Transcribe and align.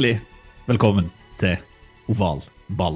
Hjertelig 0.00 0.22
velkommen 0.64 1.08
til 1.36 1.58
Oval 2.08 2.38
ball. 2.72 2.94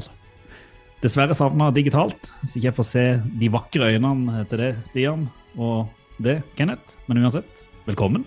Dessverre 1.03 1.35
savna 1.37 1.67
digitalt, 1.77 2.31
så 2.47 2.57
ikke 2.57 2.71
jeg 2.71 2.77
får 2.79 2.87
se 2.89 3.03
de 3.43 3.51
vakre 3.53 3.91
øynene 3.93 4.47
til 4.49 4.62
det, 4.62 4.71
Stian, 4.89 5.27
og 5.61 5.91
det, 6.17 6.39
Kenneth. 6.57 6.97
Men 7.05 7.21
uansett, 7.21 7.61
velkommen. 7.85 8.25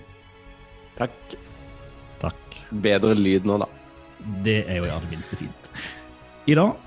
Takk. 0.99 1.17
Takk. 2.21 2.59
Bedre 2.69 3.17
lyd 3.17 3.49
nå, 3.49 3.57
da. 3.63 3.69
Det 4.45 4.59
er 4.67 4.77
jo 4.77 4.85
i 4.85 4.93
det 4.93 5.09
minste 5.09 5.41
fint. 5.41 5.71
I 6.45 6.59
dag 6.61 6.77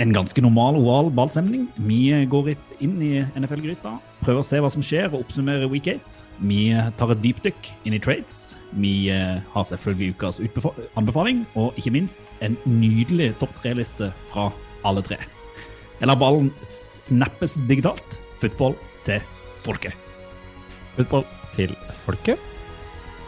en 0.00 0.12
ganske 0.14 0.42
normal 0.42 0.78
oval 0.80 1.10
ballstemning. 1.14 1.66
Vi 1.88 2.10
går 2.30 2.52
litt 2.52 2.72
inn 2.84 2.96
i 3.04 3.12
NFL-gryta, 3.38 3.96
prøver 4.22 4.40
å 4.40 4.46
se 4.46 4.60
hva 4.62 4.70
som 4.72 4.84
skjer 4.84 5.10
og 5.10 5.24
oppsummerer 5.24 5.70
week 5.70 5.90
8. 5.92 6.24
Vi 6.48 6.62
tar 6.98 7.12
et 7.14 7.22
dypdykk 7.24 7.70
inn 7.84 7.96
i 7.96 8.00
trades. 8.02 8.54
Vi 8.72 8.94
har 9.10 9.68
selvfølgelig 9.68 10.16
ukas 10.16 10.40
anbefaling, 10.98 11.44
og 11.54 11.76
ikke 11.80 11.94
minst 11.98 12.32
en 12.40 12.56
nydelig 12.64 13.32
topp 13.42 13.54
tre-liste 13.60 14.12
fra 14.32 14.48
alle 14.88 15.04
tre. 15.06 15.20
Eller 16.02 16.18
ballen 16.18 16.50
snappes 16.66 17.60
digitalt. 17.68 18.18
Football 18.42 18.74
til 19.06 19.22
folket. 19.62 19.94
Football 20.96 21.28
til 21.54 21.76
folket. 22.02 22.50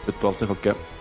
Football 0.05 0.35
til 0.41 0.51
folket. 0.51 0.94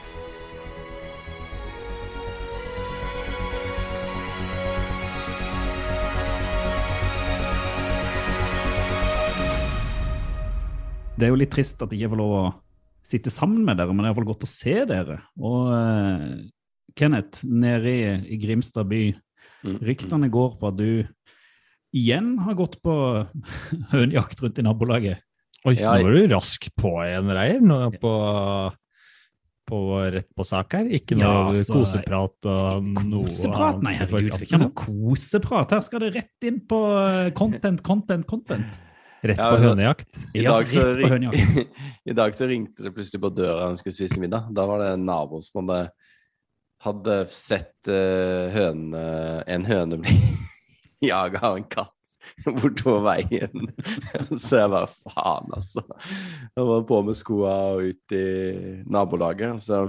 Det 11.23 11.29
er 11.29 11.31
jo 11.31 11.39
litt 11.39 11.53
trist 11.55 11.79
at 11.85 11.93
jeg 11.95 12.03
ikke 12.03 12.11
får 12.17 12.19
lov 12.19 12.33
å 12.35 12.45
sitte 13.07 13.31
sammen 13.31 13.63
med 13.63 13.79
dere, 13.79 13.95
men 13.95 14.03
det 14.03 14.09
er 14.09 14.11
iallfall 14.11 14.27
godt 14.33 14.43
å 14.43 14.49
se 14.51 14.73
dere. 14.89 15.21
Og 15.39 15.69
uh, 15.71 16.25
Kenneth, 16.99 17.45
nede 17.47 17.91
i, 17.91 18.01
i 18.35 18.41
Grimstad 18.43 18.91
by, 18.91 19.05
Mm. 19.63 19.77
ryktene 19.79 20.27
går 20.27 20.57
på 20.59 20.67
at 20.67 20.75
du 20.75 21.07
igjen 21.95 22.33
har 22.43 22.55
gått 22.59 22.73
på 22.83 22.93
hønejakt 23.93 24.41
rundt 24.43 24.59
i 24.59 24.65
nabolaget. 24.65 25.21
Oi, 25.63 25.77
Ja, 25.79 25.93
nå 25.95 26.09
var 26.09 26.17
du 26.17 26.33
rask 26.33 26.67
på 26.75 26.91
en 27.05 27.31
reier. 27.31 27.61
Nå 27.63 27.77
er 27.85 27.93
på, 28.01 28.11
på 29.71 29.79
rett 30.17 30.27
på 30.35 30.43
sak 30.47 30.75
her. 30.75 30.89
Ikke 30.91 31.15
noe 31.15 31.29
Ja, 31.29 31.45
altså, 31.53 31.77
koseprat 31.77 32.49
og 32.51 32.89
noe 33.07 33.29
Koseprat? 33.29 33.79
Nei, 33.87 33.93
herregud, 34.01 34.33
det 34.33 34.41
er 34.41 34.47
ikke 34.49 34.59
noe 34.65 34.75
koseprat. 34.83 35.77
Her 35.77 35.85
skal 35.87 36.03
det 36.03 36.11
rett 36.17 36.49
inn 36.49 36.59
på 36.67 36.81
eh, 36.99 37.29
content, 37.39 37.79
content, 37.87 38.27
content. 38.27 38.81
Rett 39.23 39.39
Ja, 39.39 39.49
på 39.53 39.61
hønejakt. 39.63 40.17
I, 40.33 40.41
dag 40.43 40.67
ja, 40.67 40.85
rett 40.89 40.99
på 40.99 41.09
hønejakt. 41.13 41.75
I 42.11 42.15
dag 42.17 42.35
så 42.35 42.47
ringte 42.49 42.83
det 42.83 42.91
plutselig 42.91 43.21
på 43.23 43.31
døra 43.31 43.69
han 43.69 43.77
skulle 43.79 43.95
spise 43.95 44.19
middag. 44.19 44.49
Da 44.51 44.65
var 44.67 44.83
det 44.83 44.89
en 44.97 45.05
nabo 45.07 45.39
som 45.43 45.61
hadde, 45.63 45.93
hadde 46.83 47.15
sett 47.31 47.87
uh, 47.87 48.51
høne, 48.51 49.03
en 49.47 49.67
høne 49.69 50.01
bli 50.03 50.17
jaga 51.13 51.39
av 51.39 51.61
en 51.61 51.69
katt 51.71 51.95
bortover 52.59 53.05
veien. 53.07 53.71
så 54.43 54.63
jeg 54.63 54.73
bare 54.75 54.91
faen, 54.91 55.55
altså. 55.55 55.85
Jeg 56.51 56.67
var 56.73 56.85
på 56.91 57.01
med 57.07 57.19
skoa 57.19 57.55
og 57.77 57.93
ut 57.93 58.17
i 58.19 58.27
nabolaget. 58.91 59.63
Så 59.63 59.85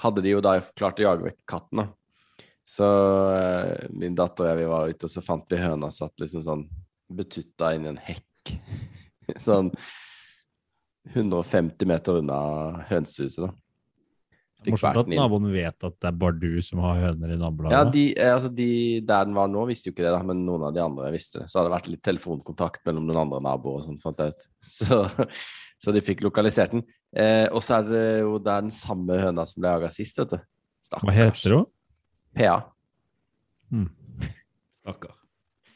hadde 0.00 0.24
de 0.24 0.32
jo 0.32 0.42
da 0.44 0.56
klart 0.72 1.00
å 1.00 1.10
jage 1.10 1.28
vekk 1.28 1.40
katten. 1.44 1.84
da. 1.84 2.46
Så 2.64 2.88
eh, 3.36 3.88
min 3.92 4.16
datter 4.16 4.46
og 4.46 4.52
jeg 4.52 4.62
vi 4.62 4.72
var 4.72 4.88
ute, 4.88 5.08
og 5.08 5.12
så 5.12 5.20
fant 5.24 5.44
vi 5.50 5.60
høna 5.60 5.92
satt 5.92 6.14
liksom 6.22 6.44
sånn 6.46 6.68
betutta 7.12 7.74
inn 7.76 7.84
i 7.84 7.92
en 7.92 8.00
hekk. 8.00 8.28
sånn 9.46 9.72
150 11.12 11.88
meter 11.88 12.20
unna 12.22 12.38
hønsehuset, 12.90 13.48
da. 13.48 13.52
Morsomt 14.70 15.00
at 15.00 15.08
den 15.08 15.18
naboen 15.18 15.48
vet 15.50 15.86
at 15.86 15.94
det 15.98 16.06
er 16.06 16.18
bare 16.20 16.38
du 16.38 16.60
som 16.62 16.82
har 16.84 17.00
høner 17.00 17.32
i 17.34 17.38
nabolaget. 17.38 17.74
Ja, 17.74 17.82
de, 17.90 18.04
eh, 18.14 18.30
altså 18.30 18.50
de 18.54 18.68
der 19.02 19.26
den 19.26 19.34
var 19.34 19.50
nå, 19.50 19.64
visste 19.66 19.90
jo 19.90 19.96
ikke 19.96 20.04
det, 20.04 20.12
da, 20.14 20.20
men 20.26 20.44
noen 20.46 20.68
av 20.68 20.76
de 20.76 20.82
andre 20.84 21.10
visste 21.14 21.40
det. 21.40 21.48
Så 21.50 21.58
hadde 21.58 21.70
det 21.70 21.74
vært 21.74 21.88
litt 21.90 22.04
telefonkontakt 22.06 22.84
mellom 22.86 23.08
noen 23.08 23.24
andre 23.24 23.40
naboer 23.42 23.80
og 23.80 23.88
sånn, 23.88 23.98
fant 24.02 24.22
jeg 24.22 24.36
ut. 24.36 24.46
Så, 24.78 25.00
så 25.82 25.90
de 25.90 26.04
fikk 26.04 26.22
lokalisert 26.22 26.76
den. 26.76 26.84
Eh, 27.18 27.48
og 27.50 27.58
så 27.66 27.80
er 27.80 27.88
det 27.88 28.02
jo 28.22 28.36
det 28.38 28.52
er 28.52 28.62
den 28.68 28.74
samme 28.76 29.16
høna 29.18 29.42
som 29.50 29.64
ble 29.64 29.72
jaga 29.72 29.88
sist, 29.90 30.20
vet 30.22 30.36
du. 30.36 30.44
Hva 30.92 31.14
heter 31.16 31.56
hun? 31.56 31.66
PA. 32.38 32.54
Stakkar. 34.78 35.16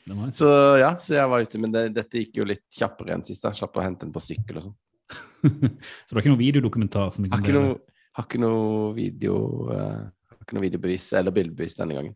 Si. 0.06 0.38
Så 0.38 0.48
ja, 0.78 0.92
så 1.02 1.16
jeg 1.16 1.30
var 1.30 1.42
ute, 1.42 1.58
men 1.58 1.72
det, 1.74 1.88
dette 1.96 2.20
gikk 2.20 2.38
jo 2.38 2.46
litt 2.46 2.64
kjappere 2.70 3.16
enn 3.16 3.24
sist. 3.26 3.42
Jeg 3.42 3.58
slapp 3.58 3.78
å 3.78 3.82
hente 3.82 4.06
den 4.06 4.14
på 4.14 4.22
sykkel 4.22 4.60
og 4.60 4.68
sånn. 4.68 4.76
Så 5.46 6.10
det 6.10 6.16
var 6.16 6.22
ikke 6.22 6.32
noen 6.32 6.42
videodokumentar? 6.42 7.10
som 7.14 7.26
Har 7.30 7.42
ikke 7.42 7.54
noe, 7.56 7.74
har 8.18 8.26
ikke 8.26 8.40
noe 8.42 8.92
video 8.96 9.36
uh, 9.70 10.06
Har 10.06 10.40
ikke 10.42 10.56
noe 10.56 10.64
videobevis 10.64 11.08
eller 11.18 11.34
bildebevis 11.34 11.78
denne 11.78 11.98
gangen. 11.98 12.14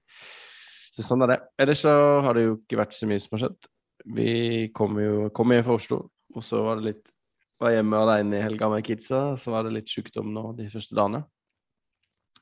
Så 0.90 1.06
sånn 1.06 1.26
er 1.26 1.34
det. 1.34 1.38
Ellers 1.62 1.82
så 1.86 1.94
har 2.26 2.38
det 2.38 2.46
jo 2.46 2.56
ikke 2.60 2.80
vært 2.82 2.94
så 2.96 3.10
mye 3.10 3.22
som 3.22 3.36
har 3.36 3.44
skjedd. 3.44 3.70
Vi 4.16 4.30
kom 4.74 4.98
jo 5.02 5.28
kom 5.34 5.54
jo 5.54 5.66
fra 5.66 5.76
Oslo, 5.78 6.00
og 6.34 6.46
så 6.46 6.62
var 6.66 6.80
det 6.80 6.92
litt 6.92 7.10
Var 7.60 7.74
hjemme 7.74 7.98
alene 8.00 8.38
i 8.38 8.40
helga 8.40 8.70
med 8.72 8.86
kidsa, 8.86 9.34
så 9.36 9.52
var 9.52 9.66
det 9.66 9.74
litt 9.74 9.90
sjukdom 9.92 10.30
nå 10.32 10.54
de 10.56 10.70
første 10.72 10.96
dagene. 10.96 11.26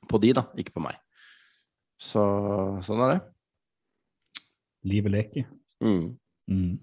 På 0.06 0.20
de, 0.22 0.30
da, 0.36 0.44
ikke 0.54 0.76
på 0.76 0.84
meg. 0.84 1.00
Så 1.98 2.22
sånn 2.86 3.02
er 3.02 3.16
det. 3.16 3.18
Livet 4.88 5.12
leker. 5.14 5.46
Mm. 5.84 6.16
Mm. 6.50 6.74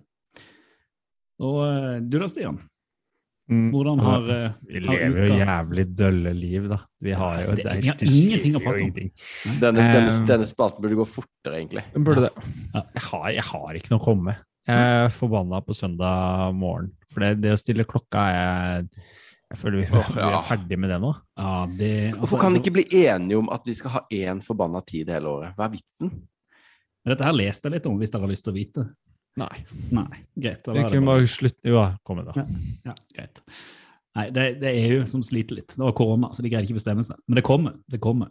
Og 1.45 1.59
eh, 1.65 1.99
du 2.05 2.17
da, 2.21 2.29
Stian? 2.31 2.61
Mm. 3.51 3.67
Hvordan 3.69 3.99
har, 4.01 4.23
eh, 4.33 4.53
Vi 4.65 4.79
har 4.81 4.95
lever 4.95 5.27
jo 5.27 5.35
jævlig 5.37 5.83
dølle 5.99 6.31
liv, 6.33 6.63
da. 6.71 6.77
Vi 7.05 7.11
har 7.13 7.43
jo 7.43 7.51
Det- 7.55 7.65
er- 7.65 7.81
vi 7.81 7.87
har 7.89 7.97
ingenting 8.01 8.55
å 8.57 8.61
prate 8.63 8.83
om. 8.87 8.91
Denne, 9.59 9.83
denne, 9.83 10.09
Um, 10.19 10.25
denne 10.25 10.47
spalten 10.49 10.81
burde 10.81 10.95
gå 10.97 11.05
fortere, 11.05 11.59
egentlig. 11.61 11.83
Burde 11.93 12.21
det. 12.25 12.31
Ja. 12.73 12.81
Jeg 12.95 13.01
har, 13.03 13.29
jeg 13.29 13.43
har 13.43 13.73
ikke 13.75 13.91
noe 13.91 13.99
å 13.99 14.05
komme 14.05 14.23
med. 14.31 14.35
Jeg 14.65 14.75
er 15.05 15.09
forbanna 15.13 15.61
på 15.61 15.75
søndag 15.77 16.55
morgen. 16.55 16.91
For 17.11 17.19
det, 17.19 17.41
det 17.41 17.51
å 17.53 17.57
stille 17.61 17.85
klokka 17.85 18.23
er 18.33 18.87
Jeg 19.51 19.59
føler 19.61 19.77
vi, 19.77 19.85
vi 19.85 20.21
er 20.25 20.41
ferdig 20.41 20.77
med 20.79 20.89
det 20.89 20.99
nå. 20.99 21.11
Ja, 21.37 21.67
det, 21.67 22.13
altså, 22.15 22.19
Hvorfor 22.19 22.39
kan 22.41 22.53
vi 22.53 22.59
ikke 22.63 22.73
bli 22.73 22.85
enige 23.05 23.37
om 23.37 23.47
at 23.53 23.61
vi 23.63 23.75
skal 23.75 23.91
ha 23.91 23.99
én 24.11 24.41
forbanna 24.41 24.81
tid 24.83 25.07
hele 25.07 25.25
året? 25.29 25.55
Hva 25.55 25.65
er 25.65 25.77
vitsen? 25.77 26.09
Dette 27.05 27.23
her 27.27 27.33
leste 27.37 27.69
jeg 27.69 27.75
litt 27.77 27.85
om, 27.89 27.97
hvis 28.01 28.11
dere 28.13 28.21
har 28.25 28.31
lyst 28.31 28.43
til 28.47 28.53
å 28.53 28.55
vite. 28.55 28.85
Nei. 29.37 29.63
Nei, 29.91 30.21
greit. 30.39 30.63
da 30.63 30.73
Vi 30.73 30.81
det 30.81 30.91
kunne 30.91 31.05
bare- 31.05 31.27
slutte 31.27 31.67
Jo, 31.67 31.81
kom 32.07 32.23
da. 32.25 32.45
Ja, 32.85 32.93
greit. 33.13 33.41
Nei, 34.15 34.29
det, 34.31 34.45
det 34.61 34.69
er 34.71 34.77
EU 34.95 35.05
som 35.11 35.21
sliter 35.21 35.55
litt. 35.59 35.73
Det 35.75 35.83
var 35.83 35.91
korona, 35.93 36.29
så 36.31 36.41
de 36.41 36.49
greide 36.49 36.65
ikke 36.69 36.79
bestemme 36.79 37.03
seg. 37.03 37.17
Men 37.27 37.35
det 37.35 37.43
kommer. 37.43 37.75
Det 37.91 37.99
kommer. 37.99 38.29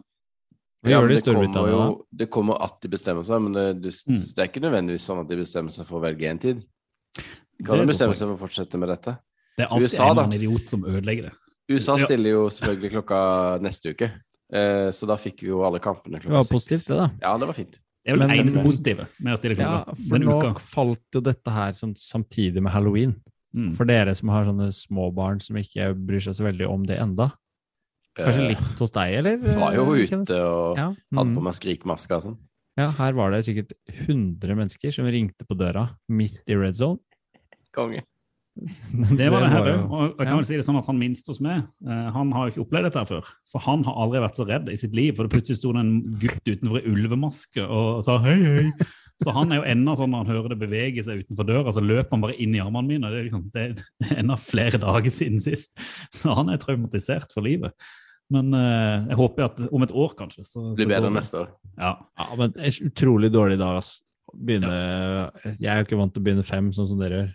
Ja, 0.83 0.97
gjør 0.99 1.07
men 1.07 1.15
det 1.15 1.19
i 1.21 1.51
kommer 1.53 1.69
jo. 1.69 2.05
Det 2.13 2.29
kommer 2.33 2.61
at 2.61 2.79
de 2.81 2.89
bestemmer 2.89 3.23
seg, 3.25 3.41
men 3.41 3.53
det, 3.53 3.81
du, 3.81 3.89
Mm. 3.89 4.19
det 4.33 4.37
er 4.41 4.47
ikke 4.49 4.61
nødvendigvis 4.65 5.05
sånn 5.05 5.21
at 5.21 5.27
de 5.29 5.35
bestemmer 5.37 5.71
seg 5.71 5.85
for 5.85 5.99
å 5.99 6.03
velge 6.03 6.29
en 6.29 6.39
tid. 6.39 6.65
De 7.15 7.63
kan 7.63 7.77
de 7.77 7.85
jo 7.85 7.87
bestemme 7.87 8.13
seg 8.17 8.27
for 8.27 8.35
å 8.35 8.41
fortsette 8.47 8.77
med 8.77 8.89
dette. 8.89 9.17
Det 9.57 9.63
er 9.65 9.69
alltid 9.71 9.89
USA, 9.89 10.09
en 10.11 10.17
annen 10.25 10.33
idiot 10.41 10.67
som 10.69 10.83
ødelegger 10.83 11.29
det. 11.29 11.33
USA 11.69 11.97
stiller 11.97 12.29
jo 12.35 12.49
selvfølgelig 12.49 12.91
klokka 12.91 13.61
neste 13.61 13.93
uke, 13.95 14.11
eh, 14.53 14.89
så 14.91 15.07
da 15.07 15.15
fikk 15.17 15.41
vi 15.41 15.47
jo 15.53 15.63
alle 15.65 15.79
kampene 15.79 16.19
klokka. 16.19 16.33
Det 16.33 16.41
var 16.43 16.51
positivt, 16.51 16.85
det, 16.87 16.97
da. 16.97 17.09
Ja, 17.21 17.37
det 17.37 17.47
var 17.47 17.53
fint. 17.53 17.79
Det 18.05 18.13
er 18.13 18.17
vel 18.19 18.29
det 18.29 18.37
eneste 18.37 18.61
positive 18.61 19.05
med 19.17 19.33
å 19.33 19.37
stille 19.39 19.55
Ja, 19.57 19.69
klokka 19.81 19.95
for 19.97 20.19
denne 20.19 20.29
nå 20.29 20.35
uka. 20.37 20.59
falt 20.61 21.17
jo 21.17 21.21
dette 21.25 21.53
her 21.55 21.71
sånn 21.73 21.95
samtidig 21.97 22.61
med 22.61 22.71
halloween. 22.71 23.15
Mm. 23.55 23.71
For 23.73 23.87
dere 23.89 24.13
som 24.13 24.29
har 24.29 24.45
sånne 24.45 24.67
små 24.75 25.07
barn 25.15 25.39
som 25.41 25.57
ikke 25.57 25.89
bryr 25.97 26.21
seg 26.21 26.35
så 26.37 26.45
veldig 26.45 26.67
om 26.69 26.83
det 26.85 26.99
enda. 27.01 27.31
Kanskje 28.15 28.43
Eh, 28.45 28.49
litt 28.53 28.79
hos 28.79 28.91
deg, 28.95 29.13
eller? 29.19 29.37
Var 29.41 29.73
jo 29.75 29.85
ute 29.95 30.37
og 30.37 30.77
Ja. 30.77 30.89
hadde 30.93 31.31
mm. 31.31 31.35
på 31.35 31.41
meg 31.43 31.53
skrikmaske 31.57 32.15
og 32.15 32.23
sånn. 32.23 32.37
ja, 32.77 32.89
her 32.91 33.13
var 33.13 33.31
det 33.31 33.43
sikkert 33.45 33.73
100 33.89 34.55
mennesker 34.55 34.91
som 34.93 35.05
ringte 35.05 35.45
på 35.47 35.57
døra 35.57 35.89
midt 36.07 36.47
i 36.47 36.55
red 36.55 36.75
zone. 36.75 36.99
Konge. 37.73 38.03
Det 38.55 39.27
var 39.31 39.43
det 39.43 39.51
her 39.51 39.65
òg. 39.67 39.79
Og 39.91 40.19
jeg 40.21 40.27
kan 40.29 40.37
vel 40.39 40.45
si 40.47 40.57
det 40.57 40.65
sånn 40.65 40.77
at 40.79 40.87
han 40.87 40.99
minste 40.99 41.33
hos 41.33 41.41
meg, 41.43 41.65
eh, 41.83 42.05
han 42.15 42.29
har 42.35 42.45
jo 42.45 42.53
ikke 42.53 42.63
opplevd 42.63 42.87
dette 42.87 43.01
her 43.01 43.09
før. 43.09 43.31
Så 43.47 43.61
han 43.65 43.83
har 43.87 43.97
aldri 44.05 44.21
vært 44.23 44.39
så 44.39 44.45
redd 44.47 44.69
i 44.71 44.77
sitt 44.79 44.95
liv. 44.95 45.15
For 45.17 45.27
det 45.27 45.35
plutselig 45.35 45.59
sto 45.59 45.73
det 45.75 45.83
en 45.83 45.97
gutt 46.21 46.51
utenfor 46.51 46.79
i 46.79 46.93
ulvemaske 46.93 47.65
og 47.65 48.05
sa 48.07 48.15
hei, 48.23 48.37
hei. 48.45 48.87
Så 49.23 49.31
han 49.31 49.51
er 49.51 49.61
jo 49.61 49.67
enda 49.71 49.93
sånn 49.95 50.11
når 50.11 50.23
han 50.25 50.33
hører 50.33 50.51
det 50.51 50.57
bevege 50.59 51.03
seg 51.05 51.21
utenfor 51.23 51.47
døra, 51.47 51.71
så 51.71 51.83
løper 51.83 52.17
han 52.17 52.23
bare 52.25 52.35
inn 52.43 52.55
i 52.55 52.63
armene 52.63 52.89
mine. 52.89 53.11
Det 53.11 53.21
er, 53.21 53.27
liksom, 53.27 53.45
det, 53.55 53.67
er 54.09 54.23
enda 54.23 54.39
flere 54.39 54.81
dager 54.81 55.13
siden 55.13 55.43
sist. 55.43 55.75
Så 56.15 56.35
han 56.35 56.51
er 56.51 56.59
traumatisert 56.61 57.31
for 57.35 57.47
livet. 57.47 57.75
Men 58.33 58.55
eh, 58.57 59.05
jeg 59.11 59.19
håper 59.19 59.45
at 59.45 59.61
om 59.69 59.83
et 59.85 59.93
år, 59.93 60.15
kanskje 60.17 60.47
så, 60.47 60.71
Blir 60.75 60.89
bedre 60.95 61.13
neste 61.13 61.43
år. 61.43 61.53
Ja. 61.77 61.95
Ja, 62.17 62.27
men 62.39 62.55
det 62.55 62.67
er 62.67 62.89
utrolig 62.89 63.31
dårlig 63.35 63.59
dag, 63.61 63.79
ass. 63.83 63.97
Begynne, 64.35 64.75
Jeg 65.61 65.69
er 65.69 65.77
jo 65.79 65.85
ikke 65.85 65.99
vant 65.99 66.11
til 66.11 66.23
å 66.23 66.25
begynne 66.25 66.43
fem, 66.43 66.71
sånn 66.75 66.89
som 66.89 66.99
dere 66.99 67.19
gjør. 67.19 67.33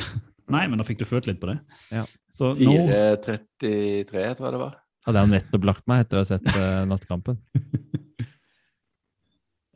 Nei, 0.54 0.64
men 0.70 0.78
da 0.78 0.84
fikk 0.86 1.00
du 1.02 1.04
følt 1.08 1.26
litt 1.26 1.40
på 1.42 1.48
det. 1.50 1.58
Ja. 1.90 2.04
Så 2.30 2.52
nå 2.54 2.74
4.33, 2.86 4.04
tror 4.06 4.20
jeg 4.22 4.36
det 4.38 4.60
var. 4.62 4.76
Hadde 5.06 5.22
jeg 5.22 5.32
nettopp 5.36 5.64
lagt 5.66 5.84
meg 5.90 6.04
etter 6.04 6.18
å 6.18 6.22
ha 6.22 6.28
sett 6.28 6.46
uh, 6.54 6.84
Nattkampen. 6.90 7.38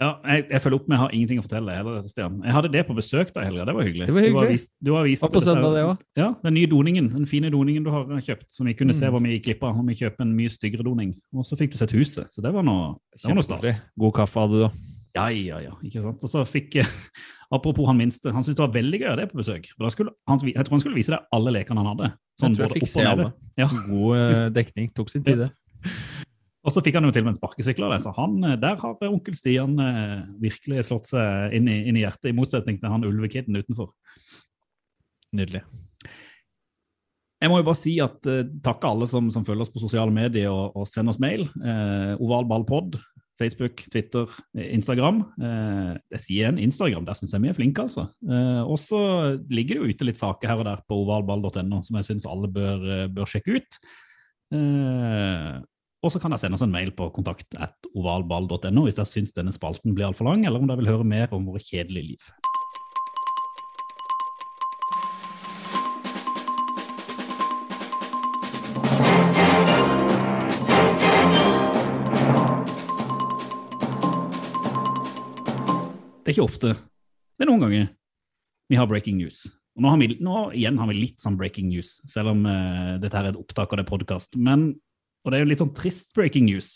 Ja, 0.01 0.15
jeg, 0.25 0.47
jeg 0.49 0.63
følger 0.65 0.79
opp 0.79 0.87
med 0.89 0.95
jeg 0.97 1.01
har 1.03 1.11
ingenting 1.13 1.41
å 1.43 1.45
fortelle 1.45 1.73
heller, 1.77 1.97
Stian. 2.09 2.39
Jeg 2.41 2.55
hadde 2.57 2.69
det 2.73 2.83
på 2.89 2.95
besøk 2.97 3.35
da 3.35 3.43
i 3.45 3.49
helga, 3.51 3.67
det 3.69 3.75
var 3.77 3.85
hyggelig. 3.85 4.07
Det 4.09 4.15
var 4.17 4.23
Du 4.25 4.29
har 4.31 4.31
hyggelig. 4.47 4.55
vist, 4.57 4.71
du 4.81 4.91
har 4.95 5.05
vist 5.05 5.27
Og 5.27 5.35
på 5.35 5.43
søndag, 5.45 5.75
det 5.77 5.83
òg. 5.91 5.99
Ja, 6.17 6.29
den 6.47 6.55
nye 6.57 6.71
doningen, 6.73 7.11
den 7.13 7.27
fine 7.29 7.51
doningen 7.53 7.85
du 7.85 7.91
har 7.93 8.07
kjøpt, 8.25 8.47
som 8.57 8.71
vi 8.71 8.73
kunne 8.79 8.97
se 8.97 9.05
Mm. 9.05 9.13
hva 9.13 9.21
vi 9.27 9.35
gikk 9.35 9.45
glipp 9.51 9.67
av 9.69 9.77
om 9.83 9.91
vi 9.93 9.99
kjøper 10.01 10.25
en 10.25 10.33
mye 10.39 10.49
styggere 10.55 10.87
doning. 10.89 11.13
Og 11.37 11.45
så 11.45 11.59
fikk 11.61 11.73
du 11.73 11.77
sett 11.83 11.93
huset, 11.93 12.33
så 12.33 12.41
det 12.41 12.55
var 12.57 12.65
noe, 12.65 12.95
det 13.13 13.29
var 13.29 13.37
noe 13.37 13.45
stas. 13.45 13.83
God 14.01 14.15
kaffe 14.17 14.41
hadde 14.41 14.57
du, 14.57 14.65
da. 14.65 14.71
Ja, 15.21 15.27
ja, 15.37 15.61
ja, 15.69 15.77
ikke 15.85 16.01
sant. 16.01 16.25
Og 16.25 16.33
så 16.33 16.47
fikk, 16.49 16.81
apropos 17.51 17.89
han 17.91 17.99
minste, 17.99 18.31
han 18.33 18.45
syntes 18.45 18.59
det 18.61 18.65
var 18.65 18.75
veldig 18.77 19.01
gøy 19.01 19.09
å 19.09 19.13
ha 19.13 19.19
det 19.21 19.29
på 19.33 19.41
besøk. 19.41 19.69
For 19.75 19.95
skulle, 19.95 20.15
han, 20.31 20.41
jeg 20.47 20.67
tror 20.67 20.77
han 20.77 20.83
skulle 20.85 20.99
vise 20.99 21.15
deg 21.15 21.37
alle 21.37 21.55
lekene 21.59 21.83
han 21.83 21.91
hadde. 21.93 22.11
Sånn 22.41 22.55
Jeg 22.55 22.61
tror 22.61 22.67
jeg 22.69 22.81
fikk 22.81 22.93
se 22.93 23.07
alle. 23.11 23.29
Ja. 23.61 23.69
God 23.89 24.17
eh, 24.17 24.47
dekning. 24.61 24.91
Tok 24.97 25.13
sin 25.13 25.27
tid, 25.27 25.47
det. 25.47 25.51
Og 26.67 26.75
så 26.75 26.83
fikk 26.85 26.99
han 26.99 27.07
jo 27.09 27.13
til 27.15 27.25
og 27.25 27.31
med 27.31 27.33
en 27.33 27.41
sparkesykkel 27.41 27.87
av 27.87 27.95
det, 27.95 28.03
så 28.05 28.11
han, 28.19 28.35
eh, 28.45 28.59
der 28.61 28.81
har 28.83 29.05
onkel 29.09 29.37
Stian 29.37 29.79
eh, 29.81 30.19
virkelig 30.43 30.87
slått 30.91 31.09
seg 31.09 31.57
inn 31.57 31.71
i, 31.73 31.79
inn 31.89 31.97
i 31.97 32.05
hjertet, 32.05 32.31
i 32.31 32.37
motsetning 32.37 32.81
til 32.81 32.93
han 32.93 33.07
ulvekiden 33.09 33.57
utenfor. 33.57 33.95
Nydelig. 35.37 35.65
Jeg 37.41 37.49
må 37.49 37.63
jo 37.63 37.65
bare 37.71 37.81
si 37.81 37.95
at 38.05 38.29
eh, 38.29 38.45
takke 38.65 38.91
alle 38.91 39.09
som, 39.09 39.31
som 39.33 39.47
følger 39.47 39.65
oss 39.65 39.73
på 39.73 39.81
sosiale 39.81 40.13
medier 40.13 40.53
og, 40.53 40.77
og 40.77 40.89
sender 40.89 41.15
oss 41.15 41.23
mail. 41.23 41.47
Eh, 41.65 42.13
Ovalballpod, 42.21 43.01
Facebook, 43.41 43.83
Twitter, 43.93 44.29
eh, 44.57 44.69
Instagram. 44.77 45.23
Eh, 45.41 45.97
jeg 46.17 46.25
sier 46.27 46.51
en 46.51 46.61
Instagram, 46.61 47.07
der 47.09 47.19
syns 47.19 47.33
jeg 47.35 47.45
vi 47.45 47.51
er 47.53 47.57
flinke, 47.57 47.87
altså. 47.89 48.07
Eh, 48.29 48.63
og 48.63 48.79
så 48.83 49.01
ligger 49.49 49.79
det 49.79 49.81
jo 49.81 49.97
ute 49.97 50.09
litt 50.09 50.21
saker 50.21 50.53
her 50.53 50.63
og 50.63 50.69
der 50.69 50.85
på 50.87 51.01
ovalball.no 51.05 51.81
som 51.87 51.99
jeg 51.99 52.11
syns 52.11 52.29
alle 52.29 52.53
bør, 52.53 52.87
eh, 52.95 53.09
bør 53.09 53.31
sjekke 53.31 53.59
ut. 53.59 53.81
Eh, 54.55 55.61
og 56.01 56.13
så 56.13 56.21
kan 56.21 56.33
dere 56.33 56.41
sende 56.41 56.57
oss 56.57 56.65
en 56.65 56.73
mail 56.73 56.93
på 56.97 57.11
kontakt 57.17 57.57
at 57.61 57.91
ovalball.no 57.93 58.87
hvis 58.87 59.01
dere 59.01 59.09
syns 59.09 59.35
denne 59.37 59.53
spalten 59.53 59.97
blir 59.97 60.09
altfor 60.09 60.31
lang, 60.31 60.47
eller 60.47 60.61
om 60.61 60.69
dere 60.71 60.81
vil 60.81 60.95
høre 60.95 61.09
mer 61.09 61.37
om 61.37 61.49
våre 61.49 61.61
kjedelige 61.65 62.15
liv. 62.15 62.31
Det 76.31 76.37
er 76.37 76.45
ikke 76.45 76.53
ofte. 76.53 76.69
Er 77.43 77.49
noen 77.49 77.63
ganger 77.65 77.87
vi 78.71 78.77
har 78.79 78.87
breaking 78.87 79.17
news. 79.19 79.49
Og 79.75 79.83
nå, 79.83 79.89
har 79.91 79.97
vi, 79.99 80.07
nå 80.23 80.35
igjen 80.55 80.77
har 80.79 80.87
vi 80.87 80.95
litt 80.95 81.19
sånn 81.19 81.35
breaking 81.35 81.67
news, 81.67 81.97
selv 82.07 82.31
om 82.31 82.45
uh, 82.47 83.01
dette 83.03 83.19
her 83.19 83.27
er 83.27 83.33
et 83.33 83.39
opptak 83.41 83.73
og 83.73 83.81
det 83.81 83.83
er 83.83 83.89
podkast. 83.89 84.37
Og 84.39 85.27
det 85.27 85.41
er 85.41 85.43
jo 85.43 85.49
litt 85.51 85.59
sånn 85.59 85.73
trist 85.75 86.13
breaking 86.15 86.45
news. 86.47 86.69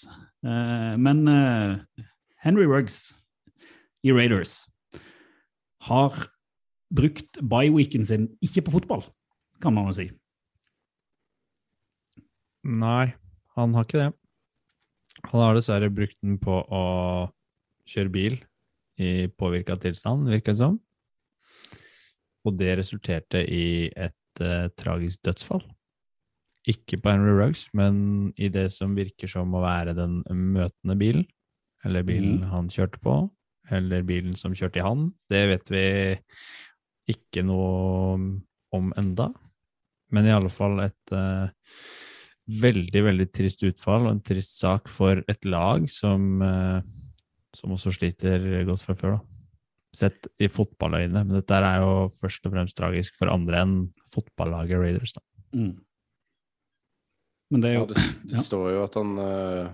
Uh, 0.42 0.98
men 0.98 1.20
uh, 1.30 2.02
Henry 2.42 2.66
Ruggs 2.66 3.12
i 4.02 4.10
Raiders 4.10 4.64
har 5.86 6.16
brukt 6.90 7.38
bye-weeken 7.38 8.02
sin 8.10 8.26
ikke 8.42 8.64
på 8.66 8.74
fotball, 8.80 9.04
kan 9.62 9.76
man 9.76 9.86
jo 9.92 9.94
si. 10.00 10.08
Nei, 12.66 13.12
han 13.54 13.78
har 13.78 13.86
ikke 13.86 14.02
det. 14.02 14.10
Han 15.28 15.44
har 15.44 15.54
dessverre 15.54 15.92
brukt 15.94 16.18
den 16.26 16.42
på 16.42 16.58
å 16.58 16.82
kjøre 17.94 18.14
bil 18.18 18.40
i 19.00 19.28
påvirka 19.28 19.76
tilstand, 19.80 20.28
virker 20.30 20.54
det 20.54 20.60
som. 20.60 20.78
Og 22.44 22.58
det 22.58 22.76
resulterte 22.78 23.40
i 23.42 23.88
et 23.88 24.42
uh, 24.42 24.68
tragisk 24.78 25.24
dødsfall. 25.26 25.64
Ikke 26.70 26.98
på 27.00 27.12
Henry 27.12 27.34
Ruggs, 27.36 27.66
men 27.76 28.32
i 28.40 28.48
det 28.52 28.70
som 28.72 28.96
virker 28.96 29.28
som 29.30 29.52
å 29.56 29.62
være 29.64 29.96
den 29.96 30.20
møtende 30.28 30.96
bilen. 31.00 31.26
Eller 31.84 32.06
bilen 32.06 32.40
mm. 32.40 32.50
han 32.52 32.70
kjørte 32.72 33.00
på, 33.04 33.16
eller 33.74 34.04
bilen 34.08 34.36
som 34.36 34.54
kjørte 34.56 34.80
i 34.80 34.84
han. 34.84 35.10
Det 35.28 35.42
vet 35.50 35.72
vi 35.72 35.86
ikke 37.12 37.44
noe 37.44 38.14
om 38.74 38.94
enda. 38.96 39.28
Men 40.14 40.28
i 40.28 40.32
alle 40.32 40.52
fall 40.52 40.78
et 40.84 41.12
uh, 41.12 41.52
veldig, 42.44 43.02
veldig 43.08 43.26
trist 43.32 43.64
utfall 43.66 44.06
og 44.06 44.14
en 44.14 44.24
trist 44.24 44.58
sak 44.60 44.88
for 44.92 45.22
et 45.30 45.48
lag 45.48 45.86
som, 45.90 46.42
eh, 46.42 46.80
som 47.54 47.74
også 47.74 47.92
sliter 47.94 48.64
godt 48.66 48.84
fra 48.84 48.96
før. 48.98 49.16
da. 49.16 49.34
Sett 49.94 50.26
i 50.42 50.48
fotballøyne, 50.50 51.22
men 51.22 51.36
dette 51.36 51.54
er 51.54 51.82
jo 51.84 52.08
først 52.18 52.46
og 52.48 52.54
fremst 52.54 52.76
tragisk 52.76 53.14
for 53.18 53.30
andre 53.30 53.62
enn 53.62 53.74
fotballaget 54.10 54.80
Raiders. 54.82 55.14
da. 55.14 55.22
Mm. 55.54 55.76
Men 57.50 57.62
det 57.62 57.70
er 57.70 57.74
Ja, 57.78 57.86
det, 57.86 58.04
det 58.24 58.38
ja. 58.40 58.42
står 58.42 58.70
jo 58.74 58.82
at 58.82 58.94
han 58.98 59.18
uh, 59.18 59.68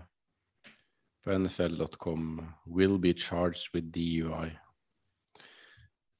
på 1.24 1.38
nfl.com 1.38 2.26
will 2.66 2.98
be 2.98 3.14
charged 3.16 3.72
with 3.74 3.88
DUI. 3.94 4.50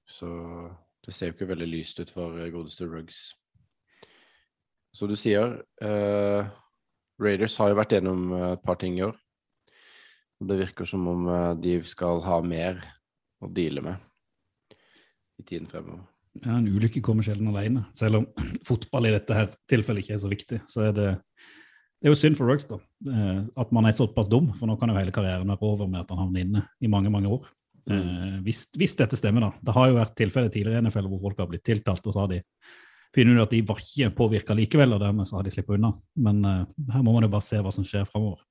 Så 0.08 0.30
det 1.04 1.14
ser 1.14 1.30
jo 1.30 1.36
ikke 1.36 1.52
veldig 1.52 1.68
lyst 1.68 2.00
ut 2.00 2.10
for 2.10 2.38
eh, 2.38 2.50
godeste 2.52 2.88
Ruggs. 2.88 3.34
Som 4.96 5.08
du 5.08 5.16
sier, 5.16 5.60
uh, 5.84 6.48
Raiders 7.20 7.56
har 7.60 7.70
jo 7.70 7.78
vært 7.78 7.92
gjennom 7.92 8.32
et 8.32 8.64
par 8.64 8.80
ting 8.80 8.96
i 8.98 9.04
år. 9.04 9.16
Og 10.40 10.48
det 10.48 10.60
virker 10.62 10.88
som 10.88 11.04
om 11.10 11.28
eh, 11.28 11.50
de 11.60 11.76
skal 11.86 12.22
ha 12.24 12.40
mer 12.44 12.80
å 13.40 13.48
deale 13.52 13.84
med 13.84 14.08
i 15.40 15.44
tiden 15.44 15.68
fremover. 15.70 16.04
Ja, 16.40 16.56
En 16.56 16.68
ulykke 16.68 17.02
kommer 17.04 17.26
sjelden 17.26 17.50
alene. 17.50 17.86
Selv 17.96 18.22
om 18.22 18.28
fotball 18.68 19.10
i 19.10 19.14
dette 19.16 19.36
her 19.36 19.50
tilfellet 19.70 20.04
ikke 20.04 20.16
er 20.16 20.22
så 20.24 20.32
viktig, 20.32 20.62
så 20.70 20.88
er 20.88 20.96
det 20.96 21.08
det 22.00 22.08
er 22.08 22.14
jo 22.14 22.16
synd 22.16 22.36
for 22.38 22.48
Ruggs 22.48 22.64
da, 22.64 22.78
eh, 23.12 23.40
at 23.60 23.72
man 23.76 23.84
er 23.84 23.92
såpass 23.92 24.30
dum, 24.32 24.46
for 24.56 24.64
nå 24.64 24.78
kan 24.80 24.88
jo 24.88 24.96
hele 24.96 25.12
karrieren 25.12 25.50
være 25.52 25.66
over 25.68 25.88
med 25.90 26.00
at 26.00 26.12
han 26.14 26.22
havner 26.22 26.46
inne 26.46 26.62
i 26.80 26.88
mange 26.88 27.12
mange 27.12 27.28
år. 27.28 27.48
Mm. 27.90 28.42
hvis, 28.44 28.66
hvis 28.76 28.92
dette 28.94 29.16
stemmer, 29.16 29.42
da. 29.42 29.48
Det 29.64 29.72
har 29.74 29.88
jo 29.88 29.96
vært 29.96 30.12
tilfeller 30.14 30.50
tidligere 30.52 30.78
i 30.78 30.84
NFL 30.84 31.08
hvor 31.10 31.22
folk 31.24 31.38
har 31.40 31.48
blitt 31.50 31.64
tiltalt, 31.66 32.04
og 32.06 32.14
så 32.14 32.22
har 32.22 32.28
de 32.30 32.38
funnet 33.16 33.36
ut 33.36 33.44
at 33.44 33.54
de 33.54 33.60
var 33.66 33.80
ikke 33.82 34.10
påvirka 34.16 34.56
likevel, 34.56 34.94
og 34.94 35.02
dermed 35.02 35.28
så 35.28 35.38
har 35.38 35.46
de 35.46 35.52
sluppet 35.52 35.76
unna. 35.76 35.92
Men 36.16 36.40
eh, 36.46 36.62
her 36.94 37.04
må 37.04 37.14
man 37.16 37.26
jo 37.26 37.32
bare 37.32 37.46
se 37.46 37.60
hva 37.60 37.72
som 37.74 37.86
skjer 37.86 38.08
framover. 38.08 38.44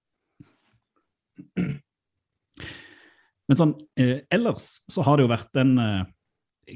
Men 3.50 3.58
sånn 3.58 3.74
eh, 3.98 4.20
ellers 4.34 4.76
så 4.92 5.04
har 5.06 5.18
det 5.18 5.26
jo 5.26 5.32
vært 5.32 5.60
en 5.62 5.72
eh, 5.82 6.04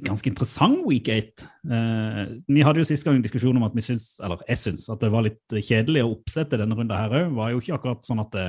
ganske 0.02 0.30
interessant 0.30 0.82
week 0.88 1.10
8. 1.12 1.46
Eh, 1.70 2.24
vi 2.48 2.66
hadde 2.66 2.82
jo 2.82 2.88
sist 2.88 3.06
gang 3.06 3.20
en 3.20 3.26
diskusjon 3.26 3.60
om 3.60 3.68
at 3.68 3.76
vi 3.78 3.86
syns, 3.86 4.16
eller 4.24 4.42
jeg 4.50 4.62
syns, 4.62 4.88
at 4.90 5.04
det 5.04 5.12
var 5.14 5.28
litt 5.28 5.58
kjedelig 5.60 6.04
å 6.04 6.16
oppsette 6.16 6.60
denne 6.60 6.78
runden 6.78 6.98
her 6.98 7.14
òg. 7.22 7.38
var 7.38 7.54
jo 7.54 7.62
ikke 7.62 7.78
akkurat 7.78 8.10
sånn 8.10 8.24
at 8.24 8.34
det, 8.34 8.48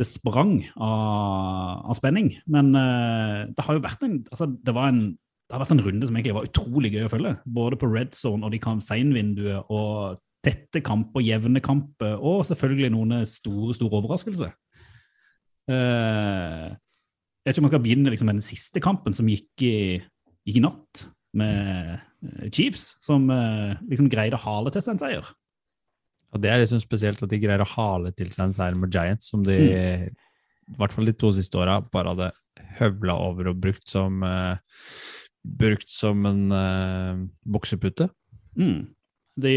det 0.00 0.08
sprang 0.08 0.58
av, 0.72 1.84
av 1.92 1.98
spenning. 1.98 2.32
Men 2.48 2.72
eh, 2.80 3.46
det 3.52 3.66
har 3.66 3.76
jo 3.76 3.84
vært 3.84 4.08
en, 4.08 4.18
altså, 4.32 4.50
det 4.56 4.76
var 4.76 4.92
en 4.92 5.06
det 5.46 5.54
har 5.54 5.60
vært 5.62 5.76
en 5.76 5.82
runde 5.84 6.06
som 6.08 6.16
egentlig 6.16 6.34
var 6.34 6.46
utrolig 6.48 6.88
gøy 6.90 7.04
å 7.06 7.10
følge. 7.12 7.32
Både 7.54 7.76
på 7.78 7.86
red 7.86 8.16
zone 8.18 8.42
og 8.42 8.50
de 8.50 8.58
kam 8.58 8.80
seinvinduet 8.82 9.68
og 9.70 10.16
tette 10.42 10.80
kamper, 10.82 11.22
jevne 11.22 11.62
kamper, 11.62 12.16
og 12.18 12.40
selvfølgelig 12.48 12.90
noen 12.90 13.20
store, 13.30 13.76
store 13.78 14.00
overraskelser. 14.00 14.50
Eh, 15.70 16.66
jeg 16.70 17.48
vet 17.48 17.54
ikke 17.54 17.62
om 17.62 17.66
man 17.66 17.72
skal 17.74 17.84
begynne 17.84 18.12
liksom, 18.12 18.30
med 18.30 18.38
den 18.38 18.46
siste 18.46 18.82
kampen 18.82 19.16
som 19.16 19.28
gikk 19.30 19.64
i, 19.66 19.76
gikk 20.46 20.60
i 20.60 20.64
natt, 20.64 21.06
med 21.36 21.92
eh, 21.92 22.46
Chiefs, 22.54 22.94
som 23.02 23.28
eh, 23.32 23.76
liksom 23.90 24.10
greide 24.12 24.38
å 24.38 24.44
hale 24.46 24.72
til 24.74 24.84
seg 24.84 24.96
en 24.96 25.02
seier. 25.02 25.34
Og 26.34 26.42
det 26.42 26.50
er 26.52 26.62
liksom 26.62 26.82
spesielt 26.82 27.22
at 27.22 27.32
de 27.32 27.40
greier 27.42 27.62
å 27.62 27.70
hale 27.76 28.12
til 28.16 28.32
seg 28.34 28.48
en 28.48 28.56
seier 28.56 28.78
med 28.78 28.92
Giants, 28.94 29.30
som 29.30 29.44
de 29.46 29.56
i 29.56 30.74
hvert 30.76 30.92
fall 30.92 31.06
de 31.06 31.14
to 31.14 31.30
siste 31.34 31.58
åra 31.60 31.78
bare 31.92 32.12
hadde 32.12 32.32
høvla 32.80 33.14
over 33.28 33.52
og 33.52 33.60
brukt 33.62 33.86
som 33.88 34.24
brukt 35.46 35.86
som 35.92 36.26
en 36.26 37.30
boksepute. 37.46 38.08
Mm. 38.58 38.95
De, 39.36 39.52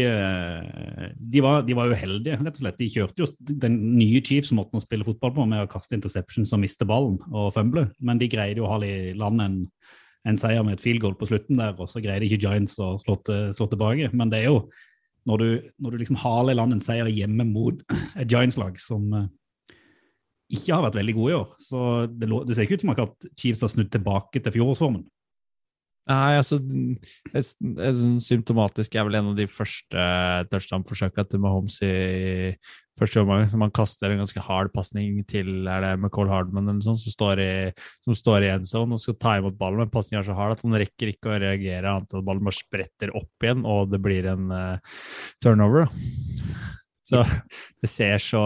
de, 1.16 1.40
var, 1.40 1.62
de 1.64 1.76
var 1.76 1.88
uheldige, 1.88 2.36
rett 2.36 2.58
og 2.58 2.60
slett. 2.60 2.76
De 2.76 2.88
kjørte 2.92 3.22
jo 3.22 3.28
den 3.62 3.78
nye 3.96 4.20
Chiefs-måten 4.20 4.76
å 4.76 4.84
spille 4.84 5.06
fotball 5.06 5.32
på, 5.38 5.46
med 5.48 5.64
å 5.64 5.70
kaste 5.72 5.96
interceptions 5.96 6.52
og 6.52 6.60
miste 6.60 6.84
ballen 6.88 7.16
og 7.30 7.54
fumble, 7.56 7.86
men 8.04 8.20
de 8.20 8.28
greide 8.28 8.60
jo 8.60 8.68
å 8.68 8.74
ha 8.74 8.78
i 8.84 9.14
land 9.16 9.40
en, 9.40 9.56
en 10.28 10.40
seier 10.40 10.66
med 10.66 10.76
et 10.76 10.84
field 10.84 11.00
goal 11.00 11.16
på 11.16 11.30
slutten 11.30 11.62
der, 11.62 11.72
og 11.80 11.88
så 11.88 12.02
greide 12.04 12.28
ikke 12.28 12.42
Giants 12.44 12.76
å 12.76 12.92
slå, 13.00 13.16
til, 13.24 13.50
slå 13.56 13.70
tilbake. 13.72 14.12
Men 14.12 14.32
det 14.32 14.42
er 14.42 14.50
jo 14.50 14.62
når 15.28 15.42
du, 15.42 15.48
når 15.80 15.92
du 15.92 16.00
liksom 16.00 16.20
haler 16.20 16.54
i 16.54 16.60
land 16.60 16.76
en 16.76 16.84
seier 16.84 17.08
hjemme 17.12 17.44
mot 17.48 17.80
et 18.20 18.28
Giants-lag 18.28 18.76
som, 18.80 19.08
eh, 19.16 19.28
ikke 20.50 20.74
har 20.74 20.84
vært 20.88 20.98
veldig 20.98 21.14
gode 21.16 21.32
i 21.32 21.38
år. 21.38 21.48
Så 21.62 21.80
det, 22.10 22.28
det 22.48 22.56
ser 22.56 22.66
ikke 22.66 22.80
ut 22.80 22.84
som 22.84 22.94
at 22.94 23.26
Chiefs 23.38 23.64
har 23.64 23.72
snudd 23.72 23.90
tilbake 23.92 24.42
til 24.42 24.54
fjorårsformen. 24.56 25.04
Nei, 26.08 26.38
altså 26.40 26.56
Symptomatisk 28.24 28.94
er 28.96 29.04
vel 29.06 29.18
en 29.18 29.32
av 29.32 29.36
de 29.38 29.44
første 29.50 30.04
touchdown-forsøka 30.50 31.26
til 31.28 31.42
Mahomes 31.44 31.76
i 31.84 31.90
første 32.98 33.20
omgang. 33.22 33.44
Man 33.60 33.72
kaster 33.74 34.10
en 34.10 34.22
ganske 34.22 34.42
hard 34.44 34.72
pasning 34.74 35.20
til 35.28 35.68
er 35.68 35.84
det 35.84 35.92
McCall 35.98 36.30
Hardman 36.32 36.64
eller 36.64 36.78
noe 36.80 36.86
sånt, 36.88 37.02
som 37.04 37.14
står 37.14 37.42
i, 37.44 37.52
som 38.06 38.16
i 38.16 38.50
endzone 38.50 38.96
og 38.96 39.02
skal 39.02 39.18
ta 39.20 39.36
imot 39.38 39.58
ballen, 39.60 39.84
men 39.84 39.92
pasningen 39.92 40.22
er 40.22 40.28
så 40.30 40.36
hard 40.38 40.56
at 40.56 40.64
han 40.64 40.80
rekker 40.82 41.12
ikke 41.12 41.34
å 41.34 41.40
reagere 41.44 41.92
annet 41.92 42.10
enn 42.10 42.22
at 42.22 42.28
ballen 42.30 42.48
bare 42.48 42.58
spretter 42.58 43.14
opp 43.20 43.46
igjen, 43.46 43.66
og 43.68 43.92
det 43.92 44.02
blir 44.04 44.30
en 44.32 44.50
uh, 44.50 45.04
turnover. 45.44 45.88
Så 47.10 47.22
det 47.82 47.90
ser 47.90 48.18
så 48.22 48.42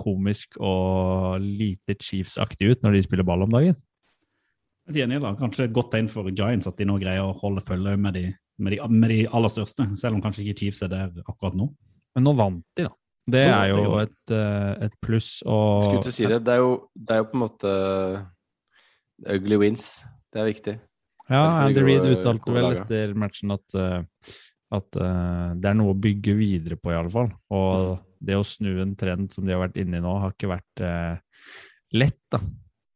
komisk 0.00 0.58
og 0.58 1.40
lite 1.42 1.96
Chiefs-aktig 2.00 2.72
ut 2.72 2.84
når 2.84 2.98
de 2.98 3.06
spiller 3.06 3.28
ball 3.28 3.46
om 3.46 3.52
dagen. 3.52 3.78
Jeg 4.90 5.04
er 5.04 5.06
enig, 5.06 5.20
da. 5.22 5.34
Kanskje 5.38 5.68
et 5.68 5.74
godt 5.76 5.92
tegn 5.94 6.08
for 6.10 6.26
Giants 6.32 6.66
at 6.66 6.78
de 6.80 6.86
nå 6.88 6.96
greier 7.02 7.22
å 7.22 7.36
holde 7.38 7.62
følge 7.64 7.94
med 8.00 8.16
de, 8.18 8.24
med, 8.58 8.74
de, 8.74 8.80
med 8.90 9.12
de 9.12 9.20
aller 9.30 9.52
største, 9.52 9.86
selv 10.00 10.18
om 10.18 10.24
kanskje 10.24 10.42
ikke 10.44 10.58
Chiefs 10.64 10.82
er 10.82 10.90
der 10.90 11.12
akkurat 11.22 11.56
nå. 11.58 11.68
Men 12.16 12.26
nå 12.26 12.34
vant 12.36 12.64
de, 12.76 12.88
da. 12.88 12.96
Det 13.32 13.42
er 13.46 13.68
jo 13.70 13.98
et, 14.00 14.30
eh, 14.34 14.86
et 14.88 14.94
pluss. 15.04 15.36
Og 15.46 15.84
Skulle 15.84 16.06
til 16.06 16.10
å 16.10 16.14
si 16.16 16.26
det. 16.26 16.40
Det 16.42 16.56
er, 16.56 16.62
jo, 16.64 16.72
det 16.98 17.14
er 17.14 17.20
jo 17.20 17.26
på 17.30 17.38
en 17.38 17.42
måte 17.44 17.74
ugly 19.36 19.58
wins. 19.62 19.92
Det 20.32 20.42
er 20.42 20.48
viktig. 20.48 20.74
Ja, 21.30 21.42
Andy 21.62 21.84
Reid 21.86 22.08
uttalte 22.10 22.54
vel 22.54 22.80
etter 22.80 23.12
matchen 23.16 23.54
at, 23.54 23.76
eh, 23.78 24.00
at 24.74 24.98
uh, 24.98 25.52
det 25.54 25.70
er 25.70 25.76
noe 25.78 25.94
å 25.94 26.00
bygge 26.02 26.34
videre 26.34 26.78
på, 26.80 26.90
i 26.90 26.98
alle 26.98 27.12
fall. 27.12 27.30
Og 27.54 27.94
det 28.22 28.38
å 28.38 28.46
snu 28.46 28.74
en 28.82 28.96
trend 28.98 29.30
som 29.32 29.46
de 29.46 29.54
har 29.54 29.62
vært 29.62 29.78
inne 29.80 30.00
i 30.00 30.02
nå, 30.02 30.16
har 30.24 30.34
ikke 30.34 30.50
vært 30.50 30.82
uh, 30.82 31.46
lett. 31.94 32.20
da. 32.32 32.42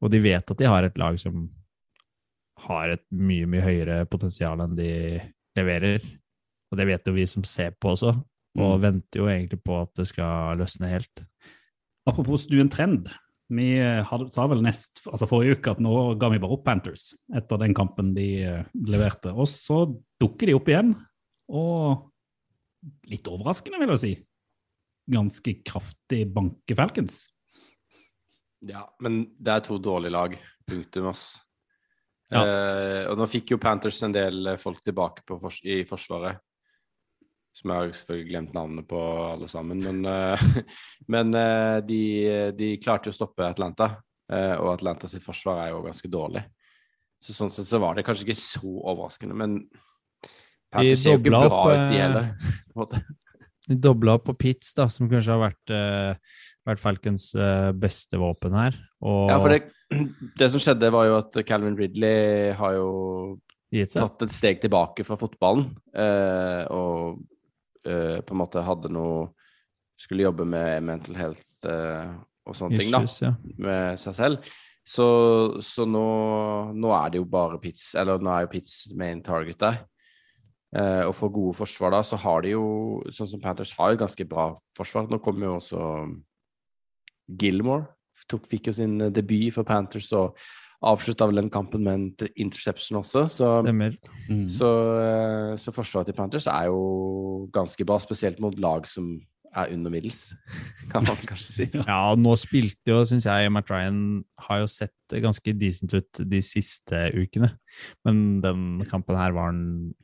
Og 0.02 0.12
de 0.12 0.20
vet 0.26 0.52
at 0.52 0.58
de 0.58 0.68
har 0.68 0.88
et 0.88 1.00
lag 1.00 1.20
som 1.22 1.46
har 2.66 2.94
et 2.96 3.04
mye, 3.14 3.46
mye 3.50 3.64
høyere 3.64 3.98
potensial 4.10 4.60
enn 4.64 4.76
de 4.78 4.90
leverer. 5.56 6.02
Og 6.72 6.80
det 6.80 6.86
vet 6.88 7.06
jo 7.06 7.14
vi 7.16 7.26
som 7.30 7.44
ser 7.46 7.76
på 7.80 7.92
også, 7.94 8.14
og 8.56 8.72
Mm. 8.76 8.82
venter 8.82 9.20
jo 9.20 9.26
egentlig 9.30 9.60
på 9.62 9.76
at 9.82 9.92
det 9.94 10.06
skal 10.08 10.58
løsne 10.58 10.88
helt. 10.90 11.24
Apropos 12.06 12.46
snu 12.46 12.60
en 12.60 12.70
trend. 12.72 13.10
Vi 13.48 13.78
eh, 13.78 14.02
hadde, 14.02 14.32
sa 14.34 14.46
vel 14.50 14.62
nest, 14.62 15.04
altså 15.06 15.28
forrige 15.30 15.58
uke 15.60 15.70
at 15.70 15.78
nå 15.78 16.18
ga 16.18 16.28
vi 16.32 16.38
bare 16.42 16.56
opp 16.56 16.64
Panthers 16.66 17.12
etter 17.32 17.60
den 17.62 17.74
kampen 17.74 18.12
de 18.16 18.42
eh, 18.42 18.64
leverte. 18.74 19.30
Og 19.30 19.46
så 19.46 19.84
dukker 20.18 20.46
de 20.50 20.56
opp 20.58 20.66
igjen, 20.72 20.94
og 21.48 22.10
litt 23.06 23.26
overraskende, 23.30 23.78
vil 23.78 23.94
jeg 23.94 24.02
si. 24.02 24.12
Ganske 25.14 25.54
kraftig 25.62 26.24
banke 26.34 26.74
Falcons. 26.74 27.28
Ja, 28.66 28.88
men 29.00 29.28
det 29.38 29.52
er 29.52 29.60
to 29.62 29.78
dårlige 29.78 30.10
lag. 30.16 30.34
Punktum, 30.66 31.06
ass. 31.12 31.36
Ja. 32.32 32.42
Eh, 32.42 33.04
og 33.10 33.20
nå 33.20 33.28
fikk 33.30 33.54
jo 33.54 33.60
Panthers 33.62 34.00
en 34.02 34.14
del 34.14 34.52
eh, 34.52 34.58
folk 34.60 34.82
tilbake 34.84 35.22
på 35.26 35.38
fors 35.42 35.60
i 35.62 35.82
Forsvaret. 35.86 36.42
Som 37.56 37.72
jeg 37.72 37.78
har 37.78 37.92
selvfølgelig 37.96 38.28
glemt 38.28 38.56
navnet 38.56 38.88
på 38.90 39.00
alle 39.30 39.48
sammen. 39.48 39.80
Men, 39.80 40.02
eh, 40.10 40.46
men 41.14 41.32
eh, 41.38 41.78
de, 41.86 42.02
de 42.58 42.74
klarte 42.82 43.08
jo 43.10 43.14
å 43.14 43.20
stoppe 43.20 43.46
Atlanta. 43.46 43.94
eh, 44.32 44.54
og 44.58 44.74
Atlanta 44.74 45.08
sitt 45.08 45.24
forsvar 45.24 45.64
er 45.64 45.74
jo 45.74 45.84
ganske 45.86 46.10
dårlig. 46.10 46.42
Så 47.22 47.32
sånn 47.32 47.52
sett 47.52 47.68
så 47.68 47.80
var 47.80 47.96
det 47.96 48.04
kanskje 48.06 48.26
ikke 48.26 48.38
så 48.38 48.72
overraskende, 48.90 49.36
men 49.38 49.60
Panthers 50.72 51.00
ser 51.02 51.14
jo 51.16 51.20
ikke 51.22 51.32
bra 51.32 51.44
opp, 51.46 51.70
ut, 51.70 51.86
de 51.88 51.96
eh, 51.96 52.02
heller. 52.02 52.34
De 53.66 53.78
dobla 53.88 54.16
opp 54.16 54.26
på 54.28 54.36
Pitts, 54.46 54.74
da, 54.78 54.88
som 54.92 55.08
kanskje 55.10 55.34
har 55.34 55.42
vært, 55.42 55.72
uh, 55.72 56.42
vært 56.66 56.82
Falcons 56.82 57.30
uh, 57.38 57.72
beste 57.76 58.20
våpen 58.20 58.56
her. 58.56 58.76
Og 59.04 59.32
Ja, 59.32 59.38
for 59.42 59.54
det, 59.54 59.62
det 60.40 60.50
som 60.52 60.62
skjedde, 60.62 60.92
var 60.94 61.08
jo 61.08 61.16
at 61.20 61.40
Calvin 61.48 61.78
Ridley 61.78 62.52
har 62.58 62.76
jo 62.78 62.90
tatt 63.92 64.26
et 64.26 64.34
steg 64.34 64.62
tilbake 64.62 65.06
fra 65.06 65.18
fotballen. 65.20 65.70
Uh, 65.94 66.62
og 66.74 67.24
på 67.86 68.34
en 68.34 68.38
måte 68.40 68.64
hadde 68.66 68.88
noe 68.90 69.28
Skulle 69.94 70.24
jobbe 70.24 70.42
med 70.42 70.82
mental 70.82 71.14
health 71.14 71.68
og 71.70 72.56
sånne 72.58 72.80
ting, 72.80 72.90
da. 72.90 72.98
Ja. 73.22 73.30
Med 73.62 74.00
seg 74.02 74.16
selv. 74.18 74.50
Så, 74.86 75.06
så 75.66 75.86
nå, 75.88 76.06
nå 76.78 76.90
er 76.94 77.14
det 77.14 77.20
jo 77.22 77.26
bare 77.30 77.58
Pitts, 77.62 77.90
eller 77.98 78.22
nå 78.22 78.30
er 78.30 78.44
jo 78.44 78.50
Pitts 78.52 78.74
main 78.98 79.22
target 79.24 79.58
der. 79.62 79.80
Eh, 80.74 81.02
og 81.06 81.14
for 81.14 81.30
gode 81.32 81.54
forsvar 81.56 81.94
da, 81.94 82.02
så 82.04 82.18
har 82.20 82.42
de 82.42 82.56
jo, 82.56 82.66
sånn 83.14 83.30
som 83.30 83.42
Panthers 83.42 83.74
har 83.78 83.94
jo 83.94 84.02
ganske 84.02 84.26
bra 84.28 84.50
forsvar. 84.76 85.06
Nå 85.10 85.20
kommer 85.22 85.50
jo 85.50 85.58
også 85.60 85.82
Gilmore. 87.40 87.92
Tok, 88.30 88.48
fikk 88.50 88.70
jo 88.70 88.76
sin 88.76 88.98
eh, 89.00 89.12
debut 89.14 89.54
for 89.54 89.68
Panthers 89.68 90.10
og 90.16 90.38
avslutta 90.86 91.28
vel 91.28 91.40
den 91.40 91.52
kampen 91.52 91.86
med 91.86 91.94
en 91.94 92.32
interception 92.34 92.98
også. 93.00 93.24
Så, 93.32 93.52
Stemmer. 93.62 93.96
så, 94.52 94.72
eh, 95.00 95.54
så 95.60 95.72
forsvaret 95.74 96.10
til 96.10 96.18
Panthers 96.18 96.50
er 96.50 96.68
jo 96.68 97.46
ganske 97.54 97.86
bra, 97.86 97.98
spesielt 98.02 98.42
mot 98.42 98.58
lag 98.60 98.88
som 98.90 99.14
er 99.56 99.70
under 99.72 99.90
middels, 99.90 100.34
kan 100.92 101.06
man 101.06 101.16
kanskje 101.24 101.46
si. 101.48 101.66
Ja, 101.78 102.00
nå 102.18 102.34
spilte 102.36 102.92
jo, 102.92 102.98
syns 103.08 103.24
jeg, 103.28 103.52
Matt 103.54 103.70
Ryan 103.72 104.00
har 104.48 104.64
jo 104.64 104.66
sett 104.68 105.14
ganske 105.22 105.54
decent 105.56 105.94
ut 105.96 106.20
de 106.20 106.42
siste 106.44 107.06
ukene. 107.16 107.54
Men 108.04 108.42
den 108.44 108.66
kampen 108.90 109.16
her 109.16 109.32
var 109.36 109.54
han 109.54 109.94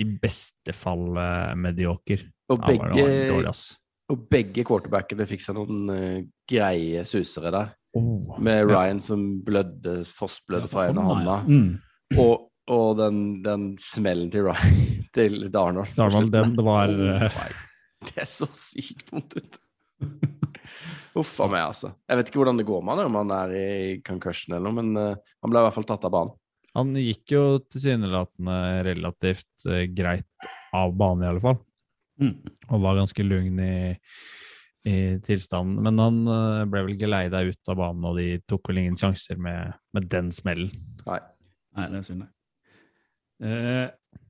i 0.00 0.04
beste 0.20 0.74
fall 0.76 1.16
eh, 1.20 1.54
medioker. 1.58 2.24
Og 2.52 2.60
Ja, 2.60 2.74
dårlig, 2.76 3.32
begge, 3.32 3.54
og 4.12 4.24
begge 4.30 4.64
quarterbackene 4.68 5.24
fikk 5.28 5.40
seg 5.40 5.56
noen 5.56 5.88
uh, 5.88 6.18
greie 6.50 7.04
susere 7.08 7.52
der. 7.54 7.70
Oh, 7.96 8.34
Med 8.42 8.64
ja. 8.64 8.66
Ryan 8.68 9.00
som 9.00 9.22
blødde, 9.46 10.00
fossblødde 10.18 10.68
fra 10.68 10.88
ene 10.90 11.04
hånda. 11.06 11.36
Mm. 11.46 12.18
Og, 12.20 12.48
og 12.74 12.96
den, 12.98 13.20
den 13.44 13.68
smellen 13.80 14.28
til 14.34 14.48
Ryan 14.50 14.82
til 15.16 15.38
Darnold. 15.54 15.94
Darnold, 15.96 16.32
den- 16.34 16.56
det 16.58 16.66
var, 16.66 16.90
Oh. 16.90 17.54
Det 18.04 18.18
er 18.20 18.28
så 18.28 18.44
sykt 18.52 19.08
vondt 19.14 19.38
ut. 19.38 19.54
Uff 21.16 21.38
a 21.40 21.46
meg, 21.48 21.62
altså. 21.70 21.92
Jeg 22.10 22.18
vet 22.18 22.28
ikke 22.28 22.40
hvordan 22.42 22.58
det 22.58 22.66
går 22.68 22.82
med 22.84 22.98
han, 22.98 23.06
om 23.08 23.18
han 23.22 23.30
er 23.36 23.52
i 23.56 23.66
concussion 24.04 24.56
eller 24.56 24.66
noe, 24.66 24.82
men 24.82 24.98
uh, 24.98 25.14
han 25.40 25.52
ble 25.54 25.62
i 25.62 25.66
hvert 25.68 25.76
fall 25.78 25.86
tatt 25.88 26.04
av 26.04 26.12
banen. 26.12 26.34
Han 26.74 26.94
gikk 26.98 27.34
jo 27.36 27.42
tilsynelatende 27.70 28.56
relativt 28.88 29.68
eh, 29.70 29.84
greit 29.94 30.48
av 30.74 30.94
banen, 30.98 31.22
i 31.22 31.30
alle 31.30 31.42
fall. 31.42 31.60
Mm. 32.22 32.34
Og 32.70 32.82
var 32.82 32.98
ganske 32.98 33.26
lugn 33.26 33.60
i, 33.62 33.76
i 34.90 34.96
tilstanden. 35.24 35.78
Men 35.86 36.02
han 36.02 36.22
eh, 36.26 36.64
ble 36.70 36.86
vel 36.88 36.98
geleida 36.98 37.44
ut 37.46 37.70
av 37.70 37.78
banen, 37.78 38.08
og 38.10 38.18
de 38.18 38.40
tok 38.50 38.70
vel 38.70 38.82
ingen 38.82 38.98
sjanser 38.98 39.38
med, 39.38 39.76
med 39.94 40.08
den 40.10 40.32
smellen. 40.34 40.72
Nei. 41.06 41.20
Nei, 41.74 41.90
det 41.90 42.00
er 42.00 42.06
synd, 42.06 42.24
det. 42.24 42.30
Eh, 43.44 44.20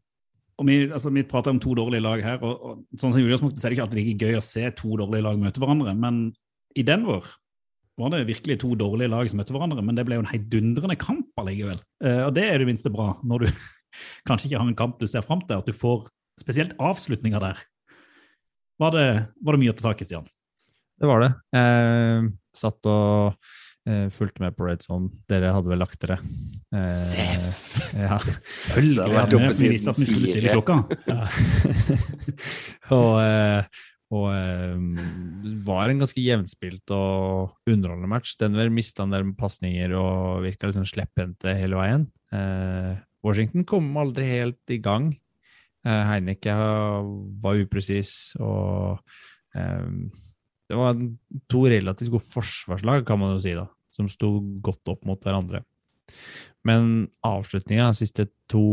og 0.55 0.69
vi, 0.69 0.77
altså, 0.87 1.11
vi 1.13 1.25
prater 1.29 1.53
om 1.53 1.61
to 1.61 1.75
dårlige 1.77 2.05
lag 2.05 2.23
her, 2.25 2.45
og, 2.47 2.61
og 2.65 3.01
sånn 3.01 3.13
som 3.13 3.21
i 3.21 3.25
utgangspunktet 3.27 3.61
så 3.61 3.67
er 3.67 3.73
det 3.73 3.77
ikke 3.77 3.87
alltid 3.89 4.01
like 4.01 4.29
gøy 4.29 4.39
å 4.39 4.45
se 4.45 4.69
to 4.79 4.99
dårlige 5.01 5.27
lag 5.27 5.41
møte 5.41 5.61
hverandre, 5.63 5.95
men 5.99 6.21
i 6.79 6.85
Denver 6.87 7.27
var 8.01 8.11
det 8.15 8.25
virkelig 8.29 8.59
to 8.63 8.73
dårlige 8.79 9.11
lag 9.13 9.29
som 9.31 9.41
møtte 9.41 9.55
hverandre, 9.55 9.83
men 9.85 9.99
det 9.99 10.07
ble 10.07 10.19
jo 10.19 10.25
en 10.25 10.31
heidundrende 10.31 10.97
kamp 10.99 11.24
allikevel. 11.41 11.81
Eh, 12.05 12.23
og 12.27 12.35
det 12.37 12.47
er 12.49 12.61
det 12.61 12.69
minste 12.69 12.93
bra, 12.95 13.15
når 13.27 13.47
du 13.47 13.51
kanskje 14.29 14.51
ikke 14.51 14.61
har 14.61 14.71
en 14.71 14.79
kamp 14.79 15.01
du 15.01 15.09
ser 15.11 15.27
fram 15.27 15.43
til, 15.45 15.61
at 15.61 15.69
du 15.69 15.77
får 15.77 16.07
spesielt 16.41 16.75
avslutninger 16.83 17.43
der. 17.43 17.61
Var 18.83 18.95
det, 18.95 19.09
var 19.45 19.55
det 19.55 19.63
mye 19.63 19.75
å 19.75 19.77
ta 19.79 19.91
tak 19.91 20.03
i, 20.03 20.09
Stian? 20.09 20.27
Det 20.99 21.07
var 21.11 21.23
det. 21.23 21.31
Jeg 21.55 22.33
satt 22.59 22.87
og 22.91 23.37
eh, 23.89 24.07
fulgte 24.15 24.43
med 24.43 24.57
på 24.57 24.67
Red 24.67 24.83
Zone. 24.83 25.11
Dere 25.31 25.53
hadde 25.55 25.71
vel 25.71 25.83
lagt 25.83 25.99
dere. 26.03 26.19
Eh, 26.75 26.93
Seff! 26.99 27.79
Ja. 27.95 28.19
Hadde 28.19 29.41
vi 29.41 29.73
visste 29.75 29.95
at 29.95 30.01
vi 30.01 30.09
skulle 30.09 30.31
stille 30.31 30.55
klokka. 30.55 30.81
Ja. 31.11 31.27
og 32.99 33.11
eh, 33.23 33.83
og 34.15 34.29
eh, 34.31 35.55
var 35.67 35.91
en 35.91 36.01
ganske 36.03 36.23
jevnspilt 36.23 36.93
og 36.95 37.55
underholdende 37.71 38.11
match. 38.11 38.37
Denver 38.41 38.71
mista 38.73 39.05
en 39.05 39.15
del 39.15 39.33
pasninger 39.39 39.95
og 39.99 40.45
virka 40.45 40.71
liksom 40.71 40.87
slepphendte 40.89 41.57
hele 41.59 41.79
veien. 41.81 42.07
Eh, 42.35 42.95
Washington 43.25 43.67
kom 43.69 43.89
aldri 44.01 44.29
helt 44.29 44.75
i 44.75 44.81
gang. 44.85 45.13
Eh, 45.85 46.03
Heineke 46.09 46.55
var 47.45 47.61
upresis, 47.61 48.35
og 48.41 49.01
eh, 49.57 49.89
det 50.71 50.81
var 50.81 50.99
to 51.51 51.65
relativt 51.69 52.13
gode 52.15 52.29
forsvarslag, 52.33 53.05
kan 53.09 53.21
man 53.21 53.35
jo 53.35 53.43
si, 53.45 53.53
da, 53.57 53.67
som 53.93 54.09
sto 54.13 54.39
godt 54.65 54.95
opp 54.95 55.05
mot 55.09 55.21
hverandre. 55.21 55.65
Men 56.65 57.09
avslutninga, 57.27 57.91
de 57.93 58.01
siste 58.01 58.29
to, 58.49 58.65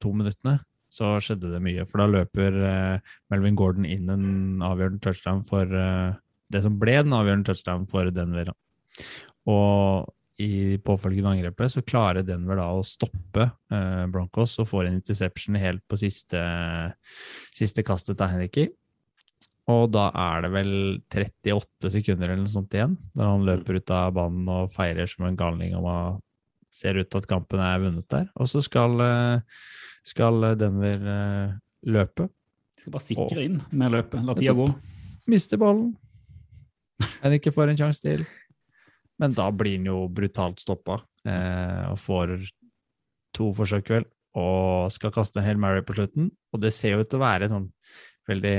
to 0.00 0.12
minuttene, 0.12 0.58
så 0.90 1.14
skjedde 1.22 1.52
det 1.52 1.60
mye. 1.62 1.86
For 1.88 2.02
da 2.02 2.08
løper 2.10 2.56
eh, 2.66 3.10
Melvin 3.32 3.58
Gordon 3.58 3.86
inn 3.88 4.10
en 4.10 4.64
avgjørende 4.66 5.02
touchdown 5.04 5.44
for 5.46 5.66
eh, 5.66 6.16
det 6.50 6.64
som 6.64 6.78
ble 6.80 6.96
den 6.98 7.14
avgjørende 7.14 7.50
touchdown 7.50 7.86
for 7.90 8.10
Denver. 8.14 8.50
Og 9.50 10.10
i 10.40 10.78
påfølgende 10.80 11.34
angrepet 11.34 11.74
så 11.74 11.84
klarer 11.84 12.24
Denver 12.24 12.58
da 12.58 12.70
å 12.72 12.84
stoppe 12.86 13.46
eh, 13.70 14.04
Broncos 14.10 14.56
og 14.62 14.70
får 14.70 14.88
en 14.88 14.98
interception 14.98 15.58
helt 15.60 15.84
på 15.88 15.98
siste, 16.00 16.40
siste 17.54 17.84
kastet 17.86 18.18
til 18.18 18.32
Henriky. 18.32 18.68
Og 19.70 19.90
da 19.92 20.08
er 20.16 20.42
det 20.42 20.50
vel 20.54 20.72
38 21.12 21.92
sekunder 21.94 22.32
eller 22.32 22.42
noe 22.42 22.50
sånt 22.50 22.74
igjen, 22.74 22.96
når 23.14 23.28
han 23.34 23.46
løper 23.46 23.78
ut 23.78 23.92
av 23.94 24.16
banen 24.16 24.48
og 24.50 24.72
feirer 24.74 25.06
som 25.10 25.28
en 25.28 25.38
galning 25.38 25.76
at 25.78 26.18
ser 26.70 26.98
ut 27.00 27.08
til 27.10 27.20
at 27.20 27.28
kampen 27.30 27.62
er 27.62 27.82
vunnet 27.82 28.06
der. 28.10 28.28
Og 28.38 28.48
så 28.50 28.62
skal, 28.62 28.94
eh, 29.02 29.40
skal 30.06 30.54
Denver 30.58 31.00
løpe. 31.00 32.26
løpe. 32.26 32.28
Skal 32.80 32.94
bare 32.94 33.04
sikre 33.04 33.44
inn 33.44 33.58
med 33.76 33.92
løpet. 33.92 34.22
La 34.24 34.36
tida 34.36 34.54
gå. 34.56 34.68
Mister 35.30 35.60
ballen. 35.60 35.92
Men 37.20 37.36
ikke 37.36 37.52
får 37.52 37.72
en 37.72 37.80
sjanse 37.80 38.04
til. 38.04 38.24
Men 39.20 39.36
da 39.36 39.50
blir 39.52 39.76
han 39.76 39.88
jo 39.90 40.06
brutalt 40.12 40.62
stoppa 40.62 40.96
eh, 41.28 41.84
og 41.90 41.98
får 42.00 42.34
to 43.36 43.50
forsøk, 43.54 43.92
vel, 43.92 44.06
og 44.40 44.90
skal 44.94 45.12
kaste 45.14 45.40
en 45.40 45.46
Hail 45.46 45.60
Mary 45.60 45.84
på 45.86 45.96
slutten. 45.98 46.30
Og 46.54 46.62
det 46.64 46.72
ser 46.76 46.96
jo 46.96 47.04
ut 47.04 47.10
til 47.12 47.20
å 47.20 47.26
være 47.26 47.46
et 47.46 47.52
sånn 47.52 47.68
veldig 48.30 48.56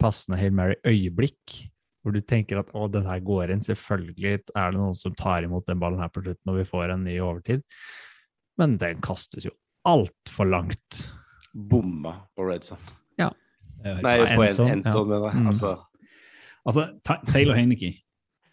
passende 0.00 0.40
Hail 0.40 0.54
Mary-øyeblikk, 0.56 1.60
hvor 2.02 2.16
du 2.16 2.20
tenker 2.24 2.60
at 2.60 2.74
å, 2.74 2.88
den 2.90 3.06
her 3.06 3.22
går 3.22 3.54
inn. 3.54 3.62
Selvfølgelig 3.64 4.34
er 4.34 4.74
det 4.74 4.80
noen 4.80 4.98
som 4.98 5.14
tar 5.14 5.46
imot 5.46 5.68
den 5.70 5.80
ballen 5.82 6.02
her 6.02 6.10
på 6.12 6.24
slutten, 6.24 6.50
og 6.50 6.58
vi 6.58 6.68
får 6.68 6.94
en 6.96 7.06
ny 7.06 7.16
overtid. 7.22 7.62
Men 8.58 8.76
den 8.82 8.98
kastes 9.04 9.46
jo 9.46 9.54
altfor 9.86 10.48
langt. 10.50 11.00
Bomma 11.54 12.14
på 12.36 12.46
red 12.48 12.64
zone. 12.64 12.80
Ja. 13.18 13.30
Nei, 13.84 14.18
på 14.20 14.42
en 14.42 14.48
endzone, 14.48 14.70
en 14.76 14.84
sånn, 14.84 15.08
mener 15.08 15.30
jeg. 15.30 15.40
Mm. 15.40 15.46
Altså, 15.54 15.76
Altså, 16.66 16.82
Ta- 17.02 17.22
Taylor 17.32 17.54
Heineke 17.56 17.94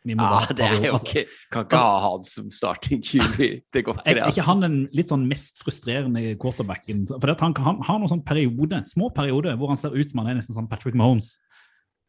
ja, 0.07 0.15
bare- 0.15 0.55
det 0.55 0.63
er 0.63 0.85
jo 0.85 0.93
altså, 0.95 1.07
ikke 1.09 1.25
Kan 1.51 1.65
ikke 1.65 1.77
ha 1.77 1.97
han 1.99 2.23
som 2.23 2.49
starting 2.49 3.01
QB. 3.03 3.63
Det 3.73 3.83
går 3.83 3.97
ikke, 3.97 4.03
det. 4.05 4.13
er 4.13 4.15
ikke 4.15 4.39
Altså. 4.39 4.45
han 4.47 4.61
den 4.61 4.77
litt 4.95 5.09
sånn 5.11 5.25
mest 5.27 5.59
frustrerende 5.59 6.37
quarterbacken? 6.39 7.05
For 7.11 7.29
at 7.29 7.41
han, 7.43 7.53
han 7.59 7.81
har 7.83 7.99
noen 7.99 8.07
sånn 8.13 8.23
periode, 8.25 8.79
små 8.87 9.09
perioder 9.13 9.57
hvor 9.57 9.67
han 9.67 9.77
ser 9.77 9.91
ut 9.91 10.09
som 10.09 10.19
han 10.23 10.29
er 10.31 10.39
nesten 10.39 10.55
sånn 10.55 10.69
Patrick 10.69 10.95
Mahomes. 10.95 11.33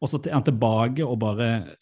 Og 0.00 0.08
så 0.08 0.20
er 0.28 0.34
han 0.38 0.44
tilbake 0.46 1.02
og 1.04 1.18
bare 1.18 1.74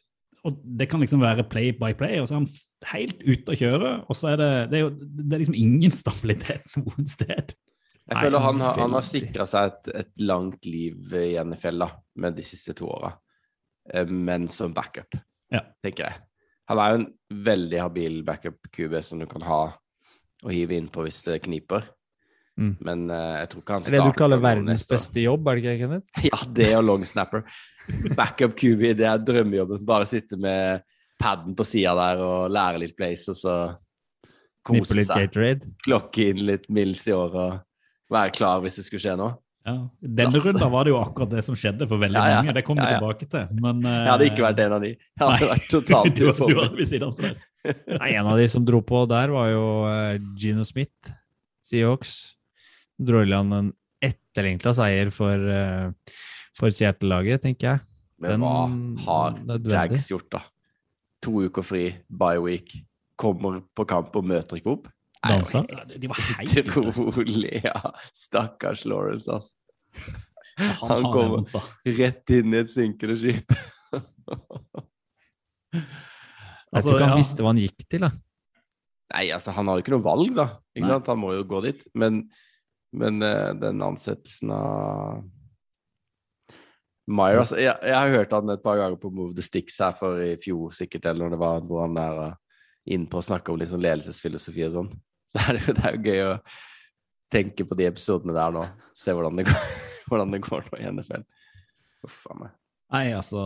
og 0.46 0.56
Det 0.78 0.86
kan 0.90 1.02
liksom 1.02 1.22
være 1.22 1.44
play 1.50 1.72
by 1.76 1.92
play, 1.98 2.20
og 2.20 2.28
så 2.28 2.36
er 2.36 2.42
han 2.42 2.50
helt 2.92 3.22
ute 3.26 3.52
å 3.54 3.58
kjøre. 3.58 3.92
Og 4.06 4.18
så 4.18 4.32
er 4.32 4.40
det, 4.40 4.50
det, 4.70 4.78
er 4.78 4.84
jo, 4.86 4.90
det 4.96 5.36
er 5.36 5.42
liksom 5.42 5.60
ingen 5.60 5.94
stabilitet 6.02 6.78
noen 6.80 7.08
sted. 7.10 7.54
Jeg 8.06 8.22
føler 8.22 8.44
han 8.44 8.60
har, 8.62 8.76
han 8.78 8.92
har 8.94 9.02
sikra 9.02 9.46
seg 9.50 9.72
et, 9.72 9.88
et 10.04 10.12
langt 10.22 10.66
liv 10.70 11.14
i 11.18 11.32
NFL 11.42 11.82
da, 11.82 11.88
med 12.22 12.36
de 12.38 12.44
siste 12.46 12.76
to 12.78 12.86
åra, 12.86 13.10
Eh, 13.94 14.06
men 14.06 14.48
som 14.48 14.74
backup, 14.74 15.14
Ja. 15.50 15.60
tenker 15.82 16.04
jeg. 16.04 16.14
Han 16.68 16.78
er 16.78 16.88
jo 16.90 16.94
en 16.98 17.12
veldig 17.44 17.80
habil 17.80 18.22
backup-QB 18.24 19.02
som 19.02 19.18
du 19.18 19.26
kan 19.26 19.42
ha 19.42 19.78
og 20.42 20.50
hive 20.52 20.74
inn 20.74 20.88
på 20.88 21.04
hvis 21.06 21.22
det 21.22 21.44
kniper. 21.44 21.86
Mm. 22.58 22.76
Men 22.80 23.10
uh, 23.10 23.36
jeg 23.38 23.48
tror 23.52 23.62
ikke 23.62 23.72
han 23.72 23.82
Det 23.82 23.92
er 23.92 23.96
det 24.00 24.12
du 24.14 24.18
kaller 24.18 24.40
verdens 24.40 24.82
beste 24.88 25.20
jobb, 25.20 25.46
er 25.46 25.54
det 25.54 25.62
ikke, 25.62 25.78
Kenneth? 25.84 26.06
Ja, 26.30 26.38
det 26.48 26.76
og 26.76 26.84
long 26.84 27.04
snapper. 27.04 27.44
Backup 28.18 28.56
QB, 28.58 28.82
det 28.98 29.06
er 29.06 29.22
drømmejobben. 29.22 29.82
Bare 29.86 30.06
sitte 30.08 30.38
med 30.40 30.82
paden 31.20 31.54
på 31.56 31.64
sida 31.64 31.94
der 31.96 32.22
og 32.24 32.50
lære 32.52 32.82
litt 32.82 32.96
plays, 32.98 33.24
og 33.32 33.38
så 33.38 33.56
kose 34.66 34.96
litt 34.98 35.08
seg. 35.08 35.28
Gatorade. 35.28 35.72
Klokke 35.86 36.30
inn 36.32 36.44
litt 36.48 36.68
mils 36.72 37.06
i 37.08 37.14
året 37.16 37.36
og 37.40 38.14
være 38.16 38.34
klar 38.36 38.62
hvis 38.64 38.78
det 38.80 38.86
skulle 38.88 39.04
skje 39.06 39.16
noe. 39.20 39.36
Ja. 39.66 39.74
Denne 39.98 40.38
runden 40.38 40.70
var 40.70 40.86
det 40.86 40.92
jo 40.92 40.98
akkurat 41.00 41.30
det 41.32 41.40
som 41.42 41.56
skjedde 41.58 41.88
for 41.90 41.98
veldig 41.98 42.20
Ja, 42.20 42.26
ja. 42.30 42.36
mange. 42.38 42.52
Det 42.54 42.62
kommer 42.68 42.84
vi 42.84 42.92
Ja, 42.92 42.92
ja. 42.94 43.00
tilbake 43.02 43.26
til. 43.32 43.62
Men 43.64 43.80
uh, 43.82 43.90
Jeg 43.96 44.10
hadde 44.12 44.28
ikke 44.30 44.44
vært 44.44 44.60
en 44.62 44.74
av 44.76 44.84
de. 44.84 44.90
Jeg 44.94 45.22
hadde 45.24 45.48
vært 45.50 45.66
totalt 45.72 46.20
uforberedt. 46.28 47.40
Nei, 47.98 48.10
en 48.14 48.28
av 48.30 48.38
de 48.38 48.46
som 48.52 48.62
dro 48.68 48.78
på 48.86 49.00
der, 49.10 49.32
var 49.34 49.48
jo 49.50 49.64
eh, 49.90 50.20
Gino 50.38 50.62
Smith, 50.68 51.10
Seahawks. 51.66 52.12
Dro 52.94 53.24
i 53.24 53.26
land 53.26 53.56
en 53.56 53.72
etterlengta 54.06 54.70
seier 54.76 55.10
for, 55.10 55.34
eh, 55.34 56.14
for 56.56 56.72
Seattle-laget, 56.72 57.44
tenker 57.44 57.68
jeg. 57.68 57.84
Men 58.22 58.40
hva 58.40 58.58
har 59.04 59.40
nødvendig. 59.42 59.74
Jags 59.74 60.10
gjort, 60.10 60.28
da? 60.32 60.42
To 61.24 61.42
uker 61.44 61.64
fri, 61.64 61.84
bye 62.08 62.40
week, 62.40 62.72
kommer 63.20 63.60
på 63.76 63.86
kamp 63.88 64.16
og 64.16 64.24
møter 64.28 64.60
ikke 64.60 64.76
opp? 64.76 64.88
Dansa. 65.26 65.62
var 65.68 65.84
De 65.90 66.08
var 66.08 66.20
helt. 66.40 66.70
Utrolig, 66.76 67.60
ja. 67.64 67.80
Stakkars 68.14 68.84
Lawrence, 68.88 69.30
altså. 69.32 69.54
Han, 70.56 70.90
Han 70.90 71.02
kommer 71.12 71.64
rett 71.98 72.30
inn 72.32 72.54
i 72.54 72.62
et 72.62 72.70
synkende 72.72 73.16
skip. 73.20 73.52
Jeg 76.76 76.84
tror 76.84 76.96
ikke 76.96 77.06
han 77.06 77.14
ja. 77.14 77.20
visste 77.20 77.44
hva 77.44 77.52
han 77.52 77.60
gikk 77.60 77.84
til, 77.86 78.04
da. 78.06 78.10
Nei, 79.14 79.26
altså, 79.32 79.52
han 79.54 79.68
har 79.68 79.78
jo 79.78 79.84
ikke 79.84 79.94
noe 79.94 80.04
valg, 80.04 80.32
da. 80.36 80.46
Ikke 80.76 80.90
sant? 80.90 81.08
Han 81.12 81.20
må 81.22 81.32
jo 81.36 81.44
gå 81.48 81.60
dit. 81.64 81.84
Men, 81.96 82.24
men 82.96 83.20
uh, 83.24 83.52
den 83.56 83.84
ansettelsen 83.84 84.52
av 84.56 85.22
Meyer 87.06 87.38
altså, 87.38 87.58
jeg, 87.60 87.74
jeg 87.86 87.94
har 87.94 88.10
hørt 88.10 88.32
han 88.34 88.50
et 88.50 88.62
par 88.64 88.80
ganger 88.80 88.98
på 88.98 89.12
Move 89.14 89.36
the 89.36 89.44
Sticks 89.44 89.78
her 89.78 89.94
for 89.94 90.18
i 90.22 90.32
fjor, 90.42 90.72
sikkert, 90.74 91.06
eller 91.06 91.26
når 91.26 91.36
det 91.36 91.42
var 91.42 91.60
hvor 91.68 91.84
han 91.84 92.00
er 92.02 92.22
uh, 92.32 92.62
inne 92.90 93.06
på 93.10 93.20
å 93.20 93.26
snakke 93.28 93.52
om 93.52 93.62
sånn 93.62 93.84
ledelsesfilosofi 93.84 94.66
og 94.66 94.74
sånn. 94.80 94.90
Det 95.36 95.44
er, 95.52 95.58
det 95.76 95.82
er 95.84 95.96
jo 95.96 96.04
gøy 96.06 96.20
å 96.24 96.34
tenke 97.32 97.66
på 97.68 97.76
de 97.76 97.86
episodene 97.90 98.32
der 98.32 98.54
nå. 98.54 98.62
Se 98.96 99.12
hvordan 99.12 99.36
det 99.36 99.44
går, 99.50 99.66
hvordan 100.08 100.32
det 100.32 100.40
går 100.46 100.70
nå 100.70 100.78
i 100.80 100.86
NFL. 100.94 101.26
Uff 102.06 102.22
a 102.32 102.38
meg. 102.40 102.54
Nei, 102.92 103.10
altså, 103.16 103.40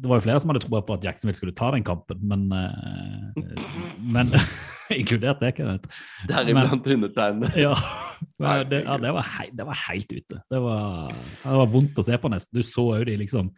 Det 0.00 0.08
var 0.08 0.16
jo 0.16 0.24
flere 0.24 0.40
som 0.40 0.48
hadde 0.48 0.62
troa 0.64 0.80
på 0.80 0.94
at 0.96 1.04
Jacksonville 1.04 1.36
skulle 1.36 1.52
ta 1.56 1.70
den 1.74 1.84
kampen, 1.84 2.22
men, 2.24 2.46
eh, 2.56 3.64
men 4.00 4.30
Inkludert 4.96 5.42
det, 5.42 5.50
Kenneth. 5.58 5.90
Deriblant 6.30 6.86
undertegnede. 6.88 7.50
Ja, 7.60 7.74
men 8.40 8.62
det, 8.70 8.78
ja 8.86 8.94
det, 9.02 9.10
var 9.12 9.26
hei, 9.34 9.50
det 9.52 9.66
var 9.68 9.76
helt 9.84 10.14
ute. 10.16 10.38
Det 10.48 10.60
var, 10.64 11.12
det 11.42 11.58
var 11.60 11.74
vondt 11.74 12.00
å 12.00 12.06
se 12.06 12.16
på, 12.16 12.30
nesten. 12.32 12.56
Du 12.56 12.64
så 12.64 12.86
jo 12.96 13.04
de 13.10 13.18
liksom 13.20 13.50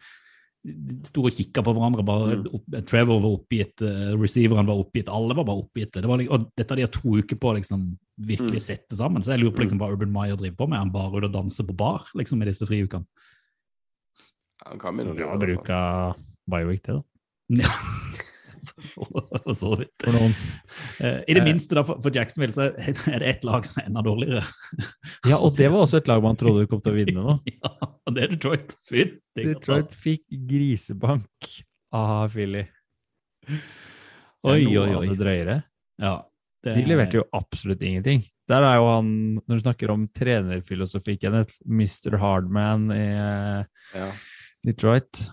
de 0.61 0.93
sto 1.07 1.23
og 1.25 1.33
kikka 1.33 1.63
på 1.65 1.71
hverandre. 1.73 2.03
bare 2.05 2.35
Mm. 2.35 2.43
opp, 2.53 2.65
Trevor 2.85 3.21
var 3.23 3.31
oppgitt, 3.39 3.81
uh, 3.81 4.11
receiveren 4.19 4.67
var 4.67 4.77
oppgitt, 4.83 5.07
alle 5.09 5.33
var 5.33 5.47
bare 5.47 5.63
oppgitte. 5.63 6.03
Det 6.03 6.11
var, 6.11 6.21
og 6.35 6.51
dette 6.59 6.75
de 6.77 6.83
har 6.85 6.91
to 6.93 7.15
uker 7.17 7.39
på 7.39 7.49
å 7.49 7.55
liksom, 7.57 7.87
virkelig 8.19 8.59
Mm. 8.59 8.67
sette 8.67 8.93
sammen. 8.99 9.23
Så 9.23 9.31
jeg 9.33 9.39
lurer 9.41 9.55
på 9.55 9.63
liksom, 9.63 9.79
hva 9.81 9.89
Urban 9.95 10.11
Meyer 10.13 10.35
driver 10.37 10.59
på 10.59 10.67
med. 10.69 10.77
Han 10.83 10.91
bare 10.93 11.17
ute 11.17 11.31
og 11.31 11.33
danser 11.33 11.65
på 11.65 11.73
bar 11.79 12.05
liksom, 12.13 12.43
i 12.43 12.51
disse 12.51 12.67
friukene. 12.67 13.07
Han 14.67 14.79
kan 14.81 14.97
begynne 14.97 15.13
å 15.13 15.17
Bra 15.17 15.25
gjøre 15.25 15.39
det, 15.39 15.47
bruk 15.47 15.69
av 15.75 16.19
bioweek, 16.51 16.81
det, 16.85 16.97
da. 16.97 17.03
Ja, 17.61 17.71
for 18.71 18.85
så, 18.85 19.53
så 19.57 19.71
vidt. 19.79 19.93
For 20.03 20.15
noen. 20.15 20.35
Eh, 21.01 21.17
I 21.27 21.35
det 21.35 21.41
Eh. 21.41 21.47
minste 21.47 21.75
da, 21.79 21.83
for, 21.87 21.99
for 22.03 22.13
Jacksonville 22.15 22.53
så 22.55 22.67
er 22.69 23.19
det 23.23 23.31
ett 23.33 23.43
lag 23.47 23.65
som 23.67 23.81
er 23.81 23.89
enda 23.89 24.03
dårligere. 24.05 24.43
Ja, 25.27 25.39
og 25.41 25.55
det 25.57 25.71
var 25.73 25.83
også 25.87 25.99
et 26.01 26.07
lag 26.11 26.21
man 26.23 26.37
trodde 26.39 26.67
kom 26.71 26.81
til 26.85 26.93
å 26.93 26.99
vinne 26.99 27.25
nå. 27.25 27.37
Ja, 27.57 27.73
og 28.07 28.15
det 28.17 28.23
er 28.27 28.35
Detroit. 28.35 28.75
Fytti 28.87 29.47
Detroit 29.49 29.91
fikk 29.97 30.23
grisebank 30.49 31.51
av 31.97 32.29
Philly. 32.35 32.63
Oi, 34.47 34.61
oi, 34.77 34.89
oi. 34.95 35.07
det 35.11 35.17
drøyere. 35.19 35.55
Ja, 36.01 36.15
det, 36.65 36.75
De 36.77 36.83
leverte 36.89 37.19
jo 37.19 37.25
absolutt 37.37 37.81
ingenting. 37.85 38.23
Der 38.49 38.63
er 38.65 38.77
jo 38.79 38.87
han, 38.89 39.09
når 39.47 39.57
du 39.59 39.63
snakker 39.63 39.91
om 39.93 40.07
trenerfilosofi, 40.17 41.15
Kenneth, 41.21 41.59
Mr. 41.65 42.17
Hardman 42.21 42.87
i 42.93 43.03
eh, 43.17 44.21
Detroit. 44.65 45.23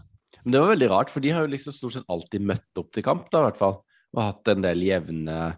Men 0.44 0.52
det 0.54 0.60
var 0.62 0.70
veldig 0.74 0.88
rart, 0.90 1.10
for 1.12 1.20
de 1.24 1.30
har 1.34 1.44
jo 1.44 1.52
liksom 1.52 1.74
stort 1.76 1.92
sett 1.98 2.08
alltid 2.08 2.44
møtt 2.48 2.80
opp 2.80 2.92
til 2.94 3.04
kamp, 3.04 3.26
da, 3.32 3.42
i 3.42 3.48
hvert 3.50 3.58
fall. 3.60 3.80
Og 4.16 4.22
hatt 4.24 4.48
en 4.48 4.62
del 4.64 4.80
jevne 4.86 5.56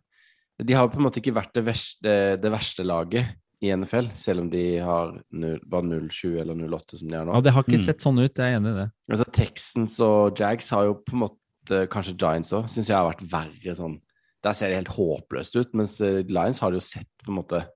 De 0.61 0.74
har 0.74 0.85
jo 0.85 0.90
på 0.92 0.98
en 1.00 1.06
måte 1.06 1.20
ikke 1.22 1.33
vært 1.37 1.54
det 1.54 1.62
verste, 1.64 2.14
det 2.42 2.50
verste 2.52 2.85
laget 2.85 3.37
i 3.64 3.70
NFL, 3.76 4.11
selv 4.16 4.40
om 4.42 4.48
de 4.52 4.64
har 4.85 5.14
0, 5.33 5.59
var 5.68 5.83
0-7 5.87 6.35
eller 6.40 6.54
0-8 6.56 6.98
som 7.00 7.09
de 7.09 7.16
er 7.16 7.24
nå. 7.28 7.33
Ja, 7.37 7.40
Det 7.40 7.52
har 7.52 7.62
ikke 7.64 7.78
Mm. 7.78 7.85
sett 7.87 8.00
sånn 8.04 8.18
ut, 8.18 8.35
jeg 8.35 8.52
er 8.52 8.56
enig 8.59 8.72
i 8.72 8.78
det. 8.80 8.90
Altså, 9.11 9.24
Texans 9.33 10.00
og 10.00 10.37
Jags 10.40 10.68
har 10.70 10.85
jo 10.85 10.94
på 10.94 11.12
en 11.16 11.22
måte, 11.28 11.87
kanskje 11.88 12.16
Giants 12.18 12.52
òg, 12.52 12.64
syns 12.68 12.88
jeg 12.88 12.96
har 12.96 13.09
vært 13.12 13.24
verre 13.30 13.74
sånn. 13.76 14.00
Der 14.42 14.52
ser 14.52 14.68
det 14.68 14.76
helt 14.85 14.96
håpløst 14.96 15.56
ut, 15.56 15.74
mens 15.74 16.00
eh, 16.00 16.22
Lions 16.28 16.59
har 16.61 16.70
det 16.70 16.80
jo 16.80 16.87
sett 16.88 17.09
på 17.24 17.28
en 17.28 17.37
måte 17.42 17.66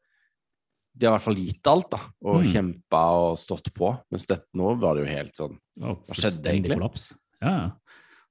De 0.96 1.07
har 1.07 1.14
i 1.14 1.18
hvert 1.18 1.24
fall 1.26 1.38
gitt 1.42 1.66
alt, 1.66 1.88
da, 1.90 1.98
og 2.24 2.42
Mm. 2.44 2.50
kjempa 2.52 3.00
og 3.18 3.38
stått 3.38 3.72
på. 3.74 3.88
Mens 4.12 4.26
dette 4.26 4.46
nå 4.54 4.78
var 4.78 4.94
det 4.94 5.07
jo 5.09 5.14
helt 5.16 5.35
sånn 5.35 5.59
Ja, 5.80 5.94
Hva 5.94 6.14
skjedde 6.14 6.46
egentlig? 6.52 6.76
kollaps. 6.78 7.14
Ja. 7.42 7.72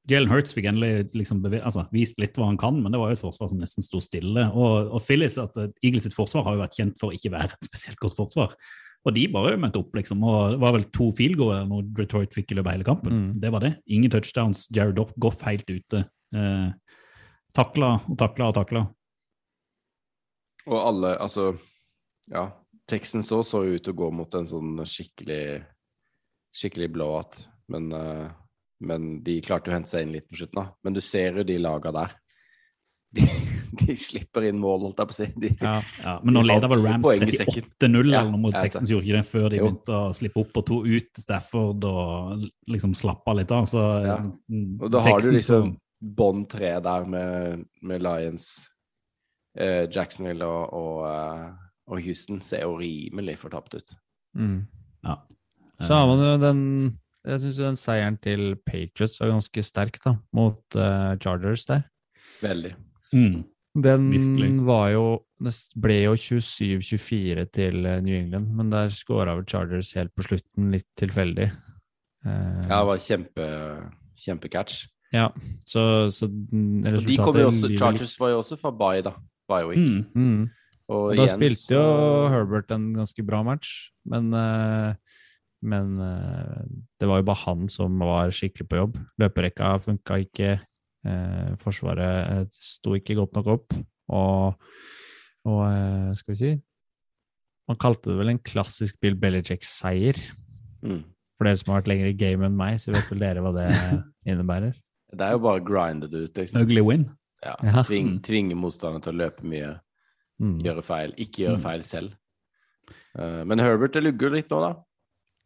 Jalen 0.08 0.30
Hurts 0.30 0.54
fikk 0.54 0.65
endelig 0.67 1.12
liksom 1.13 1.41
altså, 1.63 1.89
vist 1.91 2.17
litt 2.19 2.34
hva 2.36 2.45
han 2.45 2.58
kan, 2.58 2.82
men 2.82 2.91
det 2.91 2.99
var 2.99 3.08
jo 3.10 3.13
et 3.13 3.19
forsvar 3.23 3.49
som 3.49 3.60
nesten 3.60 3.84
sto 3.84 3.99
stille. 3.99 4.49
Og, 4.54 4.91
og 4.93 5.02
Phillies, 5.02 5.38
at 5.38 5.56
eh, 5.58 5.67
Eagles 5.84 6.04
sitt 6.04 6.13
forsvar 6.15 6.43
har 6.43 6.56
jo 6.56 6.62
vært 6.63 6.76
kjent 6.80 6.97
for 6.99 7.12
å 7.12 7.13
ikke 7.15 7.32
være 7.32 7.52
et 7.54 7.63
spesielt 7.69 7.97
godt 7.99 8.15
forsvar. 8.15 8.56
Og 9.06 9.13
de 9.13 9.28
bare 9.28 9.58
møtte 9.60 9.80
opp, 9.80 9.91
liksom. 9.95 10.23
Og 10.23 10.52
det 10.52 10.60
var 10.60 10.71
vel 10.71 10.84
to 10.95 11.12
field 11.12 11.36
goal 11.38 11.65
når 11.67 11.93
Detroit 11.93 12.32
fikk 12.34 12.52
i 12.52 12.56
løpet 12.56 12.67
av 12.67 12.73
hele 12.78 12.84
kampen. 12.88 13.12
Mm. 13.12 13.39
Det 13.41 13.52
var 13.52 13.60
det. 13.60 13.73
Ingen 13.88 14.10
touchdowns. 14.12 14.67
Jared 14.71 14.95
Goff- 14.95 15.15
Goff 15.19 15.41
helt 15.43 15.65
ute. 15.67 16.06
Eh, 16.34 16.71
takla 17.54 18.02
og 18.10 18.17
takla 18.17 18.47
og 18.47 18.56
takla. 18.56 18.86
Og 20.67 20.80
alle, 20.80 21.17
altså 21.19 21.58
Ja, 22.31 22.51
Texans 22.88 23.31
òg 23.31 23.43
så 23.47 23.63
ut 23.65 23.83
til 23.83 23.93
å 23.93 23.97
gå 24.03 24.09
mot 24.15 24.33
en 24.36 24.47
sånn 24.47 24.77
skikkelig 24.88 25.63
skikkelig 26.53 26.91
blowout, 26.93 27.47
men, 27.73 27.91
eh, 27.91 28.27
men 28.86 29.23
de 29.23 29.39
klarte 29.41 29.71
å 29.71 29.73
hente 29.73 29.89
seg 29.89 30.03
inn 30.05 30.12
litt 30.13 30.27
på 30.29 30.38
slutten, 30.38 30.59
da. 30.59 30.65
Men 30.83 30.93
du 30.93 31.01
ser 31.01 31.39
jo 31.39 31.43
de 31.47 31.57
laga 31.57 31.91
der. 31.95 32.12
De, 33.13 33.21
de 33.81 33.95
slipper 33.97 34.45
inn 34.49 34.59
mål, 34.62 34.88
holdt 34.88 35.01
jeg 35.01 35.09
på 35.09 35.15
å 35.15 35.17
si. 35.17 35.27
De, 35.41 35.49
Ja. 35.62 35.73
Ja, 36.03 36.13
men 36.23 36.38
nå 36.38 36.43
leder 36.45 36.69
vel 36.69 36.83
Rams 36.86 37.07
poeng 37.07 37.25
i 37.25 37.33
sekken. 37.33 37.65
38-0 37.79 38.12
Ja, 38.12 38.21
eller 38.21 38.31
noe 38.36 38.43
mot 38.45 38.53
Texans, 38.57 38.91
gjorde 38.93 39.07
ikke 39.07 39.17
det 39.17 39.25
før 39.31 39.49
de 39.49 39.57
Jo. 39.57 39.65
begynte 39.65 39.97
å 39.97 40.13
slippe 40.13 40.43
opp 40.43 40.62
og 40.62 40.65
to 40.69 40.79
ut 40.86 41.21
Stafford 41.25 41.89
og 41.89 42.45
liksom 42.69 42.93
slappe 42.97 43.36
litt 43.39 43.51
av. 43.51 43.65
Så 43.65 43.81
Ja. 44.05 44.17
mm, 44.49 44.77
Og 44.81 44.91
da 44.91 45.01
har 45.01 45.19
du 45.19 45.31
liksom 45.31 45.77
bånd 46.03 46.49
tre 46.49 46.79
der 46.83 47.05
med, 47.05 47.65
med 47.81 48.01
Lions, 48.03 48.69
eh, 49.57 49.88
Jacksonville 49.89 50.43
og, 50.45 50.73
og, 50.73 51.05
eh, 51.09 51.51
og 51.89 52.02
Houston 52.06 52.41
ser 52.41 52.63
jo 52.63 52.78
rimelig 52.80 53.38
fortapt 53.41 53.76
ut. 53.76 53.96
Mm. 54.38 54.65
Ja. 55.04 55.17
Så 55.84 55.98
har 55.98 56.08
man 56.08 56.22
jo 56.24 56.38
den 56.41 56.62
Jeg 57.24 57.39
syns 57.39 57.58
den 57.62 57.78
seieren 57.80 58.17
til 58.19 58.56
Patriots 58.67 59.19
var 59.22 59.30
ganske 59.32 59.63
sterk, 59.63 60.00
da, 60.04 60.17
mot 60.36 60.60
uh, 60.76 61.15
Chargers 61.24 61.65
der. 61.69 61.86
Veldig. 62.43 62.74
Mm. 63.13 63.43
Den 63.84 64.10
Virkelig. 64.12 64.65
var 64.67 64.89
jo 64.93 65.06
Det 65.43 65.54
ble 65.82 65.96
jo 66.04 66.13
27-24 66.13 67.46
til 67.52 67.86
eh, 67.89 68.02
New 68.04 68.15
England, 68.15 68.52
men 68.56 68.69
der 68.72 68.91
scora 68.93 69.34
vel 69.36 69.46
Chargers 69.50 69.93
helt 69.98 70.13
på 70.15 70.24
slutten, 70.28 70.69
litt 70.72 70.88
tilfeldig. 71.00 71.50
Uh, 72.26 72.63
Ja, 72.69 72.80
det 72.80 72.88
var 72.88 73.02
kjempe, 73.04 73.48
kjempecatch. 74.24 74.86
ja, 75.12 75.30
så, 75.65 76.10
så 76.12 76.30
resultatet 76.30 77.02
Og 77.02 77.08
de 77.10 77.17
kom 77.17 77.39
jo 77.39 77.48
også, 77.50 77.72
Chargers 77.78 78.19
var 78.19 78.30
jo 78.30 78.38
også 78.43 78.56
fra 78.62 78.72
Bay, 78.72 79.02
da. 79.04 79.15
Bye 79.50 79.67
week. 79.67 79.80
Mm. 79.80 80.06
Mm. 80.15 80.50
Og, 80.91 81.12
Og 81.12 81.15
da 81.15 81.24
igjen 81.24 81.38
spilte 81.38 81.76
jo 81.78 81.84
så- 81.84 82.30
Herbert 82.34 82.72
en 82.76 82.89
ganske 82.93 83.26
bra 83.26 83.41
match, 83.43 83.89
men, 84.06 84.34
eh, 84.34 84.96
men 85.63 85.93
eh, 86.02 86.65
det 87.00 87.08
var 87.08 87.22
jo 87.22 87.28
bare 87.30 87.43
han 87.46 87.69
som 87.69 87.98
var 88.00 88.30
skikkelig 88.36 88.67
på 88.67 88.80
jobb. 88.82 88.98
Løperekka 89.22 89.78
funka 89.82 90.19
ikke, 90.26 90.60
eh, 91.06 91.56
Forsvaret 91.62 92.52
sto 92.52 92.91
ikke 92.98 93.15
godt 93.15 93.34
nok 93.39 93.48
opp, 93.48 93.74
og, 94.10 94.56
og 95.46 96.15
skal 96.15 96.34
vi 96.34 96.39
si 96.39 96.62
Man 97.69 97.78
kalte 97.80 98.12
det 98.12 98.17
vel 98.19 98.30
en 98.34 98.39
klassisk 98.43 98.98
Bill 99.00 99.15
Belichick-seier. 99.15 100.17
Mm. 100.84 101.06
For 101.38 101.46
dere 101.48 101.58
som 101.62 101.72
har 101.72 101.80
vært 101.82 101.88
lenger 101.93 102.10
i 102.12 102.17
game 102.19 102.43
enn 102.43 102.58
meg, 102.60 102.76
så 102.84 102.91
vet 102.91 103.08
vel 103.10 103.19
dere 103.24 103.39
hva 103.39 103.54
det 103.56 103.69
innebærer. 104.28 104.74
Det 105.15 105.22
er 105.24 105.32
jo 105.38 105.39
bare 105.46 105.62
grindet 105.63 106.12
ut. 106.12 106.34
Liksom. 106.36 106.60
Ugly 106.60 106.82
win. 106.84 107.06
Ja. 107.41 107.56
Ja. 107.63 107.84
Tving, 107.88 108.17
tvinge 108.22 108.58
motstanderen 108.60 109.02
til 109.06 109.13
å 109.15 109.22
løpe 109.24 109.48
mye, 109.48 109.80
Mm. 110.43 110.58
gjøre 110.65 110.84
feil. 110.84 111.13
Ikke 111.23 111.45
gjøre 111.45 111.58
Mm. 111.60 111.63
feil 111.63 111.84
selv. 111.88 112.17
Uh, 113.17 113.43
men 113.47 113.60
Herbert 113.63 113.93
det 113.95 114.03
lugger 114.03 114.34
litt 114.36 114.49
nå, 114.51 114.60
da. 114.60 114.73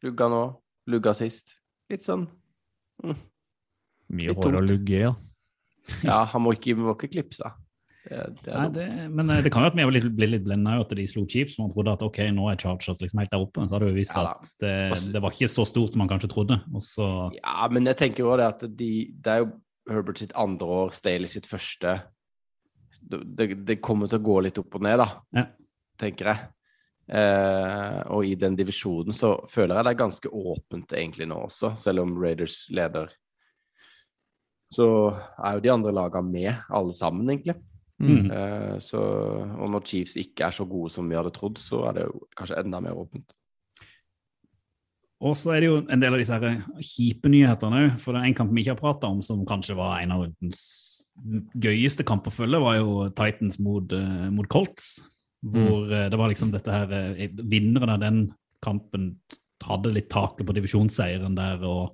Lugga 0.03 0.29
nå. 0.33 0.41
Lugga 0.89 1.13
sist. 1.13 1.53
Litt 1.91 2.01
sånn 2.03 2.25
Mye 3.05 4.31
litt 4.31 4.39
hår 4.43 4.57
å 4.57 4.63
lugge 4.65 4.99
ja. 5.05 5.13
Ja, 6.07 6.23
han 6.33 6.43
må 6.43 6.53
ikke, 6.55 6.75
må 6.79 6.95
ikke 6.95 7.09
klipse. 7.13 7.51
Det, 8.07 8.21
det 8.39 8.53
Nei, 8.55 8.67
det, 8.75 8.85
men 9.11 9.29
eh, 9.33 9.41
det 9.43 9.51
kan 9.51 9.63
jo 9.65 9.69
at 9.69 9.75
vi 9.75 9.83
blitt, 9.87 10.07
blitt 10.15 10.31
litt 10.31 10.43
blenda 10.45 10.77
at 10.79 10.91
de 10.95 11.05
slo 11.11 11.25
Chiefs. 11.27 11.57
Man 11.59 11.71
trodde 11.73 11.93
at 11.95 12.03
ok, 12.03 12.19
nå 12.35 12.47
er 12.51 12.59
Chargers 12.59 13.01
liksom 13.03 13.19
helt 13.21 13.31
der 13.33 13.43
oppe. 13.43 13.63
Så 13.67 13.75
hadde 13.75 13.87
det 13.89 13.93
jo 13.93 13.99
vist 13.99 14.15
Ja 14.15 14.25
at 14.31 14.49
det, 14.63 14.73
Også- 14.95 15.13
det 15.13 15.21
var 15.23 15.35
ikke 15.35 15.51
så 15.51 15.65
stort 15.67 15.93
som 15.95 16.03
man 16.03 16.11
kanskje 16.11 16.31
trodde. 16.31 16.59
Også... 16.75 17.07
Ja, 17.37 17.67
men 17.71 17.87
jeg 17.91 17.99
tenker 17.99 18.23
jo 18.23 18.35
det 18.39 18.47
at 18.47 18.63
de, 18.79 18.91
det 19.11 19.33
er 19.33 19.43
jo 19.43 19.49
Herbert 19.91 20.19
sitt 20.19 20.33
andre 20.35 20.67
år, 20.81 20.89
Staley 20.95 21.27
sitt 21.31 21.45
første. 21.47 21.97
Det, 23.09 23.65
det- 23.65 23.81
kommer 23.81 24.07
til 24.11 24.19
å 24.19 24.23
gå 24.25 24.41
litt 24.43 24.57
opp 24.59 24.75
og 24.75 24.81
ned, 24.83 24.97
da, 24.99 25.21
Ja. 25.33 25.45
tenker 25.97 26.25
jeg. 26.25 26.49
Eh, 27.09 28.01
og 28.11 28.25
i 28.25 28.35
den 28.35 28.55
divisjonen 28.57 29.13
så 29.15 29.37
føler 29.47 29.75
jeg 29.77 29.83
det 29.85 29.91
er 29.93 30.01
ganske 30.03 30.27
åpent 30.29 30.87
egentlig 30.91 31.27
nå 31.29 31.37
også, 31.45 31.77
selv 31.77 32.01
om 32.03 32.17
Raiders 32.19 32.67
leder. 32.69 33.07
Så 34.73 35.15
er 35.39 35.53
jo 35.55 35.59
de 35.63 35.69
andre 35.71 35.93
lagene 35.95 36.29
med, 36.31 36.57
alle 36.69 36.91
sammen, 36.93 37.25
egentlig. 37.29 37.55
Mm. 38.01 38.29
Eh, 38.29 38.77
så, 38.83 38.99
og 39.57 39.69
når 39.71 39.85
Chiefs 39.87 40.17
ikke 40.19 40.45
er 40.45 40.51
så 40.51 40.67
gode 40.69 40.91
som 40.91 41.07
vi 41.09 41.15
hadde 41.15 41.31
trodd, 41.33 41.55
så 41.57 41.85
er 41.87 41.93
det 41.93 42.03
jo 42.09 42.27
kanskje 42.37 42.59
enda 42.59 42.81
mer 42.83 42.91
åpent. 42.99 43.31
Og 45.25 45.33
så 45.39 45.55
er 45.55 45.61
det 45.63 45.69
jo 45.71 45.77
en 45.89 45.99
del 46.03 46.13
av 46.13 46.19
disse 46.21 46.37
kjipe 46.85 47.29
nyhetene 47.31 47.79
òg. 47.87 47.95
For 48.03 48.13
det 48.13 48.21
er 48.21 48.27
en 48.29 48.35
kamp 48.37 48.51
vi 48.53 48.61
ikke 48.61 48.75
har 48.75 48.81
prata 48.83 49.07
om, 49.09 49.23
som 49.25 49.45
kanskje 49.49 49.75
var 49.79 50.01
en 50.03 50.11
av 50.13 50.27
den 50.27 50.51
s- 50.53 50.96
gøyeste 51.57 52.05
kamp 52.07 52.27
å 52.29 52.33
følge, 52.33 52.61
var 52.61 52.77
jo 52.79 53.07
Titans 53.17 53.59
mot, 53.63 53.93
uh, 53.93 54.27
mot 54.33 54.47
Colts. 54.51 54.97
Hvor 55.47 55.91
eh, 55.93 56.07
det 56.09 56.17
var 56.17 56.31
liksom 56.31 56.49
dette 56.49 56.73
her 56.73 56.89
eh, 56.97 57.27
Vinneren 57.45 57.91
av 57.93 57.99
den 58.01 58.23
kampen 58.65 59.11
hadde 59.61 59.91
litt 59.93 60.07
taket 60.09 60.47
på 60.47 60.55
divisjonsseieren 60.57 61.37
der. 61.37 61.61
og 61.61 61.93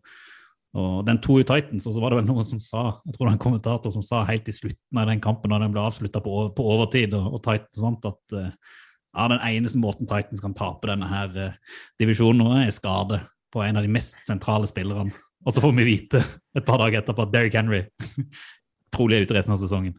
og 0.74 1.04
Den 1.06 1.20
to 1.22 1.36
i 1.38 1.46
Titans, 1.46 1.86
og 1.86 1.94
så 1.94 2.02
var 2.02 2.10
det 2.10 2.18
vel 2.18 2.30
noen 2.32 2.48
som 2.50 2.58
sa 2.58 2.96
jeg 3.04 3.14
tror 3.14 3.20
det 3.20 3.28
var 3.28 3.36
en 3.36 3.44
kommentator 3.44 3.92
som 3.94 4.02
sa 4.02 4.24
helt 4.26 4.48
i 4.50 4.56
slutten 4.58 4.98
av 4.98 5.06
den 5.06 5.20
kampen, 5.22 5.54
da 5.54 5.60
den 5.62 5.74
ble 5.76 5.84
avslutta 5.86 6.18
på, 6.26 6.48
på 6.58 6.66
overtid, 6.66 7.14
og, 7.14 7.28
og 7.38 7.44
Titans 7.46 7.84
vant, 7.84 8.08
at 8.10 8.34
uh, 8.34 8.80
ja, 9.14 9.28
den 9.30 9.44
eneste 9.52 9.78
måten 9.78 10.10
Titans 10.10 10.42
kan 10.42 10.56
tape 10.58 10.90
denne 10.90 11.06
her 11.12 11.38
uh, 11.38 11.78
divisjonen 12.02 12.42
nå, 12.42 12.56
er 12.64 12.74
skade 12.74 13.22
på 13.54 13.62
en 13.62 13.78
av 13.78 13.86
de 13.86 13.94
mest 13.94 14.18
sentrale 14.26 14.66
spillerne. 14.66 15.14
Og 15.46 15.54
så 15.54 15.62
får 15.62 15.78
vi 15.78 15.86
vite 15.92 16.24
et 16.58 16.66
par 16.66 16.82
dager 16.82 17.04
etterpå 17.04 17.28
at 17.28 17.36
Derrick 17.36 17.60
Henry 17.60 17.84
trolig 18.94 19.18
er 19.20 19.26
ute 19.28 19.36
resten 19.38 19.56
av 19.56 19.60
sesongen. 19.62 19.96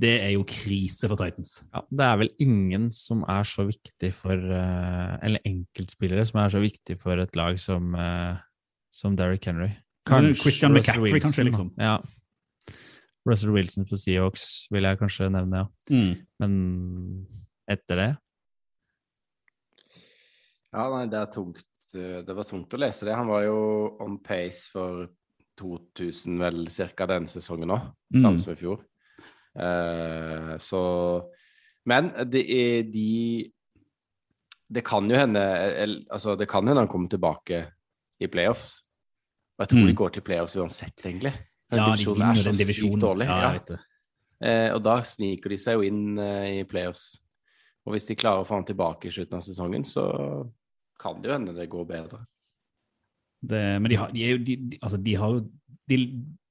Det 0.00 0.14
er 0.22 0.30
jo 0.32 0.44
krise 0.48 1.08
for 1.10 1.20
Titans. 1.20 1.58
Ja, 1.74 1.82
det 1.92 2.04
er 2.06 2.20
vel 2.22 2.30
ingen 2.40 2.86
som 2.94 3.20
er 3.28 3.44
så 3.44 3.66
viktig 3.68 4.12
for 4.16 4.32
eh, 4.32 5.16
Eller 5.26 5.42
enkeltspillere 5.44 6.24
som 6.24 6.38
er 6.40 6.54
så 6.54 6.62
viktig 6.62 6.96
for 7.02 7.20
et 7.20 7.36
lag 7.36 7.58
som, 7.60 7.90
eh, 7.94 8.38
som 8.90 9.16
Derrick 9.18 9.44
Henry. 9.50 9.74
Kanskje 10.08 10.38
Christian 10.40 10.72
Russell 10.72 10.94
McCaffrey, 10.96 11.12
Wilson, 11.12 11.28
kanskje, 11.28 11.44
liksom. 11.50 11.68
Ja. 11.76 11.98
Russell 13.28 13.52
Wilson 13.52 13.84
for 13.84 14.00
Seahawks 14.00 14.46
vil 14.72 14.88
jeg 14.88 14.98
kanskje 15.02 15.28
nevne, 15.34 15.66
ja. 15.66 16.14
Men 16.40 17.26
etter 17.68 18.00
det 18.00 18.08
Ja, 20.72 20.86
nei, 20.94 21.04
det 21.10 21.18
er 21.20 21.30
tungt. 21.34 21.64
eh, 21.94 22.22
Det 22.24 22.34
var 22.36 22.46
tungt 22.48 22.72
å 22.72 22.80
lese 22.80 23.04
det. 23.04 23.16
Han 23.18 23.28
var 23.28 23.42
jo 23.44 23.58
on 24.00 24.16
pace 24.22 24.70
for 24.72 25.08
2000 25.60 26.38
vel 26.40 26.66
cirka 26.72 27.06
den 27.10 27.26
sesongen 27.30 27.70
òg, 27.76 27.84
Mm. 28.14 28.22
samme 28.24 28.40
som 28.42 28.52
i 28.52 28.56
fjor. 28.56 28.80
Eh, 29.56 30.56
så 30.58 30.82
Men 31.86 32.10
det 32.30 32.44
er 32.50 32.82
de 32.92 33.50
Det 34.72 34.84
kan 34.84 35.08
jo 35.10 35.16
hende 35.16 35.40
Altså, 36.10 36.36
det 36.38 36.48
kan 36.48 36.66
hende 36.66 36.80
han 36.80 36.88
kommer 36.88 37.08
tilbake 37.08 37.66
i 38.20 38.26
playoffs. 38.28 38.82
Og 39.58 39.66
jeg 39.66 39.68
tror 39.68 39.80
Mm. 39.82 39.86
de 39.88 39.94
går 39.94 40.12
til 40.12 40.22
playoffs 40.22 40.56
uansett, 40.56 40.96
egentlig. 41.04 41.32
For 41.70 41.76
Ja, 41.76 41.86
divisjonen 41.86 42.22
er 42.30 42.34
så 42.34 42.44
den 42.44 42.74
sykt 42.74 43.00
dårlig. 43.00 43.26
Ja, 43.26 43.52
Ja. 43.54 43.76
Eh, 44.42 44.74
og 44.74 44.82
da 44.82 45.02
sniker 45.02 45.48
de 45.50 45.56
seg 45.56 45.74
jo 45.74 45.82
inn 45.82 46.18
eh, 46.18 46.60
i 46.60 46.64
playoffs. 46.64 47.18
Og 47.86 47.92
hvis 47.94 48.06
de 48.06 48.14
klarer 48.14 48.40
å 48.42 48.46
få 48.46 48.54
han 48.54 48.64
tilbake 48.64 49.06
i 49.06 49.10
slutten 49.10 49.34
av 49.34 49.42
sesongen, 49.42 49.84
så 49.84 50.50
kan 50.98 51.20
det 51.20 51.28
jo 51.30 51.32
hende 51.38 51.54
det 51.54 51.68
går 51.68 51.86
bedre. 51.86 52.26
Det, 53.40 53.62
men 53.80 53.88
de 53.92 53.98
har, 54.00 54.12
de, 54.12 54.24
er 54.24 54.36
jo, 54.36 54.42
de, 54.44 54.56
de, 54.72 54.78
altså 54.84 55.00
de, 55.00 55.14
har 55.16 55.36
jo, 55.36 55.44
de 55.88 55.98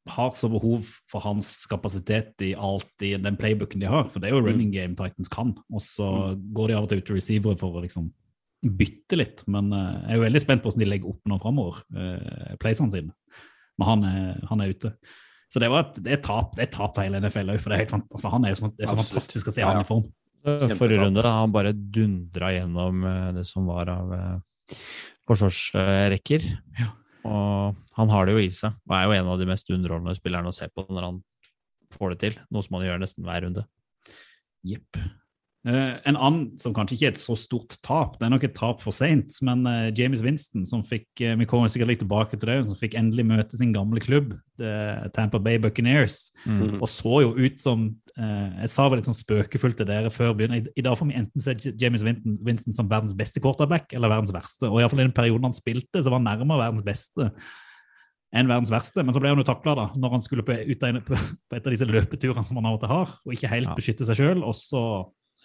har 0.09 0.31
så 0.37 0.49
behov 0.49 0.87
for 1.11 1.23
hans 1.23 1.51
kapasitet 1.69 2.45
i 2.45 2.53
alt 2.57 3.05
i 3.05 3.13
den 3.21 3.37
playbooken 3.39 3.83
de 3.83 3.91
har. 3.91 4.07
For 4.09 4.21
det 4.21 4.29
er 4.29 4.37
jo 4.37 4.45
running 4.45 4.73
game 4.73 4.97
Titans 4.97 5.31
kan. 5.31 5.53
Og 5.69 5.83
så 5.85 6.09
går 6.55 6.71
de 6.71 6.77
av 6.79 6.87
og 6.87 6.91
til 6.91 7.03
ut 7.03 7.07
til 7.09 7.19
receivere 7.19 7.59
for 7.61 7.77
å 7.77 7.85
liksom 7.85 8.09
bytte 8.79 9.19
litt. 9.19 9.45
Men 9.47 9.71
uh, 9.71 10.01
jeg 10.01 10.15
er 10.15 10.19
jo 10.19 10.27
veldig 10.27 10.43
spent 10.43 10.63
på 10.63 10.71
hvordan 10.71 10.83
de 10.83 10.89
legger 10.89 11.13
opp 11.13 11.29
nå 11.29 11.39
framover, 11.43 11.81
uh, 11.95 12.55
playsene 12.61 12.93
sine. 12.95 13.15
Men 13.79 13.91
han 13.93 14.07
er, 14.09 14.45
han 14.49 14.63
er 14.63 14.73
ute. 14.73 14.95
Så 15.49 15.61
det, 15.61 15.69
var 15.71 15.87
et, 15.87 16.01
det 16.05 16.13
er 16.13 16.21
tap 16.21 16.53
det 16.57 16.67
er 16.67 16.73
tap 16.73 16.93
for 16.93 17.05
hele 17.05 17.21
NFL 17.23 17.55
òg, 17.55 17.61
for 17.61 17.71
det 17.71 17.77
er, 17.77 17.85
helt, 17.87 18.09
altså, 18.13 18.29
han 18.29 18.43
er 18.45 18.53
jo 18.53 18.59
så, 18.59 18.69
det 18.75 18.83
er 18.83 18.91
så 18.91 18.93
Absolutt. 18.93 19.13
fantastisk 19.13 19.49
å 19.49 19.53
se 19.55 19.63
Ja, 19.63 19.71
han 19.71 19.81
i 19.81 19.87
form. 19.87 20.03
Forrige 20.77 21.01
runde 21.01 21.23
da, 21.25 21.31
han 21.41 21.51
bare 21.51 21.73
dundra 21.73 22.51
gjennom 22.53 23.01
eh, 23.09 23.31
det 23.35 23.43
som 23.49 23.65
var 23.67 23.89
av 23.91 24.13
eh, 24.15 24.35
forsvarsrekker. 25.29 26.45
Ja. 26.79 26.91
Og 27.29 27.79
han 27.97 28.13
har 28.13 28.25
det 28.25 28.35
jo 28.35 28.43
i 28.43 28.51
seg, 28.53 28.77
og 28.87 28.95
er 28.95 29.07
jo 29.07 29.17
en 29.17 29.31
av 29.33 29.41
de 29.41 29.47
mest 29.49 29.69
underholdende 29.73 30.15
spillerne 30.17 30.51
å 30.51 30.55
se 30.55 30.69
på 30.71 30.85
når 30.87 31.07
han 31.07 31.19
får 31.95 32.13
det 32.13 32.19
til. 32.23 32.37
Noe 32.53 32.65
som 32.65 32.77
han 32.77 32.87
gjør 32.87 33.01
nesten 33.01 33.27
hver 33.27 33.43
runde. 33.45 33.65
Jepp. 34.67 34.99
Eh, 35.69 35.97
en 36.09 36.17
annen 36.17 36.45
som 36.57 36.73
kanskje 36.73 36.95
ikke 36.95 37.05
er 37.09 37.11
et 37.13 37.19
så 37.21 37.35
stort 37.37 37.75
tap, 37.85 38.15
det 38.17 38.25
er 38.25 38.31
nok 38.33 38.45
et 38.47 38.55
tap 38.57 38.79
for 38.81 38.95
seint, 38.95 39.35
men 39.45 39.61
eh, 39.69 39.89
James 39.97 40.23
Winston, 40.25 40.63
som 40.65 40.81
fikk 40.87 41.21
eh, 41.21 41.35
vi 41.37 41.45
kommer 41.49 41.69
sikkert 41.69 41.91
litt 41.91 42.01
tilbake 42.01 42.39
til 42.39 42.49
det, 42.49 42.55
som 42.65 42.79
fikk 42.79 42.95
endelig 42.97 43.27
møte 43.29 43.59
sin 43.59 43.73
gamle 43.75 44.01
klubb, 44.03 44.33
Tampa 45.15 45.39
Bay 45.39 45.59
Buccaneers, 45.61 46.31
Mm. 46.45 46.81
og 46.81 46.87
så 46.91 47.21
jo 47.23 47.29
ut 47.37 47.59
som 47.61 47.85
Jeg 48.17 48.69
sa 48.73 48.87
vel 48.89 48.99
litt 48.99 49.07
sånn 49.07 49.15
spøkefullt 49.15 49.77
til 49.79 49.87
dere 49.87 50.09
før 50.11 50.33
begynnelsen. 50.35 50.67
I, 50.75 50.83
dag 50.83 50.97
får 50.99 51.07
vi 51.07 51.15
enten 51.15 51.43
se 51.43 51.53
James 51.79 52.03
Winston, 52.03 52.35
Winston 52.43 52.75
som 52.75 52.89
verdens 52.91 53.15
beste 53.15 53.39
quarterback 53.39 53.93
eller 53.95 54.11
verdens 54.11 54.33
verste. 54.35 54.67
Og 54.67 54.81
iallfall 54.81 54.99
i 54.99 55.05
den 55.07 55.15
perioden 55.15 55.47
han 55.47 55.55
spilte, 55.55 56.01
så 56.03 56.11
var 56.11 56.19
han 56.19 56.27
nærmere 56.27 56.65
verdens 56.65 56.83
beste 56.83 57.29
enn 58.35 58.49
verdens 58.51 58.71
verste. 58.73 59.03
Men 59.05 59.15
så 59.15 59.21
ble 59.23 59.31
han 59.31 59.39
jo 59.39 59.47
takla 59.47 59.75
da, 59.79 59.85
når 59.95 60.17
han 60.17 60.25
skulle 60.25 60.43
på, 60.45 60.57
ut 60.59 60.83
på 61.09 61.55
et 61.55 61.63
av 61.65 61.71
disse 61.73 61.87
løpeturene 61.87 62.43
som 62.45 62.59
han 62.59 62.67
av 62.67 62.75
og 62.79 62.83
til 62.83 62.91
har, 62.91 63.15
og 63.23 63.33
ikke 63.37 63.53
helt 63.55 63.71
Ja. 63.71 63.77
beskytte 63.79 64.05
seg 64.09 64.19
sjøl, 64.19 64.43
og 64.43 64.57
så 64.59 64.83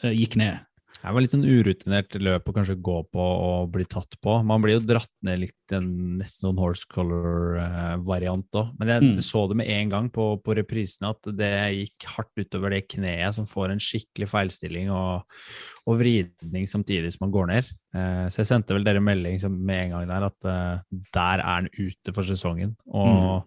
gikk 0.03 0.37
ned. 0.41 0.63
Det 1.05 1.13
var 1.13 1.21
litt 1.21 1.33
sånn 1.35 1.45
urutinert 1.45 2.15
løp 2.17 2.47
å 2.49 2.53
kanskje 2.57 2.79
gå 2.81 2.95
på 3.13 3.21
og 3.21 3.67
bli 3.75 3.85
tatt 3.85 4.15
på. 4.25 4.39
Man 4.47 4.63
blir 4.65 4.79
jo 4.79 4.85
dratt 4.89 5.11
ned 5.27 5.43
litt 5.43 5.73
en 5.77 6.17
nesten 6.17 6.47
sånn 6.49 6.61
horse 6.63 6.87
color-variant 6.89 8.57
òg. 8.57 8.71
Men 8.79 8.89
jeg 8.89 9.03
Mm. 9.03 9.23
så 9.23 9.43
det 9.49 9.57
med 9.57 9.69
en 9.69 9.91
gang 9.91 10.09
på, 10.11 10.41
på 10.43 10.57
reprisene 10.57 11.11
at 11.11 11.21
det 11.37 11.53
gikk 11.77 12.07
hardt 12.09 12.33
utover 12.41 12.71
det 12.71 12.89
kneet 12.89 13.35
som 13.35 13.45
får 13.45 13.73
en 13.75 13.79
skikkelig 13.85 14.29
feilstilling 14.31 14.91
og, 14.91 15.25
og 15.87 15.99
vridning 16.01 16.65
samtidig 16.67 17.13
som 17.13 17.27
man 17.29 17.35
går 17.37 17.47
ned. 17.53 17.65
Eh, 17.95 18.27
så 18.33 18.41
jeg 18.41 18.47
sendte 18.47 18.73
vel 18.73 18.85
dere 18.85 19.05
melding 19.05 19.37
med 19.61 19.85
en 19.85 19.91
gang 19.99 20.09
der 20.09 20.29
at 20.31 20.45
eh, 20.49 21.01
der 21.13 21.39
er 21.45 21.45
han 21.61 21.69
ute 21.77 22.15
for 22.15 22.23
sesongen. 22.23 22.77
Og 22.87 23.45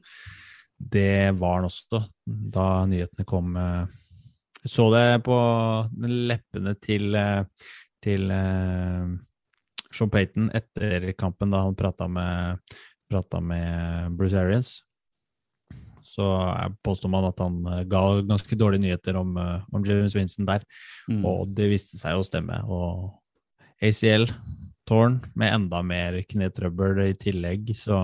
det 0.77 1.33
var 1.39 1.55
han 1.61 1.65
også 1.71 2.05
da 2.27 2.85
nyhetene 2.85 3.25
kom. 3.25 3.55
Eh, 3.57 3.87
jeg 4.67 4.73
så 4.73 4.87
det 4.91 5.23
på 5.25 5.37
leppene 6.07 6.73
til, 6.83 7.15
eh, 7.15 7.43
til 8.03 8.31
eh, 8.31 9.07
Sean 9.91 10.11
Payton 10.11 10.51
etter 10.55 11.13
kampen, 11.17 11.53
da 11.53 11.63
han 11.63 11.77
prata 11.77 12.07
med, 12.07 12.59
med 13.41 14.17
Bruce 14.17 14.37
Arians. 14.37 14.73
Så 16.07 16.23
påstår 16.83 17.11
man 17.11 17.29
at 17.29 17.39
han 17.39 17.63
eh, 17.65 17.83
ga 17.87 18.21
ganske 18.27 18.59
dårlige 18.59 18.83
nyheter 18.83 19.17
om, 19.19 19.35
om 19.37 19.85
James 19.85 20.15
Winston 20.15 20.47
der, 20.47 20.63
Mm. 21.07 21.23
og 21.23 21.47
det 21.55 21.69
viste 21.71 21.95
seg 21.95 22.19
å 22.19 22.23
stemme. 22.27 22.57
Og 22.67 23.13
ACL, 23.79 24.25
tårn, 24.87 25.21
med 25.39 25.53
enda 25.53 25.79
mer 25.81 26.17
knetrøbbel 26.27 26.99
i 27.05 27.13
tillegg, 27.15 27.71
så 27.79 27.95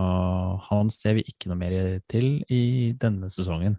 han 0.69 0.91
ser 0.93 1.17
vi 1.17 1.25
ikke 1.27 1.51
noe 1.51 1.59
mer 1.59 1.99
til 2.07 2.37
i 2.47 2.93
denne 2.95 3.27
sesongen. 3.27 3.75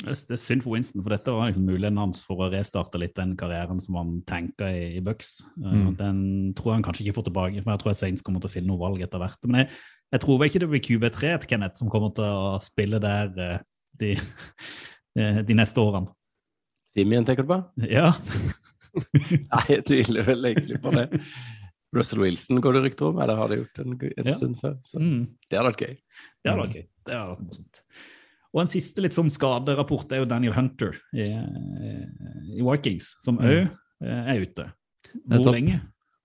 Det 0.00 0.32
er 0.32 0.40
synd 0.40 0.62
for 0.64 0.72
Winston, 0.74 1.02
for 1.04 1.12
dette 1.12 1.32
var 1.34 1.50
liksom 1.50 1.66
muligheten 1.68 1.98
hans 2.00 2.22
for 2.24 2.40
å 2.40 2.48
restarte 2.52 3.00
litt 3.00 3.12
den 3.18 3.34
karrieren 3.40 3.80
som 3.82 3.98
han 4.00 4.14
tenka 4.28 4.70
i, 4.72 4.84
i 4.96 5.02
Bucks. 5.04 5.40
Uh, 5.60 5.70
Mm. 5.70 5.90
Den 5.98 6.20
tror 6.56 6.72
han 6.74 6.84
kanskje 6.86 7.04
ikke 7.04 7.18
får 7.18 7.26
tilbake, 7.28 7.62
for 7.62 7.72
jeg 7.74 7.82
tror 7.82 7.96
Saints 7.98 8.24
kommer 8.24 8.40
til 8.40 8.48
å 8.50 8.54
finne 8.54 8.70
noe 8.72 8.80
valg 8.80 9.02
etter 9.04 9.20
hvert. 9.20 9.38
Men 9.44 9.62
jeg, 9.64 9.70
jeg 10.16 10.22
tror 10.24 10.40
vel 10.40 10.50
ikke 10.50 10.62
det 10.64 10.70
blir 10.72 10.84
QB3 10.86 11.34
til 11.42 11.50
Kenneth 11.52 11.80
som 11.82 11.90
kommer 11.92 12.14
til 12.16 12.24
å 12.24 12.56
spille 12.64 13.00
der 13.02 13.30
eh, 13.44 13.58
de, 14.00 14.14
eh, 15.20 15.40
de 15.46 15.56
neste 15.58 15.82
årene. 15.84 16.12
Simien, 16.96 17.26
tenker 17.28 17.46
du 17.46 17.52
på? 17.52 17.60
Ja, 17.98 18.10
Nei, 19.52 19.64
jeg 19.70 19.84
tviler 19.86 20.24
vel 20.26 20.48
egentlig 20.48 20.80
på 20.82 20.90
det. 20.96 21.04
Russell 21.94 22.22
Wilson 22.22 22.58
går 22.62 22.78
det 22.78 22.82
rykter 22.88 23.10
om, 23.10 23.20
eller 23.22 23.38
har 23.38 23.50
det 23.50 23.60
gjort 23.60 23.82
en, 23.82 23.94
en 24.08 24.30
Ja. 24.30 24.34
stund 24.34 24.56
før. 24.62 24.74
Så 24.86 24.98
mm. 25.02 25.20
det 25.50 25.58
hadde 25.58 25.70
vært 25.72 25.84
gøy. 25.84 25.94
det 25.98 26.50
hadde 26.50 26.64
vært 26.64 26.78
gøy. 26.78 26.86
Det 27.06 27.14
hadde 27.14 27.30
vært 27.34 27.44
morsomt. 27.46 27.82
Og 28.54 28.60
en 28.64 28.70
siste 28.70 29.02
litt 29.04 29.14
sånn 29.14 29.30
skaderapport 29.30 30.10
er 30.12 30.22
jo 30.24 30.28
Daniel 30.30 30.52
Hunter 30.56 30.96
i, 31.14 31.28
i 32.58 32.62
Vikings, 32.66 33.12
som 33.22 33.38
Mm. 33.38 33.70
er 34.02 34.40
ute. 34.42 34.64
Hvor 35.26 35.38
Nettopp. 35.38 35.54
lenge? 35.54 35.80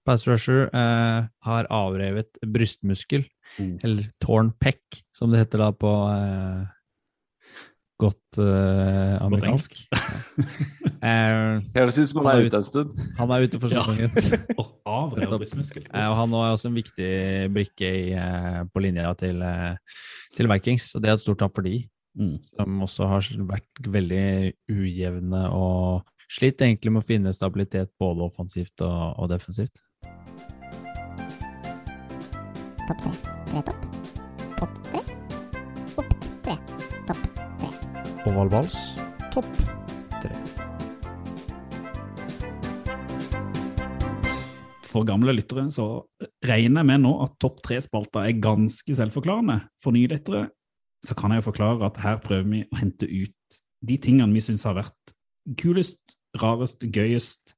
Pass 0.06 0.28
rusher 0.28 0.68
eh, 0.74 1.28
har 1.46 1.68
avrevet 1.74 2.38
brystmuskel, 2.46 3.24
mm. 3.60 3.80
eller 3.84 4.10
torn 4.22 4.52
peck, 4.62 4.82
som 5.14 5.32
det 5.34 5.40
heter 5.44 5.58
da 5.64 5.72
på 5.74 5.92
eh, 6.14 6.66
godt 8.02 8.38
eh, 8.42 9.16
amerikansk. 9.26 9.78
eh, 11.02 11.62
Høres 11.76 11.98
ut 12.00 12.10
som 12.12 12.22
han 12.26 12.30
er 12.36 12.46
ute 12.50 12.60
en 12.60 12.68
stund. 12.68 13.00
han 13.18 13.32
er 13.34 13.46
ute 13.48 13.60
for 13.62 13.74
Ja. 13.74 13.82
sesongen. 13.82 14.12
Avrevet 14.86 15.40
brystmuskel. 15.42 15.88
Eh, 15.90 16.06
og 16.10 16.16
han 16.22 16.34
er 16.38 16.54
også 16.54 16.70
en 16.70 16.78
viktig 16.78 17.12
brikke 17.56 17.90
i, 17.90 18.14
eh, 18.14 18.62
på 18.74 18.84
linja 18.86 19.14
til, 19.18 19.42
eh, 19.42 19.76
til 20.36 20.48
Vikings, 20.52 20.92
og 20.96 21.02
det 21.02 21.10
er 21.10 21.18
et 21.20 21.24
stort 21.26 21.40
tap 21.42 21.56
for 21.56 21.66
de, 21.66 21.80
Mm. 22.16 22.38
som 22.48 22.84
også 22.86 23.08
har 23.12 23.26
vært 23.44 23.88
veldig 23.92 24.54
ujevne 24.72 25.42
og 25.52 26.06
slitt 26.32 26.62
egentlig 26.64 26.94
med 26.96 27.04
å 27.04 27.08
finne 27.10 27.34
stabilitet 27.36 27.92
både 28.00 28.24
offensivt 28.24 28.80
og, 28.86 29.20
og 29.20 29.28
defensivt. 29.34 29.84
Topp 32.86 33.04
tre. 33.04 33.14
Tre 33.52 33.66
topp. 33.68 33.86
Pott 34.56 34.82
tre. 34.88 35.04
Opp 36.00 36.16
tre. 36.46 36.58
Topp 37.10 37.24
tre. 37.60 37.72
Ovalvals, 38.32 38.80
topp 39.36 39.52
tre. 40.22 40.34
For 44.88 45.04
gamle 45.04 45.36
lyttere 45.36 45.68
så 45.76 46.06
regner 46.48 46.80
jeg 46.80 46.94
med 46.94 47.04
nå 47.04 47.18
at 47.26 47.36
topp 47.44 47.60
tre-spalta 47.66 48.24
er 48.24 48.40
ganske 48.40 48.96
selvforklarende. 48.96 49.66
For 49.84 49.92
nye 49.92 50.08
lyttere 50.16 50.48
så 51.06 51.18
kan 51.18 51.34
jeg 51.34 51.44
jo 51.44 51.50
forklare 51.50 51.90
at 51.90 52.00
her 52.04 52.20
prøver 52.24 52.48
vi 52.52 52.64
å 52.66 52.80
hente 52.80 53.10
ut 53.10 53.60
de 53.86 53.98
tingene 54.02 54.34
vi 54.34 54.44
syns 54.44 54.66
har 54.66 54.78
vært 54.78 55.16
kulest, 55.62 56.18
rarest, 56.42 56.84
gøyest, 56.90 57.54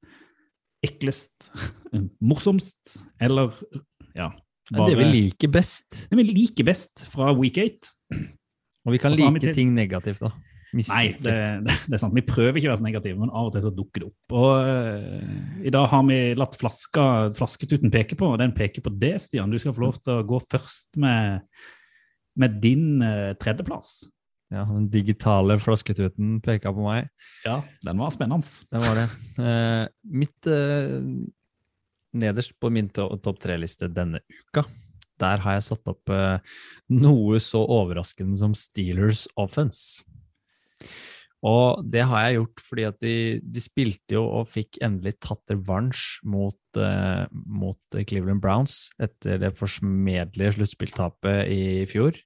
eklest, 0.84 1.50
morsomst, 2.30 2.98
eller 3.24 3.54
ja 4.16 4.32
er 4.76 4.90
det 4.90 4.98
vi 4.98 5.06
liker 5.08 5.52
best. 5.52 6.04
det 6.10 6.18
vi 6.18 6.26
liker 6.28 6.66
best 6.68 7.04
fra 7.08 7.32
Week 7.36 7.56
8. 7.56 7.92
Og 8.86 8.94
vi 8.94 9.00
kan 9.00 9.12
Også 9.12 9.30
like 9.32 9.54
ting 9.56 9.72
negativt, 9.76 10.20
da. 10.20 10.32
Nei, 10.76 11.14
det, 11.16 11.32
det, 11.64 11.74
det 11.88 11.96
er 11.96 12.00
sant. 12.02 12.12
Vi 12.16 12.24
prøver 12.28 12.58
ikke 12.60 12.68
å 12.68 12.72
være 12.74 12.80
så 12.82 12.84
negative, 12.84 13.16
men 13.16 13.32
av 13.32 13.48
og 13.48 13.54
til 13.54 13.64
så 13.64 13.72
dukker 13.72 14.02
det 14.02 14.08
opp. 14.10 14.34
Og 14.36 14.68
uh, 14.68 15.64
I 15.64 15.72
dag 15.72 15.86
har 15.88 16.04
vi 16.10 16.18
latt 16.36 16.58
flaska, 16.60 17.04
flasketuten 17.38 17.92
peke 17.92 18.18
på, 18.20 18.28
og 18.34 18.40
den 18.42 18.52
peker 18.56 18.84
på 18.84 18.92
det, 19.00 19.14
Stian. 19.24 19.52
Du 19.52 19.56
skal 19.60 19.72
få 19.76 19.86
lov 19.86 19.96
til 20.02 20.18
å 20.18 20.26
gå 20.28 20.40
først 20.44 21.00
med, 21.00 21.40
med 22.40 22.60
din 22.62 23.02
eh, 23.04 23.34
tredjeplass. 23.40 24.06
Ja, 24.48 24.62
den 24.64 24.86
digitale 24.88 25.58
flasketuten 25.60 26.38
peka 26.44 26.72
på 26.72 26.84
meg. 26.86 27.10
Ja, 27.44 27.60
den 27.84 28.00
var 28.00 28.12
spennende. 28.14 28.48
Det 28.72 28.80
var 28.80 28.96
det. 28.96 29.08
Eh, 29.44 29.84
mitt 30.08 30.48
eh, 30.48 30.94
Nederst 32.18 32.54
på 32.56 32.70
min 32.72 32.88
to 32.88 33.10
topp 33.20 33.42
tre-liste 33.44 33.90
denne 33.92 34.22
uka, 34.32 34.64
der 35.20 35.42
har 35.44 35.58
jeg 35.58 35.66
satt 35.66 35.90
opp 35.92 36.08
eh, 36.14 36.40
noe 36.96 37.40
så 37.42 37.60
overraskende 37.60 38.38
som 38.40 38.56
Steelers 38.56 39.26
offense. 39.36 40.06
Og 41.46 41.84
det 41.86 42.02
har 42.08 42.24
jeg 42.24 42.38
gjort 42.40 42.62
fordi 42.66 42.86
at 42.88 42.96
de, 43.04 43.16
de 43.44 43.62
spilte 43.62 44.16
jo 44.16 44.24
og 44.40 44.48
fikk 44.50 44.80
endelig 44.82 45.18
tatt 45.22 45.52
revansj 45.52 46.24
mot, 46.26 46.58
uh, 46.80 47.28
mot 47.30 47.98
Cleveland 48.10 48.42
Browns 48.42 48.88
etter 48.98 49.38
det 49.44 49.52
forsmedelige 49.58 50.56
sluttspilltapet 50.56 51.52
i 51.54 51.62
fjor. 51.90 52.18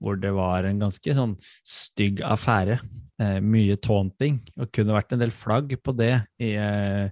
Hvor 0.00 0.16
det 0.16 0.32
var 0.32 0.64
en 0.64 0.80
ganske 0.80 1.14
sånn 1.16 1.36
stygg 1.66 2.22
affære. 2.24 2.80
Eh, 3.20 3.38
mye 3.44 3.76
taunting. 3.84 4.40
Og 4.56 4.70
kunne 4.72 4.96
vært 4.96 5.12
en 5.14 5.22
del 5.22 5.34
flagg 5.34 5.74
på 5.84 5.94
det 5.96 6.14
i, 6.40 6.54
eh, 6.56 7.10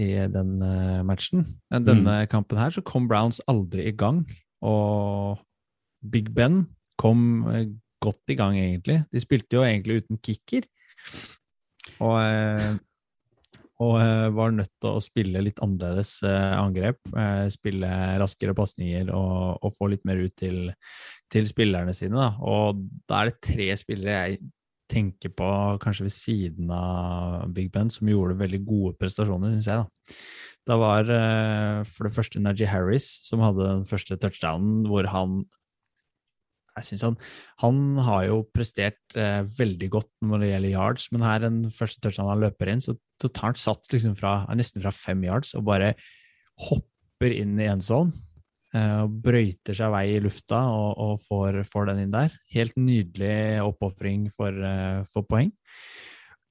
i 0.00 0.08
den 0.32 0.54
eh, 0.64 1.02
matchen. 1.04 1.44
Men 1.72 1.88
denne 1.88 2.22
kampen 2.32 2.60
her 2.60 2.72
så 2.72 2.84
kom 2.84 3.10
Browns 3.10 3.42
aldri 3.50 3.90
i 3.90 3.96
gang. 3.96 4.22
Og 4.64 5.42
Big 6.02 6.32
Ben 6.34 6.64
kom 7.00 7.44
eh, 7.52 7.68
godt 8.02 8.32
i 8.32 8.38
gang, 8.38 8.56
egentlig. 8.58 9.02
De 9.12 9.20
spilte 9.22 9.58
jo 9.58 9.66
egentlig 9.66 10.02
uten 10.02 10.18
kicker. 10.24 10.66
Og, 12.00 12.16
eh, 12.22 12.72
og 13.82 13.96
eh, 14.00 14.28
var 14.34 14.54
nødt 14.54 14.72
til 14.82 14.94
å 14.94 15.02
spille 15.02 15.42
litt 15.44 15.60
annerledes 15.64 16.14
eh, 16.28 16.54
angrep. 16.58 17.00
eh, 17.12 17.46
Spille 17.52 17.90
raskere 18.22 18.54
pasninger 18.56 19.10
og, 19.16 19.62
og 19.62 19.74
få 19.76 19.90
litt 19.92 20.04
mer 20.08 20.22
ut 20.22 20.34
til, 20.38 20.70
til 21.32 21.48
spillerne 21.50 21.94
sine. 21.96 22.16
Da. 22.18 22.30
Og 22.46 22.84
da 23.10 23.22
er 23.22 23.32
det 23.32 23.40
tre 23.48 23.68
spillere 23.80 24.18
jeg 24.28 24.42
tenker 24.92 25.32
på 25.32 25.48
kanskje 25.80 26.06
ved 26.06 26.14
siden 26.14 26.72
av 26.76 27.48
Big 27.56 27.70
Ben, 27.72 27.90
som 27.90 28.10
gjorde 28.10 28.36
veldig 28.40 28.60
gode 28.66 28.96
prestasjoner, 29.00 29.54
syns 29.54 29.70
jeg. 29.70 29.82
da. 29.82 30.16
Det 30.68 30.76
var 30.78 31.08
for 31.90 32.06
det 32.06 32.12
første 32.14 32.38
Najee 32.38 32.68
Harris 32.70 33.06
som 33.24 33.40
hadde 33.42 33.64
den 33.64 33.86
første 33.88 34.18
touchdownen, 34.20 34.84
hvor 34.86 35.08
han 35.10 35.40
jeg 36.78 36.88
synes 36.88 37.02
han, 37.04 37.16
han 37.60 37.80
har 38.06 38.26
jo 38.30 38.38
prestert 38.54 39.16
eh, 39.18 39.42
veldig 39.58 39.88
godt 39.92 40.10
når 40.24 40.42
det 40.42 40.50
gjelder 40.52 40.72
yards, 40.72 41.06
men 41.12 41.24
her 41.26 41.42
den 41.44 41.58
første 41.74 42.00
touchdown 42.00 42.30
han 42.32 42.42
løper 42.46 42.72
inn, 42.72 42.80
så, 42.80 42.94
så 43.20 43.28
tar 43.28 43.50
han 43.50 43.60
sats 43.60 43.92
liksom 43.92 44.16
fra, 44.16 44.38
nesten 44.56 44.84
fra 44.84 44.92
fem 44.94 45.20
yards 45.26 45.52
og 45.58 45.66
bare 45.68 45.92
hopper 46.68 47.34
inn 47.36 47.58
i 47.60 47.68
en 47.70 47.84
zone. 47.84 48.16
eh, 48.72 49.02
og 49.04 49.18
brøyter 49.24 49.76
seg 49.76 49.92
vei 49.92 50.06
i 50.14 50.22
lufta 50.24 50.62
og, 50.72 50.96
og 50.96 51.20
får, 51.26 51.60
får 51.68 51.90
den 51.90 52.06
inn 52.06 52.14
der. 52.14 52.32
Helt 52.54 52.78
nydelig 52.80 53.60
oppofring 53.66 54.30
for, 54.32 54.56
eh, 54.56 55.02
for 55.12 55.28
poeng. 55.28 55.52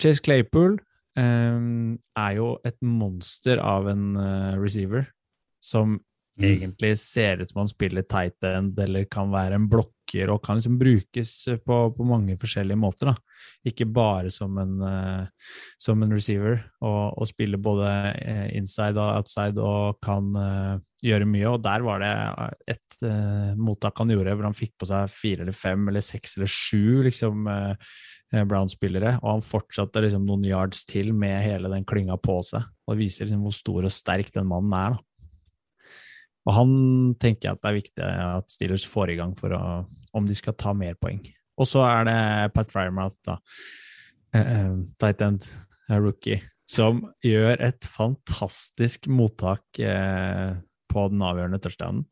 Chase 0.02 0.22
Claypool 0.22 0.78
eh, 1.18 1.66
er 1.98 2.38
jo 2.38 2.54
et 2.66 2.78
monster 2.86 3.58
av 3.58 3.90
en 3.90 4.16
eh, 4.22 4.54
receiver 4.62 5.10
som 5.62 5.98
egentlig 6.48 6.92
ser 7.00 7.42
ut 7.42 7.52
som 7.52 7.62
han 7.64 7.70
spiller 7.72 8.06
tight 8.10 8.44
end 8.48 8.80
eller 8.80 9.08
kan 9.12 9.32
være 9.34 9.58
en 9.58 9.68
blokker 9.72 10.32
og 10.34 10.42
kan 10.44 10.60
liksom 10.60 10.78
brukes 10.80 11.32
på, 11.66 11.78
på 11.96 12.08
mange 12.08 12.36
forskjellige 12.40 12.80
måter. 12.80 13.12
da. 13.12 13.16
Ikke 13.68 13.88
bare 13.88 14.32
som 14.34 14.58
en, 14.62 14.78
uh, 14.82 15.52
som 15.80 16.02
en 16.04 16.14
receiver, 16.14 16.60
og, 16.82 17.18
og 17.18 17.30
spille 17.30 17.60
både 17.62 17.90
eh, 18.20 18.48
inside 18.58 19.00
og 19.00 19.22
outside 19.22 19.62
og 19.62 20.00
kan 20.04 20.32
uh, 20.36 20.80
gjøre 21.04 21.30
mye. 21.30 21.50
Og 21.52 21.62
der 21.64 21.86
var 21.86 22.04
det 22.04 22.14
et 22.76 22.98
uh, 23.06 23.52
mottak 23.60 24.02
han 24.02 24.14
gjorde 24.14 24.36
hvor 24.36 24.50
han 24.50 24.58
fikk 24.58 24.76
på 24.82 24.90
seg 24.90 25.12
fire 25.14 25.46
eller 25.46 25.58
fem 25.58 25.88
eller 25.92 26.06
seks 26.06 26.38
eller 26.38 26.52
sju 26.52 27.04
liksom, 27.08 27.48
Brown-spillere, 28.32 29.18
og 29.20 29.28
han 29.28 29.42
fortsatte 29.44 30.06
liksom 30.06 30.24
noen 30.24 30.46
yards 30.48 30.86
til 30.88 31.10
med 31.12 31.42
hele 31.44 31.68
den 31.74 31.84
klynga 31.84 32.16
på 32.16 32.38
seg. 32.48 32.64
Og 32.88 32.96
det 32.96 33.02
viser 33.02 33.28
liksom 33.28 33.42
hvor 33.44 33.56
stor 33.56 33.88
og 33.90 33.92
sterk 33.92 34.32
den 34.36 34.48
mannen 34.48 34.76
er. 34.78 34.96
da. 34.96 35.11
Og 36.48 36.56
han 36.56 36.72
tenker 37.22 37.50
jeg 37.50 37.58
at 37.58 37.62
det 37.62 37.70
er 37.70 37.78
viktig 37.78 38.08
at 38.26 38.54
Steelers 38.54 38.86
får 38.90 39.14
i 39.14 39.18
gang 39.20 39.36
for 39.38 39.54
å, 39.54 39.62
om 40.18 40.28
de 40.28 40.38
skal 40.38 40.58
ta 40.58 40.74
mer 40.78 40.98
poeng. 41.02 41.22
Og 41.62 41.68
så 41.70 41.84
er 41.86 42.08
det 42.08 42.20
Pat 42.56 42.74
Ryermouth, 42.74 43.20
da. 43.28 43.38
Uh, 44.32 44.88
tight 45.02 45.22
end, 45.22 45.46
eh, 45.90 46.00
rookie, 46.00 46.40
som 46.70 47.04
gjør 47.26 47.60
et 47.62 47.86
fantastisk 47.92 49.10
mottak 49.12 49.82
uh, 49.84 50.56
på 50.90 51.04
den 51.12 51.26
avgjørende 51.28 51.60
touchdownen. 51.62 52.06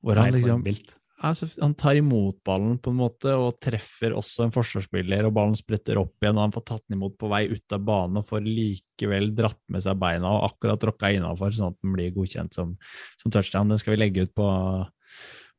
Hvor 0.00 0.16
han 0.16 0.32
liksom 0.32 0.64
vilt. 0.64 0.96
Altså, 1.28 1.48
han 1.60 1.74
tar 1.78 1.98
imot 2.00 2.40
ballen 2.46 2.78
på 2.82 2.92
en 2.92 2.98
måte 3.00 3.34
og 3.36 3.58
treffer 3.62 4.14
også 4.16 4.46
en 4.46 4.54
forsvarsspiller, 4.54 5.26
og 5.26 5.34
ballen 5.36 5.56
spretter 5.58 6.00
opp 6.00 6.16
igjen, 6.22 6.38
og 6.38 6.46
han 6.46 6.54
får 6.54 6.66
tatt 6.70 6.84
den 6.86 6.98
imot 6.98 7.16
på 7.20 7.30
vei 7.32 7.42
ut 7.50 7.76
av 7.76 7.84
banen 7.86 8.20
og 8.20 8.26
får 8.28 8.46
likevel 8.46 9.30
dratt 9.36 9.60
med 9.72 9.84
seg 9.84 10.00
beina 10.00 10.32
og 10.38 10.48
akkurat 10.48 10.80
tråkka 10.82 11.12
innafor, 11.16 11.54
sånn 11.56 11.74
at 11.74 11.78
den 11.80 11.94
blir 11.96 12.14
godkjent 12.16 12.56
som, 12.56 12.74
som 13.20 13.34
touchdown. 13.34 13.72
Den 13.72 13.80
skal 13.82 13.94
vi 13.94 14.02
legge 14.02 14.26
ut 14.26 14.34
på, 14.36 14.50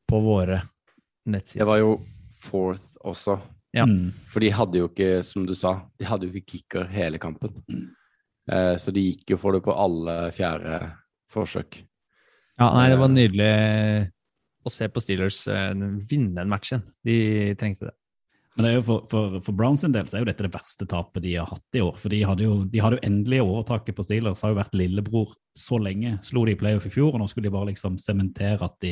på 0.09 0.21
våre 0.25 0.61
Det 1.25 1.67
var 1.67 1.81
jo 1.81 1.95
fourth 2.41 2.97
også. 3.05 3.37
Ja. 3.75 3.85
Mm. 3.87 4.11
For 4.27 4.43
de 4.43 4.51
hadde 4.51 4.81
jo 4.81 4.89
ikke, 4.89 5.21
som 5.23 5.45
du 5.47 5.53
sa, 5.55 5.77
de 5.99 6.07
hadde 6.07 6.27
jo 6.27 6.35
ikke 6.35 6.57
kicker 6.57 6.89
hele 6.91 7.21
kampen. 7.21 7.61
Eh, 8.51 8.75
så 8.81 8.91
de 8.91 9.05
gikk 9.05 9.35
jo 9.35 9.39
for 9.39 9.55
det 9.55 9.63
på 9.63 9.75
alle 9.77 10.17
fjerde 10.35 10.81
forsøk. 11.31 11.79
Ja, 12.59 12.67
nei, 12.75 12.89
det 12.91 12.97
var 12.99 13.13
nydelig 13.13 13.53
å 14.65 14.71
se 14.73 14.87
på 14.91 15.01
Steelers 15.03 15.41
uh, 15.49 15.71
vinne 16.09 16.41
en 16.43 16.51
match 16.51 16.71
igjen. 16.73 16.85
De 17.07 17.17
trengte 17.59 17.87
det. 17.89 17.95
Men 18.57 18.65
det 18.65 18.71
er 18.71 18.75
jo 18.81 18.83
for, 18.83 19.03
for, 19.07 19.35
for 19.45 19.55
Browns 19.55 19.79
sin 19.85 19.93
del 19.95 20.09
så 20.11 20.17
er 20.17 20.25
jo 20.25 20.27
dette 20.27 20.43
det 20.43 20.51
verste 20.51 20.83
tapet 20.91 21.23
de 21.23 21.37
har 21.39 21.47
hatt 21.47 21.77
i 21.79 21.83
år. 21.85 21.93
For 21.95 22.11
de 22.11 22.17
hadde 22.27 22.43
jo, 22.43 22.57
de 22.67 22.81
hadde 22.83 22.97
jo 22.99 23.05
endelig 23.07 23.39
overtaket 23.45 23.95
på 23.95 24.03
Steelers. 24.03 24.41
Har 24.43 24.51
jo 24.51 24.57
vært 24.59 24.75
lillebror 24.75 25.31
så 25.57 25.79
lenge. 25.79 26.17
Slo 26.27 26.43
de 26.45 26.57
i 26.57 26.59
playoff 26.59 26.83
i 26.89 26.91
fjor, 26.91 27.13
og 27.15 27.21
nå 27.23 27.29
skulle 27.31 27.47
de 27.47 27.53
bare 27.55 27.69
liksom 27.71 27.95
sementere 28.03 28.67
at 28.67 28.75
de, 28.83 28.91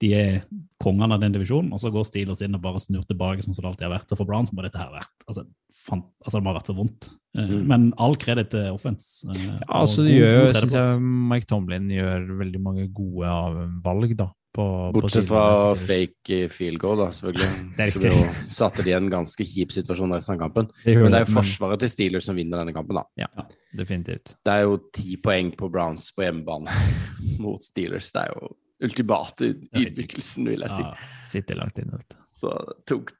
de 0.00 0.12
er 0.16 0.38
kongene 0.80 1.18
av 1.18 1.20
den 1.26 1.36
divisjonen. 1.36 1.74
Og 1.76 1.82
så 1.84 1.92
går 1.92 2.08
Steelers 2.08 2.40
inn 2.46 2.56
og 2.56 2.64
bare 2.64 2.80
snur 2.80 3.04
tilbake 3.08 3.44
sånn 3.44 3.52
som 3.52 3.66
det 3.66 3.72
alltid 3.74 3.86
har 3.90 3.94
vært. 3.98 4.08
Så 4.08 4.16
for 4.22 4.30
Browns 4.32 4.54
må 4.56 4.64
dette 4.64 4.80
her 4.80 4.96
vært 4.96 5.28
altså, 5.28 5.44
fan, 5.84 6.02
altså 6.24 6.38
det 6.40 6.44
må 6.48 6.52
ha 6.54 6.58
vært 6.62 6.72
så 6.72 6.78
vondt. 6.80 7.10
Eh, 7.12 7.16
Mm. 7.52 7.66
Men 7.68 7.82
all 8.02 8.16
kreditt 8.18 8.48
til 8.50 8.72
offense. 8.72 9.20
eh, 9.28 9.36
Ja, 9.44 9.82
altså, 9.82 10.02
det 10.08 10.16
gjør, 10.16 10.32
jo, 10.40 10.54
syns 10.56 10.72
jeg 10.74 11.02
Mike 11.04 11.46
Tomlin 11.52 11.92
gjør 11.92 12.24
veldig 12.40 12.60
mange 12.64 12.88
gode 12.96 13.36
valg, 13.84 14.16
da. 14.18 14.30
På, 14.58 14.66
Bortsett 14.96 15.28
på 15.28 15.36
fra 15.36 15.74
fake 15.78 16.34
eh, 16.34 16.48
field 16.50 16.80
goal, 16.82 16.98
da, 16.98 17.12
selvfølgelig. 17.14 17.50
Det 17.78 17.88
Så 17.94 18.00
jo 18.08 18.22
satte 18.50 18.82
de 18.82 18.90
i 18.90 18.96
en 18.96 19.10
ganske 19.12 19.46
kjip 19.46 19.70
situasjon 19.76 20.16
resten 20.16 20.34
av 20.34 20.40
kampen. 20.40 20.70
Det 20.82 20.96
Men 20.98 21.14
det 21.14 21.20
er 21.20 21.26
jo 21.28 21.36
forsvaret 21.36 21.84
til 21.84 21.92
Steelers 21.92 22.26
som 22.26 22.38
vinner 22.38 22.58
denne 22.58 22.74
kampen, 22.74 22.98
da. 22.98 23.04
Ja, 23.22 23.46
definitivt. 23.78 24.34
Det 24.42 24.56
er 24.56 24.66
jo 24.66 24.80
ti 24.98 25.14
poeng 25.22 25.52
på 25.54 25.70
Browns 25.70 26.08
på 26.16 26.26
hjemmebane 26.26 26.74
mot 27.44 27.62
Steelers. 27.62 28.10
Det 28.14 28.24
er 28.24 28.34
jo 28.34 28.50
ultimate 28.88 29.52
ydmykelsen, 29.78 30.50
vil 30.50 30.66
jeg 30.66 30.74
si. 30.74 30.82
Ja. 30.82 31.12
Sitter 31.30 31.62
langt 31.62 31.78
inne, 31.78 32.00
vet 32.00 32.16
du. 32.16 32.20
Så 32.42 32.54
tungt. 32.90 33.14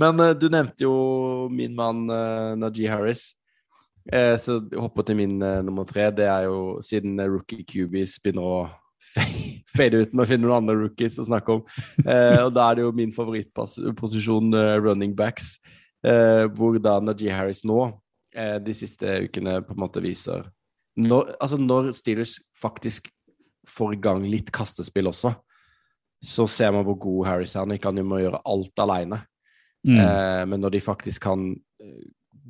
Men 0.00 0.20
uh, 0.20 0.32
du 0.36 0.48
nevnte 0.52 0.84
jo 0.88 0.94
min 1.52 1.76
mann 1.76 2.06
uh, 2.08 2.56
Najee 2.56 2.88
Harris. 2.88 3.28
Eh, 4.12 4.36
så 4.40 4.56
hoppe 4.80 5.04
til 5.04 5.18
min 5.18 5.36
eh, 5.44 5.60
nummer 5.64 5.84
tre. 5.84 6.08
Det 6.16 6.24
er 6.24 6.46
jo 6.48 6.78
siden 6.84 7.20
rookie 7.28 7.64
cubies 7.68 8.16
begynner 8.24 8.46
å 8.46 8.60
fe- 9.04 9.47
fade 9.68 10.02
ut 10.02 10.12
med 10.14 10.24
å 10.24 10.28
finne 10.30 10.46
noen 10.46 10.62
andre 10.62 10.76
rookies 10.80 11.18
å 11.20 11.26
snakke 11.28 11.58
om. 11.58 11.64
Eh, 12.04 12.40
og 12.44 12.52
da 12.56 12.68
er 12.68 12.78
det 12.78 12.86
jo 12.86 12.92
min 12.96 13.14
favorittposisjon, 13.14 14.52
eh, 14.56 14.76
running 14.80 15.14
backs, 15.16 15.58
eh, 16.06 16.46
hvor 16.56 16.78
da 16.82 16.98
Najee 17.04 17.34
Harris 17.34 17.64
nå, 17.68 17.82
eh, 18.34 18.56
de 18.58 18.76
siste 18.76 19.18
ukene, 19.28 19.60
på 19.66 19.76
en 19.76 19.82
måte 19.84 20.04
viser 20.04 20.46
når, 20.98 21.34
Altså, 21.40 21.58
når 21.58 21.92
Steelers 21.94 22.38
faktisk 22.58 23.08
får 23.68 23.94
i 23.94 24.00
gang 24.02 24.24
litt 24.26 24.50
kastespill 24.54 25.10
også, 25.10 25.34
så 26.24 26.46
ser 26.50 26.72
man 26.74 26.86
hvor 26.88 26.98
god 26.98 27.26
Harris 27.28 27.54
er. 27.54 27.62
Han 27.62 27.76
ikke 27.76 27.92
han 27.92 28.06
må 28.06 28.22
gjøre 28.22 28.42
alt 28.48 28.82
alene. 28.82 29.20
Mm. 29.86 29.98
Eh, 30.02 30.44
men 30.50 30.62
når 30.64 30.74
de 30.74 30.80
faktisk 30.82 31.22
kan 31.22 31.52
eh, 31.54 32.06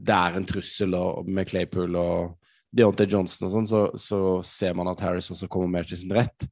Det 0.08 0.14
er 0.14 0.38
en 0.38 0.46
trussel 0.48 0.94
og, 0.96 1.26
med 1.28 1.50
Claypool 1.50 1.96
og 2.00 2.38
Deontay 2.72 3.08
Johnson 3.10 3.48
og 3.48 3.52
sånn, 3.52 3.66
så, 3.68 3.80
så 3.98 4.20
ser 4.46 4.76
man 4.78 4.88
at 4.88 5.02
Harris 5.02 5.28
også 5.34 5.48
kommer 5.50 5.68
mer 5.72 5.88
til 5.88 5.98
sin 6.00 6.14
rett. 6.14 6.46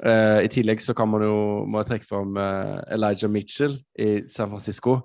Eh, 0.00 0.44
I 0.46 0.50
tillegg 0.50 0.80
så 0.82 0.94
kan 0.96 1.10
man 1.10 1.24
jo 1.26 1.36
må 1.68 1.82
jeg 1.82 1.90
trekke 1.92 2.08
fram 2.08 2.36
eh, 2.40 2.78
Elijah 2.94 3.30
Mitchell 3.30 3.76
i 3.98 4.24
San 4.30 4.50
Francisco. 4.50 4.98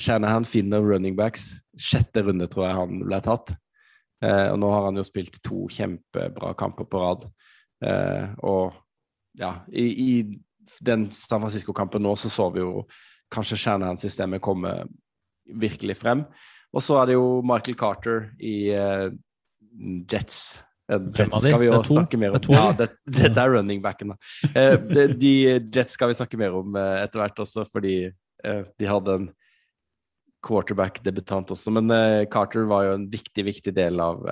Shanahan 0.00 0.46
finner 0.48 0.84
running 0.84 1.16
backs. 1.16 1.52
Sjette 1.78 2.24
runde 2.24 2.48
tror 2.50 2.66
jeg 2.66 2.78
han 2.78 3.02
ble 3.04 3.20
tatt. 3.24 3.54
Eh, 4.22 4.48
og 4.52 4.58
nå 4.62 4.70
har 4.72 4.88
han 4.88 5.00
jo 5.00 5.06
spilt 5.06 5.38
to 5.44 5.66
kjempebra 5.72 6.54
kamper 6.58 6.88
på 6.88 7.02
rad. 7.02 7.28
Og 8.46 8.76
ja, 9.40 9.56
i, 9.74 9.84
i 9.90 10.76
den 10.86 11.08
San 11.10 11.42
Francisco-kampen 11.42 12.04
nå 12.04 12.12
så 12.20 12.30
så 12.30 12.46
vi 12.54 12.60
jo 12.62 12.84
kanskje 13.32 13.58
Shanahan-systemet 13.58 14.44
komme 14.44 14.76
virkelig 15.58 15.96
frem. 15.98 16.22
Og 16.70 16.84
så 16.84 17.00
er 17.00 17.10
det 17.10 17.16
jo 17.16 17.40
Michael 17.42 17.76
Carter 17.80 18.28
i 18.38 18.70
Jets. 20.06 20.62
Jets 20.92 21.38
skal 21.42 21.60
vi 21.62 21.68
er 21.70 21.86
snakke 21.86 22.18
mer 22.20 22.36
om. 22.36 22.48
Ja, 22.52 22.64
det, 22.76 22.88
dette 23.06 23.42
er 23.42 23.54
running 23.56 23.82
backen, 23.84 24.12
da. 24.12 24.16
Eh, 24.58 24.76
de, 25.14 25.32
Jets 25.72 25.96
skal 25.96 26.12
vi 26.12 26.18
snakke 26.18 26.40
mer 26.40 26.56
om 26.58 26.76
eh, 26.78 26.98
etter 27.04 27.22
hvert 27.22 27.42
også, 27.44 27.64
fordi 27.72 27.96
eh, 28.08 28.62
de 28.78 28.88
hadde 28.88 29.16
en 29.20 29.28
quarterback-debutant 30.42 31.52
også. 31.54 31.72
Men 31.78 31.92
Carter 32.32 32.66
var 32.70 32.88
jo 32.88 32.94
en 32.96 33.08
viktig, 33.10 33.44
viktig 33.46 33.74
del 33.76 34.00
av, 34.02 34.24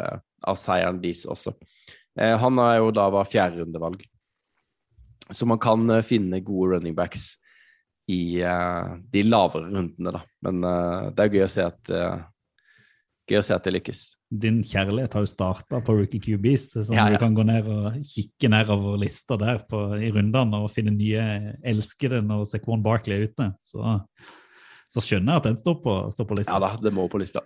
av 0.43 0.59
seieren 0.59 0.99
deres 1.03 1.23
også. 1.31 1.55
Eh, 2.19 2.35
han 2.43 2.59
er 2.63 2.81
jo 2.81 2.91
da 2.95 3.07
var 3.15 3.31
fjerderundevalg. 3.31 4.03
Så 5.31 5.47
man 5.47 5.61
kan 5.63 6.01
finne 6.03 6.43
gode 6.43 6.75
running 6.75 6.97
backs 6.99 7.37
i 8.11 8.43
de 8.43 9.23
lavere 9.23 9.69
rundene, 9.71 10.11
da. 10.17 10.25
Men 10.43 10.65
det 11.15 11.23
er 11.23 11.37
gøy 11.37 11.45
å 11.45 11.53
se 11.53 11.63
at 11.63 11.93
Gøy 13.31 13.39
å 13.39 13.45
se 13.47 13.55
at 13.55 13.63
det 13.63 13.77
lykkes. 13.77 14.01
Din 14.31 14.61
kjærlighet 14.63 15.15
har 15.17 15.25
jo 15.25 15.31
starta 15.31 15.81
på 15.83 15.95
Rookie 15.99 16.23
QBs, 16.23 16.67
så 16.77 16.85
Ja, 16.95 17.09
ja. 17.09 17.17
du 17.17 17.19
kan 17.19 17.35
gå 17.35 17.43
ned 17.43 17.67
og 17.67 17.97
kikke 18.07 18.51
nedover 18.53 19.01
lista 19.03 19.37
der 19.41 19.59
på, 19.67 19.81
i 19.99 20.11
rundene 20.15 20.61
og 20.63 20.71
finne 20.71 20.95
nye 20.95 21.57
elskede 21.67 22.23
når 22.23 22.45
Sequon 22.53 22.85
Barkley 22.85 23.17
er 23.17 23.27
ute. 23.27 23.49
Så, 23.59 23.97
så 24.91 25.03
skjønner 25.03 25.35
jeg 25.35 25.43
at 25.43 25.49
den 25.51 25.59
står 25.59 25.81
på, 25.83 25.97
står 26.15 26.31
på 26.31 26.39
lista. 26.39 26.55
Ja 26.55 26.63
da, 26.63 26.77
det 26.79 26.95
må 26.95 27.09
på 27.11 27.19
lista. 27.19 27.43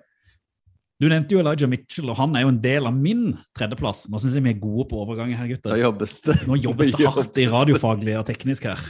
Du 1.03 1.09
nevnte 1.11 1.35
jo 1.35 1.41
Elijah 1.43 1.69
Mitchell, 1.69 2.07
og 2.13 2.21
han 2.21 2.37
er 2.39 2.45
jo 2.45 2.53
en 2.53 2.61
del 2.63 2.87
av 2.87 2.95
min 2.95 3.33
tredjeplass. 3.59 4.05
Nå 4.13 4.21
syns 4.23 4.37
jeg 4.37 4.45
vi 4.45 4.53
er 4.53 4.61
gode 4.63 4.87
på 4.93 5.01
overganger 5.03 5.41
her, 5.41 5.49
gutter. 5.51 5.73
Nå 5.75 5.81
jobbes 5.81 6.15
det. 6.23 6.37
Nå 6.47 6.59
jobbes 6.63 6.93
det 6.95 7.11
hardt 7.17 7.41
i 7.43 7.49
radiofaglig 7.51 8.15
og 8.21 8.29
teknisk 8.29 8.69
her. 8.71 8.85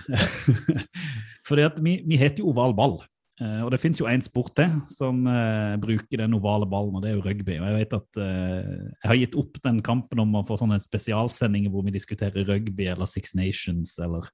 Fordi 1.48 1.64
at 1.64 1.80
vi, 1.80 2.00
vi 2.04 2.18
heter 2.20 2.44
jo 2.44 2.52
oval 2.52 2.76
ball. 2.76 2.98
Eh, 3.42 3.61
og 3.66 3.73
det 3.75 3.81
fins 3.83 3.99
jo 3.99 4.07
én 4.07 4.23
sport 4.23 4.53
til 4.55 4.77
som 4.87 5.25
eh, 5.27 5.75
bruker 5.83 6.20
den 6.23 6.37
ovale 6.38 6.68
ballen, 6.70 6.94
og 6.94 7.03
det 7.03 7.11
er 7.11 7.16
jo 7.16 7.25
rugby. 7.25 7.57
Og 7.59 7.66
jeg 7.66 7.79
vet 7.81 7.97
at 7.99 8.20
eh, 8.23 8.75
jeg 9.03 9.11
har 9.11 9.20
gitt 9.25 9.38
opp 9.40 9.59
den 9.64 9.81
kampen 9.87 10.23
om 10.23 10.37
å 10.38 10.44
få 10.47 10.59
sånne 10.61 10.79
spesialsendinger 10.83 11.73
hvor 11.75 11.83
vi 11.87 11.97
diskuterer 11.97 12.47
rugby 12.47 12.87
eller 12.92 13.11
Six 13.11 13.35
Nations 13.38 13.97
eller 13.99 14.29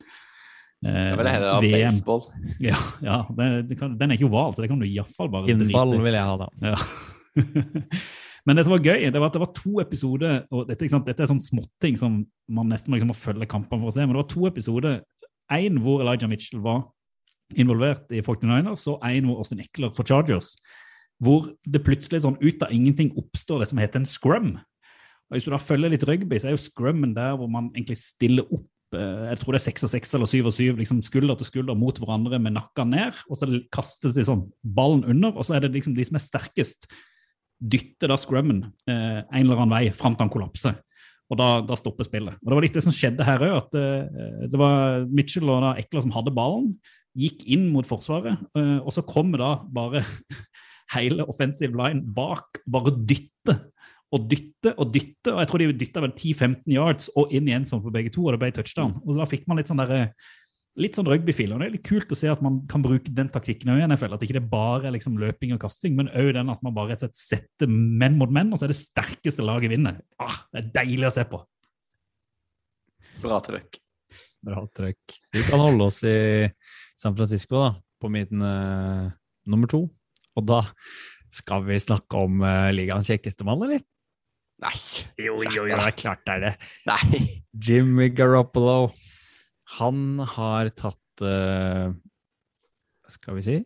eh, 0.85 1.17
det 1.17 1.39
VM. 1.65 1.97
baseball. 1.97 2.27
Ja, 2.69 2.77
ja 3.05 3.23
det, 3.39 3.49
det 3.71 3.81
kan, 3.81 3.97
den 3.97 4.13
er 4.13 4.21
ikke 4.21 4.29
oval, 4.29 4.53
så 4.53 4.67
det 4.67 4.73
kan 4.73 4.83
du 4.83 4.89
iallfall 4.91 5.33
bare 5.33 5.49
drite 5.49 5.73
i. 5.97 6.05
vil 6.05 6.21
jeg 6.21 6.33
ha, 6.33 6.37
da. 6.45 6.51
Ja. 6.75 7.41
Men 8.49 8.57
det 8.57 8.67
som 8.67 8.73
var 8.77 8.85
gøy, 8.85 9.09
det 9.13 9.21
var 9.21 9.29
at 9.29 9.37
det 9.37 9.43
var 9.43 9.53
to 9.57 9.81
episoder 9.83 10.39
og 10.49 10.69
Dette, 10.69 10.85
ikke 10.85 10.95
sant? 10.95 11.09
dette 11.09 11.25
er 11.25 11.29
sånn 11.29 11.43
småting 11.43 11.97
som 12.01 12.23
man 12.53 12.71
nesten 12.73 12.93
må 12.93 12.97
liksom 12.97 13.13
må 13.13 13.17
følge 13.17 13.49
kampene 13.49 13.81
for 13.83 13.93
å 13.93 13.97
se. 13.97 14.05
Men 14.05 14.17
det 14.17 14.23
var 14.23 14.31
to 14.33 14.47
episoder. 14.49 15.03
Én 15.53 15.77
hvor 15.85 16.01
Elijah 16.05 16.29
Mitchell 16.31 16.63
var 16.65 16.87
involvert 17.59 18.11
i 18.15 18.23
49ers, 18.25 18.87
og 18.91 19.05
en 19.07 19.29
hvor 19.29 19.43
Austin 19.43 19.63
Eckler 19.63 19.93
for 19.97 20.07
Chargers. 20.07 20.55
Hvor 21.21 21.51
det 21.69 21.85
plutselig 21.85 22.23
sånn 22.25 22.39
ut 22.41 22.63
av 22.65 22.73
ingenting 22.73 23.13
oppstår 23.21 23.63
det 23.63 23.71
som 23.71 23.81
heter 23.83 24.01
en 24.01 24.09
scrum. 24.09 24.53
Og 25.29 25.37
Hvis 25.37 25.47
du 25.47 25.53
da 25.53 25.61
følger 25.63 25.93
litt 25.93 26.07
rugby, 26.09 26.39
så 26.41 26.51
er 26.51 26.57
jo 26.57 26.63
scrummen 26.65 27.15
der 27.17 27.37
hvor 27.39 27.51
man 27.53 27.69
egentlig 27.75 28.01
stiller 28.01 28.49
opp 28.49 28.97
eh, 28.97 29.29
jeg 29.31 29.43
tror 29.43 29.55
det 29.55 29.61
er 29.61 29.67
seks 29.69 29.87
og 29.87 29.93
seks 29.93 30.17
eller 30.17 30.31
syv 30.31 30.49
og 30.51 30.57
syv, 30.57 30.81
liksom 30.81 31.05
skulder 31.07 31.39
til 31.39 31.51
skulder 31.51 31.79
mot 31.79 32.01
hverandre 32.01 32.41
med 32.43 32.57
nakken 32.57 32.91
ned. 32.97 33.21
Og 33.29 33.39
så 33.39 33.51
kastes 33.75 34.19
sånn 34.27 34.49
ballen 34.65 35.05
under, 35.05 35.37
og 35.37 35.47
så 35.47 35.59
er 35.59 35.67
det 35.67 35.75
liksom 35.77 35.95
de 35.99 36.09
som 36.09 36.19
er 36.19 36.27
sterkest, 36.27 36.91
dytter 37.61 38.09
da 38.09 38.17
scrummen 38.17 38.65
eh, 38.89 39.21
en 39.21 39.43
eller 39.43 39.61
annen 39.61 39.75
vei 39.75 39.85
fram 39.93 40.17
til 40.17 40.25
han 40.25 40.33
kollapser. 40.33 40.81
Og 41.31 41.39
da, 41.39 41.51
da 41.63 41.77
stopper 41.79 42.07
spillet. 42.07 42.39
Og 42.43 42.51
Det 42.51 42.57
var 42.57 42.65
litt 42.65 42.79
det 42.79 42.83
som 42.83 42.95
skjedde 42.95 43.27
her 43.27 43.45
òg. 43.47 43.59
At 43.61 43.77
eh, 43.79 44.47
det 44.51 44.59
var 44.59 45.05
Mitchell 45.07 45.51
og 45.51 45.63
da 45.63 45.77
Ekler 45.79 46.05
som 46.05 46.15
hadde 46.15 46.35
ballen, 46.35 46.73
gikk 47.19 47.45
inn 47.51 47.69
mot 47.75 47.87
Forsvaret, 47.87 48.39
eh, 48.59 48.79
og 48.79 48.93
så 48.95 49.03
kommer 49.07 49.43
da 49.43 49.51
bare 49.75 50.05
hele 50.97 51.27
offensive 51.31 51.75
line 51.79 52.03
bak, 52.15 52.63
bare 52.71 52.95
dytte 52.99 53.57
og 54.11 54.27
dytte 54.31 54.75
og 54.75 54.91
dytte. 54.95 55.33
Og 55.33 55.41
jeg 55.43 55.51
tror 55.51 55.63
de 55.63 55.71
dytta 55.85 56.03
vel 56.03 56.15
10-15 56.15 56.75
yards 56.75 57.11
og 57.19 57.35
inn 57.35 57.51
igjen 57.51 57.67
som 57.67 57.83
på 57.83 57.93
begge 57.95 58.13
to, 58.15 58.27
og 58.27 58.35
det 58.35 58.43
ble 58.43 58.53
touchdown. 58.55 58.97
Og 59.05 59.19
da 59.19 59.29
fikk 59.31 59.47
man 59.51 59.61
litt 59.61 59.71
sånn 59.71 59.83
derre 59.83 60.11
litt 60.81 60.97
sånn 60.97 61.09
rugbyfil. 61.09 61.53
Og 61.53 61.61
det 61.61 61.69
er 61.69 61.75
litt 61.77 61.87
kult 61.87 62.13
å 62.13 62.19
se 62.19 62.31
at 62.33 62.43
man 62.45 62.61
kan 62.71 62.83
bruke 62.85 63.13
den 63.15 63.31
taktikken 63.33 63.73
òg 63.75 63.83
i 63.83 63.87
NFL. 63.87 64.17
At 64.17 64.25
ikke 64.25 64.39
det 64.39 64.47
bare 64.51 64.89
er 64.89 64.95
liksom 64.97 65.19
løping 65.21 65.55
og 65.57 65.61
kasting, 65.63 65.97
men 65.99 66.11
òg 66.17 66.33
den 66.37 66.53
at 66.53 66.63
man 66.67 66.75
bare 66.77 66.95
rett 66.95 67.05
og 67.05 67.11
slett 67.11 67.21
setter 67.21 67.71
menn 67.71 68.19
mot 68.21 68.33
menn, 68.33 68.53
og 68.53 68.61
så 68.61 68.67
er 68.67 68.73
det 68.73 68.81
sterkeste 68.81 69.45
laget 69.45 69.75
vinner. 69.75 70.01
Ah, 70.23 70.43
det 70.51 70.63
er 70.63 70.73
deilig 70.81 71.11
å 71.11 71.15
se 71.19 71.27
på. 71.29 71.43
Bra 73.21 73.41
trøkk. 73.45 73.81
Bra 74.47 74.65
trøkk. 74.77 75.21
Vi 75.37 75.45
kan 75.51 75.61
holde 75.61 75.91
oss 75.91 76.01
i 76.09 76.49
San 76.99 77.17
Francisco, 77.17 77.61
da, 77.61 77.71
på 78.01 78.11
midten 78.13 78.45
uh, 78.45 79.13
nummer 79.49 79.71
to. 79.71 79.85
Og 80.39 80.47
da 80.49 80.63
skal 81.31 81.65
vi 81.69 81.79
snakke 81.81 82.25
om 82.25 82.41
uh, 82.43 82.73
ligaens 82.73 83.11
kjekkeste 83.13 83.45
mann, 83.47 83.63
eller? 83.69 83.85
Nei. 84.61 84.77
Jo, 85.21 85.39
jo, 85.45 85.65
jo, 85.65 85.69
det 85.73 85.87
er 85.87 85.97
klart 85.97 86.25
det 86.29 86.37
er 86.37 86.45
det. 86.45 86.53
Nei. 86.89 87.23
Jimmy 87.69 88.11
Garoppolo. 88.13 88.91
Han 89.79 90.21
har 90.35 90.71
tatt 90.75 91.23
uh, 91.23 91.93
Skal 93.11 93.39
vi 93.39 93.47
si 93.47 93.57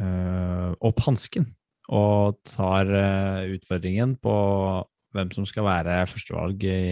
uh, 0.00 0.70
opp 0.76 1.02
hansken 1.06 1.48
og 1.90 2.38
tar 2.46 2.86
uh, 2.86 3.48
utfordringen 3.50 4.14
på 4.22 4.34
hvem 5.10 5.32
som 5.34 5.46
skal 5.48 5.66
være 5.66 5.96
førstevalg 6.06 6.62
i 6.70 6.82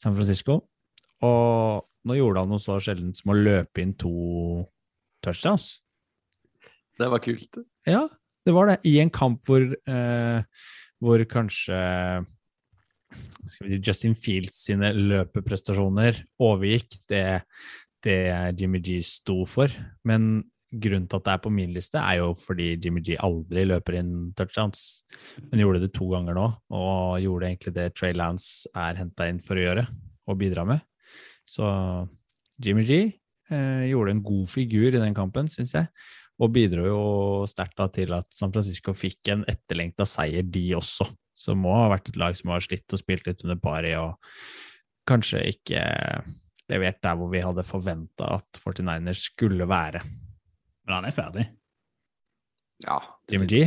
San 0.00 0.16
Francisco. 0.16 0.56
Og 1.22 1.84
nå 2.10 2.16
gjorde 2.18 2.42
han 2.42 2.50
noe 2.50 2.62
så 2.62 2.80
sjeldent 2.82 3.20
som 3.20 3.30
å 3.30 3.38
løpe 3.38 3.84
inn 3.84 3.92
to 3.94 4.10
touchdowns. 5.22 5.76
Det 6.98 7.06
var 7.12 7.22
kult. 7.22 7.62
Ja, 7.86 8.08
det 8.42 8.56
var 8.56 8.72
det. 8.72 8.80
I 8.90 8.96
en 9.04 9.14
kamp 9.14 9.46
hvor, 9.46 9.68
hvor 10.98 11.24
kanskje 11.30 11.78
Justin 13.78 14.14
Fields 14.18 14.62
sine 14.68 14.92
løpeprestasjoner 14.94 16.22
overgikk 16.42 16.96
det, 17.10 17.42
det 18.04 18.18
Jimmy 18.58 18.80
G 18.84 19.00
sto 19.06 19.42
for. 19.48 19.72
Men 20.08 20.44
grunnen 20.72 21.08
til 21.10 21.20
at 21.20 21.26
det 21.26 21.34
er 21.34 21.42
på 21.44 21.52
min 21.52 21.72
liste, 21.74 22.00
er 22.00 22.20
jo 22.22 22.30
fordi 22.38 22.72
Jimmy 22.80 23.02
G 23.04 23.16
aldri 23.20 23.66
løper 23.68 23.98
inn 24.00 24.14
touchdowns. 24.38 25.02
Men 25.50 25.60
gjorde 25.64 25.82
det 25.84 25.92
to 25.96 26.08
ganger 26.12 26.38
nå, 26.38 26.46
og 26.72 27.20
gjorde 27.22 27.50
egentlig 27.50 27.74
det 27.76 27.90
Trey 27.98 28.16
Lance 28.16 28.70
er 28.72 28.96
henta 29.00 29.28
inn 29.28 29.42
for 29.42 29.60
å 29.60 29.66
gjøre, 29.66 29.86
og 30.28 30.40
bidra 30.40 30.64
med. 30.68 30.80
Så 31.48 31.68
Jimmy 32.62 32.86
G 32.88 32.98
eh, 33.04 33.84
gjorde 33.90 34.16
en 34.16 34.24
god 34.24 34.48
figur 34.50 34.88
i 34.88 35.00
den 35.00 35.16
kampen, 35.16 35.50
syns 35.52 35.74
jeg. 35.76 35.90
Og 36.42 36.50
bidro 36.54 36.86
jo 36.88 37.02
sterkt 37.50 37.82
til 37.94 38.14
at 38.16 38.30
San 38.34 38.54
Francisco 38.54 38.94
fikk 38.96 39.34
en 39.34 39.44
etterlengta 39.50 40.06
seier, 40.08 40.42
de 40.42 40.64
også. 40.78 41.06
Som 41.34 41.62
må 41.64 41.72
ha 41.78 41.88
vært 41.94 42.12
et 42.12 42.18
lag 42.20 42.36
som 42.36 42.52
har 42.52 42.64
slitt 42.64 42.92
og 42.92 43.00
spilt 43.00 43.26
litt 43.28 43.42
under 43.46 43.58
pari, 43.60 43.94
og 43.96 44.18
kanskje 45.08 45.40
ikke 45.54 45.82
levert 46.70 47.00
der 47.04 47.16
hvor 47.18 47.30
vi 47.32 47.42
hadde 47.42 47.64
forventa 47.66 48.34
at 48.36 48.60
49ers 48.62 49.26
skulle 49.32 49.66
være. 49.68 50.02
Men 50.86 50.98
han 50.98 51.08
er 51.08 51.16
ferdig. 51.16 51.46
Ja. 52.84 52.98
Jimmy 53.30 53.48
G? 53.48 53.64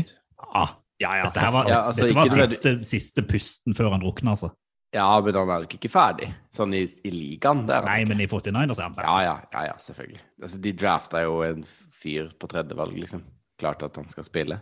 Ah, 0.54 0.78
ja, 1.02 1.18
ja, 1.20 1.32
dette 1.32 1.50
var, 1.52 1.70
Ja, 1.70 1.82
altså, 1.90 2.06
dette 2.06 2.20
var 2.20 2.48
siste, 2.48 2.76
siste 2.88 3.26
pusten 3.28 3.76
før 3.76 3.96
han 3.96 4.04
drukna, 4.04 4.36
altså. 4.36 4.52
Ja, 4.96 5.10
men 5.20 5.36
han 5.36 5.50
er 5.52 5.66
nok 5.66 5.74
ikke 5.76 5.92
ferdig, 5.92 6.30
sånn 6.56 6.76
i, 6.78 6.86
i 7.04 7.12
ligaen. 7.12 7.66
Er 7.68 7.84
han 7.84 7.90
Nei, 7.90 8.06
men 8.08 8.22
i 8.24 8.30
49ers 8.32 8.80
er 8.80 8.88
han 8.88 8.96
ferdig. 8.96 9.10
Ja, 9.10 9.18
ja, 9.26 9.34
ja, 9.52 9.64
ja, 9.72 9.74
selvfølgelig. 9.82 10.22
Altså, 10.40 10.60
de 10.64 10.74
drafta 10.80 11.24
jo 11.26 11.42
en 11.44 11.66
fyr 11.96 12.30
på 12.40 12.50
tredjevalg, 12.52 12.96
liksom. 13.04 13.26
Klart 13.60 13.84
at 13.88 14.00
han 14.00 14.08
skal 14.12 14.28
spille. 14.28 14.62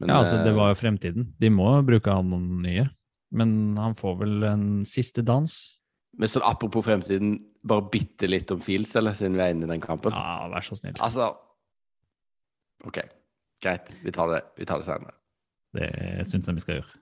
Men, 0.00 0.10
Ja, 0.10 0.18
altså, 0.22 0.40
det 0.42 0.50
eh, 0.52 0.58
var 0.58 0.72
jo 0.72 0.80
fremtiden. 0.80 1.30
De 1.40 1.50
må 1.54 1.70
bruke 1.86 2.12
han 2.12 2.30
noen 2.32 2.62
nye. 2.64 2.88
Men 3.34 3.74
han 3.78 3.96
får 3.98 4.18
vel 4.20 4.46
en 4.46 4.66
siste 4.86 5.24
dans. 5.26 5.54
Men 6.18 6.30
sånn 6.30 6.44
apropos 6.46 6.86
fremtiden, 6.86 7.36
bare 7.66 7.88
bitte 7.90 8.28
litt 8.30 8.50
om 8.54 8.60
Fields, 8.62 8.94
eller, 8.98 9.16
siden 9.18 9.38
vi 9.38 9.42
er 9.42 9.54
inne 9.54 9.66
i 9.66 9.72
den 9.72 9.82
kampen. 9.82 10.14
Ja, 10.14 10.46
vær 10.52 10.66
så 10.66 10.78
snill. 10.78 10.94
Altså 11.02 11.32
OK, 12.84 13.00
greit. 13.64 13.88
Vi 14.04 14.12
tar 14.14 14.28
det, 14.30 14.42
vi 14.58 14.66
tar 14.68 14.82
det 14.82 14.86
senere. 14.86 15.14
Det 15.74 15.88
syns 16.28 16.46
jeg 16.46 16.58
vi 16.58 16.64
skal 16.64 16.78
gjøre. 16.78 16.92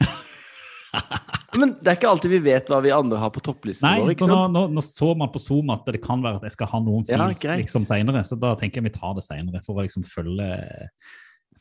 Men 1.60 1.74
det 1.82 1.90
er 1.92 1.98
ikke 1.98 2.10
alltid 2.10 2.32
vi 2.32 2.40
vet 2.42 2.70
hva 2.70 2.78
vi 2.82 2.92
andre 2.94 3.18
har 3.20 3.30
på 3.34 3.42
topplisten 3.44 3.86
Nei, 3.86 4.00
vår, 4.02 4.12
ikke 4.14 4.28
nå, 4.30 4.36
sant? 4.38 4.54
nå, 4.54 4.62
nå 4.74 4.82
så 4.86 5.08
man 5.18 5.32
på 5.34 5.42
Zoom 5.42 5.72
at 5.74 5.86
det 5.90 6.00
kan 6.02 6.22
være 6.22 6.40
at 6.40 6.46
jeg 6.48 6.54
skal 6.56 6.70
ha 6.72 6.80
noen 6.82 7.04
Ja, 7.08 7.18
feels 7.18 7.42
greit. 7.42 7.62
liksom 7.64 7.86
senere, 7.88 8.22
så 8.26 8.38
da 8.40 8.54
tenker 8.58 8.80
jeg 8.80 8.88
vi 8.88 8.94
tar 8.94 9.16
det 9.18 9.24
senere 9.26 9.62
for 9.66 9.78
å 9.78 9.84
liksom 9.86 10.06
følge, 10.06 10.48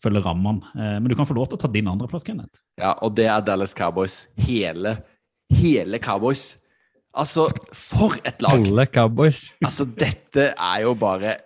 følge 0.04 0.24
rammene. 0.26 0.64
Eh, 0.76 0.98
men 1.00 1.10
du 1.12 1.16
kan 1.18 1.28
få 1.28 1.38
lov 1.38 1.50
til 1.50 1.60
å 1.60 1.64
ta 1.64 1.72
din 1.72 1.90
andreplass, 1.92 2.26
Kenneth. 2.28 2.62
Ja, 2.80 2.96
og 3.04 3.16
det 3.20 3.28
er 3.32 3.44
Dallas 3.46 3.76
Cowboys. 3.78 4.24
Hele, 4.40 4.98
hele 5.54 6.00
Cowboys. 6.04 6.54
Altså, 7.20 7.48
for 7.76 8.20
et 8.24 8.42
lag! 8.46 8.56
Alle 8.56 8.86
Cowboys. 8.88 9.50
Altså, 9.66 9.86
dette 9.86 10.52
er 10.54 10.84
jo 10.86 10.94
bare 11.00 11.38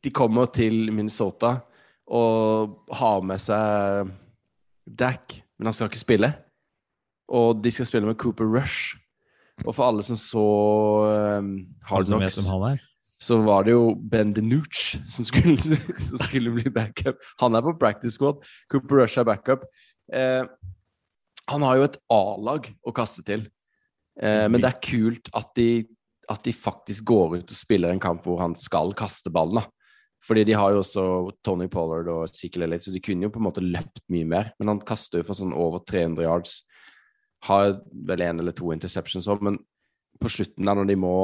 De 0.00 0.10
kommer 0.10 0.48
til 0.48 0.88
Minnesota 0.94 1.58
og 2.10 2.88
har 2.96 3.20
med 3.22 3.38
seg 3.38 4.08
Dack, 4.88 5.36
men 5.58 5.68
han 5.68 5.76
skal 5.76 5.90
ikke 5.90 6.00
spille. 6.00 6.30
Og 7.30 7.60
de 7.62 7.70
skal 7.70 7.86
spille 7.86 8.08
med 8.08 8.18
Cooper 8.18 8.48
Rush. 8.48 8.96
Og 9.62 9.74
for 9.76 9.86
alle 9.86 10.02
som 10.02 10.16
så 10.18 10.46
um, 11.38 11.52
Hard 11.86 12.08
Knocks. 12.08 12.40
Så 13.20 13.36
var 13.44 13.66
det 13.66 13.74
jo 13.74 13.94
Ben 13.94 14.32
DeNuche 14.32 15.00
som 15.12 15.26
skulle, 15.28 15.60
som 16.08 16.20
skulle 16.24 16.52
bli 16.56 16.72
backup. 16.72 17.20
Han 17.42 17.56
er 17.56 17.64
på 17.64 17.76
practice 17.80 18.16
squad. 18.16 18.40
Cooper 18.72 19.02
Rush 19.02 19.20
er 19.20 19.28
backup. 19.28 19.66
Eh, 20.12 20.44
han 21.50 21.66
har 21.66 21.76
jo 21.76 21.88
et 21.88 21.98
A-lag 22.12 22.70
å 22.80 22.94
kaste 22.96 23.24
til. 23.26 23.44
Eh, 24.20 24.46
men 24.48 24.60
det 24.62 24.70
er 24.70 24.80
kult 24.84 25.28
at 25.36 25.52
de, 25.58 25.84
at 26.32 26.40
de 26.46 26.54
faktisk 26.56 27.04
går 27.10 27.40
ut 27.40 27.52
og 27.52 27.58
spiller 27.58 27.92
en 27.92 28.02
kamp 28.02 28.24
hvor 28.24 28.40
han 28.40 28.56
skal 28.56 28.94
kaste 28.96 29.32
ballen. 29.34 29.60
da. 29.60 29.66
Fordi 30.24 30.44
de 30.48 30.56
har 30.56 30.72
jo 30.72 30.80
også 30.82 31.04
Tony 31.44 31.68
Pollard 31.72 32.08
og 32.12 32.26
Ezekiel 32.28 32.66
Elliot, 32.66 32.84
så 32.84 32.92
de 32.92 33.00
kunne 33.04 33.24
jo 33.24 33.32
på 33.32 33.40
en 33.40 33.46
måte 33.48 33.64
løpt 33.64 34.02
mye 34.12 34.28
mer. 34.28 34.50
Men 34.60 34.74
han 34.74 34.82
kaster 34.84 35.20
jo 35.20 35.28
for 35.28 35.36
sånn 35.36 35.56
over 35.56 35.84
300 35.88 36.24
yards. 36.24 36.58
Har 37.48 37.78
vel 38.08 38.24
én 38.24 38.40
eller 38.40 38.56
to 38.56 38.72
interceptions 38.74 39.28
òg, 39.32 39.44
men 39.44 39.56
på 40.20 40.28
slutten 40.28 40.68
da, 40.68 40.76
når 40.76 40.90
de 40.90 40.98
må 41.00 41.14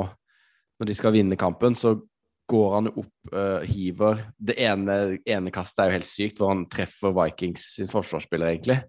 Når 0.81 0.91
de 0.91 0.97
skal 0.99 1.15
vinne 1.15 1.39
kampen, 1.41 1.77
så 1.79 1.97
går 2.47 2.75
han 2.75 2.91
opp, 2.93 3.15
uh, 3.33 3.63
hiver 3.67 4.21
Det 4.39 4.55
ene, 4.63 5.19
ene 5.27 5.53
kastet 5.55 5.83
er 5.83 5.91
jo 5.91 5.97
helt 5.97 6.09
sykt, 6.09 6.39
hvor 6.39 6.53
han 6.53 6.67
treffer 6.71 7.15
Vikings 7.17 7.65
sin 7.79 7.91
forsvarsspiller, 7.91 8.53
egentlig. 8.53 8.81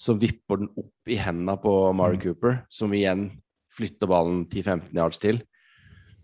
Så 0.00 0.16
vipper 0.18 0.62
den 0.62 0.70
opp 0.80 1.10
i 1.10 1.18
hendene 1.20 1.58
på 1.60 1.72
Amari 1.90 2.20
Cooper, 2.22 2.62
som 2.72 2.94
igjen 2.96 3.28
flytter 3.72 4.08
ballen 4.10 4.46
10-15 4.46 4.96
yards 4.96 5.20
til. 5.22 5.42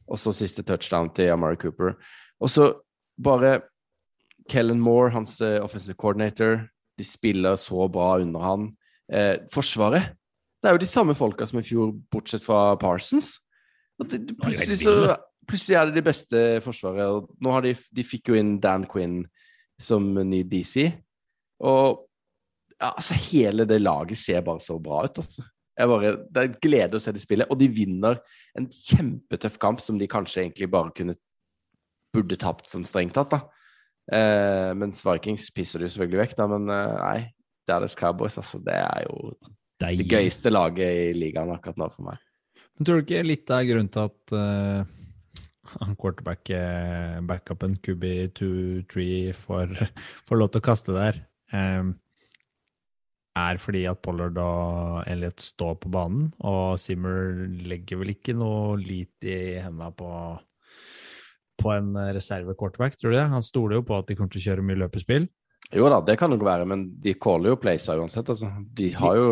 Og 0.08 0.20
så 0.20 0.32
siste 0.36 0.64
touchdown 0.64 1.10
til 1.14 1.32
Amari 1.34 1.58
Cooper. 1.60 1.98
Og 2.40 2.52
så 2.52 2.70
bare 3.20 3.58
Kellen 4.48 4.80
Moore, 4.80 5.12
hans 5.12 5.40
eh, 5.44 5.58
offensive 5.60 5.98
coordinator, 6.00 6.62
de 6.98 7.04
spiller 7.04 7.56
så 7.60 7.88
bra 7.92 8.16
under 8.22 8.40
han. 8.40 8.70
Eh, 9.12 9.36
forsvaret, 9.52 10.14
det 10.58 10.70
er 10.70 10.74
jo 10.74 10.82
de 10.82 10.90
samme 10.90 11.14
folka 11.14 11.46
som 11.46 11.60
i 11.60 11.66
fjor, 11.66 11.92
bortsett 12.10 12.42
fra 12.42 12.74
Parsons. 12.80 13.36
Det, 13.98 14.20
plutselig, 14.38 14.78
så, 14.84 15.16
plutselig 15.48 15.76
er 15.78 15.88
det 15.88 15.98
de 15.98 16.06
beste 16.06 16.42
forsvaret. 16.62 17.28
Nå 17.42 17.54
har 17.54 17.64
de, 17.66 17.74
de 17.74 18.04
fikk 18.06 18.30
jo 18.32 18.38
inn 18.38 18.56
Dan 18.62 18.86
Quinn 18.90 19.22
som 19.80 20.06
ny 20.14 20.42
DC. 20.46 20.88
Og 21.66 22.04
ja, 22.78 22.92
altså, 22.92 23.16
hele 23.28 23.66
det 23.66 23.80
laget 23.82 24.20
ser 24.20 24.44
bare 24.46 24.62
så 24.62 24.78
bra 24.82 25.02
ut, 25.06 25.22
altså. 25.22 25.46
Bare, 25.78 26.14
det 26.34 26.42
er 26.42 26.56
glede 26.62 26.98
å 26.98 27.02
se 27.02 27.12
de 27.14 27.22
spille, 27.22 27.46
og 27.46 27.58
de 27.58 27.68
vinner 27.70 28.18
en 28.58 28.66
kjempetøff 28.66 29.60
kamp 29.62 29.82
som 29.82 29.98
de 29.98 30.08
kanskje 30.10 30.42
egentlig 30.42 30.66
bare 30.72 30.90
kunne 30.94 31.14
burde 32.14 32.38
tapt 32.40 32.66
sånn 32.70 32.86
strengt 32.86 33.14
tatt, 33.18 33.34
da. 33.34 33.40
Eh, 34.08 34.70
mens 34.78 35.04
Vikings 35.04 35.50
pisser 35.54 35.82
de 35.82 35.86
jo 35.86 35.94
selvfølgelig 35.94 36.22
vekk, 36.24 36.38
da, 36.38 36.48
men 36.54 36.72
eh, 36.74 36.94
nei. 36.98 37.18
Dallas 37.68 37.92
Cowboys, 37.98 38.38
altså, 38.40 38.62
det 38.64 38.78
er 38.80 39.04
jo 39.04 39.34
det 39.78 40.08
gøyeste 40.08 40.50
laget 40.50 40.88
i 40.88 41.10
ligaen 41.14 41.52
akkurat 41.52 41.76
nå 41.78 41.90
for 41.92 42.06
meg. 42.06 42.22
Men 42.78 42.86
tror 42.86 43.00
du 43.00 43.08
ikke 43.08 43.26
litt 43.26 43.50
av 43.50 43.64
grunnen 43.66 43.90
til 43.90 44.06
at 44.06 44.34
uh, 44.38 44.98
han 45.74 45.96
quarterback, 46.00 46.48
eh, 46.54 47.16
backupen 47.26 47.74
QB23 47.84 49.06
får, 49.36 49.74
får 50.28 50.38
lov 50.38 50.52
til 50.52 50.62
å 50.62 50.66
kaste 50.68 50.94
der, 50.94 51.18
um, 51.52 51.90
er 53.38 53.58
fordi 53.62 53.82
at 53.90 54.00
Pollard 54.02 54.38
og 54.42 55.02
Elliot 55.10 55.42
står 55.42 55.74
på 55.82 55.90
banen, 55.94 56.30
og 56.46 56.78
Simmer 56.80 57.34
legger 57.68 58.00
vel 58.00 58.14
ikke 58.14 58.34
noe 58.38 58.78
lit 58.80 59.26
i 59.26 59.58
hendene 59.62 59.90
på, 59.98 60.12
på 61.58 61.74
en 61.74 61.92
reserve 62.14 62.56
quarterback, 62.58 62.96
tror 62.98 63.12
du 63.12 63.18
det? 63.18 63.26
Han 63.34 63.44
stoler 63.44 63.78
jo 63.78 63.86
på 63.90 63.98
at 63.98 64.08
de 64.08 64.18
kommer 64.18 64.32
til 64.34 64.42
å 64.42 64.46
kjøre 64.48 64.66
mye 64.70 64.80
løpespill. 64.84 65.28
Jo 65.74 65.90
da, 65.92 66.00
det 66.06 66.16
kan 66.18 66.32
nok 66.32 66.46
være, 66.46 66.64
men 66.70 66.86
de 67.02 67.12
caller 67.20 67.52
jo 67.52 67.60
placer 67.60 68.00
uansett, 68.00 68.30
altså. 68.32 68.48
De 68.78 68.88
har 68.96 69.18
jo 69.18 69.30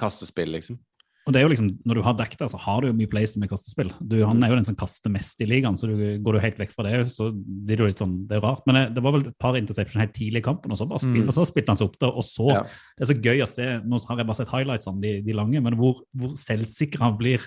kastespill, 0.00 0.50
liksom. 0.56 0.80
Og 1.26 1.32
det 1.32 1.40
er 1.40 1.46
jo 1.46 1.48
liksom, 1.54 1.68
Når 1.88 1.94
du 1.96 2.02
har 2.04 2.14
dekk 2.18 2.34
der, 2.36 2.48
så 2.52 2.58
har 2.60 2.80
du 2.82 2.88
jo 2.90 2.92
mye 2.98 3.08
place 3.08 3.38
med 3.40 3.48
kastespill. 3.48 3.90
Du, 4.04 4.18
han 4.28 4.42
er 4.44 4.50
jo 4.52 4.56
den 4.58 4.66
som 4.68 4.76
kaster 4.76 5.08
mest 5.10 5.40
i 5.40 5.46
ligaen, 5.48 5.76
så 5.80 5.88
du, 5.88 5.96
går 6.20 6.36
du 6.36 6.40
helt 6.42 6.58
vekk 6.60 6.74
fra 6.76 6.84
det, 6.84 6.98
så 7.10 7.30
blir 7.32 7.78
det 7.78 7.80
jo 7.80 7.86
litt 7.88 8.02
sånn, 8.02 8.16
det 8.28 8.36
er 8.36 8.44
rart. 8.44 8.60
Men 8.68 8.74
det, 8.76 8.82
det 8.98 9.02
var 9.06 9.12
vel 9.16 9.24
et 9.30 9.38
par 9.40 9.56
interception 9.56 10.02
helt 10.04 10.12
tidlig 10.12 10.42
i 10.42 10.44
kampen, 10.44 10.70
og 10.74 10.76
så 10.78 10.86
bare 10.90 11.00
spill, 11.00 11.22
Mm. 11.24 11.28
og 11.32 11.34
så 11.38 11.46
spilte 11.48 11.72
han 11.72 11.80
seg 11.80 11.88
opp 11.88 11.96
der. 11.98 12.12
Og 12.12 12.24
så 12.28 12.50
Ja. 12.52 12.60
Det 12.98 13.06
er 13.08 13.10
så 13.14 13.16
gøy 13.24 13.40
å 13.40 13.48
se, 13.48 13.70
nå 13.88 14.02
har 14.06 14.16
jeg 14.20 14.26
bare 14.26 14.36
sett 14.42 14.52
highlightsene, 14.52 15.00
de, 15.00 15.14
de 15.24 15.32
lange, 15.32 15.62
men 15.64 15.74
hvor, 15.80 16.02
hvor 16.14 16.36
selvsikker 16.36 16.98
han 17.00 17.16
blir 17.16 17.40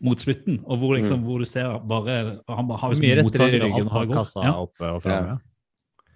mot 0.00 0.18
slutten, 0.20 0.60
og 0.68 0.78
hvor, 0.78 0.94
liksom, 0.94 1.22
hvor 1.24 1.38
du 1.40 1.46
ser 1.48 1.78
bare 1.88 2.38
Han 2.46 2.68
bare 2.68 2.78
har 2.78 2.90
liksom 2.92 3.06
Mye 3.08 3.16
rettere 3.24 3.48
i 3.56 3.60
ryggen, 3.64 3.88
har 3.90 4.06
kassa 4.12 4.44
Ja. 4.44 4.52
oppe 4.60 4.84
og 4.92 5.02
framme. 5.02 5.40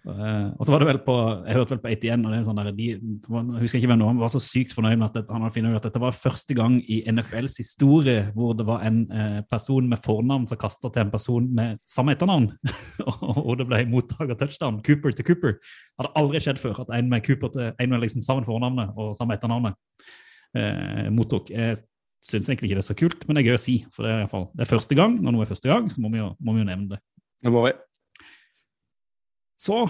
Eh, 0.08 0.46
og 0.56 0.64
så 0.64 0.72
var 0.72 0.80
det 0.80 0.86
vel 0.88 0.98
på 1.04 1.14
Jeg 1.44 1.56
hørte 1.58 1.74
vel 1.74 1.82
på 1.82 1.90
81, 1.92 2.22
og 2.24 2.30
det 2.30 2.36
er 2.36 2.40
en 2.40 2.46
sånn 2.46 2.60
der, 2.60 2.70
de, 2.72 2.86
jeg 2.96 3.60
husker 3.60 3.80
ikke 3.80 3.90
hvem 3.90 4.00
det 4.00 4.06
var, 4.06 4.14
men 4.16 4.22
var 4.24 4.32
så 4.32 4.40
sykt 4.40 4.72
fornøyd 4.76 4.96
med 4.96 5.06
at 5.10 5.18
det, 5.18 5.24
han 5.28 5.44
hadde 5.44 5.54
funnet 5.56 5.74
ut 5.74 5.80
at 5.80 5.88
dette 5.88 6.02
var 6.02 6.16
første 6.16 6.56
gang 6.56 6.78
i 6.80 7.02
NFLs 7.12 7.58
historie 7.60 8.22
hvor 8.36 8.54
det 8.56 8.64
var 8.68 8.86
en 8.88 9.02
eh, 9.12 9.40
person 9.50 9.90
med 9.90 10.00
fornavn 10.04 10.48
som 10.48 10.60
kasta 10.60 10.88
til 10.88 11.04
en 11.04 11.12
person 11.12 11.50
med 11.58 11.82
samme 11.90 12.16
etternavn. 12.16 12.48
og 13.44 13.52
det 13.60 13.68
ble 13.68 13.82
mottaker 13.92 14.38
touchdown. 14.40 14.80
Cooper 14.86 15.12
til 15.12 15.28
Cooper. 15.28 15.58
Hadde 16.00 16.14
aldri 16.22 16.40
skjedd 16.46 16.62
før 16.62 16.82
at 16.86 16.96
en 16.96 17.12
med 17.12 17.26
Cooper 17.26 17.52
til 17.52 17.70
en 17.70 17.92
med 17.92 18.04
liksom 18.06 18.24
samme 18.24 18.46
fornavnet 18.48 18.96
og 18.96 19.12
samme 19.18 19.36
etternavnet 19.36 19.76
eh, 20.56 21.10
mottok. 21.12 21.52
Jeg 21.52 21.76
syns 22.24 22.48
egentlig 22.48 22.70
ikke 22.70 22.80
det 22.80 22.84
er 22.84 22.90
så 22.90 22.98
kult, 22.98 23.22
men 23.26 23.36
det 23.36 23.44
er 23.44 23.52
gøy 23.52 23.60
å 23.60 23.62
si. 23.68 23.76
For 23.92 24.06
det 24.06 24.14
er, 24.14 24.18
i 24.18 24.24
hvert 24.24 24.34
fall, 24.34 24.50
det 24.56 24.64
er 24.64 24.72
første 24.72 24.96
gang. 24.96 25.20
Når 25.20 25.36
noe 25.36 25.44
er 25.44 25.52
første 25.52 25.72
gang, 25.72 25.92
så 25.92 26.00
må 26.00 26.12
vi 26.12 26.20
jo, 26.22 26.32
må 26.40 26.56
vi 26.56 26.64
jo 26.64 26.68
nevne 26.72 26.94
det. 26.94 27.04
Det 27.44 27.52
må 27.52 27.68
vi. 27.68 27.76
Så 29.60 29.84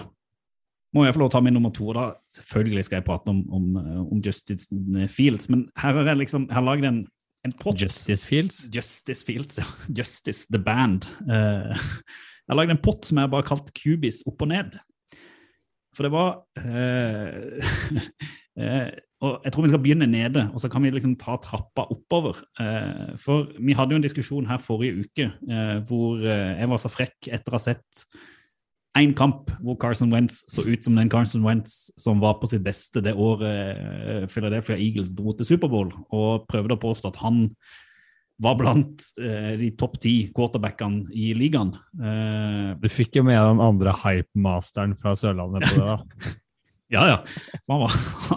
må 0.91 1.05
jeg 1.05 1.15
få 1.15 1.21
lov 1.21 1.29
til 1.29 1.37
å 1.37 1.37
ta 1.37 1.43
min 1.45 1.55
nummer 1.55 1.71
to. 1.75 1.87
da 1.95 2.09
Selvfølgelig 2.35 2.85
skal 2.87 2.99
jeg 2.99 3.07
prate 3.07 3.31
om, 3.31 3.41
om, 3.55 3.67
om 4.03 4.21
Justice 4.23 4.67
Fields, 5.11 5.47
men 5.51 5.65
her 5.79 5.95
har 5.95 6.11
jeg 6.11 6.23
liksom 6.25 6.49
her 6.51 6.65
laget 6.65 6.89
en, 6.89 7.01
en 7.47 7.55
pott. 7.61 7.79
Justice 7.79 8.27
Fields. 8.27 8.65
Justice 8.75 9.25
Fields, 9.27 9.61
ja. 9.61 9.67
Justice 9.97 10.47
the 10.51 10.59
Band. 10.59 11.07
Uh, 11.23 11.71
jeg 11.71 12.51
har 12.51 12.59
laget 12.59 12.75
en 12.75 12.83
pott 12.83 13.07
som 13.07 13.21
jeg 13.21 13.31
bare 13.31 13.45
har 13.45 13.53
kalt 13.53 13.71
Cubis 13.77 14.19
opp 14.27 14.43
og 14.43 14.51
ned. 14.51 14.75
For 15.95 16.07
det 16.07 16.11
var 16.13 16.43
uh, 16.59 17.71
Og 19.21 19.45
jeg 19.45 19.53
tror 19.53 19.63
vi 19.63 19.69
skal 19.69 19.81
begynne 19.83 20.07
nede, 20.09 20.43
og 20.49 20.59
så 20.59 20.67
kan 20.71 20.81
vi 20.83 20.89
liksom 20.91 21.13
ta 21.21 21.35
trappa 21.39 21.83
oppover. 21.93 22.39
For 23.21 23.51
vi 23.61 23.75
hadde 23.77 23.93
jo 23.93 23.99
en 23.99 24.03
diskusjon 24.03 24.47
her 24.49 24.57
forrige 24.59 25.05
uke 25.05 25.27
hvor 25.85 26.25
jeg 26.25 26.69
var 26.71 26.81
så 26.81 26.89
frekk 26.89 27.29
etter 27.29 27.53
å 27.53 27.59
ha 27.59 27.61
sett 27.61 28.01
én 28.99 29.13
kamp 29.15 29.51
hvor 29.63 29.77
Carson 29.79 30.11
Wentz 30.11 30.41
så 30.51 30.65
ut 30.67 30.83
som 30.83 30.97
den 30.97 31.09
Carson 31.11 31.45
Wentz 31.45 31.91
som 31.99 32.19
var 32.19 32.39
på 32.41 32.49
sitt 32.51 32.63
beste 32.65 33.03
det 33.03 33.13
året 33.15 33.77
eh, 33.79 34.25
Philadelphia 34.31 34.75
Eagles 34.75 35.13
dro 35.15 35.31
til 35.37 35.47
Superbowl, 35.47 35.93
og 36.11 36.45
prøvde 36.51 36.75
å 36.75 36.81
påstå 36.81 37.13
at 37.13 37.21
han 37.23 37.45
var 38.41 38.57
blant 38.57 39.05
eh, 39.21 39.53
de 39.59 39.69
topp 39.77 39.99
ti 40.01 40.15
quarterbackene 40.35 41.11
i 41.13 41.31
ligaen. 41.37 41.75
Eh, 42.01 42.71
Du 42.81 42.89
fikk 42.91 43.19
jo 43.19 43.25
med 43.27 43.37
den 43.37 43.61
andre 43.63 43.93
hype-masteren 44.03 44.97
fra 44.99 45.13
Sørlandet 45.15 45.67
på 45.69 45.77
det, 45.77 45.87
da. 45.93 46.33
ja, 46.95 47.05
ja. 47.13 47.17
Var, 47.69 47.85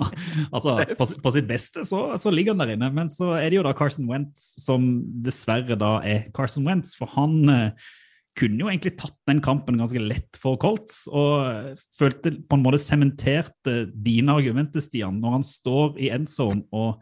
altså, 0.54 0.76
på, 0.94 1.08
på 1.24 1.34
sitt 1.34 1.48
beste 1.48 1.86
så, 1.88 2.04
så 2.20 2.30
ligger 2.34 2.54
han 2.54 2.62
der 2.62 2.76
inne. 2.76 2.92
Men 2.94 3.10
så 3.10 3.32
er 3.40 3.48
det 3.48 3.58
jo 3.58 3.66
da 3.66 3.74
Carson 3.74 4.06
Wentz 4.10 4.52
som 4.62 4.86
dessverre 5.24 5.78
da 5.80 5.96
er 6.06 6.28
Carson 6.36 6.68
Wentz, 6.68 6.94
for 7.00 7.10
han 7.16 7.40
eh, 7.50 7.90
kunne 8.38 8.64
jo 8.64 8.70
egentlig 8.70 8.96
tatt 8.98 9.16
den 9.30 9.40
kampen 9.44 9.78
ganske 9.78 10.00
lett 10.02 10.38
for 10.40 10.58
Colts, 10.60 11.04
og 11.06 11.76
følte 11.94 12.34
på 12.42 12.58
en 12.58 12.64
måte 12.64 12.80
sementerte 12.82 13.84
dine 13.94 14.34
argumenter, 14.34 14.82
Stian, 14.82 15.20
når 15.22 15.38
han 15.38 15.46
står 15.46 16.00
i 16.02 16.10
endzone 16.14 16.66
og 16.74 16.98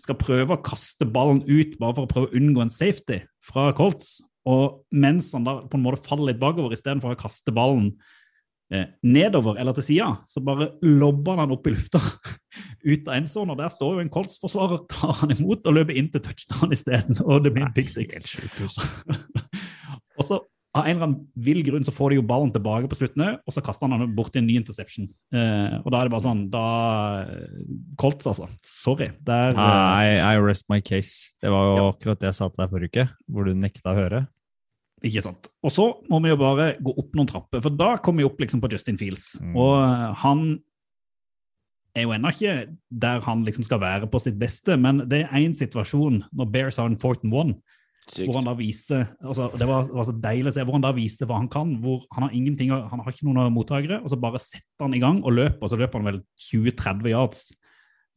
skal 0.00 0.16
prøve 0.20 0.56
å 0.56 0.64
kaste 0.64 1.06
ballen 1.08 1.42
ut 1.48 1.76
bare 1.80 1.96
for 1.96 2.06
å 2.06 2.10
prøve 2.10 2.30
å 2.30 2.38
unngå 2.38 2.64
en 2.64 2.72
safety 2.72 3.20
fra 3.44 3.70
Colts. 3.76 4.18
Og 4.48 4.80
mens 4.96 5.28
han 5.36 5.44
da 5.44 5.58
på 5.68 5.76
en 5.76 5.84
måte 5.84 6.00
faller 6.06 6.32
litt 6.32 6.40
bakover 6.40 6.72
istedenfor 6.72 7.12
å 7.12 7.20
kaste 7.20 7.52
ballen 7.54 7.90
eh, 8.72 8.86
nedover 9.04 9.58
eller 9.60 9.76
til 9.76 9.86
sida, 9.90 10.08
så 10.30 10.40
bare 10.44 10.70
lobber 10.86 11.42
han 11.42 11.52
opp 11.52 11.68
i 11.68 11.74
lufta 11.74 12.00
ut 12.90 13.10
av 13.10 13.18
endzone. 13.18 13.52
Og 13.52 13.60
der 13.60 13.74
står 13.74 13.98
jo 13.98 14.04
en 14.06 14.12
Colts-forsvarer, 14.14 14.86
tar 14.90 15.18
han 15.20 15.34
imot 15.36 15.68
og 15.68 15.76
løper 15.76 16.00
inn 16.00 16.08
til 16.14 16.24
touchdown 16.24 16.72
isteden. 16.76 17.20
Og 17.26 17.44
det 17.44 17.52
blir 17.56 17.68
en 17.68 17.76
big 17.76 17.92
six. 17.92 18.38
og 20.18 20.24
så 20.24 20.40
av 20.70 20.86
en 20.86 20.92
eller 20.92 21.06
annen 21.08 21.22
vill 21.34 21.64
grunn 21.66 21.84
så 21.86 21.92
får 21.94 22.12
de 22.12 22.20
jo 22.20 22.26
ballen 22.26 22.52
tilbake 22.54 22.86
på 22.90 22.98
slutten 23.00 23.24
og 23.26 23.54
så 23.54 23.62
kaster 23.64 23.88
han 23.88 24.04
den 24.04 24.12
bort 24.14 24.30
til 24.34 24.44
en 24.44 24.46
ny 24.46 24.54
interception. 24.60 25.08
Eh, 25.34 25.78
og 25.80 25.90
da 25.90 25.98
er 25.98 26.06
det 26.06 26.14
bare 26.14 26.24
sånn 26.28 26.44
Da 26.52 26.66
Colts, 27.98 28.28
altså. 28.30 28.46
Sorry. 28.66 29.10
Der, 29.26 29.56
eh, 29.56 30.04
I, 30.06 30.36
I 30.36 30.42
rest 30.42 30.68
my 30.70 30.78
case. 30.78 31.34
Det 31.42 31.50
var 31.50 31.72
jo 31.72 31.88
akkurat 31.88 32.22
det 32.22 32.30
jeg 32.30 32.38
sa 32.38 32.50
til 32.50 32.62
deg 32.62 32.74
forrige 32.76 32.92
uke, 32.94 33.08
hvor 33.26 33.50
du 33.50 33.56
nekta 33.58 33.94
å 33.94 33.98
høre. 33.98 34.22
Ikke 35.06 35.24
sant. 35.24 35.48
Og 35.64 35.74
så 35.74 35.88
må 36.12 36.20
vi 36.22 36.30
jo 36.30 36.38
bare 36.38 36.74
gå 36.78 36.94
opp 37.02 37.14
noen 37.18 37.28
trapper, 37.30 37.62
for 37.64 37.74
da 37.74 37.94
kommer 38.04 38.22
vi 38.22 38.28
opp 38.28 38.42
liksom 38.42 38.62
på 38.62 38.70
Justin 38.70 39.00
Fields. 39.00 39.32
Mm. 39.42 39.54
Og 39.58 39.74
eh, 39.80 40.08
han 40.22 40.44
er 41.98 42.06
jo 42.06 42.14
ennå 42.14 42.30
ikke 42.30 42.54
der 43.02 43.22
han 43.26 43.42
liksom 43.46 43.66
skal 43.66 43.82
være 43.82 44.08
på 44.10 44.20
sitt 44.22 44.38
beste, 44.38 44.76
men 44.78 45.02
det 45.10 45.24
er 45.24 45.38
én 45.40 45.56
situasjon 45.56 46.22
når 46.30 46.50
Bears 46.54 46.78
har 46.78 46.86
en 46.86 47.00
fourth 47.00 47.24
and 47.26 47.34
one, 47.34 47.56
hvor 48.18 48.38
han 48.40 48.48
da 48.48 48.54
viser 48.58 49.06
altså 49.20 49.48
Det 49.54 49.68
var, 49.68 49.88
var 49.92 50.06
så 50.08 50.14
deilig 50.16 50.50
å 50.50 50.54
se 50.56 50.64
hvor 50.66 50.76
han 50.76 50.84
da 50.84 50.92
viser 50.96 51.28
hva 51.30 51.38
han 51.40 51.50
kan. 51.52 51.72
hvor 51.82 52.04
Han 52.16 52.26
har 52.26 52.36
ingenting, 52.36 52.72
han 52.72 53.02
har 53.04 53.12
ikke 53.12 53.28
noen 53.28 53.54
mottakere, 53.54 54.00
og 54.02 54.12
så 54.12 54.18
bare 54.20 54.42
setter 54.42 54.86
han 54.86 54.96
i 54.96 55.02
gang 55.02 55.22
og 55.24 55.36
løper, 55.36 55.62
og 55.62 55.72
så 55.72 55.78
løper 55.80 56.00
han 56.00 56.10
vel 56.10 56.22
20-30 56.50 57.10
yards. 57.12 57.48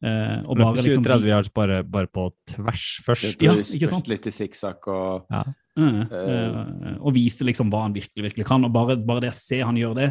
Eh, 0.04 0.40
og 0.44 0.58
bare 0.58 0.74
Løper 0.74 0.88
liksom 0.88 1.04
20-30 1.06 1.30
yards 1.30 1.52
bare, 1.54 1.82
bare 1.86 2.10
på 2.12 2.26
tvers 2.50 2.88
først. 3.06 3.44
Ja, 3.44 3.54
ikke 3.62 3.88
sant? 3.88 4.08
Litt 4.10 4.26
i 4.28 4.34
sikksakk 4.34 4.88
og 4.92 5.30
Ja. 5.32 5.44
Eh, 5.74 6.02
eh, 6.06 6.98
og 7.02 7.16
vise 7.16 7.42
liksom 7.42 7.66
hva 7.72 7.80
han 7.82 7.94
virkelig 7.96 8.28
virkelig 8.28 8.46
kan. 8.46 8.64
og 8.64 8.72
Bare, 8.74 8.96
bare 8.96 9.24
det 9.24 9.32
å 9.32 9.38
se 9.38 9.58
han 9.58 9.78
gjør 9.78 9.96
det, 9.98 10.10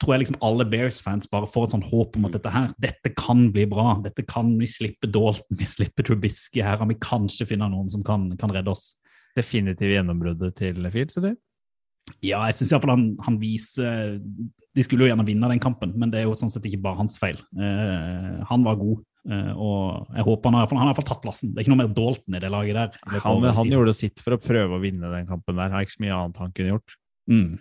tror 0.00 0.14
jeg 0.14 0.22
liksom 0.24 0.38
alle 0.40 0.64
Bears-fans 0.64 1.28
bare 1.32 1.50
får 1.50 1.66
et 1.66 1.74
sånn 1.74 1.90
håp 1.90 2.16
om 2.16 2.28
at 2.28 2.38
dette 2.38 2.52
her, 2.54 2.70
dette 2.80 3.12
kan 3.18 3.50
bli 3.52 3.66
bra. 3.68 3.98
Dette 4.04 4.24
kan 4.24 4.54
vi 4.58 4.70
slippe 4.70 5.10
Dalton, 5.10 5.58
vi 5.58 5.68
slipper 5.68 6.06
Trubisky 6.06 6.62
her, 6.64 6.80
og 6.80 6.88
vi 6.88 7.00
kanskje 7.02 7.48
finner 7.50 7.68
noen 7.72 7.90
som 7.92 8.04
kan, 8.06 8.30
kan 8.40 8.54
redde 8.54 8.72
oss. 8.72 8.94
Definitive 9.38 9.96
gjennombruddet 9.96 10.56
til 10.58 10.90
Fields, 10.92 11.18
eller? 11.20 11.38
Ja, 12.24 12.42
jeg 12.48 12.58
syns 12.58 12.72
iallfall 12.72 12.96
han, 12.96 13.04
han 13.22 13.36
viser 13.38 14.16
De 14.18 14.82
skulle 14.84 15.06
jo 15.06 15.10
gjerne 15.12 15.26
vinne 15.26 15.48
den 15.52 15.62
kampen, 15.62 15.92
men 16.00 16.10
det 16.10 16.20
er 16.20 16.26
jo 16.26 16.34
sånn 16.38 16.50
sett 16.50 16.66
ikke 16.66 16.80
bare 16.82 16.98
hans 16.98 17.18
feil. 17.22 17.38
Eh, 17.54 18.38
han 18.48 18.64
var 18.66 18.78
god, 18.80 19.02
eh, 19.28 19.50
og 19.52 20.16
jeg 20.16 20.26
håper 20.26 20.50
han 20.50 20.58
har, 20.58 20.70
han 20.70 20.80
har 20.80 20.88
i 20.88 20.90
hvert 20.90 21.02
fall 21.02 21.10
tatt 21.12 21.28
lassen. 21.28 21.52
Det 21.52 21.60
er 21.60 21.66
ikke 21.66 21.74
noe 21.74 21.82
mer 21.84 21.92
Dalton 21.96 22.38
i 22.38 22.40
det 22.42 22.52
laget 22.52 22.78
der. 22.80 22.96
Det 23.12 23.20
Han, 23.26 23.44
han 23.60 23.74
gjorde 23.76 23.94
sitt 23.96 24.22
for 24.24 24.36
å 24.36 24.40
prøve 24.40 24.78
å 24.78 24.82
vinne 24.82 25.12
den 25.12 25.28
kampen 25.28 25.60
der. 25.60 25.74
Har 25.74 25.84
ikke 25.84 25.98
så 25.98 26.06
mye 26.06 26.16
annet 26.16 26.40
han 26.42 26.56
kunne 26.56 26.74
gjort. 26.74 26.96
Mm. 27.30 27.52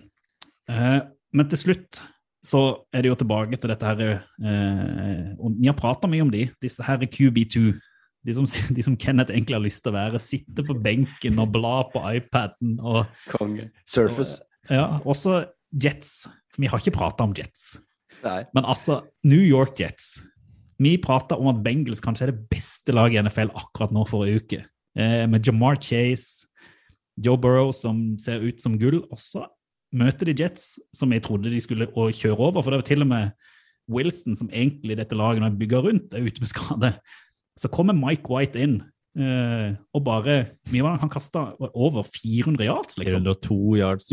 Eh, 0.72 0.98
men 1.36 1.52
til 1.52 1.64
slutt 1.66 2.02
så 2.42 2.62
er 2.90 3.04
det 3.04 3.12
jo 3.12 3.20
tilbake 3.22 3.60
til 3.62 3.70
dette 3.70 3.86
her 3.86 4.00
eh, 4.02 5.26
og 5.38 5.60
Vi 5.60 5.70
har 5.70 5.78
prata 5.78 6.10
mye 6.10 6.24
om 6.26 6.32
de, 6.34 6.48
disse 6.64 6.84
her 6.86 7.04
QB2. 7.06 7.76
De 8.28 8.36
som, 8.38 8.48
de 8.78 8.86
som 8.86 8.98
Kenneth 9.00 9.34
egentlig 9.34 9.58
har 9.58 9.66
lyst 9.66 9.84
til 9.86 9.94
å 9.94 9.98
være. 9.98 10.22
Sitte 10.22 10.66
på 10.68 10.78
benken 10.84 11.42
og 11.42 11.54
bla 11.56 11.78
på 11.92 12.04
iPaden. 12.18 12.78
og 12.80 13.06
konge. 13.34 13.70
Surface. 13.86 14.42
ja, 14.70 15.00
Også 15.06 15.44
Jets. 15.72 16.28
Vi 16.60 16.68
har 16.68 16.82
ikke 16.82 16.98
prata 17.00 17.26
om 17.26 17.34
Jets. 17.38 17.78
Nei. 18.22 18.44
Men 18.54 18.68
altså, 18.70 19.02
New 19.26 19.42
York 19.42 19.80
Jets. 19.80 20.20
Vi 20.82 20.96
prata 21.02 21.38
om 21.38 21.50
at 21.52 21.62
Bengals 21.64 22.02
kanskje 22.02 22.28
er 22.28 22.34
det 22.34 22.50
beste 22.52 22.94
laget 22.94 23.20
i 23.20 23.24
NFL 23.26 23.54
akkurat 23.58 23.94
nå 23.94 24.04
forrige 24.10 24.42
uke. 24.42 24.62
Eh, 24.98 25.24
med 25.30 25.46
Jamar 25.46 25.78
Chase, 25.82 26.48
Joe 27.22 27.38
Burrow 27.38 27.72
som 27.76 28.18
ser 28.20 28.42
ut 28.44 28.62
som 28.62 28.80
gull. 28.82 29.02
Og 29.14 29.22
så 29.22 29.46
møter 29.96 30.30
de 30.30 30.36
Jets, 30.38 30.76
som 30.98 31.12
jeg 31.14 31.24
trodde 31.26 31.52
de 31.54 31.62
skulle 31.64 31.90
kjøre 31.92 32.38
over. 32.38 32.62
For 32.62 32.72
det 32.72 32.82
var 32.82 32.88
til 32.88 33.06
og 33.06 33.12
med 33.12 33.32
Wilson, 33.92 34.38
som 34.38 34.50
egentlig 34.50 34.98
dette 35.00 35.18
laget 35.18 35.44
nå 35.44 35.50
er 35.50 35.60
bygga 35.60 35.84
rundt, 35.86 36.16
er 36.16 36.26
ute 36.26 36.44
med 36.44 36.52
skade. 36.52 36.94
Så 37.62 37.70
kommer 37.70 37.94
Mike 37.98 38.26
White 38.26 38.58
inn, 38.58 38.80
uh, 39.22 39.74
og 39.94 40.06
bare 40.08 40.38
mye 40.72 40.86
var 40.86 40.96
det? 40.96 41.04
Han 41.04 41.12
kasta 41.14 41.44
over 41.60 42.08
400 42.08 42.66
yards, 42.66 42.98
liksom. 42.98 43.22
102 43.22 43.58
yards. 43.78 44.10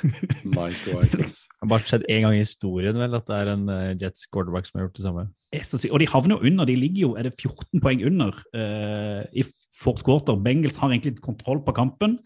Mike 0.56 0.94
White. 0.94 1.24
Det 1.24 1.64
har 1.64 1.72
bare 1.72 1.88
skjedd 1.88 2.06
én 2.12 2.26
gang 2.26 2.36
i 2.36 2.44
historien 2.44 3.00
vel, 3.00 3.16
at 3.18 3.26
det 3.26 3.40
er 3.40 3.50
en 3.54 3.64
eh, 3.72 3.96
Jets 3.96 4.28
quarterback 4.28 4.68
som 4.68 4.78
har 4.78 4.86
gjort 4.86 4.98
det 5.00 5.06
samme. 5.06 5.26
Og 5.54 6.00
de 6.02 6.08
havner 6.10 6.34
jo 6.36 6.50
under. 6.50 6.68
De 6.68 6.74
ligger 6.76 7.00
jo 7.00 7.10
er 7.16 7.28
det 7.28 7.34
14 7.38 7.80
poeng 7.82 8.02
under 8.04 8.36
uh, 8.52 9.22
i 9.32 9.46
fort 9.80 10.02
quarter. 10.04 10.36
Bengals 10.44 10.76
har 10.82 10.92
egentlig 10.92 11.16
kontroll 11.24 11.62
på 11.64 11.74
kampen. 11.78 12.18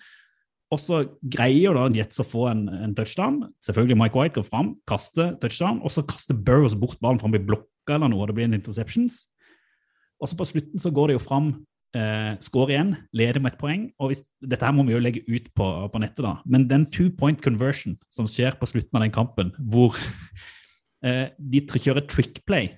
Og 0.74 0.80
så 0.82 1.04
greier 1.32 1.76
da 1.76 1.86
Jets 1.96 2.20
å 2.20 2.26
få 2.26 2.48
en, 2.50 2.66
en 2.68 2.92
touchdown. 2.98 3.40
Selvfølgelig 3.64 4.00
Mike 4.02 4.18
White 4.18 4.36
går 4.36 4.48
fram, 4.48 4.74
kaster 4.90 5.32
touchdown, 5.40 5.80
og 5.80 5.94
så 5.94 6.04
kaster 6.04 6.36
Burrows 6.36 6.76
bort 6.76 6.98
ballen 7.00 7.20
for 7.20 7.28
han 7.30 7.36
blir 7.36 7.46
blokka 7.46 7.96
eller 7.96 8.12
noe, 8.12 8.26
det 8.28 8.36
blir 8.36 8.48
en 8.50 8.58
interceptions. 8.58 9.22
Og 10.18 10.30
så 10.30 10.38
på 10.38 10.46
slutten 10.48 10.82
så 10.82 10.92
går 10.94 11.10
det 11.10 11.18
jo 11.18 11.22
fram, 11.22 11.52
eh, 11.96 12.34
score 12.44 12.74
igjen, 12.74 12.96
leder 13.14 13.40
med 13.40 13.54
et 13.54 13.60
poeng. 13.60 13.90
og 13.98 14.10
hvis, 14.10 14.24
Dette 14.42 14.66
her 14.66 14.72
må 14.72 14.84
vi 14.86 14.92
jo 14.92 15.02
legge 15.02 15.22
ut 15.28 15.48
på, 15.54 15.66
på 15.92 16.02
nettet, 16.02 16.24
da. 16.24 16.38
Men 16.44 16.68
den 16.68 16.86
two 16.86 17.10
point 17.10 17.40
conversion 17.42 17.96
som 18.10 18.26
skjer 18.26 18.58
på 18.58 18.66
slutten 18.66 18.96
av 18.96 19.02
den 19.02 19.14
kampen, 19.14 19.52
hvor 19.58 19.96
eh, 21.06 21.28
de 21.38 21.62
kjører 21.62 22.06
trick 22.08 22.44
play, 22.46 22.74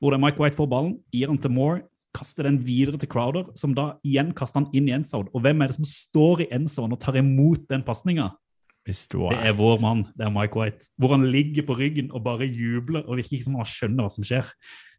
hvor 0.00 0.12
det 0.12 0.20
er 0.20 0.24
Mike 0.26 0.40
White 0.40 0.56
får 0.56 0.70
ballen, 0.70 0.98
gir 1.12 1.28
den 1.28 1.38
til 1.40 1.50
Moore, 1.50 1.82
kaster 2.16 2.46
den 2.48 2.58
videre 2.64 2.98
til 3.00 3.10
Crowder, 3.12 3.50
som 3.58 3.74
da 3.76 3.94
igjen 4.06 4.32
kaster 4.36 4.62
den 4.62 4.72
inn 4.76 4.88
i 4.88 4.94
endzone. 4.96 5.28
Og 5.34 5.42
hvem 5.44 5.60
er 5.60 5.70
det 5.70 5.78
som 5.78 5.88
står 5.88 6.46
i 6.46 6.50
endzone 6.56 6.96
og 6.96 7.02
tar 7.02 7.18
imot 7.20 7.66
den 7.68 7.84
pasninga? 7.84 8.30
Det 9.34 9.48
er 9.50 9.56
vår 9.58 9.80
mann, 9.82 10.04
det 10.14 10.28
er 10.28 10.32
Mike 10.32 10.56
White. 10.56 10.90
Hvor 10.96 11.16
han 11.16 11.26
ligger 11.32 11.66
på 11.66 11.76
ryggen 11.78 12.12
og 12.14 12.22
bare 12.24 12.46
jubler 12.46 13.02
og 13.02 13.18
virker 13.18 13.36
ikke 13.36 13.48
som 13.48 13.58
han 13.58 13.68
skjønner 13.68 14.06
hva 14.06 14.12
som 14.14 14.26
skjer. 14.26 14.52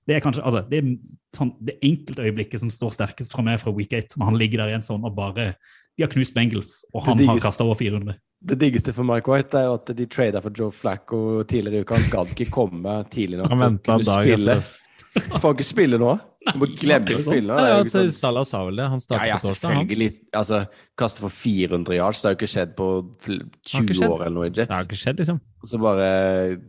Det 0.07 0.15
er 0.15 0.21
kanskje, 0.23 0.43
altså, 0.47 0.61
det 0.69 0.77
er 0.79 0.91
sånn, 1.35 1.51
det 1.67 1.73
enkeltøyeblikket 1.83 2.61
som 2.63 2.69
står 2.71 2.93
sterkest 2.95 3.33
fra 3.33 3.43
meg 3.43 3.59
fra 3.59 3.73
Week 3.75 3.91
8, 3.91 4.15
når 4.17 4.29
han 4.31 4.37
ligger 4.39 4.63
der 4.63 4.71
i 4.71 4.77
en 4.77 4.85
sånn 4.87 5.03
og 5.03 5.13
bare 5.17 5.49
De 5.97 6.05
har 6.05 6.11
knust 6.13 6.33
Bengals, 6.37 6.85
og 6.93 7.03
han 7.09 7.19
har 7.25 7.39
kasta 7.41 7.65
over 7.65 7.75
400. 7.75 8.15
Det 8.47 8.55
diggeste 8.61 8.93
for 8.93 9.03
Mike 9.03 9.27
White 9.33 9.57
er 9.57 9.63
jo 9.65 9.73
at 9.79 9.89
de 9.97 10.05
trada 10.05 10.39
for 10.45 10.53
Joe 10.53 10.69
Flacco 10.71 11.41
tidligere 11.49 11.81
i 11.81 11.85
uka. 11.87 11.95
Han 11.97 12.11
gadd 12.13 12.33
ikke 12.35 12.51
komme 12.53 12.99
tidlig 13.09 13.39
nok 13.41 13.49
Han 13.49 13.57
til 13.57 13.65
å 13.65 13.69
venta 13.71 13.95
en 13.95 14.03
kunne 14.03 14.05
dag. 14.05 14.27
spille. 14.27 14.55
Altså. 14.61 15.31
Han 15.33 15.41
får 15.41 15.55
ikke 15.57 15.65
spille 15.65 15.97
nå. 15.97 16.11
Han 16.47 16.59
må 16.61 16.67
glemme 16.77 17.15
å 17.17 17.23
spille. 17.25 17.55
Ja, 17.57 17.65
ja, 17.71 17.79
altså, 17.81 18.03
sånn- 18.05 18.13
Salah 18.13 18.45
sa 18.45 18.61
vel 18.67 18.77
det. 18.77 18.85
Han 18.93 18.99
ja, 19.01 19.05
startet 19.07 19.27
ja, 19.27 19.39
på 19.41 19.47
torsdag. 19.49 19.73
Selvfølgelig. 19.73 20.09
Altså, 20.37 20.59
kaste 21.01 21.19
for 21.25 21.29
400 21.33 21.97
yards, 21.97 22.21
det 22.21 22.29
har 22.29 22.35
jo 22.35 22.39
ikke 22.39 22.51
skjedd 22.53 22.75
på 22.77 22.87
fl- 23.25 23.41
Har 23.41 23.81
ikke 23.81 23.97
20 23.97 23.97
skjedd. 23.97 24.11
år 24.13 24.21
eller 24.27 24.35
noe 24.37 24.45
i 24.45 24.49
Det 24.53 24.67
har 24.69 24.83
Jets. 24.83 24.87
ikke 24.91 25.01
skjedd, 25.01 25.17
liksom. 25.25 25.41
Og 25.63 25.67
så 25.73 25.81
bare 25.81 26.07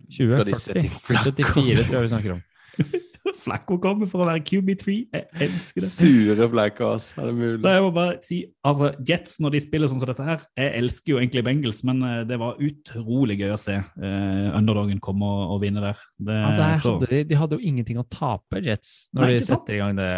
20, 0.08 0.30
skal 0.32 0.44
de 0.48 0.54
sette 0.56 0.72
40, 0.72 0.88
inn 0.88 1.04
Flacco. 1.04 1.30
74 1.36 1.84
tror 1.84 2.00
jeg 2.00 2.08
vi 2.08 2.14
snakker 2.16 2.32
om. 2.32 2.42
Flacco 3.48 3.78
kommer 3.82 4.08
for 4.10 4.22
å 4.22 4.28
være 4.28 4.42
QB3. 4.46 4.94
Jeg 5.16 5.26
elsker 5.48 5.84
det. 5.84 5.90
Sure 5.90 6.48
Flacco, 6.52 6.90
ass. 6.94 7.08
Er 7.18 7.30
det 7.30 7.34
mulig? 7.38 7.58
Så 7.64 7.72
jeg 7.74 7.84
må 7.86 7.90
bare 7.96 8.16
si, 8.28 8.38
altså 8.68 8.90
Jets, 9.08 9.38
når 9.42 9.56
de 9.56 9.62
spiller 9.64 9.90
sånn 9.90 10.02
som 10.02 10.10
dette 10.12 10.26
her 10.28 10.44
Jeg 10.60 10.74
elsker 10.82 11.14
jo 11.14 11.20
egentlig 11.22 11.44
Bengals, 11.48 11.80
men 11.88 12.02
eh, 12.06 12.20
det 12.28 12.38
var 12.40 12.60
utrolig 12.60 13.38
gøy 13.40 13.54
å 13.56 13.60
se 13.60 13.78
eh, 13.80 14.48
underdogen 14.58 15.00
komme 15.02 15.24
og, 15.26 15.56
og 15.56 15.62
vinne 15.64 15.82
der. 15.84 16.04
Det, 16.20 16.36
Ja, 16.38 16.52
der 16.60 16.76
så- 16.84 16.94
hadde 16.98 17.10
de, 17.14 17.22
de 17.32 17.40
hadde 17.40 17.58
jo 17.58 17.64
ingenting 17.72 17.98
å 17.98 18.06
tape, 18.12 18.60
Jets, 18.64 19.08
når 19.16 19.26
Nei, 19.26 19.32
de 19.34 19.40
setter 19.42 19.56
sant? 19.56 19.74
i 19.74 19.80
gang 19.80 19.98
det, 19.98 20.12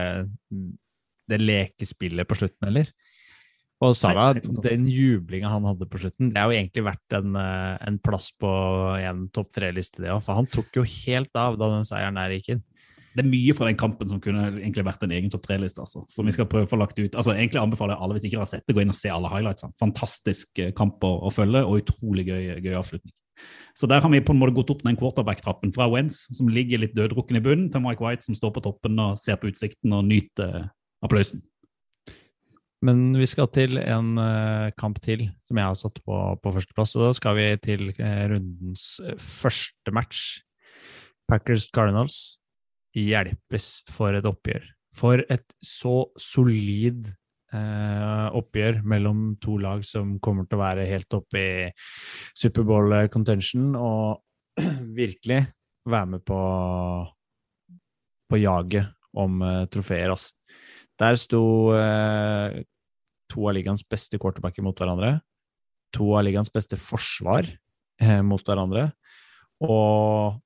det 1.31 1.41
lekespillet 1.41 2.27
på 2.29 2.37
slutten, 2.43 2.69
eller? 2.73 2.91
Og 3.81 3.95
fantastisk. 3.97 4.59
den 4.67 4.83
jublinga 4.93 5.49
han 5.49 5.65
hadde 5.65 5.87
på 5.89 5.97
slutten, 6.03 6.35
det 6.35 6.37
har 6.43 6.51
jo 6.53 6.59
egentlig 6.59 6.83
vært 6.85 7.15
en, 7.17 7.31
eh, 7.41 7.79
en 7.89 7.95
plass 8.05 8.27
på 8.37 8.51
en 9.01 9.23
topp 9.33 9.55
tre-liste, 9.57 10.03
det 10.05 10.11
òg. 10.13 10.21
For 10.27 10.37
han 10.37 10.49
tok 10.53 10.77
jo 10.77 10.83
helt 10.85 11.33
av 11.41 11.57
da 11.57 11.71
den 11.79 11.87
seieren 11.89 12.19
der 12.21 12.35
gikk 12.37 12.51
inn. 12.57 12.61
Det 13.11 13.25
er 13.25 13.31
mye 13.31 13.55
fra 13.59 13.67
den 13.67 13.79
kampen 13.79 14.07
som 14.07 14.21
kunne 14.23 14.45
egentlig 14.53 14.85
vært 14.87 15.03
en 15.03 15.15
egen 15.15 15.31
topp 15.33 15.49
tre-liste. 15.49 15.83
Altså, 15.83 16.05
som 16.11 16.29
vi 16.29 16.35
skal 16.35 16.47
prøve 16.51 16.69
å 16.69 16.71
få 16.71 16.79
lagt 16.79 16.99
ut. 17.01 17.17
Altså, 17.17 17.33
egentlig 17.35 17.63
anbefaler 17.63 17.97
jeg 17.97 18.05
alle, 18.05 18.17
hvis 18.17 18.27
ikke 18.29 18.37
dere 18.37 18.45
har 18.45 18.51
sett 18.53 18.67
det, 18.69 18.77
gå 18.77 18.85
inn 18.85 18.93
og 18.93 18.99
se 18.99 19.11
alle 19.11 19.33
highlightsene. 19.33 19.75
Fantastisk 19.81 20.63
eh, 20.63 20.71
kamp 20.79 21.03
å, 21.07 21.17
å 21.27 21.33
følge, 21.35 21.65
og 21.67 21.83
utrolig 21.83 22.29
gøy, 22.29 22.45
gøy 22.63 22.77
avslutning. 22.79 23.15
Så 23.75 23.89
der 23.91 24.03
har 24.05 24.13
vi 24.13 24.21
på 24.23 24.35
en 24.35 24.39
måte 24.39 24.55
gått 24.55 24.71
opp 24.71 24.85
den 24.85 24.99
quarterback-trappen 25.01 25.73
fra 25.75 25.89
Wentz, 25.91 26.23
som 26.37 26.51
ligger 26.53 26.83
litt 26.83 26.95
døddrukken 26.95 27.41
i 27.41 27.43
bunnen, 27.43 27.71
til 27.73 27.83
Mike 27.83 28.05
White, 28.05 28.29
som 28.29 28.37
står 28.39 28.55
på 28.55 28.63
toppen 28.69 29.01
og 29.03 29.19
ser 29.19 29.41
på 29.41 29.51
utsikten 29.51 29.97
og 29.97 30.07
nyter 30.07 30.59
eh, 30.61 30.69
applausen. 31.03 31.43
Men 32.87 33.11
vi 33.19 33.27
skal 33.29 33.51
til 33.53 33.81
en 33.83 34.15
eh, 34.23 34.71
kamp 34.79 35.03
til, 35.03 35.27
som 35.45 35.59
jeg 35.59 35.67
har 35.67 35.81
satt 35.83 35.99
på, 36.05 36.21
på 36.39 36.53
førsteplass. 36.55 36.95
Og 36.95 37.09
da 37.09 37.15
skal 37.19 37.41
vi 37.41 37.49
til 37.65 37.91
rundens 37.99 38.93
første 39.19 39.93
match. 39.97 40.29
Packers 41.31 41.69
Cardinals 41.71 42.40
hjelpes 42.97 43.71
for 43.91 44.17
et 44.17 44.27
oppgjør. 44.27 44.65
For 44.97 45.23
et 45.31 45.55
så 45.63 45.95
solid 46.19 47.07
eh, 47.55 48.27
oppgjør 48.41 48.81
mellom 48.91 49.37
to 49.43 49.57
lag 49.63 49.85
som 49.87 50.17
kommer 50.23 50.49
til 50.49 50.59
å 50.59 50.65
være 50.65 50.89
helt 50.91 51.19
oppe 51.19 51.41
i 51.41 51.69
Superbowl 52.35 52.97
contention 53.13 53.73
og 53.79 54.21
virkelig 55.01 55.45
være 55.91 56.11
med 56.17 56.25
på, 56.27 56.41
på 58.31 58.43
jaget 58.43 58.91
om 59.17 59.41
eh, 59.47 59.65
trofeer. 59.73 60.13
Altså. 60.15 60.35
Der 61.01 61.17
sto 61.19 61.43
eh, 61.77 62.61
to 63.31 63.47
av 63.49 63.57
ligaens 63.57 63.87
beste 63.87 64.19
quarterbacker 64.21 64.65
mot 64.67 64.77
hverandre. 64.77 65.19
To 65.97 66.13
av 66.19 66.27
ligaens 66.27 66.53
beste 66.53 66.79
forsvar 66.79 67.49
eh, 68.03 68.21
mot 68.27 68.43
hverandre. 68.47 68.91
Og 69.65 70.39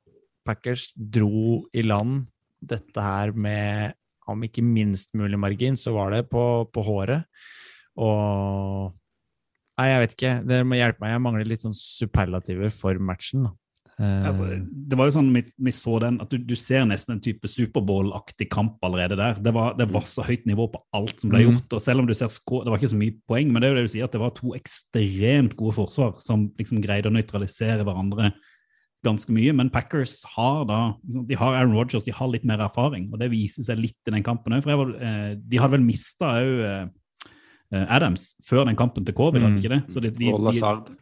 Packers 0.45 0.91
dro 0.95 1.65
i 1.73 1.85
land 1.85 2.27
dette 2.71 3.05
her 3.05 3.33
med, 3.37 3.95
om 4.31 4.43
ikke 4.47 4.65
minst 4.65 5.11
mulig 5.17 5.39
margin, 5.39 5.77
så 5.77 5.93
var 5.97 6.15
det 6.15 6.25
på, 6.33 6.45
på 6.73 6.85
håret. 6.87 7.25
Og 8.01 8.93
Nei, 9.75 9.89
jeg 9.91 10.01
vet 10.05 10.13
ikke. 10.15 10.33
Dere 10.47 10.65
må 10.71 10.77
hjelpe 10.79 11.03
meg. 11.03 11.11
Jeg 11.17 11.23
mangler 11.25 11.49
litt 11.51 11.65
sånn 11.65 11.75
superlativer 11.75 12.71
for 12.71 12.95
matchen. 13.03 13.49
da. 13.49 13.51
Uh, 13.99 14.27
Altså, 14.29 14.47
det 14.63 14.97
var 14.99 15.09
jo 15.09 15.15
sånn 15.17 15.33
vi, 15.35 15.43
vi 15.67 15.73
så 15.75 15.97
den, 16.03 16.21
at 16.23 16.31
du, 16.31 16.37
du 16.39 16.55
ser 16.59 16.85
nesten 16.87 17.17
en 17.17 17.23
type 17.23 17.51
Superbowl-aktig 17.51 18.47
kamp 18.55 18.79
allerede 18.87 19.19
der. 19.19 19.35
Det 19.43 19.53
var, 19.55 19.75
det 19.79 19.89
var 19.91 20.07
så 20.07 20.23
høyt 20.27 20.47
nivå 20.47 20.69
på 20.71 20.79
alt 20.95 21.19
som 21.23 21.31
ble 21.35 21.43
Mm. 21.43 21.49
gjort. 21.49 21.75
og 21.75 21.83
selv 21.83 22.05
om 22.05 22.07
du 22.07 22.15
ser 22.15 22.31
skå, 22.31 22.63
Det 22.63 22.71
var 22.71 22.79
ikke 22.79 22.93
så 22.95 23.01
mye 23.03 23.19
poeng, 23.27 23.51
men 23.51 23.59
det 23.63 23.67
er 23.67 23.75
jo 23.75 23.79
det 23.81 23.87
du 23.89 23.93
sier, 23.97 24.07
at 24.07 24.15
det 24.15 24.23
var 24.23 24.31
to 24.39 24.55
ekstremt 24.55 25.57
gode 25.59 25.75
forsvar 25.75 26.15
som 26.23 26.47
liksom 26.59 26.79
greide 26.87 27.11
å 27.11 27.15
nøytralisere 27.19 27.83
hverandre 27.83 28.31
ganske 29.05 29.33
mye. 29.35 29.55
Men 29.57 29.71
Packers 29.73 30.19
har 30.35 30.65
da 30.69 30.81
de 31.05 31.39
har 31.39 31.57
Aaron 31.61 31.77
Rodgers, 31.77 32.07
de 32.07 32.15
har 32.15 32.31
litt 32.33 32.45
mer 32.49 32.63
erfaring, 32.65 33.11
og 33.13 33.21
det 33.23 33.31
viser 33.33 33.67
seg 33.67 33.83
litt 33.83 34.11
i 34.11 34.15
den 34.17 34.27
kampen 34.27 34.57
òg. 34.57 34.67
De 34.67 35.61
hadde 35.61 35.77
vel 35.77 35.87
mista 35.87 36.35
òg 36.41 36.93
Adams 37.75 38.35
før 38.45 38.69
den 38.69 38.77
kampen 38.79 39.07
til 39.07 39.17
covid, 39.17 39.43
hadde 39.43 39.59
ikke 39.59 39.73
det? 39.73 39.81
Så 39.91 40.03
de, 40.03 40.13
de, 40.15 40.29
Og 40.31 40.45
de, 40.45 40.47
Lazard. 40.51 40.93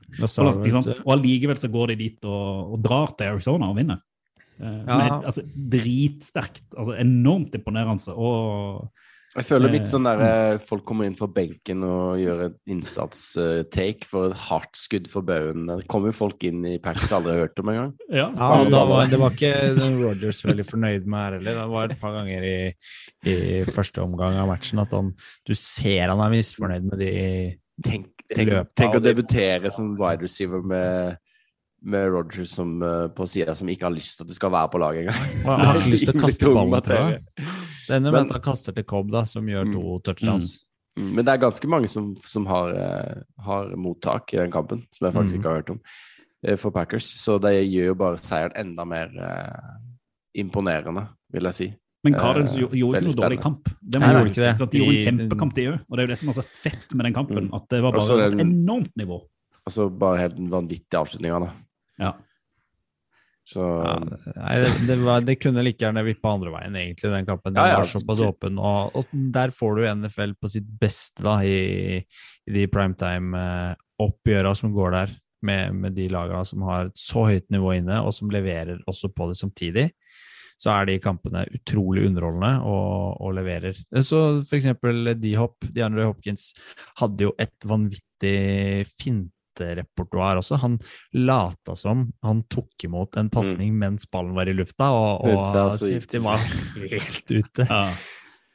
Og, 1.02 1.10
allikevel 1.16 1.58
så 1.60 1.68
går 1.72 1.92
de 1.92 1.98
dit 2.04 2.28
og, 2.28 2.72
og 2.76 2.84
drar 2.84 3.12
til 3.18 3.34
Arizona 3.34 3.68
og 3.72 3.76
vinner. 3.76 4.00
Eh, 4.62 4.82
som 4.86 5.00
er 5.00 5.14
altså, 5.18 5.44
dritsterkt. 5.74 6.64
Altså, 6.76 6.96
enormt 7.00 7.54
imponerende. 7.58 8.14
Og 8.14 8.88
Jeg 9.32 9.46
føler 9.48 9.72
litt 9.72 9.86
Eh, 9.86 9.88
sånn 9.88 10.04
der 10.04 10.22
eh, 10.26 10.58
folk 10.60 10.82
kommer 10.84 11.08
inn 11.08 11.16
fra 11.16 11.28
benken 11.32 11.84
og 11.86 12.20
gjør 12.20 12.42
en 12.46 12.56
innsats-take 12.74 14.04
for 14.08 14.28
et 14.28 14.42
hardt 14.48 14.76
skudd 14.76 15.08
for 15.08 15.24
baugen. 15.24 15.64
Det 15.70 15.86
kommer 15.88 16.12
jo 16.12 16.18
folk 16.18 16.44
inn 16.44 16.60
i 16.68 16.74
packs 16.82 17.06
jeg 17.06 17.16
aldri 17.16 17.32
har 17.38 17.46
hørt 17.46 17.62
om 17.62 17.72
engang. 17.72 17.94
ja, 18.20 18.28
Ja, 18.28 18.50
og 18.60 18.68
da 18.74 18.82
var, 18.90 19.08
det 19.08 19.20
var 19.22 19.32
ikke 19.32 19.54
Rogers 20.02 20.42
veldig 20.44 20.68
fornøyd 20.68 21.08
med 21.08 21.18
her 21.24 21.38
heller. 21.38 21.62
Det 21.62 21.66
var 21.72 21.96
et 21.96 22.04
par 22.04 22.16
ganger 22.18 22.46
i, 22.50 22.54
i 23.32 23.36
første 23.72 24.04
omgang 24.04 24.36
av 24.42 24.52
matchen 24.52 24.82
at 24.82 24.92
han 24.92 25.12
Du 25.48 25.54
ser 25.56 26.12
han 26.12 26.20
er 26.20 26.36
misfornøyd 26.36 26.92
med 26.92 27.00
de 27.00 27.12
Tenk, 27.82 28.10
tenk, 28.28 28.52
tenk 28.76 28.94
å 28.98 29.02
debutere 29.02 29.70
som 29.72 29.94
wide 29.98 30.26
receiver 30.26 30.60
med, 30.62 31.16
med 31.82 32.10
Rogers 32.12 32.52
som, 32.52 32.76
eh, 32.84 33.08
på 33.16 33.26
sida 33.26 33.56
som 33.58 33.70
ikke 33.72 33.88
har 33.88 33.94
lyst 33.96 34.20
til 34.20 34.26
at 34.26 34.30
du 34.30 34.36
skal 34.36 34.52
være 34.52 34.70
på 34.70 34.82
laget 34.82 35.06
engang. 35.06 35.30
Han 35.48 35.64
har 35.66 35.80
ikke 35.80 35.94
lyst 35.96 36.06
til 36.06 36.14
å 36.14 36.22
kaste 36.26 36.52
ballen, 36.52 36.92
jeg. 37.00 37.56
Det 37.88 37.96
ender 37.96 38.10
med 38.12 38.20
Men- 38.20 38.26
at 38.26 38.32
han 38.32 38.40
kaster 38.52 38.72
til 38.74 38.84
Cobb, 38.84 39.10
da, 39.12 39.24
som 39.24 39.46
gjør 39.46 39.72
to 39.72 39.98
touchdowns. 40.00 40.64
Mm, 40.98 41.14
Men 41.14 41.24
det 41.24 41.32
er 41.32 41.38
ganske 41.48 41.68
mange 41.68 41.88
som, 41.88 42.14
som 42.20 42.44
har, 42.46 42.70
eh, 42.74 43.22
har 43.42 43.70
mottak 43.76 44.32
i 44.34 44.36
den 44.36 44.50
kampen, 44.52 44.86
som 44.90 45.06
jeg 45.06 45.14
faktisk 45.14 45.34
Mm. 45.34 45.40
ikke 45.40 45.48
har 45.48 45.62
hørt 45.62 45.70
om, 45.70 45.80
eh, 46.44 46.56
for 46.56 46.70
Packers. 46.70 47.06
Så 47.16 47.40
det 47.40 47.54
gjør 47.70 47.86
jo 47.86 47.94
bare 47.94 48.16
seieren 48.18 48.52
enda 48.56 48.84
mer 48.84 49.08
eh, 49.16 49.78
imponerende, 50.42 51.08
vil 51.32 51.42
jeg 51.44 51.54
si. 51.54 51.74
Men 52.04 52.14
Cardinals 52.18 52.54
Eh, 52.56 52.58
gjorde 52.66 52.98
ikke 52.98 53.04
noe 53.06 53.20
dårlig 53.22 53.40
kamp. 53.40 53.64
De, 53.64 53.98
Nei, 53.98 54.08
de 54.08 54.14
gjorde 54.14 54.30
ikke 54.32 54.58
det. 54.58 54.70
De 54.72 54.78
gjorde 54.78 54.96
en 54.98 55.06
kjempekamp, 55.06 55.54
de 55.54 55.66
òg. 55.70 55.80
Og 55.88 55.96
det 55.96 56.02
er 56.02 56.06
jo 56.06 56.12
det 56.12 56.18
som 56.18 56.28
er 56.28 56.32
så 56.32 56.44
fett 56.44 56.94
med 56.94 57.04
den 57.06 57.14
kampen. 57.14 57.44
Mm. 57.48 57.54
At 57.54 57.68
det 57.68 57.82
var 57.82 57.92
bare 57.92 58.24
et 58.24 58.40
enormt 58.42 58.92
nivå. 58.98 59.20
Altså 59.68 59.86
bare 59.96 60.18
helt 60.18 60.36
den 60.36 60.48
vanvittige 60.50 60.98
avslutninga, 60.98 61.38
da. 61.46 61.52
Ja. 62.00 62.12
Så 63.44 63.60
Ja, 63.60 63.96
nei, 64.36 64.58
det, 64.86 64.96
var, 65.02 65.24
det 65.26 65.36
kunne 65.42 65.64
like 65.66 65.82
gjerne 65.82 66.04
vippa 66.06 66.30
andre 66.36 66.52
veien, 66.54 66.76
egentlig, 66.78 67.10
den 67.10 67.26
kampen. 67.26 67.54
Den 67.54 67.62
Ja, 67.64 67.74
ja, 67.74 67.80
var 67.82 67.90
såpass 67.90 68.22
åpen. 68.22 68.60
Og, 68.62 68.94
og 68.98 69.16
der 69.34 69.54
får 69.54 69.78
du 69.78 69.88
NFL 69.90 70.36
på 70.38 70.50
sitt 70.52 70.68
beste 70.80 71.24
da, 71.26 71.40
i, 71.42 71.98
i 71.98 72.54
de 72.54 72.68
primetime-oppgjøra 72.70 74.54
som 74.58 74.74
går 74.76 74.94
der, 74.98 75.16
med, 75.42 75.74
med 75.74 75.96
de 75.98 76.06
lagene 76.12 76.44
som 76.46 76.62
har 76.68 76.86
et 76.86 77.02
så 77.02 77.26
høyt 77.26 77.48
nivå 77.50 77.74
inne, 77.80 77.98
og 78.06 78.14
som 78.14 78.30
leverer 78.30 78.84
også 78.86 79.10
på 79.10 79.26
det 79.32 79.40
samtidig. 79.40 79.88
Så 80.62 80.70
er 80.70 80.86
de 80.86 81.00
kampene 81.02 81.42
utrolig 81.50 82.04
underholdende 82.06 82.52
og, 82.70 83.16
og 83.18 83.32
leverer. 83.34 83.74
Så 84.06 84.20
for 84.46 84.54
eksempel 84.60 85.16
D-Hop, 85.18 85.66
DeAndre 85.74 86.06
Hopkins, 86.06 86.52
hadde 87.00 87.26
jo 87.26 87.32
et 87.42 87.66
vanvittig 87.66 88.86
finterepertoar 89.52 90.36
også. 90.40 90.58
Han 90.62 90.78
lata 91.14 91.74
som 91.76 92.12
han 92.22 92.42
tok 92.50 92.84
imot 92.84 93.16
en 93.16 93.30
pasning 93.30 93.74
mens 93.78 94.06
ballen 94.10 94.34
var 94.34 94.48
i 94.48 94.54
lufta, 94.54 94.90
og, 94.92 95.26
og 95.26 95.78
safety 95.78 96.18
var 96.22 96.38
helt 96.92 97.30
ute. 97.32 97.66
Ja. 97.68 97.82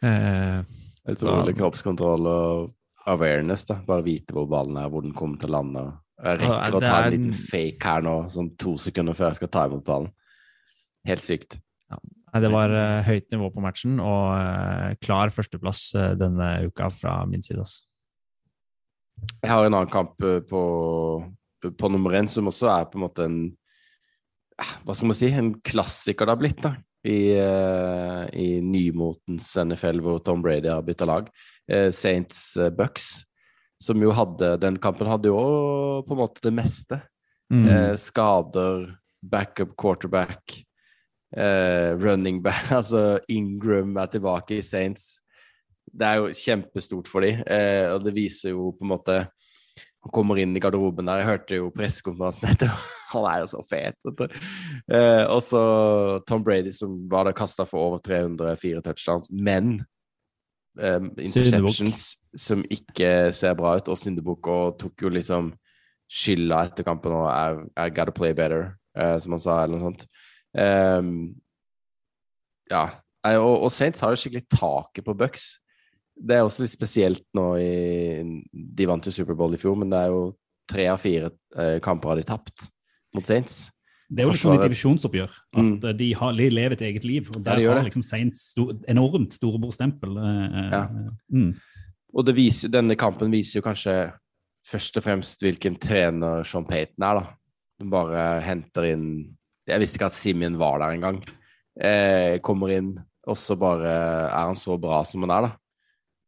Eh, 0.04 0.64
utrolig 1.08 1.56
så- 1.56 1.60
kroppskontroll 1.62 2.28
og 2.28 2.74
awareness, 3.08 3.66
da. 3.66 3.80
Bare 3.88 4.04
vite 4.04 4.34
hvor 4.34 4.48
ballen 4.52 4.78
er, 4.78 4.90
hvor 4.90 5.02
den 5.06 5.14
kommer 5.14 5.40
til 5.40 5.50
å 5.50 5.58
lande. 5.62 5.86
Jeg 6.24 6.40
rekker 6.42 6.76
å 6.76 6.82
ta 6.82 6.98
en 7.06 7.14
liten 7.14 7.34
fake 7.34 7.86
her 7.86 8.02
nå, 8.02 8.16
sånn 8.34 8.52
to 8.58 8.76
sekunder 8.82 9.14
før 9.14 9.30
jeg 9.32 9.36
skal 9.44 9.48
ta 9.54 9.66
imot 9.70 9.86
ballen. 9.86 10.12
Helt 11.08 11.22
sykt. 11.24 11.60
Nei, 11.88 12.42
det 12.44 12.50
var 12.52 12.70
eh, 12.76 13.06
høyt 13.08 13.30
nivå 13.32 13.48
på 13.54 13.62
matchen, 13.64 14.00
og 14.04 14.34
eh, 14.36 14.96
klar 15.00 15.32
førsteplass 15.32 15.84
eh, 15.96 16.16
denne 16.20 16.50
uka 16.68 16.90
fra 16.92 17.22
min 17.30 17.42
side. 17.46 17.62
Altså. 17.64 17.86
Jeg 19.42 19.52
har 19.52 19.66
en 19.66 19.76
annen 19.76 19.92
kamp 19.92 20.24
eh, 20.24 20.42
på, 20.46 20.62
på 21.68 21.90
nummer 21.94 22.18
én 22.18 22.30
som 22.32 22.50
også 22.50 22.70
er 22.74 22.90
på 22.90 23.00
en 23.00 23.06
måte 23.06 23.26
en 23.26 23.40
eh, 24.60 24.76
Hva 24.86 24.96
skal 24.98 25.12
man 25.12 25.18
si? 25.20 25.32
En 25.32 25.54
klassiker 25.66 26.28
det 26.28 26.36
har 26.36 26.42
blitt, 26.42 26.62
da. 26.64 26.76
I, 27.08 27.38
eh, 27.40 28.24
i 28.36 28.48
nymotens 28.62 29.54
NFL, 29.62 30.02
hvor 30.04 30.20
Tom 30.26 30.42
Brady 30.44 30.72
har 30.72 30.84
bytta 30.84 31.08
lag. 31.08 31.30
Eh, 31.72 31.90
Saints 31.96 32.58
eh, 32.58 32.72
Bucks, 32.74 33.22
som 33.84 34.02
jo 34.02 34.12
hadde 34.12 34.56
Den 34.60 34.80
kampen 34.82 35.08
hadde 35.08 35.30
jo 35.30 35.38
på 36.08 36.16
en 36.16 36.24
måte 36.24 36.44
det 36.44 36.56
meste. 36.58 37.02
Mm. 37.54 37.96
Skader, 37.96 38.98
backup 39.24 39.78
quarterback, 39.80 40.66
running 41.32 42.42
back 42.44 42.72
Altså 42.76 43.22
Ingram 43.32 43.96
er 44.02 44.10
tilbake 44.12 44.58
i 44.58 44.66
Saints. 44.66 45.22
Det 45.88 46.08
er 46.08 46.22
jo 46.22 46.36
kjempestort 46.36 47.10
for 47.10 47.26
dem, 47.26 47.42
eh, 47.48 47.88
og 47.94 48.04
det 48.06 48.16
viser 48.16 48.54
jo 48.54 48.72
på 48.76 48.86
en 48.86 48.94
måte 48.96 49.18
Han 50.04 50.14
kommer 50.14 50.38
inn 50.40 50.56
i 50.56 50.62
garderoben 50.62 51.08
der. 51.10 51.20
Jeg 51.20 51.28
hørte 51.28 51.58
jo 51.58 51.72
pressekonferansen 51.76 52.52
etter. 52.54 52.72
Han 53.14 53.26
er 53.28 53.42
jo 53.42 53.48
så 53.52 53.64
fet. 53.68 53.98
Eh, 54.08 55.24
og 55.26 55.42
så 55.44 55.62
Tom 56.28 56.44
Brady, 56.46 56.72
som 56.76 56.94
var 57.12 57.28
da 57.28 57.34
kasta 57.36 57.66
for 57.68 57.90
over 57.90 58.04
304 58.06 58.84
touchdowns, 58.86 59.32
men 59.32 59.82
eh, 60.80 61.02
interceptions 61.26 62.14
som 62.38 62.64
ikke 62.72 63.34
ser 63.36 63.58
bra 63.58 63.76
ut, 63.80 63.90
og 63.90 64.00
syndebukk, 64.00 64.48
og 64.48 64.78
tok 64.80 65.08
jo 65.08 65.12
liksom 65.12 65.52
skylda 66.08 66.62
etter 66.70 66.88
kampen 66.88 67.16
og 67.18 67.28
I, 67.28 67.66
I 67.76 67.90
gotta 67.92 68.14
play 68.16 68.36
better, 68.38 68.76
eh, 68.96 69.18
som 69.24 69.36
han 69.36 69.44
sa, 69.44 69.60
eller 69.64 69.76
noe 69.76 69.90
sånt. 69.90 70.08
Ehm, 70.58 71.36
ja. 72.72 72.88
Og, 73.28 73.64
og 73.68 73.72
Saints 73.76 74.00
har 74.04 74.14
jo 74.14 74.20
skikkelig 74.22 74.46
taket 74.54 75.06
på 75.08 75.16
Bucks. 75.18 75.58
Det 76.20 76.36
er 76.36 76.44
også 76.46 76.64
litt 76.66 76.74
spesielt 76.74 77.24
nå 77.38 77.46
i 77.62 78.42
De 78.52 78.86
vant 78.90 79.06
jo 79.06 79.12
Superbowl 79.14 79.54
i 79.54 79.58
fjor, 79.62 79.76
men 79.78 79.90
det 79.94 80.00
er 80.00 80.08
jo 80.14 80.22
tre 80.68 80.88
av 80.92 81.00
fire 81.00 81.30
eh, 81.56 81.80
kamper 81.84 82.10
har 82.10 82.16
de 82.20 82.24
tapt 82.28 82.70
mot 83.16 83.24
Saints. 83.26 83.70
Det 84.10 84.24
er 84.24 84.28
jo 84.28 84.32
liksom 84.34 84.54
et 84.54 84.60
Forsvaret- 84.60 84.70
divisjonsoppgjør. 84.72 85.32
At 85.56 85.64
Mm. 85.64 85.84
eh, 85.84 85.94
de, 85.94 86.14
har, 86.14 86.34
de 86.34 86.50
lever 86.50 86.72
et 86.74 86.82
eget 86.82 87.04
liv. 87.06 87.30
Og 87.36 87.44
Ja, 87.46 87.56
de 87.56 87.66
har 87.68 87.84
liksom 87.84 88.04
Saints 88.04 88.52
stor, 88.52 88.74
enormt 88.88 89.34
storebrorstempel. 89.34 90.18
eh, 90.18 90.60
eh, 90.60 90.72
Ja. 90.72 90.88
Mm. 91.32 91.54
Og 92.16 92.26
det 92.26 92.36
viser, 92.36 92.70
denne 92.70 92.96
kampen 92.98 93.30
viser 93.32 93.60
jo 93.60 93.62
kanskje 93.62 94.14
først 94.68 94.98
og 94.98 95.04
fremst 95.04 95.40
hvilken 95.42 95.78
trener 95.80 96.44
Sean 96.46 96.66
Payton 96.66 97.04
er, 97.04 97.20
da. 97.20 97.28
De 97.80 97.90
bare 97.90 98.42
henter 98.42 98.84
inn 98.94 99.36
Jeg 99.68 99.80
visste 99.82 99.98
ikke 100.00 100.06
at 100.08 100.14
Simeon 100.14 100.58
var 100.58 100.80
der 100.80 100.96
engang. 100.98 101.22
Eh, 101.80 102.40
kommer 102.40 102.70
inn, 102.72 102.98
og 103.28 103.36
så 103.36 103.58
bare 103.60 103.84
er 104.32 104.46
han 104.48 104.56
så 104.56 104.80
bra 104.80 105.04
som 105.04 105.22
han 105.22 105.30
er, 105.32 105.42
da. 105.50 105.56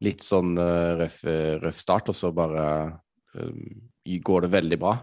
Litt 0.05 0.23
sånn 0.23 0.53
eh, 0.57 0.95
røff, 1.01 1.21
røff 1.63 1.79
start, 1.79 2.11
og 2.11 2.15
så 2.15 2.31
bare 2.35 2.65
eh, 3.35 4.19
går 4.23 4.45
det 4.45 4.51
veldig 4.55 4.79
bra. 4.79 4.95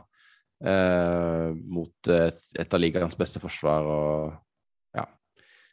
uh, 0.64 1.52
mot 1.52 2.08
et 2.08 2.74
av 2.74 2.80
ligaens 2.80 3.16
beste 3.18 3.40
forsvar 3.42 3.84
og 3.92 4.96
ja. 4.96 5.04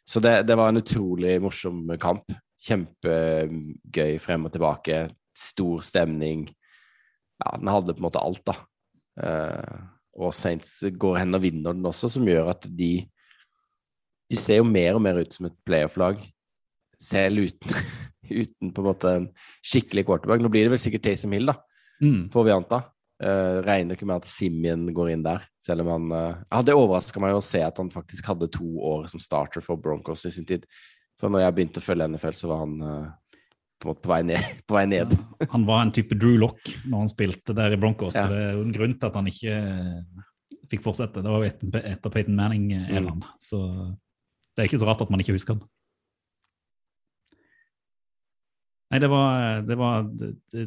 Så 0.05 0.19
det, 0.19 0.41
det 0.43 0.57
var 0.59 0.69
en 0.69 0.81
utrolig 0.81 1.37
morsom 1.41 1.95
kamp. 2.01 2.33
Kjempegøy 2.63 4.19
frem 4.19 4.45
og 4.47 4.53
tilbake. 4.53 5.05
Stor 5.35 5.81
stemning. 5.81 6.45
Ja, 7.39 7.55
den 7.57 7.71
hadde 7.71 7.95
på 7.95 8.03
en 8.03 8.07
måte 8.09 8.21
alt, 8.21 8.43
da. 8.45 8.59
Uh, 9.19 9.87
og 10.19 10.33
Saints 10.35 10.77
går 10.83 11.23
hen 11.23 11.35
og 11.39 11.41
vinner 11.43 11.73
den 11.73 11.85
også, 11.89 12.11
som 12.11 12.27
gjør 12.27 12.51
at 12.53 12.67
de 12.69 13.07
De 14.31 14.37
ser 14.39 14.61
jo 14.61 14.65
mer 14.65 14.95
og 14.97 15.01
mer 15.03 15.19
ut 15.21 15.33
som 15.33 15.45
et 15.45 15.55
playoff-lag, 15.67 16.17
selv 16.97 17.43
uten, 17.45 17.75
uten 18.29 18.71
på 18.73 18.81
en 18.83 18.87
måte 18.87 19.13
en 19.17 19.27
skikkelig 19.65 20.05
quarterback. 20.07 20.41
Nå 20.43 20.51
blir 20.53 20.67
det 20.67 20.73
vel 20.75 20.81
sikkert 20.81 21.05
Taysom 21.09 21.35
Hill, 21.35 21.51
da, 21.51 21.59
Mm. 22.03 22.29
får 22.33 22.43
vi 22.43 22.51
anta. 22.51 22.83
Uh, 23.23 23.61
regner 23.63 23.95
ikke 23.95 24.07
med 24.09 24.19
at 24.19 24.27
Simien 24.27 24.81
går 24.91 25.13
inn 25.13 25.23
der, 25.23 25.45
selv 25.61 25.85
om 25.85 25.91
han 25.93 26.07
uh, 26.11 26.41
ja, 26.51 26.61
Det 26.65 26.73
overraska 26.75 27.21
meg 27.23 27.35
å 27.37 27.43
se 27.45 27.61
at 27.63 27.77
han 27.79 27.91
faktisk 27.93 28.25
hadde 28.27 28.49
to 28.51 28.65
år 28.83 29.05
som 29.07 29.21
starter 29.21 29.63
for 29.63 29.77
Broncos 29.79 30.25
i 30.25 30.31
sin 30.33 30.47
tid. 30.49 30.65
For 31.21 31.31
når 31.31 31.45
jeg 31.45 31.55
begynte 31.55 31.79
å 31.79 31.85
følge 31.85 32.07
NFL, 32.09 32.35
så 32.35 32.49
var 32.49 32.63
han 32.65 32.73
uh, 32.81 33.11
på 33.79 33.87
en 33.87 33.91
måte 33.93 34.03
på 34.03 34.11
vei 34.11 34.19
ned. 34.27 34.49
På 34.67 34.75
vei 34.75 34.85
ned. 34.89 35.13
Ja, 35.39 35.47
han 35.53 35.67
var 35.69 35.85
en 35.85 35.93
type 35.95 36.17
Drew 36.19 36.35
Lock 36.41 36.73
når 36.83 37.05
han 37.05 37.11
spilte 37.13 37.55
der 37.55 37.75
i 37.75 37.79
Broncos. 37.79 38.17
Ja. 38.17 38.25
så 38.25 38.33
Det 38.33 38.41
er 38.41 38.51
jo 38.57 38.65
en 38.65 38.75
grunn 38.75 38.97
til 38.97 39.07
at 39.07 39.19
han 39.21 39.29
ikke 39.31 39.55
fikk 40.73 40.83
fortsette. 40.83 41.23
Det 41.23 41.29
var 41.31 41.43
jo 41.43 41.51
etter, 41.51 41.87
etter 41.93 42.13
Peyton 42.13 42.35
Manning-æraen. 42.39 43.21
Mm. 43.21 43.29
Så 43.39 43.61
det 44.55 44.63
er 44.63 44.69
ikke 44.69 44.81
så 44.81 44.89
rart 44.89 45.03
at 45.05 45.11
man 45.13 45.23
ikke 45.23 45.35
husker 45.37 45.57
han. 45.57 45.63
Nei, 48.93 48.99
det 49.01 49.07
var, 49.09 49.61
det 49.65 49.75
var 49.79 50.03
det, 50.05 50.27
det, 50.53 50.63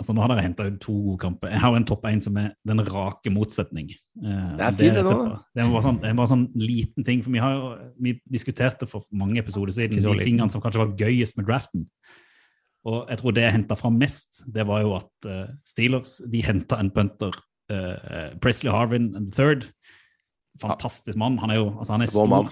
altså 0.00 0.14
Nå 0.16 0.22
har 0.24 0.30
dere 0.32 0.44
henta 0.46 0.64
ut 0.64 0.78
to 0.80 0.94
gode 0.94 1.20
kamper. 1.20 1.50
Jeg 1.52 1.60
har 1.60 1.74
jo 1.74 1.80
en 1.82 1.84
topp 1.90 2.06
én 2.08 2.22
som 2.24 2.38
er 2.40 2.54
den 2.64 2.80
rake 2.86 3.32
motsetning. 3.34 3.90
Eh, 4.22 4.46
Det 4.56 4.64
er 4.64 4.78
fint, 4.78 4.96
det 4.96 5.02
nå. 5.04 5.34
Det 5.52 5.66
var 5.74 5.84
sånn, 5.84 5.98
det 6.00 6.12
var 6.16 6.30
sånn 6.30 6.46
liten 6.56 7.04
ting, 7.04 7.20
for 7.20 7.34
vi 7.34 7.42
har 7.42 7.52
jo 7.52 7.74
vi 8.00 8.14
diskuterte 8.32 8.88
for 8.88 9.04
mange 9.12 9.42
episoder 9.42 9.76
siden 9.76 10.00
de 10.00 10.24
tingene 10.24 10.48
som 10.48 10.64
kanskje 10.64 10.86
var 10.86 10.94
gøyest 11.02 11.36
med 11.36 11.50
draften. 11.50 11.84
Og 12.88 13.10
jeg 13.12 13.20
tror 13.20 13.36
det 13.36 13.44
jeg 13.44 13.56
henta 13.58 13.76
fram 13.76 14.00
mest, 14.00 14.40
det 14.56 14.64
var 14.70 14.80
jo 14.86 14.96
at 14.96 15.28
eh, 15.28 15.52
Steelers 15.68 16.16
de 16.32 16.40
henta 16.46 16.80
en 16.80 16.92
punter, 16.94 17.36
uh, 17.72 18.32
Presley 18.40 18.72
Harvin 18.72 19.10
III. 19.26 19.68
Fantastisk 20.60 21.16
mann. 21.20 21.38
Han 21.42 21.50
er 21.50 21.56
jo 21.60 21.66
altså 21.78 21.92
han 21.96 22.02
er 22.02 22.06
stor 22.12 22.50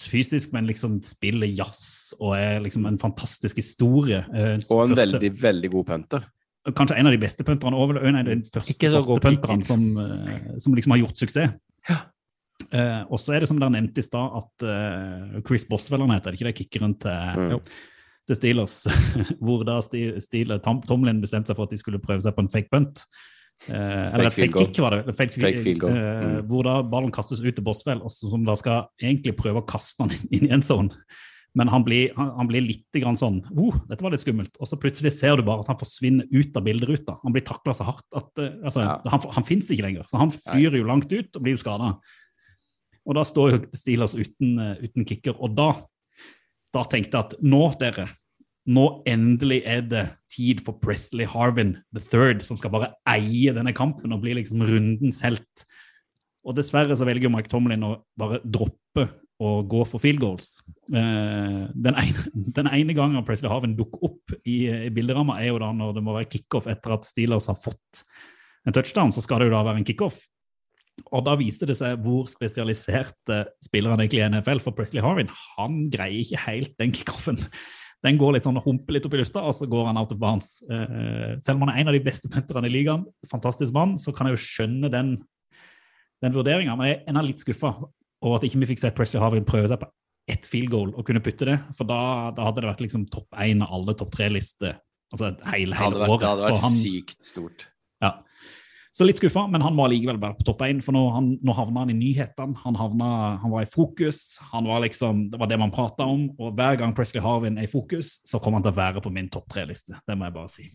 fysisk, 0.00 0.52
men 0.54 0.66
liksom 0.70 1.00
spiller 1.04 1.50
jazz 1.50 2.14
og 2.20 2.36
er 2.38 2.60
liksom 2.64 2.86
en 2.88 2.98
fantastisk 2.98 3.56
historie. 3.60 4.22
Eh, 4.32 4.58
Og 4.70 4.84
en 4.88 4.94
første- 4.96 4.96
veldig, 5.18 5.32
veldig 5.42 5.70
god 5.70 5.86
punter. 5.86 6.24
Kanskje 6.78 6.96
en 6.98 7.06
av 7.06 7.12
de 7.12 7.18
beste 7.18 7.42
punterne, 7.44 7.74
en 8.06 8.16
av 8.16 8.24
de 8.24 8.36
første 8.54 8.74
svarte 8.78 9.06
god 9.06 9.20
punterne 9.20 9.64
som, 9.66 9.98
eh, 9.98 10.58
som 10.58 10.74
liksom 10.74 10.92
har 10.94 10.98
gjort 11.02 11.18
suksess. 11.18 11.52
Eh, 12.72 13.02
og 13.10 13.18
så 13.18 13.34
er 13.34 13.40
det 13.40 13.48
som 13.48 13.58
dere 13.58 13.70
nevnte 13.74 13.98
i 13.98 14.02
stad, 14.06 14.30
at 14.38 14.62
eh, 14.62 15.40
Chris 15.46 15.64
Boswell 15.68 16.00
han 16.06 16.10
heter, 16.14 16.30
er 16.30 16.36
det 16.36 16.40
ikke 16.40 16.52
det 16.52 16.58
kickeren 16.70 16.94
til, 17.00 17.10
Mm. 17.10 17.60
til 18.28 18.36
Steelers, 18.36 18.86
hvor 19.42 19.64
da 19.66 19.80
Steelers, 19.82 20.62
Tom, 20.62 20.80
Tomlin 20.86 21.20
bestemte 21.20 21.48
seg 21.50 21.56
for 21.56 21.64
at 21.64 21.70
de 21.70 21.76
skulle 21.80 21.98
prøve 21.98 22.22
seg 22.22 22.36
på 22.36 22.44
en 22.44 22.48
fake 22.48 22.70
punt. 22.70 23.04
Eh, 23.68 24.14
eller 24.14 24.30
fake 24.34 24.58
kick, 24.58 24.78
var 24.82 24.90
det. 24.96 25.14
Fake, 25.14 25.36
Fake 25.38 25.60
field 25.62 25.80
goal. 25.80 25.90
eh, 25.92 26.22
Mm. 26.22 26.46
Hvor 26.50 26.64
da 26.66 26.82
ballen 26.82 27.12
kastes 27.14 27.40
ut 27.40 27.54
til 27.54 27.62
Boswell, 27.64 28.00
og 28.02 28.10
som 28.10 28.42
da 28.44 28.54
skal 28.58 28.88
egentlig 29.00 29.36
prøve 29.38 29.62
å 29.62 29.66
kaste 29.66 30.02
den 30.08 30.16
inn 30.34 30.48
i 30.48 30.52
en 30.56 30.62
zone. 30.66 30.90
Men 31.54 31.68
han 31.68 31.84
blir, 31.84 32.14
han, 32.16 32.30
han 32.38 32.48
blir 32.48 32.62
litt 32.64 32.88
grann 32.96 33.14
sånn 33.18 33.42
oh, 33.60 33.74
dette 33.90 34.00
var 34.02 34.10
litt 34.14 34.22
skummelt. 34.24 34.54
Og 34.58 34.66
så 34.70 34.78
plutselig 34.80 35.12
ser 35.12 35.36
du 35.36 35.42
bare 35.44 35.60
at 35.60 35.68
han 35.68 35.76
forsvinner 35.76 36.24
ut 36.32 36.56
av 36.56 36.64
bilderuta. 36.64 37.18
Han 37.22 37.34
blir 37.34 37.44
takla 37.44 37.74
så 37.76 37.84
hardt 37.84 38.08
at 38.16 38.40
eh, 38.40 38.54
altså, 38.64 38.80
Ja. 38.86 38.94
han, 39.12 39.20
han 39.36 39.44
fins 39.44 39.68
ikke 39.70 39.84
lenger. 39.84 40.06
Så 40.08 40.16
han 40.16 40.32
flyr 40.32 40.78
jo 40.80 40.86
langt 40.88 41.12
ut 41.12 41.36
og 41.36 41.42
blir 41.44 41.52
jo 41.58 41.60
skada. 41.60 41.92
Og 43.04 43.14
da 43.18 43.22
står 43.28 43.50
jo 43.52 43.60
Steelers 43.76 44.14
uten, 44.16 44.58
eh, 44.58 44.80
uten 44.88 45.04
kicker. 45.04 45.36
Og 45.44 45.54
da, 45.58 45.74
da 46.72 46.84
tenkte 46.88 47.18
jeg 47.20 47.26
at 47.28 47.36
nå, 47.44 47.62
dere, 47.78 48.08
nå 48.70 48.84
endelig 49.10 49.62
er 49.66 49.82
det 49.90 50.04
tid 50.30 50.60
for 50.62 50.78
Presley 50.82 51.26
Harvin 51.28 51.74
III, 51.96 52.42
som 52.46 52.58
skal 52.60 52.72
bare 52.74 52.92
eie 53.10 53.54
denne 53.54 53.74
kampen 53.74 54.14
og 54.14 54.22
bli 54.22 54.36
liksom 54.38 54.62
rundens 54.68 55.20
helt. 55.26 55.64
Og 56.46 56.56
dessverre 56.58 56.94
så 56.98 57.06
velger 57.06 57.30
Mike 57.32 57.50
Tomlin 57.50 57.84
å 57.86 57.96
bare 58.18 58.40
droppe 58.44 59.08
å 59.42 59.52
gå 59.66 59.82
for 59.88 60.02
field 60.02 60.20
goals. 60.22 60.60
Eh, 60.92 61.62
den, 61.74 61.96
ene, 61.98 62.26
den 62.58 62.70
ene 62.70 62.94
gangen 62.94 63.24
Presley 63.26 63.50
Harvin 63.50 63.74
dukker 63.78 64.06
opp 64.10 64.36
i, 64.42 64.66
i 64.70 64.92
bilderamma, 64.94 65.40
er 65.42 65.50
jo 65.50 65.62
da 65.62 65.72
når 65.74 65.96
det 65.96 66.04
må 66.06 66.14
være 66.14 66.30
kickoff 66.30 66.68
etter 66.70 66.94
at 66.94 67.08
Steelers 67.08 67.50
har 67.50 67.58
fått 67.58 68.04
en 68.66 68.76
touchdown, 68.76 69.10
så 69.14 69.24
skal 69.24 69.42
det 69.42 69.50
jo 69.50 69.56
da 69.56 69.64
være 69.66 69.82
en 69.82 69.88
kickoff. 69.88 70.20
Og 71.10 71.24
da 71.26 71.34
viser 71.40 71.70
det 71.70 71.78
seg 71.78 72.02
hvor 72.04 72.28
spesialiserte 72.30 73.42
spillerne 73.64 74.04
egentlig 74.04 74.22
er 74.22 74.30
i 74.30 74.36
NFL. 74.36 74.60
For 74.62 74.76
Presley 74.76 75.02
Harvin 75.02 75.30
han 75.56 75.86
greier 75.90 76.22
ikke 76.22 76.42
helt 76.44 76.76
den 76.78 76.94
kickoffen. 76.94 77.40
Den 78.02 78.18
går 78.18 78.34
litt 78.34 78.46
sånn 78.46 78.56
og 78.58 78.64
humper 78.66 78.96
litt 78.96 79.04
opp 79.06 79.14
i 79.14 79.20
lufta, 79.20 79.44
og 79.46 79.54
så 79.54 79.68
går 79.70 79.86
han 79.86 79.98
out 80.00 80.10
of 80.10 80.18
bounds. 80.18 80.56
Eh, 80.66 81.38
selv 81.44 81.56
om 81.60 81.66
han 81.68 81.74
er 81.76 81.82
en 81.82 81.92
av 81.92 81.94
de 81.96 82.02
beste 82.02 82.28
punterne 82.32 82.66
i 82.66 82.72
ligaen, 82.74 83.04
fantastisk 83.30 83.72
mann, 83.76 83.94
så 84.02 84.14
kan 84.14 84.26
jeg 84.26 84.36
jo 84.38 84.42
skjønne 84.42 84.90
den, 84.90 85.12
den 86.22 86.34
vurderinga. 86.34 86.74
Men 86.76 86.88
jeg 86.90 86.96
er 87.00 87.12
ennå 87.12 87.22
litt 87.28 87.42
skuffa 87.44 87.76
over 88.22 88.38
at 88.38 88.46
ikke 88.48 88.62
vi 88.62 88.72
fikk 88.72 88.82
sett 88.82 88.96
Presley 88.98 89.22
Harvin 89.22 89.46
prøve 89.46 89.70
seg 89.70 89.78
på 89.82 89.90
ett 90.30 90.46
field 90.46 90.70
goal 90.70 90.90
og 90.94 91.06
kunne 91.06 91.22
putte 91.22 91.46
det. 91.46 91.58
For 91.78 91.86
da, 91.86 92.30
da 92.34 92.48
hadde 92.48 92.62
det 92.62 92.70
vært 92.72 92.82
liksom 92.84 93.06
topp 93.10 93.38
én 93.42 93.62
av 93.62 93.74
alle 93.78 93.94
topp 93.98 94.12
tre-lister 94.18 94.78
altså 95.12 95.32
hele, 95.52 95.76
hele 95.76 95.94
det 95.94 96.00
vært, 96.02 96.10
året. 96.10 96.20
det 96.22 96.30
hadde 96.30 96.46
vært 96.48 96.62
han- 96.62 96.78
sykt 96.80 97.22
stort. 97.26 97.66
Så 98.92 99.06
litt 99.08 99.16
skuffa, 99.16 99.46
men 99.48 99.62
han 99.64 99.76
var 99.76 99.88
likevel 99.88 100.18
bare 100.20 100.36
på 100.36 100.44
topp 100.44 100.66
én. 100.66 100.82
For 100.84 100.92
nå, 100.92 101.06
han, 101.14 101.30
nå 101.40 101.54
havna 101.56 101.86
han 101.86 101.92
i 101.94 101.96
nyhetene. 101.96 102.58
Han, 102.60 102.76
han 102.76 103.48
var 103.54 103.64
i 103.64 103.70
fokus. 103.70 104.36
Han 104.52 104.68
var 104.68 104.84
liksom, 104.84 105.30
Det 105.32 105.40
var 105.40 105.48
det 105.48 105.56
man 105.62 105.72
prata 105.72 106.04
om. 106.04 106.26
Og 106.36 106.52
hver 106.58 106.76
gang 106.76 106.92
Presley 106.92 107.24
Harvin 107.24 107.56
er 107.56 107.64
i 107.64 107.72
fokus, 107.72 108.18
så 108.28 108.36
kommer 108.36 108.60
han 108.60 108.66
til 108.68 108.74
å 108.74 108.80
være 108.82 109.00
på 109.00 109.14
min 109.14 109.32
topp 109.32 109.48
tre-liste. 109.48 109.96
Det 110.04 110.18
må 110.18 110.28
jeg 110.28 110.36
bare 110.36 110.52
si. 110.52 110.68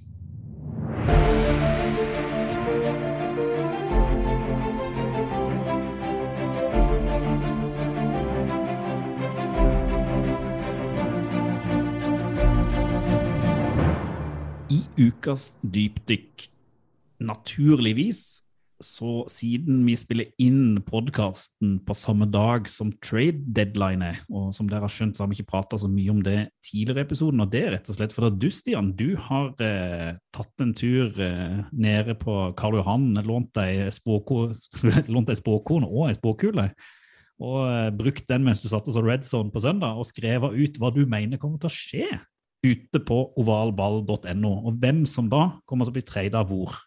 I 14.73 14.81
ukas 15.05 15.51
dypdykk, 15.61 16.49
naturligvis, 17.23 18.43
så 18.83 19.23
siden 19.31 19.79
vi 19.87 19.95
spiller 19.97 20.27
inn 20.41 20.77
podkasten 20.85 21.77
på 21.85 21.95
samme 21.97 22.27
dag 22.29 22.67
som 22.69 22.91
trade 23.01 23.41
deadline 23.57 24.05
er, 24.05 24.19
og 24.29 24.51
som 24.53 24.69
dere 24.69 24.85
har 24.85 24.93
skjønt, 24.93 25.17
så 25.17 25.23
har 25.23 25.31
vi 25.31 25.39
ikke 25.39 25.49
prata 25.55 25.79
så 25.81 25.89
mye 25.89 26.13
om 26.13 26.19
det 26.25 26.37
tidligere 26.65 27.01
i 27.01 27.07
episoden, 27.07 27.41
og 27.41 27.49
det 27.53 27.63
er 27.63 27.73
rett 27.73 27.89
og 27.89 27.97
slett 27.97 28.13
fordi 28.13 28.31
du, 28.43 28.47
Stian, 28.53 28.91
du 28.97 29.15
har 29.27 29.49
eh, 29.65 30.11
tatt 30.35 30.63
en 30.63 30.75
tur 30.77 31.17
eh, 31.23 31.57
nede 31.73 32.17
på 32.21 32.37
Karl 32.59 32.77
Johan, 32.77 33.09
lånt 33.25 33.49
deg 33.57 33.89
spåko- 33.97 34.51
lånt 35.13 35.33
spåkone 35.41 35.89
og 35.89 36.11
ei 36.11 36.17
spåkule, 36.19 36.69
og 37.41 37.59
eh, 37.65 37.91
brukt 37.97 38.29
den 38.29 38.45
mens 38.45 38.61
du 38.61 38.69
satt 38.69 38.89
som 38.93 39.05
Red 39.05 39.25
Zone 39.25 39.53
på 39.53 39.63
søndag, 39.65 39.97
og 39.97 40.09
skrevet 40.09 40.53
ut 40.53 40.81
hva 40.81 40.93
du 40.93 41.05
mener 41.09 41.41
kommer 41.41 41.57
til 41.61 41.71
å 41.71 41.77
skje 41.77 42.07
ute 42.65 43.01
på 43.05 43.17
ovalball.no, 43.37 44.53
og 44.67 44.77
hvem 44.81 45.05
som 45.09 45.29
da 45.31 45.47
kommer 45.69 45.87
til 45.87 45.93
å 45.93 45.97
bli 45.97 46.05
trada 46.05 46.43
hvor. 46.45 46.77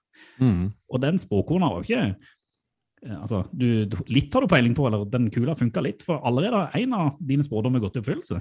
Mm. 0.41 0.71
Og 0.91 1.03
den 1.03 1.19
spåkona 1.21 1.69
var 1.71 1.83
jo 1.83 1.89
ikke 1.89 2.05
eh, 3.07 3.19
altså, 3.19 3.43
du, 3.53 3.85
Litt 4.09 4.33
har 4.35 4.45
du 4.45 4.51
peiling 4.51 4.77
på, 4.77 4.87
eller 4.89 5.05
den 5.11 5.29
kula 5.33 5.57
funka 5.59 5.85
litt, 5.85 6.05
for 6.07 6.23
allerede 6.27 6.65
har 6.65 6.81
en 6.81 6.97
av 6.97 7.21
dine 7.21 7.45
spådommer 7.47 7.83
gått 7.83 7.99
i 7.99 8.03
oppfyllelse. 8.03 8.41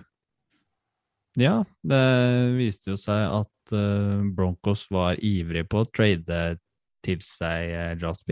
Ja, 1.38 1.61
det 1.86 2.01
viste 2.57 2.93
jo 2.93 2.97
seg 2.97 3.21
at 3.21 3.73
uh, 3.75 4.25
Broncos 4.34 4.88
var 4.89 5.19
ivrig 5.21 5.67
på 5.69 5.84
å 5.84 5.89
trade 5.93 6.39
til 7.05 7.21
seg 7.21 7.69
uh, 7.69 7.93
Josh 8.01 8.25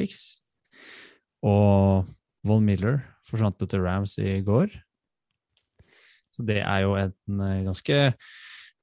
Og 1.45 2.09
Von 2.47 2.65
Miller 2.65 3.03
forsvant 3.27 3.61
jo 3.61 3.69
til 3.69 3.83
Rams 3.85 4.17
i 4.17 4.39
går. 4.41 4.73
Så 6.33 6.45
det 6.47 6.63
er 6.63 6.87
jo 6.87 6.97
en 6.97 7.43
uh, 7.43 7.63
ganske 7.69 8.01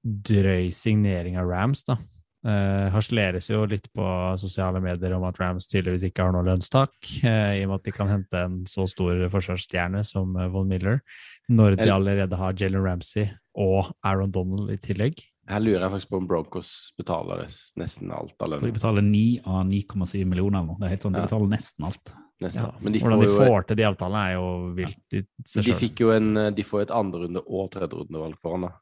drøy 0.05 0.71
signering 0.75 1.39
av 1.41 1.51
Rams, 1.51 1.83
da. 1.89 1.99
Uh, 2.45 2.91
harseleres 2.93 3.47
jo 3.49 3.63
litt 3.65 3.87
på 3.97 4.05
sosiale 4.37 4.77
medier 4.85 5.15
om 5.17 5.23
at 5.25 5.39
Rams 5.41 5.65
tydeligvis 5.65 6.03
ikke 6.11 6.27
har 6.27 6.35
noe 6.35 6.45
lønnstak, 6.45 6.93
eh, 7.25 7.55
i 7.57 7.63
og 7.65 7.71
med 7.71 7.79
at 7.79 7.87
de 7.89 7.95
kan 7.97 8.11
hente 8.11 8.37
en 8.37 8.59
så 8.69 8.85
stor 8.91 9.23
forsvarsstjerne 9.33 10.03
som 10.05 10.37
eh, 10.37 10.51
Von 10.53 10.69
Miller, 10.69 11.01
når 11.49 11.79
de 11.81 11.87
allerede 11.89 12.37
har 12.37 12.53
Jalen 12.61 12.85
Ramsey 12.85 13.31
og 13.57 13.95
Aaron 14.05 14.35
Donald 14.35 14.69
i 14.75 14.77
tillegg. 14.77 15.25
Her 15.49 15.65
lurer 15.65 15.87
jeg 15.87 15.95
faktisk 15.95 16.13
på 16.13 16.21
om 16.21 16.29
Broncos 16.29 16.75
betaler 17.01 17.47
nesten 17.81 18.13
alt 18.13 18.37
av 18.37 18.53
lønna. 18.53 18.69
de 18.69 18.77
betaler 18.77 19.09
9 19.09 19.25
av 19.45 19.65
9,7 19.69 20.25
millioner 20.29 20.61
eller 20.61 20.69
noe. 20.69 20.79
Det 20.81 20.87
er 20.91 20.95
helt 20.99 21.09
sånn, 21.09 21.17
De 21.17 21.25
Ja. 21.25 21.27
betaler 21.31 21.49
nesten 21.57 21.89
alt. 21.89 22.15
Nesten. 22.45 22.61
Ja. 22.61 22.71
Men 22.81 22.93
de 22.93 22.99
får, 23.01 23.09
Hvordan 23.09 23.21
de 23.21 23.27
jo, 23.33 23.41
får 23.41 23.67
til 23.67 23.77
de 23.77 23.89
avtalene, 23.89 24.29
er 24.29 24.33
jo 24.35 24.47
vilt 24.77 25.17
i 25.17 25.25
seg 25.49 25.65
de 25.65 25.81
fikk 25.81 26.01
jo 26.05 26.11
en, 26.13 26.35
de 26.53 26.63
får 26.63 26.81
jo 26.81 26.87
et 26.91 26.97
andrerunde- 27.01 27.45
og 27.47 27.71
tredjerundevalg 27.73 28.37
foran 28.43 28.69
da. 28.69 28.73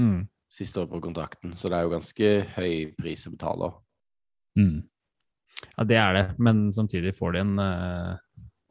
Mm. 0.00 0.28
Siste 0.52 0.82
år 0.82 0.88
på 0.90 1.00
kontrakten, 1.00 1.54
så 1.56 1.70
det 1.72 1.78
er 1.78 1.86
jo 1.86 1.94
ganske 1.94 2.32
høy 2.58 2.74
pris 2.98 3.24
å 3.28 3.32
betale. 3.32 3.70
Mm. 4.58 4.82
Ja, 5.78 5.86
det 5.88 5.96
er 5.96 6.18
det, 6.18 6.26
men 6.42 6.66
samtidig 6.76 7.14
får 7.16 7.36
de 7.36 7.40
en 7.40 7.54
uh, 7.56 8.18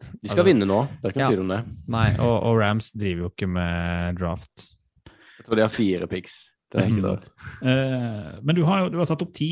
De 0.01 0.29
skal 0.29 0.43
Altså, 0.43 0.45
vinne 0.51 0.67
nå, 0.69 0.83
det 0.99 1.09
er 1.09 1.15
ikke 1.15 1.23
ja. 1.23 1.25
noe 1.25 1.33
tvil 1.33 1.43
om 1.47 1.53
det. 1.55 1.59
Nei, 1.95 2.05
og, 2.19 2.35
og 2.37 2.61
Rams 2.61 2.91
driver 2.93 3.25
jo 3.25 3.33
ikke 3.33 3.49
med 3.49 4.21
draft. 4.21 4.69
Jeg 5.09 5.47
tror 5.47 5.57
de 5.57 5.65
har 5.65 5.73
fire 5.73 6.09
picks 6.11 6.43
er 6.79 6.87
Ikke 6.87 7.03
sant. 7.03 7.29
Eh, 7.67 8.31
men 8.45 8.57
du 8.57 8.63
har 8.67 8.89
du 8.91 8.97
har 9.01 9.07
satt 9.09 9.23
opp 9.25 9.33
ti, 9.35 9.49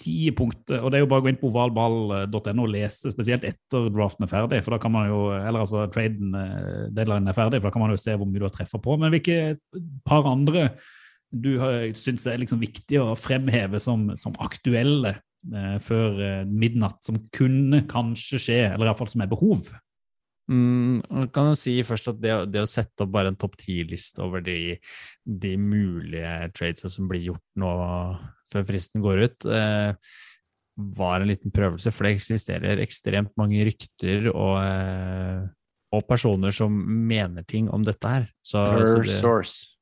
ti 0.00 0.30
punkter, 0.36 0.80
og 0.80 0.90
det 0.90 0.98
er 0.98 1.04
jo 1.04 1.10
bare 1.10 1.22
å 1.22 1.26
gå 1.26 1.32
inn 1.32 1.40
på 1.40 1.50
ovalball.no 1.50 2.64
og 2.64 2.72
lese 2.72 3.12
spesielt 3.12 3.44
etter 3.48 3.90
draften 3.94 4.26
er 4.26 4.32
ferdig, 4.32 4.62
for 4.64 4.74
da 4.74 4.80
kan 4.82 4.94
man 4.94 5.10
jo, 5.10 5.20
eller 5.36 5.64
altså 5.64 5.84
traden, 5.92 6.34
eh, 6.38 6.86
deadline 6.94 7.30
er 7.30 7.36
ferdig, 7.36 7.60
for 7.60 7.68
da 7.68 7.74
kan 7.76 7.84
man 7.84 7.94
jo 7.94 8.00
se 8.00 8.16
hvor 8.16 8.28
mye 8.30 8.42
du 8.42 8.48
har 8.48 8.54
treffa 8.54 8.80
på. 8.82 8.96
Men 9.00 9.12
hvilke 9.14 9.58
par 10.08 10.28
andre 10.30 10.70
du 11.34 11.54
syns 11.98 12.26
er 12.30 12.40
liksom 12.42 12.60
viktig 12.62 13.00
å 13.02 13.14
fremheve 13.18 13.80
som, 13.82 14.06
som 14.20 14.36
aktuelle 14.42 15.16
eh, 15.52 15.78
før 15.82 16.20
eh, 16.22 16.42
midnatt, 16.48 17.00
som 17.06 17.18
kunne 17.34 17.84
kanskje 17.90 18.40
skje, 18.40 18.60
eller 18.70 18.90
iallfall 18.90 19.10
som 19.12 19.24
er 19.24 19.32
behov? 19.32 19.72
Mm, 20.50 21.00
kan 21.32 21.48
jo 21.48 21.56
si 21.56 21.78
først 21.86 22.10
at 22.12 22.20
det, 22.20 22.34
det 22.52 22.60
å 22.60 22.68
sette 22.68 23.06
opp 23.06 23.14
bare 23.14 23.30
en 23.32 23.38
topp 23.40 23.56
ti-liste 23.62 24.20
over 24.24 24.44
de, 24.44 24.76
de 25.24 25.54
mulige 25.56 26.34
tradesa 26.52 26.90
som 26.92 27.08
blir 27.08 27.30
gjort 27.30 27.46
nå 27.60 27.72
før 28.52 28.66
fristen 28.68 29.04
går 29.04 29.24
ut, 29.24 29.46
eh, 29.48 29.96
var 30.74 31.22
en 31.22 31.30
liten 31.30 31.54
prøvelse, 31.54 31.92
for 31.94 32.06
det 32.06 32.16
eksisterer 32.18 32.82
ekstremt 32.82 33.32
mange 33.40 33.62
rykter 33.66 34.28
og, 34.34 34.58
eh, 34.60 35.44
og 35.94 36.06
personer 36.10 36.54
som 36.54 36.74
mener 37.08 37.46
ting 37.48 37.70
om 37.72 37.84
dette 37.86 38.10
her. 38.10 38.28
Så, 38.44 38.64
så 38.66 39.00
det, 39.04 39.18
source. 39.22 39.74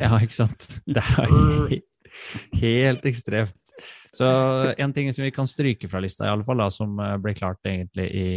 ja, 0.00 0.12
ikke 0.22 0.38
sant? 0.40 0.66
Det 0.96 1.02
er 1.02 1.30
he- 1.70 1.84
helt 2.62 3.06
ekstremt. 3.08 3.54
Så 4.16 4.24
en 4.80 4.92
ting 4.96 5.10
som 5.12 5.26
vi 5.26 5.32
kan 5.34 5.48
stryke 5.48 5.90
fra 5.92 6.00
lista, 6.00 6.24
i 6.24 6.30
alle 6.32 6.44
fall, 6.46 6.62
da, 6.62 6.70
som 6.72 6.94
eh, 7.04 7.16
ble 7.20 7.34
klart 7.36 7.66
egentlig 7.68 8.06
i, 8.16 8.28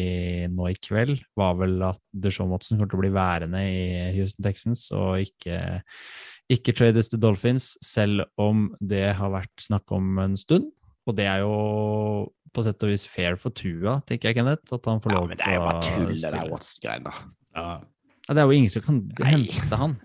nå 0.52 0.66
i 0.68 0.76
kveld, 0.76 1.22
var 1.40 1.54
vel 1.62 1.78
at 1.88 2.02
Deshaun 2.12 2.52
Watson 2.52 2.76
kommer 2.76 2.92
til 2.92 3.00
å 3.00 3.04
bli 3.06 3.14
værende 3.16 3.62
i 3.64 3.86
Houston 4.18 4.44
Texans 4.44 4.90
og 4.92 5.22
ikke, 5.24 5.62
ikke 6.52 6.76
trades 6.76 7.08
til 7.14 7.22
Dolphins, 7.24 7.70
selv 7.86 8.26
om 8.42 8.68
det 8.84 9.06
har 9.22 9.32
vært 9.38 9.56
snakk 9.70 9.96
om 9.96 10.20
en 10.26 10.36
stund. 10.40 10.68
Og 11.10 11.16
det 11.18 11.26
er 11.30 11.42
jo 11.44 11.54
på 12.54 12.64
sett 12.66 12.82
og 12.86 12.90
vis 12.92 13.06
fair 13.10 13.36
for 13.38 13.54
Tua, 13.54 14.00
tenker 14.10 14.30
jeg, 14.32 14.40
Kenneth, 14.40 14.74
at 14.74 14.86
han 14.90 15.02
får 15.04 15.14
lov 15.14 15.26
til 15.30 15.38
å 15.38 15.38
Ja, 15.38 15.38
men 15.38 15.40
det 15.40 15.48
er 15.50 15.58
jo 15.58 15.64
bare 15.66 15.82
tull, 15.86 16.06
det 16.10 16.22
der 16.22 16.36
spille. 16.38 16.54
Watts-greiene. 16.54 17.14
Ja. 17.58 17.66
Ja, 18.30 18.36
det 18.38 18.42
er 18.44 18.46
jo 18.50 18.58
ingen 18.60 18.70
som 18.74 18.84
kan 18.86 18.98
Nei. 19.20 19.30
hente 19.34 19.78
han. 19.82 19.96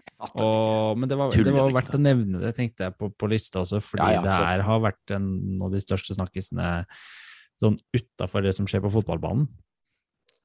Og, 0.40 0.96
men 0.96 1.10
det 1.10 1.16
var, 1.20 1.34
det 1.36 1.52
var 1.52 1.72
verdt 1.76 1.96
å 1.96 2.00
nevne 2.00 2.40
det, 2.40 2.54
tenkte 2.56 2.86
jeg, 2.86 2.94
på, 2.96 3.10
på 3.20 3.28
lista 3.28 3.60
også, 3.60 3.80
fordi 3.84 4.06
Ja, 4.06 4.12
ja, 4.16 4.22
det 4.24 4.32
så- 4.32 4.46
er, 4.54 4.62
har 4.64 4.80
vært 4.80 5.12
en 5.16 5.26
av 5.66 5.74
de 5.74 5.82
største 5.84 6.16
snakkisene 6.16 6.68
sånn 7.60 7.76
utafor 7.96 8.42
det 8.44 8.54
som 8.56 8.66
skjer 8.68 8.80
på 8.84 8.92
fotballbanen. 8.94 9.48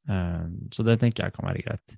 Eh, 0.07 0.45
så 0.73 0.85
det 0.87 0.99
tenker 1.01 1.25
jeg 1.27 1.35
kan 1.35 1.47
være 1.49 1.63
greit. 1.65 1.95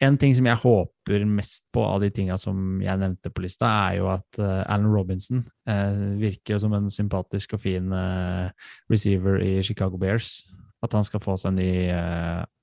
En 0.00 0.16
ting 0.20 0.34
som 0.36 0.46
jeg 0.46 0.60
håper 0.62 1.24
mest 1.28 1.66
på 1.74 1.82
av 1.84 2.00
de 2.04 2.10
tinga 2.14 2.38
som 2.40 2.80
jeg 2.84 3.00
nevnte 3.00 3.32
på 3.34 3.44
lista, 3.44 3.68
er 3.90 3.98
jo 3.98 4.08
at 4.12 4.40
eh, 4.40 4.62
Alan 4.70 4.92
Robinson 4.92 5.42
eh, 5.68 6.00
virker 6.20 6.60
som 6.62 6.76
en 6.76 6.88
sympatisk 6.92 7.56
og 7.58 7.64
fin 7.64 7.92
eh, 7.92 8.70
receiver 8.92 9.42
i 9.44 9.58
Chicago 9.66 10.00
Bears. 10.00 10.44
At 10.80 10.94
han 10.96 11.04
skal 11.04 11.20
få 11.20 11.34
seg 11.36 11.52
en 11.52 11.60
ny 11.60 11.72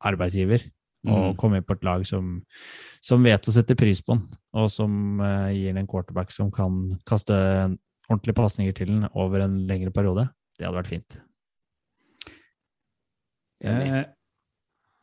arbeidsgiver 0.01 0.63
og 1.07 1.27
Mm. 1.27 1.35
komme 1.37 1.59
inn 1.59 1.63
på 1.63 1.75
et 1.77 1.83
lag 1.85 2.01
som, 2.09 2.41
som 3.05 3.21
vet 3.23 3.45
å 3.47 3.53
sette 3.53 3.77
pris 3.77 4.01
på 4.01 4.15
den, 4.17 4.23
og 4.57 4.65
som 4.73 5.21
gir 5.53 5.69
han 5.69 5.77
en 5.77 5.87
quarterback 5.87 6.33
som 6.33 6.49
kan 6.51 6.89
kaste 7.07 7.37
ordentlige 8.09 8.35
pasninger 8.35 8.73
til 8.75 8.89
den 8.89 9.05
over 9.13 9.45
en 9.45 9.59
lengre 9.69 9.93
periode. 9.93 10.25
Det 10.57 10.65
hadde 10.65 10.79
vært 10.81 10.89
fint. 10.89 11.19
Enig. 13.63 14.16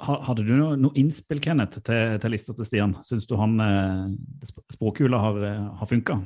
Eh, 0.00 0.06
ha- 0.06 0.20
hadde 0.28 0.44
du 0.46 0.54
noe, 0.56 0.76
noe 0.80 0.96
innspill, 0.98 1.40
Kenneth, 1.42 1.82
til, 1.86 2.16
til 2.20 2.34
lista 2.34 2.54
til 2.54 2.68
Stian? 2.68 2.96
Syns 3.06 3.28
du 3.30 3.36
han 3.40 3.58
språkhula 4.44 4.74
språkula 4.74 5.20
har, 5.22 5.42
eh, 5.48 5.66
har 5.80 5.90
funka? 5.90 6.20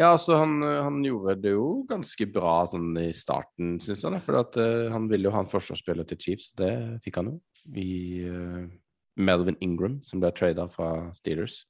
Ja, 0.00 0.12
altså 0.14 0.38
han, 0.40 0.62
han 0.62 1.02
gjorde 1.04 1.36
det 1.42 1.52
jo 1.52 1.82
ganske 1.88 2.26
bra 2.32 2.62
sånn 2.70 2.94
i 2.98 3.10
starten, 3.12 3.76
syns 3.84 4.04
han. 4.06 4.16
For 4.24 4.40
at, 4.40 4.56
uh, 4.56 4.88
han 4.94 5.10
ville 5.10 5.28
jo 5.28 5.34
ha 5.34 5.42
en 5.44 5.50
forsvarsspiller 5.50 6.08
til 6.08 6.18
Chiefs, 6.22 6.54
det 6.56 6.72
fikk 7.04 7.20
han 7.20 7.34
jo. 7.34 7.36
I 7.76 8.24
uh, 8.24 8.64
Melvin 9.20 9.58
Ingram, 9.60 9.98
som 10.06 10.22
ble 10.22 10.32
trada 10.32 10.64
fra 10.72 11.10
Steelers. 11.18 11.66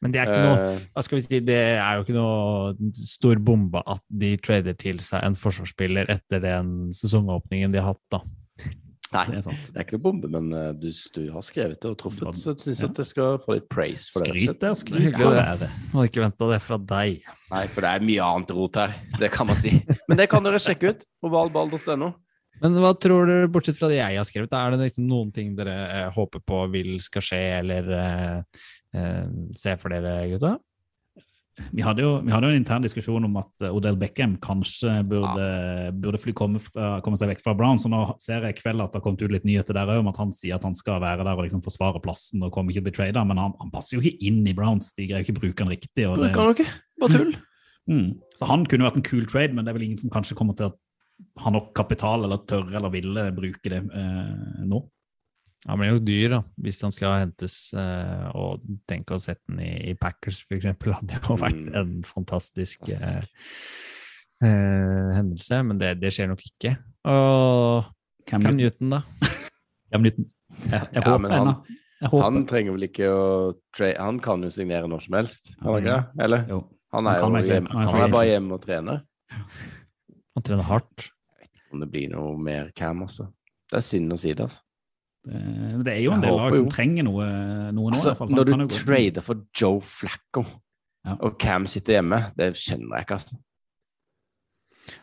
Men 0.00 0.14
det 0.14 0.22
er 0.22 0.30
ikke 0.32 0.44
noe 0.48 0.60
Eh, 0.64 0.84
hva 0.96 1.02
skal 1.04 1.18
vi 1.18 1.24
si, 1.26 1.40
det 1.44 1.58
er 1.76 1.96
jo 1.98 2.04
ikke 2.06 2.16
noe 2.16 2.92
stor 2.96 3.40
bombe 3.44 3.82
at 3.84 4.02
de 4.08 4.32
trader 4.40 4.76
til 4.80 5.00
seg 5.04 5.22
en 5.26 5.36
forsvarsspiller 5.36 6.08
etter 6.12 6.40
den 6.42 6.70
sesongåpningen 6.96 7.74
de 7.74 7.82
har 7.82 7.92
hatt, 7.92 8.02
da. 8.12 8.22
Nei, 9.14 9.24
Det 9.30 9.36
er 9.40 9.44
sant. 9.46 9.68
det 9.70 9.76
er 9.80 9.84
ikke 9.86 9.96
noe 9.98 10.04
bombe, 10.06 10.30
men 10.30 10.48
eh, 10.54 10.70
du, 10.78 10.88
du 11.16 11.20
har 11.34 11.44
skrevet 11.46 11.80
det 11.82 11.90
og 11.90 11.98
truffet, 12.00 12.38
så 12.38 12.52
jeg 12.54 12.62
syns 12.64 12.80
Ja. 12.84 12.88
at 12.92 13.00
jeg 13.02 13.10
skal 13.10 13.38
få 13.42 13.56
litt 13.58 13.68
praise 13.72 14.08
for 14.12 14.22
det. 14.24 14.30
rett 14.32 14.40
Skryt 14.40 14.48
slett. 14.48 14.60
Det 14.60 14.70
er 14.70 14.80
skryt 14.80 15.20
det. 15.64 15.70
Hadde 15.92 16.06
ikke 16.10 16.24
venta 16.24 16.50
det 16.52 16.60
fra 16.64 16.78
deg. 16.94 17.28
Nei, 17.50 17.62
for 17.74 17.86
det 17.86 17.90
er 17.96 18.08
mye 18.10 18.26
annet 18.30 18.54
rot 18.56 18.80
her. 18.82 18.94
Det 19.18 19.30
kan 19.34 19.46
man 19.50 19.56
si. 19.60 19.74
Men 20.08 20.20
det 20.22 20.28
kan 20.30 20.46
dere 20.46 20.60
sjekke 20.62 20.94
ut. 20.94 21.06
på 21.20 21.30
valball.no. 21.32 22.12
Men 22.60 22.74
hva 22.76 22.90
tror 23.00 23.24
dere, 23.24 23.48
bortsett 23.48 23.78
fra 23.78 23.88
det 23.88 23.96
jeg 24.02 24.18
har 24.20 24.26
skrevet, 24.28 24.52
er 24.52 24.74
det 24.74 24.82
liksom 24.84 25.06
noen 25.08 25.30
ting 25.32 25.54
dere 25.56 25.76
eh, 26.04 26.08
håper 26.12 26.42
på 26.44 26.58
vil 26.74 26.98
skal 27.00 27.24
skje, 27.24 27.38
eller 27.62 27.86
eh, 27.96 28.60
eh, 29.00 29.22
se 29.56 29.76
for 29.80 29.88
dere, 29.94 30.18
gutta? 30.34 30.58
Vi 31.76 31.84
hadde, 31.84 32.02
jo, 32.04 32.10
vi 32.24 32.32
hadde 32.32 32.48
jo 32.48 32.54
en 32.54 32.60
intern 32.60 32.84
diskusjon 32.84 33.26
om 33.26 33.36
at 33.40 33.64
eh, 33.64 33.74
Odell 33.74 33.98
Beckham 34.00 34.36
kanskje 34.42 34.94
burde, 35.08 35.46
burde 36.02 36.20
fly 36.22 36.34
komme, 36.36 36.62
fra, 36.62 36.96
komme 37.04 37.20
seg 37.20 37.32
vekk 37.32 37.42
fra 37.44 37.54
Brown. 37.58 37.80
Så 37.80 37.90
nå 37.92 38.02
ser 38.22 38.46
jeg 38.46 38.56
i 38.56 38.60
kveld 38.60 38.82
at 38.84 38.92
det 38.92 39.00
har 39.00 39.04
kommet 39.06 39.24
ut 39.24 39.34
litt 39.34 39.46
nyheter 39.48 39.76
der 39.76 39.92
òg 39.94 40.02
om 40.02 40.10
at 40.12 40.20
han 40.22 40.34
sier 40.36 40.58
at 40.58 40.66
han 40.66 40.76
skal 40.78 41.02
være 41.04 41.26
der 41.26 41.36
og 41.36 41.46
liksom 41.46 41.64
forsvare 41.64 42.02
plassen 42.04 42.44
og 42.46 42.52
kommer 42.54 42.74
ikke 42.74 42.80
til 42.80 42.86
å 42.86 42.90
bli 42.90 42.96
trada. 42.98 43.24
Men 43.28 43.42
han, 43.42 43.56
han 43.62 43.72
passer 43.74 43.96
jo 43.96 44.04
ikke 44.04 44.30
inn 44.30 44.42
i 44.46 44.56
Browns. 44.56 44.92
De 44.98 45.08
greier 45.10 45.26
ikke 45.26 45.36
å 45.36 45.40
bruke 45.42 45.66
han 45.66 45.72
riktig. 45.72 46.06
Og 46.10 46.20
det, 46.22 46.32
ikke. 46.34 46.68
Bare 47.02 47.18
tull. 47.18 47.34
mm. 47.90 48.06
Så 48.38 48.48
han 48.50 48.68
kunne 48.70 48.88
vært 48.88 49.00
en 49.00 49.08
cool 49.10 49.26
trade, 49.30 49.56
men 49.56 49.66
det 49.66 49.74
er 49.74 49.80
vel 49.80 49.88
ingen 49.90 50.00
som 50.00 50.12
kanskje 50.12 50.38
kommer 50.38 50.58
til 50.58 50.70
å 50.70 50.76
ha 51.44 51.52
nok 51.52 51.74
kapital 51.76 52.24
eller 52.24 52.40
tørre 52.48 52.78
eller 52.78 52.92
ville 52.92 53.26
bruke 53.36 53.72
det 53.72 53.82
eh, 53.84 54.64
nå. 54.68 54.80
Han 55.68 55.76
blir 55.82 55.90
jo 55.92 55.98
dyr, 56.00 56.28
da, 56.32 56.38
hvis 56.64 56.78
han 56.86 56.92
skal 56.94 57.18
hentes. 57.20 57.56
Eh, 57.76 58.28
og 58.38 58.62
tenk 58.88 59.10
å 59.12 59.18
sette 59.20 59.42
den 59.50 59.60
i, 59.60 59.72
i 59.90 59.94
Packers, 60.00 60.38
for 60.46 60.56
eksempel, 60.56 60.94
hadde 60.98 61.18
jo 61.20 61.36
vært 61.40 61.58
Mm. 61.60 61.74
en 61.76 61.90
fantastisk 62.06 62.88
eh, 62.88 63.20
eh, 64.42 65.10
hendelse, 65.18 65.58
men 65.66 65.78
det, 65.80 65.94
det 66.00 66.12
skjer 66.16 66.30
nok 66.32 66.44
ikke. 66.46 66.76
Og 67.10 67.84
Cam 68.30 68.42
Cam 68.46 68.56
Newton. 68.56 68.94
Da? 68.96 69.02
Cam 69.92 70.04
Newton. 70.06 70.26
Jeg, 70.64 70.70
jeg 70.72 70.96
Ja, 70.96 71.04
håper 71.10 71.22
men 71.26 71.36
han-. 71.36 71.76
Han 72.10 72.38
trenger 72.48 72.72
vel 72.78 72.86
ikke 72.86 73.08
å 73.12 73.24
Han 74.00 74.18
kan 74.24 74.40
jo 74.40 74.48
signere 74.52 74.88
når 74.88 75.02
som 75.04 75.18
helst, 75.18 75.50
kan 75.58 75.66
han 75.74 75.82
ikke 75.82 75.96
det? 75.98 76.24
Eller? 76.24 76.46
Jo. 76.48 76.62
Han 76.96 77.06
er 77.06 77.20
han 77.20 77.36
jo 77.36 77.42
hjemme, 77.44 77.74
han 77.76 78.00
er 78.00 78.10
bare 78.16 78.30
hjemme 78.32 78.56
og 78.56 78.62
trener. 78.64 79.02
Han 80.34 80.42
trener 80.46 80.64
hardt. 80.66 81.04
Jeg 81.04 81.44
vet 81.44 81.60
ikke 81.60 81.74
Om 81.76 81.84
det 81.84 81.88
blir 81.92 82.08
noe 82.14 82.32
mer 82.40 82.72
Cam, 82.74 83.04
altså. 83.04 83.28
Det 83.70 83.76
er 83.78 83.84
synd 83.86 84.16
å 84.16 84.18
si 84.18 84.32
det, 84.32 84.48
altså. 84.48 84.64
Det, 85.20 85.84
det 85.84 85.92
er 85.92 86.00
jo 86.06 86.12
en 86.16 86.22
del 86.24 86.32
lag 86.38 86.54
som 86.56 86.68
trenger 86.72 87.04
noe, 87.04 87.24
noe 87.76 87.90
nå. 87.90 87.92
altså 87.92 88.08
hvert 88.14 88.18
fall, 88.22 88.30
når 88.38 88.44
du 88.48 88.52
kan 88.54 88.60
jo 88.64 88.68
gå- 88.70 88.78
trader 88.86 89.22
for 89.26 89.42
Joe 89.54 89.80
Flacco 89.84 90.44
Ja. 91.04 91.14
Og 91.24 91.38
Cam 91.40 91.64
sitter 91.68 91.94
hjemme. 91.98 92.18
Det 92.36 92.50
kjenner 92.60 92.96
jeg 92.98 93.06
ikke, 93.06 93.16
altså. 93.20 93.36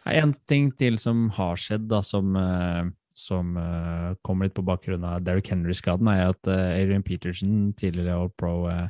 En 0.06 0.34
ting 0.50 0.72
til 0.78 0.98
som 1.02 1.28
har 1.38 1.56
skjedd, 1.58 1.88
da, 1.90 2.02
som, 2.06 2.36
eh, 2.38 2.90
som 3.18 3.56
uh, 3.58 4.14
kommer 4.26 4.46
litt 4.46 4.54
på 4.58 4.66
bakgrunn 4.68 5.06
av 5.08 5.24
Derrick 5.26 5.50
Henry-skaden, 5.50 6.10
er 6.12 6.30
at 6.36 6.50
uh, 6.52 6.76
Adrian 6.78 7.02
Peterson, 7.06 7.72
tidligere 7.78 8.14
All 8.18 8.30
Pro 8.38 8.68
uh, 8.70 8.90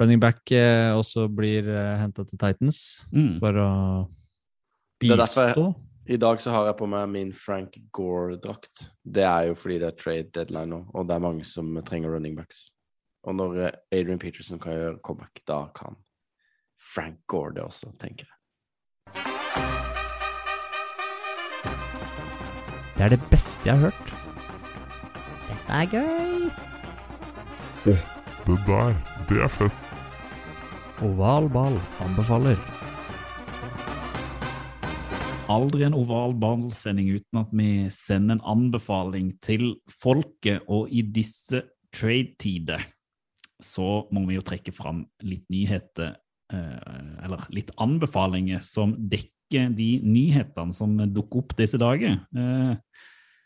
running 0.00 0.20
back, 0.20 0.42
eh, 0.52 0.90
også 0.92 1.28
blir 1.32 1.64
uh, 1.70 1.94
henta 2.02 2.26
til 2.28 2.36
Titans 2.40 2.82
Mm. 3.12 3.38
for 3.40 3.52
å 3.64 3.70
Det 5.00 5.10
er 5.12 5.16
derfor 5.24 5.46
jeg- 5.48 5.54
bistå. 5.56 5.66
I 6.06 6.16
dag 6.16 6.40
så 6.40 6.50
har 6.52 6.66
jeg 6.68 6.76
på 6.76 6.86
meg 6.92 7.08
min 7.08 7.30
Frank 7.32 7.78
Gore-drakt. 7.96 8.90
Det 9.00 9.24
er 9.24 9.46
jo 9.48 9.54
fordi 9.56 9.78
det 9.80 9.86
er 9.88 9.96
trade 9.96 10.28
deadline 10.36 10.68
nå, 10.68 10.80
og 10.92 11.06
det 11.08 11.14
er 11.16 11.22
mange 11.24 11.46
som 11.48 11.70
trenger 11.88 12.12
running 12.12 12.36
backs. 12.36 12.66
Og 13.24 13.38
når 13.38 13.56
eh, 13.62 13.70
Adrian 13.96 14.20
Peterson 14.20 14.60
kan 14.60 14.76
gjøre 14.76 15.00
comeback, 15.00 15.40
da 15.48 15.62
kan 15.72 15.96
Frank 16.92 17.24
Gore 17.26 17.54
det 17.56 17.64
også, 17.64 17.88
tenker 17.96 18.28
jeg. 18.28 18.36
Det 22.94 23.08
er 23.08 23.16
det 23.16 23.20
beste 23.30 23.64
jeg 23.64 23.78
har 23.78 23.88
hørt. 23.88 24.14
Dette 25.48 25.72
er 25.72 25.88
gøy. 25.88 26.52
Det 27.88 27.98
der, 28.68 28.96
det 29.32 29.40
er 29.40 29.48
fett. 29.48 29.92
Oval 31.00 31.48
ball 31.48 31.80
anbefaler. 32.04 32.83
Aldri 35.52 35.84
en 35.84 35.94
oval 35.96 36.32
ballsending 36.40 37.10
uten 37.18 37.40
at 37.42 37.50
vi 37.52 37.68
sender 37.92 38.38
en 38.38 38.44
anbefaling 38.54 39.34
til 39.44 39.74
folket, 39.92 40.62
og 40.72 40.88
i 40.88 41.02
disse 41.04 41.60
trade-tider 41.94 42.80
så 43.64 44.04
må 44.12 44.24
vi 44.28 44.38
jo 44.38 44.44
trekke 44.44 44.72
fram 44.74 45.04
litt 45.24 45.44
nyheter, 45.52 46.14
eh, 46.52 47.20
eller 47.24 47.44
litt 47.54 47.70
anbefalinger 47.80 48.64
som 48.64 48.96
dekker 48.96 49.74
de 49.76 49.90
nyhetene 50.02 50.74
som 50.74 50.96
dukker 50.96 51.44
opp 51.44 51.54
disse 51.60 51.78
dager. 51.80 52.18
Eh, 52.34 52.76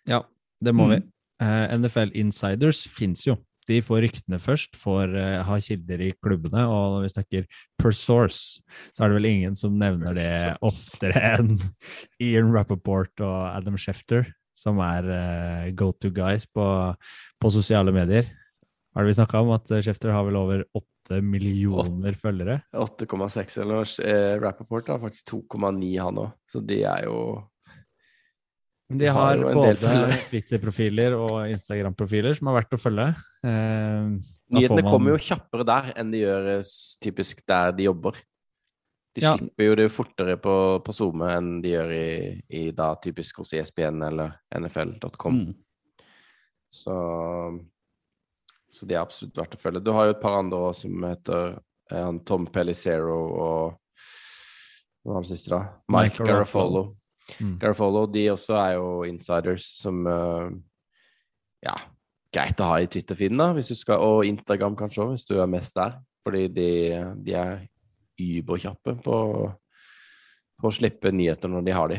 Ja, 0.08 0.22
det 0.62 0.72
må 0.74 0.86
Mm. 0.86 0.90
vi. 0.90 1.10
Eh, 1.40 1.76
NFL 1.76 2.12
Insiders 2.14 2.86
fins 2.88 3.26
jo. 3.26 3.36
De 3.68 3.78
får 3.84 4.02
ryktene 4.06 4.40
først, 4.42 4.78
får 4.80 5.14
uh, 5.14 5.42
ha 5.46 5.60
kilder 5.62 6.02
i 6.06 6.10
klubbene, 6.16 6.64
og 6.64 6.96
når 6.96 7.06
vi 7.06 7.12
snakker 7.12 7.46
per 7.80 7.94
source, 7.96 8.64
så 8.96 9.04
er 9.04 9.12
det 9.12 9.20
vel 9.20 9.30
ingen 9.30 9.58
som 9.58 9.78
nevner 9.78 10.16
det 10.16 10.32
oftere 10.64 11.22
enn 11.36 11.54
Ian 12.24 12.52
Rappaport 12.54 13.24
og 13.24 13.38
Adam 13.52 13.78
Schefter, 13.80 14.30
som 14.58 14.80
er 14.82 15.06
uh, 15.12 15.70
go 15.78 15.92
to 15.94 16.10
guys 16.14 16.48
på, 16.50 16.66
på 17.38 17.54
sosiale 17.54 17.94
medier. 17.94 18.28
Har 18.98 19.04
vi 19.04 19.14
snakka 19.14 19.40
om 19.44 19.52
at 19.54 19.70
eh, 19.70 19.82
Schefter 19.84 20.10
har 20.10 20.24
vel 20.26 20.36
over 20.40 20.64
åtte 20.74 21.20
millioner 21.22 22.16
følgere? 22.18 22.56
8,6 22.74 23.60
eller 23.62 23.76
noe. 23.76 23.92
Eh, 24.02 24.32
Rappaport 24.42 24.90
har 24.90 24.98
faktisk 25.02 25.36
2,9 25.36 25.92
han 26.02 26.18
òg, 26.24 26.32
så 26.50 26.62
de 26.64 26.80
er 26.82 27.06
jo 27.06 27.20
Men 28.88 28.98
de 29.02 29.06
har 29.12 29.14
har 29.20 29.36
jo 29.36 29.48
en 29.50 29.58
del 29.60 29.76
både. 29.82 30.18
Twitter-profiler 30.30 31.14
og 31.18 31.34
Instagram-profiler 31.52 32.34
som 32.38 32.48
er 32.48 32.56
verdt 32.62 32.72
å 32.72 32.80
følge. 32.80 33.08
Eh, 33.44 34.08
Nyhetene 34.56 34.82
man- 34.82 34.92
kommer 34.94 35.12
jo 35.12 35.18
kjappere 35.26 35.66
der 35.68 35.90
enn 36.00 36.10
de 36.14 36.22
gjør 36.22 36.46
eh, 36.56 36.70
typisk 37.04 37.42
der 37.46 37.72
de 37.76 37.84
jobber. 37.90 38.16
De 39.18 39.24
Ja. 39.24 39.34
slipper 39.36 39.64
jo 39.66 39.74
det 39.74 39.88
fortere 39.90 40.36
på, 40.40 40.54
på 40.84 40.92
SoMe 40.94 41.28
enn 41.36 41.60
de 41.60 41.72
gjør 41.74 41.92
i, 41.96 42.42
i 42.54 42.70
da 42.76 42.92
typisk 43.02 43.40
hos 43.42 43.52
ESPN 43.52 44.00
eller 44.08 44.36
NFL.com. 44.56 45.40
mm. 45.42 45.54
Så, 46.70 46.92
så 48.70 48.86
de 48.86 48.94
er 48.94 49.00
absolutt 49.00 49.36
verdt 49.40 49.54
å 49.56 49.60
følge. 49.62 49.80
Du 49.84 49.90
har 49.96 50.08
jo 50.08 50.12
et 50.16 50.20
par 50.22 50.36
andre 50.38 50.58
også 50.68 50.84
som 50.86 51.04
heter 51.08 51.54
eh, 51.90 52.10
Tom 52.28 52.46
Pellicero 52.52 53.16
og 53.40 53.78
Hva 55.04 55.14
var 55.16 55.24
det 55.24 55.30
siste, 55.32 55.48
da? 55.54 55.60
Mike, 55.88 56.18
Mike 56.20 56.26
Garofolo. 56.28 56.82
Mm. 57.40 57.58
Garofolo, 57.60 58.06
de 58.08 58.26
også 58.32 58.56
er 58.56 58.74
jo 58.78 59.02
insiders 59.04 59.66
som 59.82 60.06
eh, 60.08 60.50
Ja, 61.66 61.74
greit 62.32 62.60
å 62.62 62.68
ha 62.70 62.76
i 62.80 62.86
Twitter-feeden, 62.86 63.36
da, 63.40 63.50
hvis 63.56 63.68
du 63.72 63.74
skal, 63.76 63.98
og 64.04 64.24
Instagram 64.28 64.76
kanskje 64.78 65.02
òg, 65.04 65.14
hvis 65.16 65.26
du 65.28 65.34
er 65.42 65.50
mest 65.50 65.74
der. 65.76 65.98
Fordi 66.24 66.44
de, 66.52 66.68
de 67.24 67.34
er 67.34 67.56
überkjappe 68.20 68.96
på, 69.04 69.16
på 70.60 70.70
å 70.70 70.74
slippe 70.74 71.12
nyheter 71.14 71.50
når 71.52 71.66
de 71.66 71.74
har 71.76 71.92
de. 71.92 71.98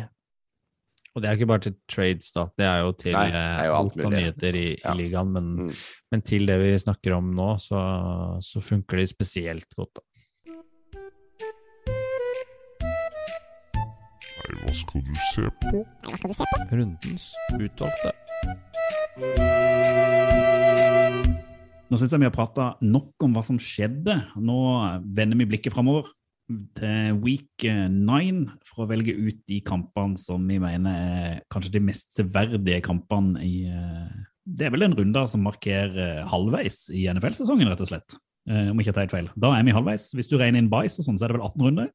Og 1.16 1.24
det 1.24 1.30
er 1.32 1.38
ikke 1.40 1.48
bare 1.50 1.64
til 1.66 1.74
trades, 1.90 2.28
da. 2.36 2.44
Det 2.60 2.66
er 2.70 2.84
jo 2.86 2.92
til 3.02 3.16
Nei, 3.18 3.26
det 3.34 3.40
er 3.42 3.66
jo 3.66 3.72
eh, 3.74 3.80
alt 3.80 3.96
alt 3.98 4.06
av 4.06 4.14
nyheter 4.14 4.58
i, 4.60 4.68
Ja. 4.78 4.94
i 4.94 4.98
ligaen. 5.02 5.32
Men, 5.34 5.48
Mm. 5.66 5.72
men 6.12 6.22
til 6.22 6.46
det 6.46 6.58
vi 6.62 6.70
snakker 6.86 7.16
om 7.18 7.32
nå, 7.36 7.50
så, 7.60 7.80
så 8.46 8.62
funker 8.62 8.98
de 9.02 9.08
spesielt 9.10 9.74
godt. 9.76 9.96
da. 10.00 10.06
Hva 14.70 14.76
skal 14.78 15.02
du 15.02 15.16
se 15.18 15.44
på? 15.64 15.80
Hva 16.06 16.18
skal 16.20 16.30
du 16.30 16.36
se 16.38 16.46
på? 16.46 16.58
Rundens 16.78 17.24
utvalgte. 17.58 18.12
Nå 21.90 21.98
syns 21.98 22.14
jeg 22.14 22.22
vi 22.22 22.28
har 22.28 22.36
prata 22.36 22.68
nok 22.86 23.26
om 23.26 23.34
hva 23.34 23.42
som 23.48 23.58
skjedde. 23.58 24.20
Nå 24.38 24.60
vender 25.18 25.42
vi 25.42 25.48
blikket 25.50 25.74
framover 25.74 26.12
til 26.78 27.18
week 27.24 27.66
eh, 27.66 27.88
nine 27.90 28.46
for 28.66 28.86
å 28.86 28.90
velge 28.92 29.16
ut 29.18 29.42
de 29.50 29.58
kampene 29.66 30.22
som 30.22 30.46
vi 30.50 30.60
mener 30.62 31.02
er 31.02 31.42
kanskje 31.50 31.74
de 31.80 31.84
mest 31.90 32.14
severdige 32.14 32.86
kampene 32.86 33.42
i 33.42 33.66
eh, 33.70 34.08
Det 34.46 34.70
er 34.70 34.74
vel 34.78 34.86
en 34.86 34.98
runde 35.02 35.26
som 35.34 35.46
markerer 35.50 36.24
halvveis 36.30 36.92
i 36.94 37.08
NFL-sesongen, 37.10 37.74
rett 37.74 37.86
og 37.86 37.90
slett. 37.90 38.22
Eh, 38.46 38.70
Om 38.70 38.78
ikke 38.78 38.94
jeg 38.94 39.02
tar 39.02 39.08
helt 39.08 39.18
feil. 39.18 39.34
Da 39.34 39.56
er 39.58 39.66
vi 39.66 39.74
halvveis. 39.74 40.12
Hvis 40.14 40.30
du 40.30 40.38
regner 40.38 40.62
inn 40.62 40.70
Bice 40.70 41.02
og 41.02 41.10
sånn, 41.10 41.18
så 41.18 41.26
er 41.26 41.34
det 41.34 41.42
vel 41.42 41.50
18 41.50 41.70
runder. 41.72 41.94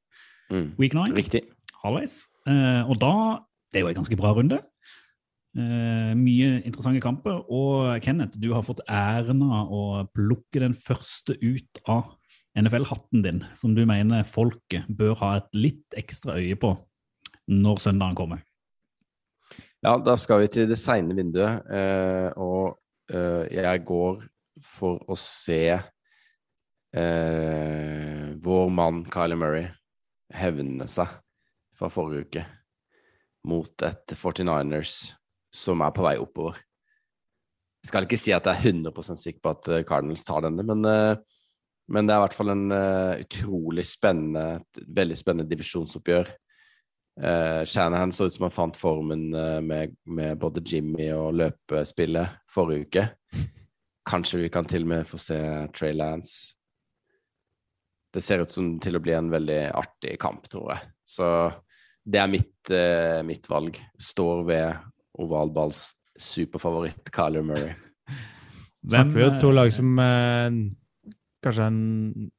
Mm. 0.50 0.70
Week 0.82 0.94
nine. 0.98 1.14
Riktig. 1.22 1.46
halvveis. 1.86 2.24
Eh, 2.48 2.82
og 2.84 3.00
da 3.00 3.14
Det 3.72 3.80
er 3.80 3.88
jo 3.88 3.90
en 3.90 3.96
ganske 3.98 4.16
bra 4.16 4.30
runde. 4.30 4.60
Eh, 5.58 6.12
mye 6.14 6.60
interessante 6.62 7.00
kamper. 7.02 7.40
Og 7.50 8.00
Kenneth, 8.02 8.38
du 8.38 8.52
har 8.54 8.62
fått 8.62 8.84
æren 8.86 9.42
av 9.42 9.72
å 9.74 9.84
plukke 10.14 10.62
den 10.62 10.76
første 10.78 11.34
ut 11.42 11.80
av 11.90 12.12
NFL-hatten 12.54 13.24
din, 13.24 13.40
som 13.58 13.74
du 13.74 13.82
mener 13.84 14.22
folket 14.22 14.86
bør 14.86 15.16
ha 15.24 15.30
et 15.40 15.48
litt 15.58 15.96
ekstra 15.98 16.36
øye 16.38 16.54
på 16.54 16.70
når 17.50 17.82
søndagen 17.82 18.14
kommer. 18.14 18.44
Ja, 19.82 19.96
da 19.98 20.14
skal 20.14 20.44
vi 20.44 20.52
til 20.54 20.68
det 20.70 20.78
seine 20.78 21.16
vinduet, 21.18 21.66
eh, 21.66 22.30
og 22.38 22.78
jeg 23.10 23.82
går 23.84 24.22
for 24.64 25.02
å 25.12 25.16
se 25.18 25.76
vår 28.46 28.70
mann 28.72 29.02
Kyler 29.12 29.36
Murray 29.36 29.66
hevne 30.32 30.86
seg 30.88 31.10
fra 31.78 31.90
forrige 31.92 32.28
uke 32.28 32.44
mot 33.48 33.84
et 33.84 34.14
49ers 34.16 34.94
som 35.54 35.82
er 35.84 35.92
på 35.94 36.04
vei 36.04 36.16
oppover. 36.20 36.58
Jeg 37.84 37.90
skal 37.90 38.06
ikke 38.06 38.18
si 38.18 38.32
at 38.32 38.46
jeg 38.48 38.56
er 38.56 38.72
100% 38.72 39.20
sikker 39.20 39.42
på 39.44 39.52
at 39.52 39.68
eh, 39.68 39.84
Cardinals 39.86 40.24
tar 40.24 40.46
denne, 40.46 40.64
men, 40.64 40.80
eh, 40.88 41.18
men 41.92 42.08
det 42.08 42.14
er 42.14 42.22
i 42.22 42.24
hvert 42.24 42.36
fall 42.36 42.54
en 42.54 42.64
eh, 42.72 43.20
utrolig 43.26 43.84
spennende, 43.84 44.64
veldig 44.88 45.18
spennende 45.20 45.50
divisjonsoppgjør. 45.50 46.32
Uh, 47.14 47.62
Shanahan 47.62 48.10
så 48.10 48.26
ut 48.26 48.34
som 48.34 48.48
han 48.48 48.50
fant 48.50 48.74
formen 48.74 49.28
med, 49.62 49.92
med 50.02 50.40
både 50.42 50.64
Jimmy 50.66 51.04
og 51.14 51.36
løpespillet 51.38 52.40
forrige 52.50 52.88
uke. 52.88 53.04
Kanskje 54.10 54.40
vi 54.40 54.48
kan 54.50 54.66
til 54.66 54.82
og 54.82 54.90
med 54.90 55.06
få 55.06 55.20
se 55.22 55.38
Trey 55.76 55.94
Lance. 55.94 56.56
Det 58.10 58.18
ser 58.18 58.42
ut 58.42 58.50
som 58.50 58.72
til 58.82 58.98
å 58.98 59.02
bli 59.04 59.14
en 59.14 59.30
veldig 59.30 59.60
artig 59.78 60.16
kamp, 60.24 60.50
tror 60.50 60.72
jeg. 60.74 60.90
Så 61.06 61.28
det 62.04 62.20
er 62.20 62.30
mitt, 62.30 62.70
eh, 62.70 63.22
mitt 63.26 63.48
valg. 63.48 63.78
Står 64.00 64.44
ved 64.46 64.74
ovalballs 65.18 65.94
superfavoritt 66.20 67.10
Kyler 67.14 67.42
Murray. 67.42 67.74
Snakker 68.84 69.14
vi 69.16 69.24
jo 69.24 69.30
to 69.40 69.50
eh, 69.50 69.56
lag 69.56 69.72
som 69.72 69.98
eh, 69.98 70.58
kanskje 71.44 71.68
en 71.70 72.30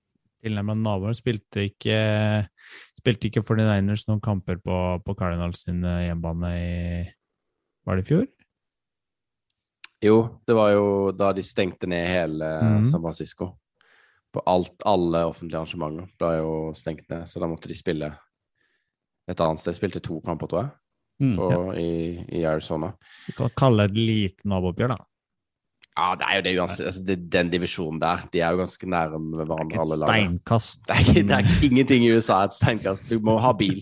tilnærmet 0.45 0.77
naboer 0.77 1.15
spilte 1.17 1.63
ikke 1.71 1.97
spilte 2.99 3.29
ikke 3.29 3.41
49ers 3.45 4.05
noen 4.09 4.21
kamper 4.23 4.59
på, 4.61 4.77
på 5.01 5.15
Cardinals 5.17 5.65
sin 5.65 5.83
eh, 5.83 6.05
hjemmebane 6.07 6.51
i 6.59 6.71
Var 7.85 7.97
det 7.97 8.05
i 8.05 8.09
fjor? 8.09 8.25
Jo, 10.05 10.15
det 10.45 10.55
var 10.57 10.71
jo 10.73 10.87
da 11.17 11.31
de 11.33 11.43
stengte 11.45 11.87
ned 11.89 12.05
hele 12.09 12.49
Mhm. 12.61 12.83
San 12.85 13.01
Francisco. 13.01 13.55
På 14.33 14.41
alt, 14.45 14.75
alle 14.85 15.23
offentlige 15.25 15.61
arrangementer 15.61 16.09
ble 16.19 16.31
jo 16.37 16.73
stengt 16.75 17.07
ned, 17.09 17.23
så 17.25 17.39
da 17.39 17.47
måtte 17.47 17.69
de 17.71 17.77
spille 17.77 18.09
et 19.31 19.41
annet 19.41 19.61
sted. 19.63 19.77
Spilte 19.77 20.03
to 20.03 20.19
kamper, 20.25 20.51
tror 20.51 20.63
jeg, 20.63 20.71
mm, 21.23 21.35
på, 21.39 21.49
ja. 21.51 21.65
i, 21.81 21.91
i 22.41 22.45
Arizona. 22.49 22.93
Vi 23.27 23.35
kan 23.37 23.53
kalle 23.57 23.85
det 23.85 23.95
et 23.95 24.07
lite 24.11 24.49
nabooppgjør, 24.51 24.95
da. 24.95 25.01
Ja, 25.95 26.11
det 26.19 26.27
er 26.27 26.35
jo 26.35 26.43
det 26.43 26.53
uansett. 26.59 26.87
Altså, 26.89 27.01
det, 27.07 27.15
den 27.31 27.49
divisjonen 27.53 27.99
der, 28.01 28.25
de 28.33 28.41
er 28.43 28.51
jo 28.51 28.59
ganske 28.65 28.87
nære 28.91 29.19
med 29.19 29.45
hverandre, 29.47 29.77
Et 29.77 29.83
alle 29.83 29.99
steinkast. 30.01 30.81
Det 30.83 30.95
er, 30.95 31.03
ikke, 31.05 31.21
det 31.23 31.35
er 31.35 31.45
ikke 31.45 31.67
ingenting 31.69 32.03
i 32.03 32.09
USA 32.11 32.41
et 32.43 32.57
steinkast. 32.57 33.07
Du 33.07 33.21
må 33.23 33.37
ha 33.39 33.53
bil, 33.55 33.79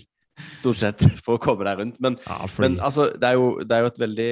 stort 0.59 0.81
sett, 0.83 1.01
for 1.25 1.39
å 1.39 1.41
komme 1.41 1.65
deg 1.65 1.81
rundt. 1.81 1.97
Men 2.03 2.19
Ja, 2.27 2.37
Men 2.61 2.77
altså, 2.79 3.09
det 3.17 3.31
er, 3.31 3.39
jo, 3.41 3.47
det 3.65 3.77
er 3.77 3.85
jo 3.85 3.89
et 3.89 3.99
veldig 4.05 4.31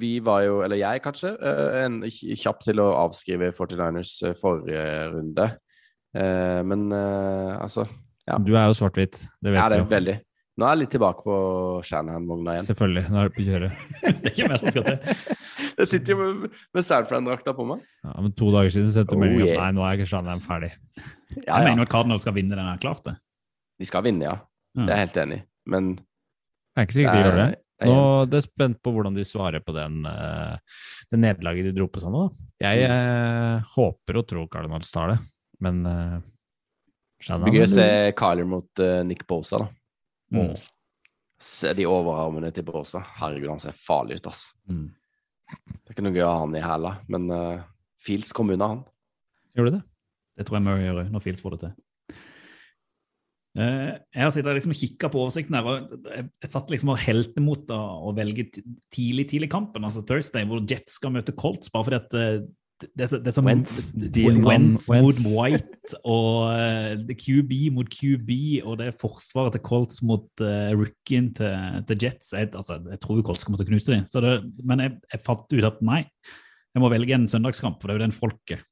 Vi 0.00 0.18
var 0.24 0.42
jo, 0.44 0.58
eller 0.64 0.80
jeg 0.80 1.04
kanskje, 1.04 1.34
eh, 1.36 1.78
en, 1.84 2.02
kjapp 2.08 2.64
til 2.64 2.80
å 2.80 2.90
avskrive 3.04 3.52
49ers 3.56 4.16
eh, 4.24 4.36
forrige 4.36 4.82
runde. 5.12 5.46
Eh, 6.16 6.60
men 6.64 6.88
altså 6.92 7.84
Ja. 8.28 8.38
Du 8.44 8.52
er 8.54 8.66
jo 8.68 8.74
svart-hvitt, 8.76 9.20
det 9.40 9.52
vet 9.54 9.60
Ja, 9.60 9.68
det 9.72 9.78
er 9.78 9.84
jo. 9.84 9.90
veldig. 9.92 10.16
Nå 10.58 10.66
er 10.66 10.72
jeg 10.74 10.80
litt 10.80 10.90
tilbake 10.90 11.22
på 11.22 11.34
Shanahan-vogna 11.86 12.56
igjen. 12.56 12.66
Selvfølgelig. 12.66 13.04
Nå 13.14 13.18
er 13.20 13.28
du 13.28 13.34
på 13.36 13.44
kjøret. 13.46 13.82
Det 14.18 14.26
er 14.26 14.32
ikke 14.32 14.48
meg 14.50 14.58
som 14.58 14.72
skal 14.74 14.86
til. 14.88 15.36
Jeg 15.78 15.90
sitter 15.92 16.10
jo 16.12 16.16
med, 16.18 16.56
med 16.74 16.86
San 16.86 17.06
Fran-drakta 17.06 17.52
på 17.54 17.66
meg. 17.68 17.84
Ja, 18.02 18.14
men 18.24 18.32
to 18.34 18.48
dager 18.50 18.72
siden 18.74 18.90
sendte 18.90 19.14
du 19.14 19.20
Oh, 19.20 19.22
melding 19.22 19.44
om 19.44 19.52
yeah. 19.52 19.60
nei, 19.62 19.68
nå 19.76 19.84
er 19.86 20.00
ikke 20.00 20.08
Shanahan 20.10 20.42
ferdig. 20.42 20.72
Ja, 20.98 21.04
Jeg 21.36 21.46
ja. 21.46 21.60
mener 21.62 21.86
at 21.86 21.92
Cardinal 21.92 22.18
skal 22.24 22.34
vinne 22.34 22.58
den 22.58 22.66
her, 22.66 22.80
klart 22.82 23.06
det. 23.06 23.14
De 23.78 23.86
skal 23.86 24.02
vinne, 24.08 24.26
ja. 24.26 24.34
Det 24.74 24.88
er 24.88 24.96
jeg 24.96 25.04
helt 25.06 25.20
enig 25.22 25.38
i. 25.38 25.42
Men 25.70 25.88
Jeg 25.94 26.82
er 26.82 26.88
ikke 26.88 26.96
sikkert 26.98 27.14
de 27.14 27.22
gjør 27.22 27.38
det. 27.38 27.48
Nå 27.78 27.92
er 27.92 27.94
Nå 27.94 28.02
det 28.32 28.40
er 28.40 28.46
spent 28.48 28.80
på 28.82 28.92
hvordan 28.96 29.14
de 29.14 29.26
svarer 29.30 29.62
på 29.62 29.74
den, 29.76 30.00
uh, 30.10 30.58
det 31.12 31.20
nederlaget 31.22 31.68
de 31.70 31.74
dro 31.76 31.86
på 31.86 32.02
seg 32.02 32.10
nå. 32.10 32.24
Jeg 32.58 32.82
eh, 32.90 33.70
håper 33.76 34.18
og 34.18 34.26
tror 34.26 34.50
Cardinals 34.50 34.90
tar 34.90 35.12
det, 35.14 35.18
men 35.62 35.78
uh, 35.86 36.18
Det 37.18 37.38
blir 37.42 37.58
gøy 37.58 37.66
å 37.66 37.70
se 37.72 37.88
Kyler 38.18 38.46
mot 38.48 38.82
uh, 38.82 39.00
Nick 39.06 39.24
Bosa, 39.28 39.64
da. 39.64 39.70
Mm. 40.34 40.52
Se 41.38 41.72
de 41.74 41.86
overarmene 41.88 42.50
til 42.54 42.66
Bosa. 42.66 43.02
Herregud, 43.18 43.50
han 43.54 43.62
ser 43.62 43.76
farlig 43.76 44.20
ut, 44.20 44.30
ass. 44.30 44.44
Mm. 44.70 44.86
Det 45.48 45.90
er 45.90 45.96
ikke 45.96 46.04
noe 46.06 46.14
gøy 46.14 46.26
å 46.26 46.30
ha 46.30 46.38
han 46.44 46.56
i 46.58 46.62
hæla, 46.62 46.94
men 47.10 47.28
uh, 47.32 47.66
Fields 48.04 48.34
kom 48.36 48.54
unna 48.54 48.70
han. 48.74 48.86
Gjør 49.56 49.70
du 49.70 49.76
det? 49.78 49.84
Det 50.38 50.46
tror 50.46 50.58
jeg 50.58 50.66
Murray 50.68 50.86
gjør 50.86 51.02
òg, 51.02 51.12
når 51.14 51.24
Fields 51.24 51.42
får 51.42 51.56
det 51.56 51.60
til. 51.66 51.76
Eh, 53.58 53.88
jeg 54.14 54.22
har 54.22 54.30
sittet 54.30 54.54
liksom 54.54 54.74
og 54.74 54.78
kikka 54.78 55.08
på 55.10 55.20
oversikten 55.24 55.56
her, 55.58 55.66
og 55.66 56.06
jeg, 56.12 56.28
jeg 56.44 56.52
satt 56.52 56.70
liksom 56.70 56.92
og 56.94 57.00
helte 57.02 57.42
mot 57.42 57.72
å, 57.74 58.12
velge 58.14 58.46
tidlig 58.94 59.24
tidlig 59.32 59.48
kampen, 59.50 59.86
altså 59.88 60.04
Thursday, 60.06 60.46
hvor 60.46 60.62
Jets 60.62 61.00
skal 61.00 61.14
møte 61.16 61.34
Colts, 61.34 61.72
bare 61.74 61.88
fordi 61.88 61.98
at 61.98 62.18
det, 62.80 62.88
det, 62.94 63.08
det 63.24 63.30
er 63.30 63.34
som 63.34 63.48
Wentz. 63.48 63.78
Wentz 63.94 64.86
mot. 64.92 65.20
White 65.34 65.98
og 66.06 66.52
eh, 66.52 67.14
QB 67.18 67.52
mot 67.74 67.88
QB, 67.90 68.30
og 68.62 68.78
det 68.80 68.90
er 68.90 68.98
forsvaret 69.00 69.56
til 69.56 69.64
Colts 69.66 70.02
mot 70.06 70.26
uh, 70.44 70.70
rookien 70.78 71.32
til, 71.34 71.82
til 71.88 72.06
Jets. 72.06 72.32
Jeg, 72.36 72.52
altså, 72.54 72.78
jeg 72.86 73.00
tror 73.02 73.22
Colts 73.26 73.46
kommer 73.46 73.60
til 73.60 73.68
å 73.68 73.72
knuse 73.72 73.94
dem, 73.94 74.06
så 74.08 74.22
det, 74.24 74.36
men 74.68 74.84
jeg, 74.84 74.96
jeg 75.12 75.24
fant 75.26 75.56
ut 75.56 75.68
at 75.70 75.82
nei, 75.84 76.04
jeg 76.74 76.84
må 76.84 76.90
velge 76.92 77.16
en 77.16 77.28
søndagskamp, 77.30 77.80
for 77.80 77.88
det 77.88 77.96
er 77.96 78.00
jo 78.00 78.06
den 78.06 78.16
folket 78.16 78.66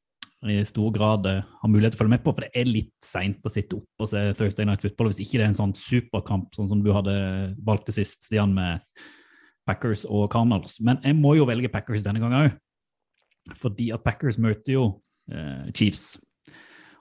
i 0.46 0.60
stor 0.68 0.92
grad 0.94 1.26
uh, 1.26 1.42
har 1.42 1.70
mulighet 1.72 1.96
til 1.96 1.98
å 1.98 2.04
følge 2.04 2.14
med 2.14 2.22
på. 2.22 2.34
For 2.36 2.46
det 2.46 2.60
er 2.60 2.70
litt 2.70 2.94
seint 3.02 3.42
å 3.42 3.50
sitte 3.50 3.80
oppe 3.80 4.06
og 4.06 4.10
se 4.12 4.22
Thursday 4.38 4.68
Night 4.68 4.84
Football 4.84 5.10
hvis 5.10 5.24
ikke 5.24 5.40
det 5.40 5.46
er 5.48 5.50
en 5.50 5.58
sånn 5.58 5.74
superkamp 5.74 6.54
sånn 6.54 6.70
som 6.70 6.84
du 6.84 6.92
hadde 6.94 7.16
valgt 7.66 7.90
det 7.90 7.96
sist, 7.96 8.28
Stian, 8.28 8.54
med 8.54 8.84
Packers 9.66 10.04
og 10.06 10.28
Cardinals. 10.30 10.78
Men 10.84 11.00
jeg 11.02 11.18
må 11.18 11.34
jo 11.38 11.48
velge 11.48 11.72
Packers 11.72 12.04
denne 12.06 12.22
gangen 12.22 12.44
òg, 12.44 12.54
fordi 13.54 13.90
at 13.94 14.04
Packers 14.04 14.38
møter 14.42 14.72
jo 14.74 14.84
eh, 15.32 15.68
Chiefs. 15.74 16.16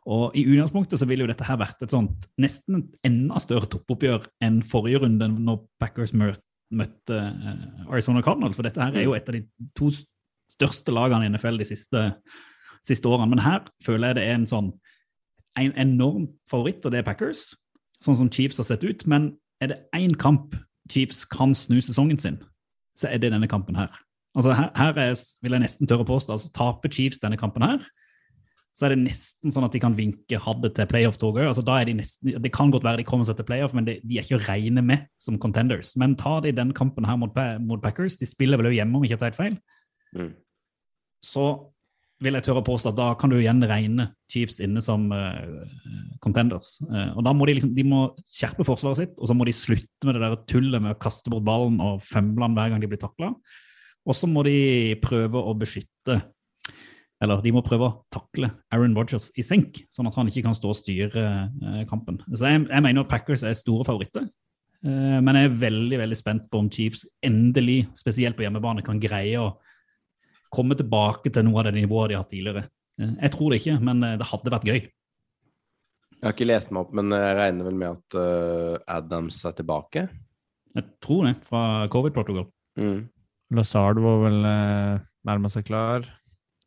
Og 0.05 0.35
i 0.37 0.43
utgangspunktet 0.45 1.01
så 1.01 1.07
ville 1.09 1.25
jo 1.25 1.31
dette 1.31 1.47
her 1.47 1.57
vært 1.57 1.81
et 1.81 1.93
sånt 1.93 2.27
nesten 2.37 2.83
enda 3.07 3.39
større 3.41 3.69
toppoppgjør 3.71 4.27
enn 4.45 4.59
forrige 4.61 5.01
runde, 5.01 5.29
når 5.33 5.63
Packers 5.81 6.13
mø- 6.13 6.35
møtte 6.75 7.17
eh, 7.17 7.87
Arizona 7.89 8.21
Cardinals. 8.21 8.57
For 8.57 8.67
dette 8.67 8.81
her 8.81 8.93
er 8.99 9.07
jo 9.07 9.15
et 9.17 9.29
av 9.29 9.37
de 9.37 9.45
to 9.77 9.89
største 10.51 10.93
lagene 10.93 11.25
i 11.25 11.31
NFL 11.33 11.57
de 11.61 11.67
siste 11.71 12.03
siste 12.85 13.09
årene. 13.09 13.31
Men 13.33 13.41
her 13.41 13.63
føler 13.81 14.11
jeg 14.11 14.19
det 14.19 14.25
er 14.29 14.35
en 14.37 14.49
sånn 14.49 14.67
en 15.57 15.71
enorm 15.79 16.27
favoritt, 16.51 16.83
og 16.85 16.91
det 16.91 16.99
er 16.99 17.07
Packers, 17.07 17.53
sånn 18.03 18.17
som 18.19 18.29
Chiefs 18.29 18.59
har 18.59 18.67
sett 18.67 18.83
ut. 18.83 19.05
Men 19.09 19.31
er 19.63 19.71
det 19.71 19.77
én 19.95 20.13
kamp 20.19 20.53
Chiefs 20.91 21.23
kan 21.25 21.55
snu 21.57 21.79
sesongen 21.81 22.19
sin, 22.21 22.37
så 22.99 23.07
er 23.09 23.21
det 23.23 23.31
denne 23.33 23.47
kampen 23.49 23.77
her. 23.79 23.89
Altså 24.35 24.55
Her, 24.55 24.71
her 24.75 24.97
er, 24.99 25.13
vil 25.43 25.55
jeg 25.55 25.63
nesten 25.63 25.87
tørre 25.87 26.03
å 26.03 26.09
påstå 26.09 26.35
altså 26.35 26.51
taper 26.55 26.91
Chiefs 26.91 27.21
denne 27.23 27.39
kampen 27.39 27.63
her, 27.63 27.85
så 28.75 28.85
er 28.85 28.91
det 28.91 29.05
nesten 29.05 29.53
sånn 29.55 29.63
at 29.63 29.71
de 29.71 29.79
kan 29.79 29.93
vinke 29.95 30.39
ha 30.43 30.53
det 30.59 30.73
til 30.75 30.87
playoff-toget. 30.91 31.45
Altså, 31.47 31.63
da 31.63 31.77
er 31.79 31.87
de 31.87 31.93
nesten, 32.01 32.33
det 32.43 32.51
kan 32.51 32.73
godt 32.73 32.83
være 32.83 32.99
de 32.99 33.05
kommer 33.07 33.27
seg 33.27 33.37
til 33.39 33.47
playoff, 33.47 33.71
men 33.77 33.87
de, 33.87 33.95
de 34.03 34.17
er 34.19 34.27
ikke 34.27 34.41
å 34.41 34.47
regne 34.49 34.83
med 34.83 35.05
som 35.21 35.37
contenders. 35.39 35.93
Men 36.01 36.17
tar 36.19 36.43
de 36.43 36.51
den 36.57 36.73
kampen 36.75 37.07
her 37.07 37.15
mot, 37.21 37.37
mot 37.63 37.79
Packers, 37.83 38.19
de 38.19 38.27
spiller 38.27 38.59
vel 38.59 38.75
hjemme, 38.75 38.99
om 38.99 39.07
ikke 39.07 39.15
jeg 39.15 39.23
tar 39.23 39.31
helt 39.33 39.41
feil, 39.41 39.57
Mm. 40.15 40.29
så 41.25 41.45
vil 42.23 42.37
jeg 42.37 42.45
tørre 42.45 42.61
å 42.61 42.67
påstå 42.67 42.93
at 42.93 42.95
da 42.95 43.07
kan 43.19 43.31
du 43.31 43.35
igjen 43.35 43.59
regne 43.67 44.05
Chiefs 44.31 44.61
inne 44.63 44.79
som 44.83 45.09
uh, 45.11 45.65
contenders. 46.23 46.77
Uh, 46.87 47.17
og 47.17 47.25
da 47.27 47.33
må 47.35 47.47
de 47.49 47.57
liksom, 47.57 47.73
de 47.75 47.83
må 47.83 48.05
skjerpe 48.23 48.63
forsvaret 48.63 49.01
sitt, 49.01 49.17
og 49.19 49.27
så 49.27 49.35
må 49.35 49.47
de 49.47 49.55
slutte 49.55 50.07
med 50.07 50.15
det 50.15 50.23
der 50.23 50.37
tullet 50.47 50.83
med 50.83 50.95
å 50.95 51.01
kaste 51.03 51.33
bort 51.33 51.43
ballen 51.47 51.81
og 51.83 51.99
fømle 52.05 52.47
den 52.47 52.55
hver 52.55 52.71
gang 52.71 52.83
de 52.83 52.91
blir 52.91 53.01
takla. 53.01 53.33
Og 54.05 54.15
så 54.17 54.29
må 54.29 54.43
de 54.45 54.95
prøve 55.01 55.41
å 55.41 55.53
beskytte 55.57 56.21
eller 57.23 57.41
de 57.43 57.51
må 57.55 57.61
prøve 57.63 57.87
å 57.87 57.93
takle 58.13 58.49
Aaron 58.73 58.95
Rodgers 58.97 59.29
i 59.39 59.43
senk, 59.45 59.79
sånn 59.93 60.09
at 60.09 60.17
han 60.19 60.27
ikke 60.29 60.43
kan 60.45 60.55
stå 60.57 60.71
og 60.71 60.77
styre 60.77 61.23
eh, 61.23 61.83
kampen. 61.89 62.19
Så 62.33 62.49
jeg, 62.49 62.65
jeg 62.67 62.83
mener 62.83 63.07
Packers 63.07 63.45
er 63.47 63.55
store 63.57 63.87
favoritter. 63.87 64.27
Eh, 64.83 65.19
men 65.23 65.39
jeg 65.39 65.49
er 65.49 65.55
veldig 65.61 66.01
veldig 66.03 66.17
spent 66.19 66.49
på 66.51 66.61
om 66.61 66.67
Chiefs 66.71 67.05
endelig, 67.25 67.85
spesielt 67.97 68.37
på 68.37 68.45
hjemmebane, 68.45 68.83
kan 68.85 68.99
greie 69.01 69.39
å 69.39 69.53
komme 70.53 70.77
tilbake 70.77 71.31
til 71.33 71.47
noe 71.47 71.63
av 71.63 71.69
det 71.69 71.77
nivået 71.79 72.11
de 72.11 72.19
har 72.19 72.25
hatt 72.25 72.33
tidligere. 72.35 72.67
Eh, 72.99 73.15
Jeg 73.23 73.35
tror 73.37 73.53
det 73.53 73.61
ikke, 73.63 73.79
men 73.87 74.05
det 74.05 74.29
hadde 74.33 74.55
vært 74.57 74.69
gøy. 74.73 74.83
Jeg 76.15 76.23
har 76.23 76.35
ikke 76.35 76.51
lest 76.51 76.71
meg 76.71 76.83
opp, 76.83 76.93
men 76.95 77.15
jeg 77.15 77.39
regner 77.39 77.67
vel 77.67 77.79
med 77.79 77.97
at 77.97 78.85
Adams 78.87 79.41
er 79.45 79.55
tilbake. 79.57 80.05
Jeg 80.75 80.85
tror 81.03 81.27
det, 81.27 81.33
fra 81.47 81.63
covid-protokoll. 81.91 82.47
Mm. 82.79 83.01
Lazard 83.53 83.99
var 84.01 84.21
vel 84.23 84.39
eh, 84.49 85.03
nærma 85.27 85.51
seg 85.51 85.67
klar. 85.67 86.05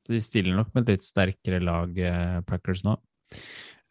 Så 0.05 0.15
de 0.15 0.21
stiller 0.25 0.57
nok 0.57 0.71
med 0.75 0.87
et 0.87 0.97
litt 0.97 1.07
sterkere 1.07 1.61
lag, 1.65 1.93
eh, 1.99 2.39
Packers, 2.49 2.85
nå. 2.87 2.95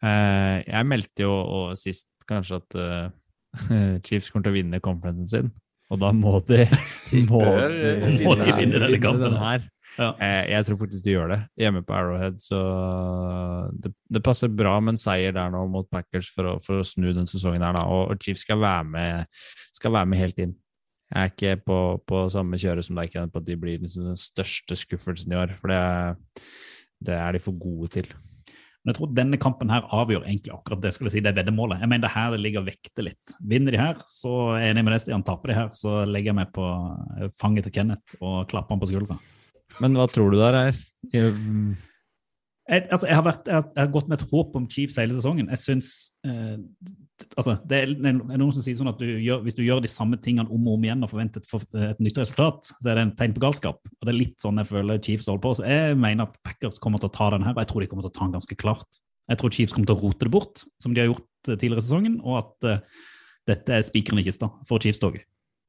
Eh, 0.02 0.56
jeg 0.64 0.86
meldte 0.88 1.24
jo 1.26 1.32
og 1.34 1.72
sist 1.78 2.08
kanskje 2.28 2.60
at 2.60 2.76
eh, 2.78 3.98
Chiefs 4.06 4.30
kommer 4.30 4.48
til 4.48 4.54
å 4.54 4.58
vinne 4.58 4.80
conferencen 4.84 5.28
sin, 5.30 5.50
og 5.92 6.00
da 6.02 6.12
må 6.14 6.36
de, 6.48 6.64
må 7.30 7.42
de, 7.42 8.22
Må 8.24 8.36
de 8.38 8.52
vinne 8.52 8.82
denne 8.82 9.00
kampen. 9.02 9.36
her. 9.40 9.66
Ja. 9.98 10.12
Eh, 10.22 10.44
jeg 10.52 10.66
tror 10.68 10.78
faktisk 10.84 11.02
de 11.06 11.14
gjør 11.16 11.32
det. 11.32 11.38
Hjemme 11.58 11.80
på 11.86 11.94
Arrowhead, 11.96 12.36
så 12.42 12.58
det, 13.82 13.90
det 14.14 14.22
passer 14.22 14.52
bra 14.52 14.76
med 14.78 14.94
en 14.94 15.00
seier 15.00 15.34
der 15.34 15.50
nå 15.50 15.64
mot 15.72 15.88
Packers 15.90 16.28
for 16.34 16.52
å, 16.52 16.56
for 16.62 16.82
å 16.82 16.86
snu 16.86 17.08
den 17.16 17.26
sesongen 17.30 17.64
her, 17.66 17.74
da. 17.74 17.82
Og, 17.90 18.12
og 18.12 18.22
Chiefs 18.22 18.44
skal 18.46 18.60
være 18.62 18.86
med, 18.92 19.42
skal 19.74 19.96
være 19.96 20.10
med 20.12 20.22
helt 20.22 20.44
inn. 20.44 20.54
Jeg 21.08 21.24
er 21.24 21.30
ikke 21.32 21.52
på, 21.64 21.76
på 22.04 22.22
samme 22.32 22.58
kjøret 22.60 22.84
som 22.84 22.98
deg, 22.98 23.14
på 23.16 23.40
at 23.40 23.46
de 23.46 23.56
blir 23.56 23.80
liksom 23.80 24.10
den 24.10 24.18
største 24.20 24.76
skuffelsen 24.76 25.32
i 25.32 25.38
år. 25.40 25.54
For 25.56 25.72
det, 25.72 25.82
det 27.08 27.16
er 27.16 27.32
de 27.32 27.40
for 27.42 27.56
gode 27.56 27.88
til. 27.96 28.10
Men 28.84 28.92
jeg 28.92 28.98
tror 28.98 29.14
denne 29.16 29.40
kampen 29.40 29.72
her 29.72 29.88
avgjør 29.92 30.22
egentlig 30.26 30.52
akkurat 30.54 30.84
det. 30.84 30.92
skulle 30.94 31.10
jeg 31.10 31.18
si, 31.18 31.24
det 31.24 31.34
veddemålet. 31.36 31.80
Jeg 31.82 31.90
mener 31.90 32.06
det 32.06 32.14
her 32.14 32.30
det 32.32 32.42
ligger 32.44 32.62
og 32.62 32.68
vekter 32.68 33.08
litt. 33.08 33.34
Vinner 33.50 33.74
de 33.74 33.80
her, 33.80 34.04
så 34.08 34.34
er 34.54 34.62
jeg 34.62 34.76
enig 34.76 34.84
med 34.86 34.94
det, 34.94 35.00
Stian. 35.04 35.24
Taper 35.26 35.52
de 35.52 35.58
her, 35.58 35.72
så 35.76 35.98
legger 36.08 36.32
jeg 36.32 36.38
meg 36.38 36.54
på 36.56 36.68
fanget 37.40 37.68
til 37.68 37.74
Kenneth 37.80 38.20
og 38.20 38.46
klapper 38.52 38.76
han 38.76 38.84
på 38.84 38.90
skuldra. 38.92 39.18
Men 39.82 39.96
hva 39.98 40.08
tror 40.12 40.32
du 40.32 40.38
der 40.40 40.60
er? 40.60 40.82
Jeg, 42.68 42.84
altså, 42.92 43.06
jeg, 43.08 43.16
har 43.16 43.24
vært, 43.24 43.46
jeg, 43.48 43.56
har, 43.56 43.68
jeg 43.72 43.80
har 43.80 43.92
gått 43.94 44.08
med 44.10 44.20
et 44.20 44.30
håp 44.30 44.56
om 44.58 44.64
Chiefs 44.68 44.98
hele 45.00 45.14
sesongen. 45.16 45.46
Jeg 45.54 45.60
synes, 45.62 45.86
eh, 46.28 46.58
altså, 47.40 47.54
det, 47.70 47.78
er, 47.80 47.94
noen 48.12 48.52
som 48.52 48.64
sier 48.64 48.76
sånn 48.76 48.90
at 48.90 49.00
du 49.00 49.06
gjør, 49.08 49.40
hvis 49.46 49.56
du 49.56 49.62
gjør 49.64 49.80
de 49.84 49.90
samme 49.90 50.18
tingene 50.20 50.52
om 50.52 50.66
og 50.68 50.76
om 50.76 50.84
igjen 50.84 51.06
og 51.06 51.08
forventer 51.14 51.40
et, 51.40 51.48
for, 51.48 51.64
et 51.80 52.02
nytt 52.04 52.20
resultat, 52.20 52.68
så 52.74 52.90
er 52.92 53.00
det 53.00 53.06
en 53.06 53.14
tegn 53.16 53.36
på 53.38 53.44
galskap. 53.46 53.80
Og 53.88 54.04
Det 54.04 54.12
er 54.12 54.18
litt 54.18 54.36
sånn 54.44 54.60
jeg 54.60 54.68
føler 54.68 55.00
Chiefs 55.00 55.30
holder 55.32 55.44
på. 55.46 55.54
Så 55.56 55.64
jeg 55.70 55.96
mener 56.04 56.28
at 56.28 56.36
Packers 56.44 56.80
kommer 56.84 57.00
til 57.00 57.08
å 57.08 57.16
ta 57.16 57.30
den 57.34 57.48
her, 57.48 57.56
og 57.56 57.64
jeg 57.64 57.72
tror 57.72 57.84
de 57.84 57.90
kommer 57.94 58.04
til 58.04 58.12
å 58.12 58.18
ta 58.20 58.28
den 58.28 58.36
ganske 58.36 58.60
klart. 58.60 59.02
Jeg 59.32 59.40
tror 59.40 59.56
Chiefs 59.56 59.76
kommer 59.76 59.88
til 59.88 59.96
å 59.96 60.02
rote 60.04 60.28
det 60.28 60.36
bort, 60.36 60.66
som 60.84 60.92
de 60.92 61.04
har 61.04 61.10
gjort 61.10 61.48
eh, 61.48 61.56
tidligere 61.56 61.80
i 61.80 61.88
sesongen, 61.88 62.20
og 62.20 62.40
at 62.42 62.68
eh, 62.68 63.02
dette 63.48 63.80
er 63.80 63.88
spikeren 63.88 64.20
i 64.20 64.28
kista 64.28 64.52
for 64.68 64.84
Chiefs-toget. 64.84 65.24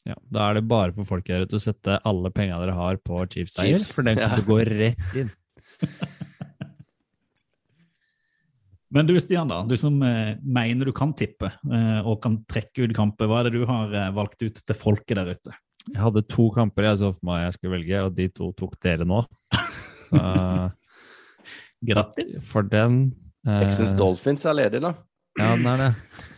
Ja, 0.08 0.16
da 0.32 0.50
er 0.50 0.60
det 0.60 0.68
bare 0.68 0.91
for 0.95 1.08
folk 1.08 1.28
her 1.32 1.43
å 1.47 1.60
sette 1.62 2.00
alle 2.08 2.32
pengene 2.36 2.60
dere 2.64 2.76
har 2.76 3.00
på 3.04 3.20
Chiefs-eier, 3.32 3.78
Chiefs. 3.78 3.91
for 3.95 4.07
den 4.07 4.19
kommer 4.19 4.40
til 4.41 4.48
å 4.48 4.52
gå 4.52 4.64
rett 4.68 5.22
inn. 5.24 5.38
Men 8.90 9.06
du 9.06 9.14
Stian, 9.22 9.49
da, 9.49 9.61
du 9.70 9.76
som 9.78 9.99
eh, 10.02 10.36
mener 10.41 10.90
du 10.90 10.94
kan 10.95 11.11
tippe 11.18 11.52
eh, 11.70 11.99
og 12.02 12.24
kan 12.24 12.40
trekke 12.49 12.88
ut 12.88 12.95
kamper, 12.98 13.30
hva 13.30 13.44
er 13.44 13.49
det 13.49 13.60
du 13.61 13.66
har 13.70 13.94
eh, 13.94 14.14
valgt 14.16 14.41
ut 14.41 14.57
til 14.57 14.78
folket 14.78 15.20
der 15.20 15.30
ute? 15.36 15.53
Jeg 15.90 16.02
hadde 16.02 16.26
to 16.30 16.48
kamper 16.53 16.88
jeg 16.90 17.02
så 17.02 17.11
for 17.14 17.30
meg 17.30 17.44
jeg 17.44 17.56
skulle 17.56 17.76
velge, 17.78 18.02
og 18.07 18.18
de 18.18 18.26
to 18.34 18.49
tok 18.57 18.74
dere 18.82 19.06
nå. 19.07 19.22
uh, 20.18 20.68
Grattis! 21.90 22.36
for 22.49 22.66
den 22.66 23.06
Texans 23.45 23.94
Dolphins 23.98 24.44
er 24.49 24.57
ledig, 24.57 24.82
da. 24.84 24.95
Ja, 25.40 25.53
den 25.56 25.70
er 25.72 25.80
det. 25.80 25.90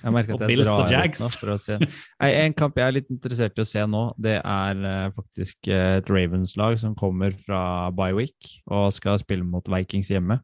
Jeg 0.04 0.14
merker 0.14 0.36
at 0.36 0.44
jeg 0.44 0.52
Bills 0.52 0.68
drar 0.68 0.92
ut 0.92 1.22
nå 1.24 1.30
for 1.34 1.54
å 1.56 1.58
se. 1.60 1.78
Nei, 1.82 2.30
en 2.44 2.56
kamp 2.56 2.78
jeg 2.78 2.86
er 2.86 2.96
litt 3.00 3.10
interessert 3.12 3.58
i 3.58 3.64
å 3.64 3.68
se 3.68 3.84
nå, 3.90 4.04
det 4.22 4.38
er 4.38 4.84
uh, 4.84 5.08
faktisk 5.16 5.72
et 5.72 6.12
Ravens-lag 6.12 6.76
som 6.84 6.94
kommer 7.00 7.34
fra 7.48 7.64
Bywick 7.96 8.58
og 8.68 8.92
skal 8.96 9.20
spille 9.24 9.48
mot 9.48 9.72
Vikings 9.72 10.12
hjemme. 10.12 10.42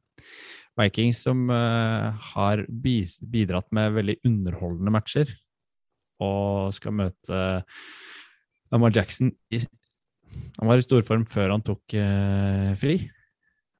Vikings 0.77 1.23
som 1.25 1.47
uh, 1.49 2.13
har 2.33 2.63
bidratt 2.69 3.69
med 3.75 3.95
veldig 3.97 4.17
underholdende 4.27 4.93
matcher, 4.93 5.31
og 6.23 6.73
skal 6.73 6.95
møte 6.97 7.41
Lamar 8.73 8.95
Jackson 8.95 9.29
i 9.53 9.61
Han 10.57 10.67
var 10.67 10.79
i 10.79 10.83
storform 10.83 11.27
før 11.29 11.53
han 11.55 11.63
tok 11.65 11.97
uh, 11.97 12.73
fri. 12.79 12.99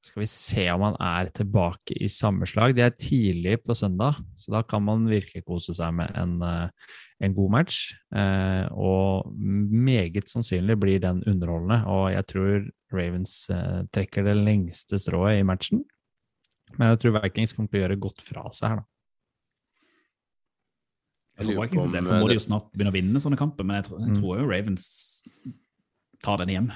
Skal 0.07 0.22
vi 0.24 0.28
se 0.30 0.64
om 0.72 0.86
han 0.86 0.95
er 1.03 1.32
tilbake 1.36 1.95
i 1.99 2.07
samme 2.11 2.48
slag. 2.48 2.76
Det 2.78 2.86
er 2.86 2.95
tidlig 2.95 3.57
på 3.65 3.76
søndag, 3.76 4.19
så 4.40 4.53
da 4.53 4.61
kan 4.64 4.86
man 4.86 5.07
virkelig 5.10 5.44
kose 5.48 5.76
seg 5.76 5.95
med 5.98 6.14
en, 6.15 6.38
eh, 6.45 6.69
en 7.26 7.36
god 7.36 7.52
match. 7.52 7.91
Eh, 8.15 8.65
og 8.72 9.34
meget 9.36 10.30
sannsynlig 10.32 10.78
blir 10.80 11.03
den 11.03 11.24
underholdende, 11.28 11.82
og 11.91 12.11
jeg 12.14 12.28
tror 12.32 12.69
Ravens 12.94 13.49
eh, 13.49 13.84
trekker 13.91 14.24
det 14.24 14.38
lengste 14.38 14.99
strået 15.02 15.41
i 15.41 15.44
matchen. 15.44 15.84
Men 16.76 16.89
jeg 16.91 16.99
tror 16.99 17.22
Vikings 17.22 17.53
kommer 17.53 17.69
til 17.72 17.80
å 17.80 17.84
gjøre 17.88 17.99
godt 17.99 18.22
fra 18.22 18.44
seg 18.52 18.69
her, 18.69 18.76
da. 18.81 18.84
Jeg 21.38 21.45
lurer 21.48 21.61
Vikings 21.68 21.77
på 21.84 21.85
sin 21.85 21.94
del 21.94 22.06
så 22.10 22.18
må 22.18 22.26
eh, 22.26 22.31
de 22.34 22.38
jo 22.39 22.44
snart 22.48 22.72
begynne 22.73 22.89
å 22.91 22.95
vinne 22.98 23.22
sånne 23.22 23.38
kamper, 23.38 23.64
men 23.68 23.77
jeg 23.77 23.85
tror, 23.88 23.99
jeg 24.02 24.10
Mm. 24.10 24.15
tror 24.18 24.39
jo 24.41 24.48
Ravens 24.49 24.85
tar 26.23 26.38
den 26.41 26.49
hjem. 26.49 26.72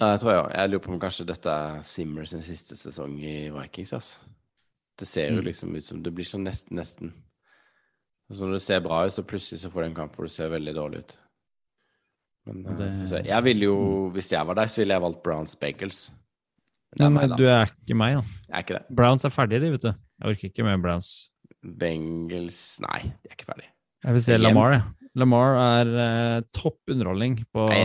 Ja, 0.00 0.06
jeg 0.14 0.20
tror 0.20 0.32
jeg, 0.32 0.56
jeg 0.56 0.70
lurer 0.70 0.84
på 0.86 0.92
om 0.94 1.00
kanskje 1.00 1.26
dette 1.26 1.46
er 1.52 1.82
Simmer 1.82 2.24
sin 2.26 2.42
siste 2.42 2.76
sesong 2.76 3.18
i 3.22 3.50
Vikings. 3.50 3.92
Altså. 3.92 4.16
Det 4.98 5.06
ser 5.08 5.28
jo 5.30 5.40
Mm. 5.42 5.44
liksom 5.44 5.76
ut 5.76 5.84
som 5.84 6.02
Det 6.02 6.14
blir 6.14 6.24
sånn 6.24 6.44
nesten, 6.44 6.76
nesten. 6.76 7.12
Altså 8.30 8.42
når 8.46 8.52
det 8.54 8.62
ser 8.62 8.80
bra 8.80 9.04
ut, 9.06 9.12
så 9.12 9.22
plutselig 9.22 9.60
så 9.60 9.70
får 9.70 9.82
du 9.82 9.86
en 9.86 9.94
kamp 9.94 10.16
hvor 10.16 10.24
det 10.24 10.32
ser 10.32 10.48
veldig 10.48 10.74
dårlig 10.74 10.98
ut. 10.98 11.18
Men 12.46 12.66
eh, 12.66 13.06
Det- 13.06 13.26
jeg 13.26 13.44
ville 13.44 13.60
jo, 13.64 14.10
hvis 14.10 14.30
jeg 14.30 14.46
var 14.46 14.54
deg, 14.54 14.68
så 14.68 14.76
ville 14.78 14.94
jeg 14.94 15.02
valgt 15.02 15.22
Browns 15.22 15.54
Bagels. 15.54 16.10
Meg, 16.98 17.28
da. 17.30 17.36
du 17.36 17.46
er 17.46 17.70
ikke 17.72 17.96
meg, 17.98 18.16
da. 18.18 18.22
Jeg 18.48 18.56
er 18.56 18.64
ikke 18.66 18.76
det. 18.78 18.96
Browns 18.96 19.24
er 19.28 19.32
ferdige, 19.34 19.60
de, 19.64 19.70
vet 19.76 19.82
du. 19.86 19.92
Jeg 19.92 20.30
orker 20.32 20.48
ikke 20.50 20.64
med 20.64 20.82
Browns. 20.84 21.10
Bengals 21.80 22.60
Nei, 22.84 23.00
de 23.10 23.30
er 23.30 23.36
ikke 23.36 23.48
ferdige. 23.50 23.70
Jeg 24.06 24.16
vil 24.16 24.22
se. 24.22 24.38
Lamar, 24.40 24.72
jeg. 24.76 24.82
Lamar 25.16 25.56
er 25.60 25.90
eh, 26.06 26.40
topp 26.54 26.92
underholdning 26.92 27.38
på 27.54 27.66
i 27.72 27.84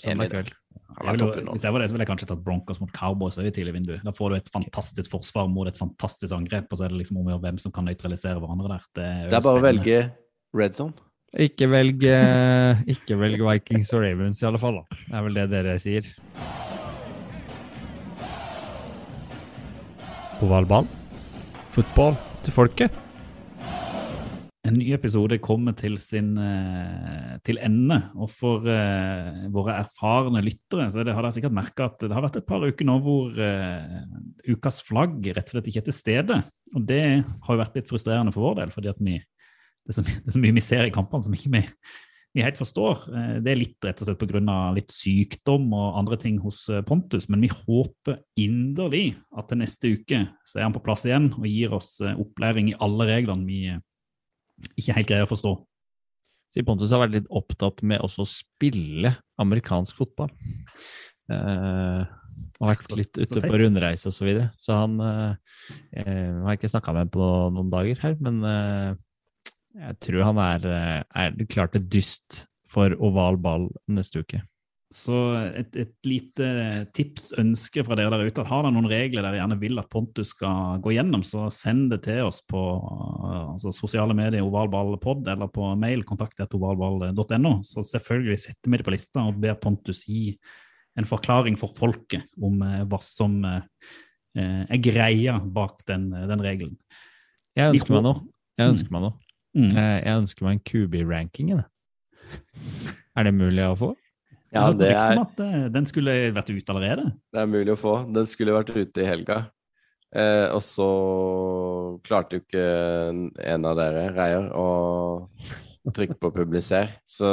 søndag 0.00 0.32
kveld. 0.32 0.50
Jeg 0.98 1.14
vil, 1.14 1.20
jo- 1.22 1.52
hvis 1.52 1.62
jeg 1.62 1.72
var 1.72 1.78
det, 1.82 1.88
så 1.88 1.94
ville 1.94 2.02
jeg 2.02 2.10
kanskje 2.10 2.26
tatt 2.32 2.40
Broncos 2.42 2.80
mot 2.82 2.90
Cowboys 2.96 3.36
i 3.38 3.50
tidlig 3.54 3.74
vindu. 3.76 3.92
Da 4.02 4.10
får 4.10 4.32
du 4.32 4.36
et 4.40 4.48
fantastisk 4.50 5.12
forsvar 5.12 5.46
mot 5.52 5.68
et 5.70 5.78
fantastisk 5.78 6.34
angrep, 6.34 6.66
og 6.72 6.78
så 6.80 6.86
er 6.88 6.94
det 6.94 6.98
liksom 7.04 7.20
om 7.20 7.28
å 7.28 7.36
gjøre 7.36 7.44
hvem 7.46 7.60
som 7.62 7.74
kan 7.74 7.86
nøytralisere 7.86 8.40
hverandre 8.42 8.72
der. 8.74 8.88
Det 8.98 9.04
er, 9.06 9.28
Det 9.30 9.38
er 9.38 9.44
bare 9.46 9.60
å 9.60 9.66
velge 9.68 10.00
red 10.58 10.74
zone. 10.74 10.94
Ikke 11.38 11.68
velg, 11.70 12.02
ikke 12.88 13.18
velg 13.20 13.42
Vikings 13.46 13.92
og 13.94 14.02
Ravens, 14.02 14.42
i 14.42 14.46
alle 14.48 14.58
fall. 14.62 14.80
Da. 14.80 14.98
Det 15.04 15.14
er 15.20 15.26
vel 15.28 15.38
det 15.38 15.46
dere 15.52 15.78
sier. 15.82 16.10
Ovalball. 20.44 20.86
Fotball 21.74 22.14
til 22.46 22.54
folket. 22.54 22.94
En 24.68 24.76
ny 24.76 24.92
episode 24.92 25.38
kommer 25.42 25.74
til 25.78 25.96
sin 25.98 26.34
eh, 26.38 27.38
til 27.46 27.58
ende, 27.64 27.96
og 28.18 28.30
for 28.30 28.66
uh, 28.66 29.46
våre 29.54 29.78
erfarne 29.80 30.42
lyttere 30.44 30.88
så 30.92 31.06
det 31.06 31.14
har 31.16 31.24
dere 31.24 31.32
sikkert 31.34 31.56
merka 31.56 31.86
at 31.88 32.02
det 32.04 32.12
har 32.12 32.24
vært 32.26 32.40
et 32.40 32.46
par 32.46 32.66
uker 32.66 32.86
nå 32.86 32.98
hvor 33.02 33.32
uh, 33.38 34.02
ukas 34.50 34.82
flagg 34.84 35.30
rett 35.30 35.46
og 35.46 35.54
slett 35.56 35.70
ikke 35.70 35.82
er 35.82 35.88
til 35.88 35.96
stede. 35.96 36.40
Og 36.76 36.84
det 36.86 37.02
har 37.22 37.50
jo 37.54 37.62
vært 37.62 37.78
litt 37.80 37.88
frustrerende 37.90 38.34
for 38.34 38.50
vår 38.50 38.60
del, 38.60 38.74
fordi 38.74 38.92
at 38.92 39.00
vi, 39.00 39.16
det, 39.18 39.94
er 39.94 39.98
så, 39.98 40.04
det 40.04 40.26
er 40.26 40.36
så 40.36 40.44
mye 40.44 40.58
vi 40.58 40.66
ser 40.68 40.90
i 40.90 40.94
kampene 40.94 41.26
som 41.26 41.38
ikke 41.38 41.54
vi, 41.56 41.64
vi 42.36 42.44
helt 42.44 42.58
forstår. 42.60 43.06
Eh, 43.12 43.36
det 43.44 43.52
er 43.52 43.60
litt 43.60 43.86
rett 43.86 44.02
og 44.02 44.08
slett 44.08 44.20
pga. 44.20 44.58
litt 44.76 44.92
sykdom 44.94 45.72
og 45.72 45.98
andre 46.00 46.18
ting 46.20 46.38
hos 46.42 46.66
eh, 46.68 46.84
Pontus, 46.86 47.28
men 47.28 47.42
vi 47.44 47.50
håper 47.52 48.20
inderlig 48.36 49.16
at 49.36 49.48
til 49.48 49.62
neste 49.62 49.94
uke 49.96 50.24
så 50.44 50.58
er 50.58 50.68
han 50.68 50.76
på 50.76 50.84
plass 50.84 51.06
igjen 51.08 51.32
og 51.38 51.48
gir 51.48 51.74
oss 51.74 51.98
eh, 52.00 52.18
opplæring 52.18 52.72
i 52.72 52.78
alle 52.84 53.08
reglene 53.08 53.48
vi 53.48 53.62
ikke 54.78 54.96
helt 54.96 55.10
greier 55.10 55.26
å 55.26 55.30
forstå. 55.30 55.54
Sier 56.54 56.64
Pontus 56.66 56.92
har 56.94 57.04
vært 57.04 57.18
litt 57.18 57.28
opptatt 57.34 57.82
med 57.86 58.00
også 58.02 58.24
å 58.24 58.30
spille 58.30 59.12
amerikansk 59.40 60.00
fotball. 60.00 60.32
Eh, 61.28 62.16
har 62.58 62.72
vært 62.72 62.94
litt 62.98 63.18
ute 63.20 63.42
på 63.42 63.58
rundreise 63.60 64.10
og 64.10 64.16
så 64.16 64.26
videre. 64.26 64.48
Så 64.62 64.76
han 64.76 64.96
eh, 65.02 65.58
eh, 66.00 66.38
har 66.44 66.56
ikke 66.56 66.70
snakka 66.70 66.94
med 66.96 67.12
på 67.14 67.28
noen 67.54 67.70
dager 67.72 68.00
her, 68.02 68.16
men 68.24 68.40
eh, 68.46 68.96
jeg 69.78 69.98
tror 70.02 70.24
han 70.26 70.38
er, 70.42 70.68
eh, 70.68 71.02
er 71.22 71.50
klart 71.50 71.76
et 71.78 71.88
dyst 71.90 72.44
for 72.68 72.94
oval 73.00 73.38
ball 73.40 73.68
neste 73.88 74.22
uke. 74.24 74.42
Så 74.88 75.12
et, 75.52 75.74
et 75.76 76.08
lite 76.08 76.46
tips, 76.96 77.34
ønske 77.36 77.82
fra 77.84 77.96
dere 77.98 78.16
der 78.16 78.30
ute. 78.30 78.44
Har 78.48 78.62
dere 78.64 78.72
noen 78.72 78.88
regler 78.88 79.20
dere 79.24 79.36
gjerne 79.36 79.58
vil 79.60 79.80
at 79.80 79.90
Pontus 79.92 80.32
skal 80.32 80.80
gå 80.84 80.94
gjennom, 80.96 81.20
så 81.28 81.50
send 81.52 81.90
det 81.92 82.00
til 82.06 82.22
oss 82.24 82.40
på 82.48 82.62
uh, 82.80 83.52
altså, 83.52 83.72
sosiale 83.76 84.16
medier, 84.16 84.46
ovalballpod, 84.46 85.28
eller 85.28 85.52
på 85.52 85.74
mail, 85.80 86.06
kontakt.ovalball.no. 86.08 87.52
Så 87.68 87.84
selvfølgelig 87.84 88.40
setter 88.46 88.72
vi 88.72 88.80
det 88.80 88.88
på 88.88 88.96
lista 88.96 89.26
og 89.28 89.42
ber 89.44 89.60
Pontus 89.60 90.06
gi 90.08 90.32
en 90.98 91.08
forklaring 91.08 91.60
for 91.60 91.76
folket 91.76 92.24
om 92.40 92.64
uh, 92.64 92.80
hva 92.88 93.04
som 93.04 93.42
er 94.38 94.78
greia 94.78 95.32
bak 95.42 95.80
den, 95.88 96.12
den 96.30 96.42
regelen. 96.44 96.76
Jeg 97.58 97.72
ønsker 97.72 97.96
meg 97.96 98.04
noe. 98.06 98.20
Jeg 98.60 98.70
ønsker 98.70 98.94
meg 98.94 99.02
noe. 99.08 99.27
Mm. 99.58 99.72
Eh, 99.74 99.96
Jeg 100.04 100.22
ønsker 100.22 100.46
meg 100.46 100.58
en 100.58 100.66
QB-ranking. 100.70 101.52
Er 103.18 103.26
det 103.26 103.34
mulig 103.34 103.64
å 103.66 103.76
få? 103.78 103.92
Ja, 104.54 104.70
det 104.72 104.94
er, 104.94 105.18
uh, 105.18 105.66
den 105.68 105.84
skulle 105.84 106.30
vært 106.32 106.48
ute 106.48 106.72
allerede. 106.72 107.10
det 107.34 107.40
er 107.42 107.50
mulig 107.50 107.74
å 107.74 107.80
få. 107.80 107.94
Den 108.14 108.28
skulle 108.30 108.54
vært 108.56 108.72
ute 108.72 109.02
i 109.02 109.08
helga. 109.08 109.42
Eh, 110.16 110.46
og 110.56 110.62
så 110.64 110.88
klarte 112.06 112.38
jo 112.38 112.44
ikke 112.46 112.62
en 113.44 113.66
av 113.68 113.76
dere, 113.76 114.06
Reier, 114.16 114.46
å 114.56 115.28
trykke 115.92 116.16
på 116.16 116.30
'publiser'. 116.32 116.94
Så, 117.04 117.28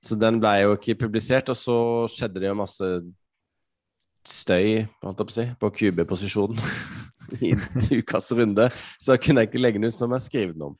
så 0.00 0.16
den 0.16 0.40
ble 0.40 0.54
jo 0.62 0.78
ikke 0.78 0.96
publisert. 1.04 1.52
Og 1.52 1.56
så 1.60 1.76
skjedde 2.08 2.40
det 2.40 2.48
jo 2.48 2.56
masse 2.62 2.90
støy 4.24 4.86
holdt 5.04 5.20
jeg 5.20 5.26
på, 5.26 5.32
å 5.32 5.36
si, 5.36 5.46
på 5.60 5.70
QB-posisjonen 5.78 6.60
i 7.44 7.52
ukas 8.00 8.32
runde. 8.32 8.70
Så 8.96 9.12
da 9.12 9.20
kunne 9.20 9.44
jeg 9.44 9.52
ikke 9.52 9.60
legge 9.60 9.80
den 9.80 9.92
ut 9.92 9.96
som 9.96 10.12
jeg 10.16 10.24
skrev 10.24 10.54
den 10.54 10.70
om. 10.70 10.78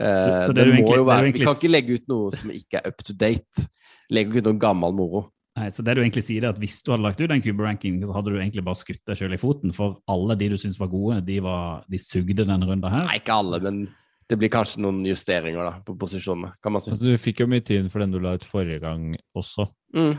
Eh, 0.00 0.40
Så- 0.40 0.48
så 0.48 0.54
det 0.54 0.64
den 0.64 0.76
må 0.76 0.88
egentlig- 0.88 1.06
være, 1.06 1.22
egentlig 1.28 1.38
Vi 1.40 1.44
kan 1.44 1.54
ikke 1.54 1.70
legge 1.70 1.90
ut 1.98 2.08
noe 2.08 2.30
som 2.32 2.50
ikke 2.50 2.80
er 2.80 2.88
up 2.88 3.02
to 3.04 3.12
date. 3.12 3.68
Legge 4.10 4.36
ut 4.38 4.44
noe 4.44 4.58
gammel 4.58 4.94
moro. 4.94 5.30
Nei, 5.56 5.66
så 5.68 5.84
det 5.84 5.94
du 5.96 6.00
egentlig 6.00 6.22
sier 6.24 6.44
er 6.44 6.48
at 6.54 6.58
Hvis 6.58 6.82
du 6.82 6.92
hadde 6.92 7.02
lagt 7.02 7.20
ut 7.20 7.30
en 7.30 7.42
Cube-ranking, 7.42 8.00
så 8.02 8.14
hadde 8.14 8.30
du 8.32 8.38
egentlig 8.38 8.64
bare 8.64 8.76
skutt 8.76 9.04
deg 9.04 9.16
selv 9.18 9.34
i 9.34 9.36
foten. 9.36 9.74
For 9.74 9.98
alle 10.08 10.36
de 10.36 10.48
du 10.48 10.56
syns 10.56 10.78
var 10.78 10.88
gode, 10.88 11.24
de, 11.26 11.40
var, 11.40 11.84
de 11.90 11.98
sugde 11.98 12.34
denne 12.36 12.64
runden 12.64 12.88
her. 12.90 13.04
Nei, 13.04 13.18
ikke 13.18 13.34
alle, 13.34 13.60
men 13.60 13.88
det 14.28 14.38
blir 14.38 14.48
kanskje 14.48 14.78
noen 14.78 15.04
justeringer 15.04 15.64
da, 15.68 15.80
på 15.84 15.98
posisjonene, 15.98 16.52
kan 16.62 16.72
man 16.72 16.80
si. 16.80 16.92
Altså, 16.92 17.02
du 17.02 17.16
fikk 17.18 17.40
jo 17.40 17.46
mye 17.50 17.60
tyn 17.66 17.90
for 17.90 17.98
den 17.98 18.12
du 18.12 18.20
la 18.20 18.34
ut 18.38 18.46
forrige 18.46 18.80
gang 18.80 19.14
også. 19.36 19.68
Mm. 19.94 20.18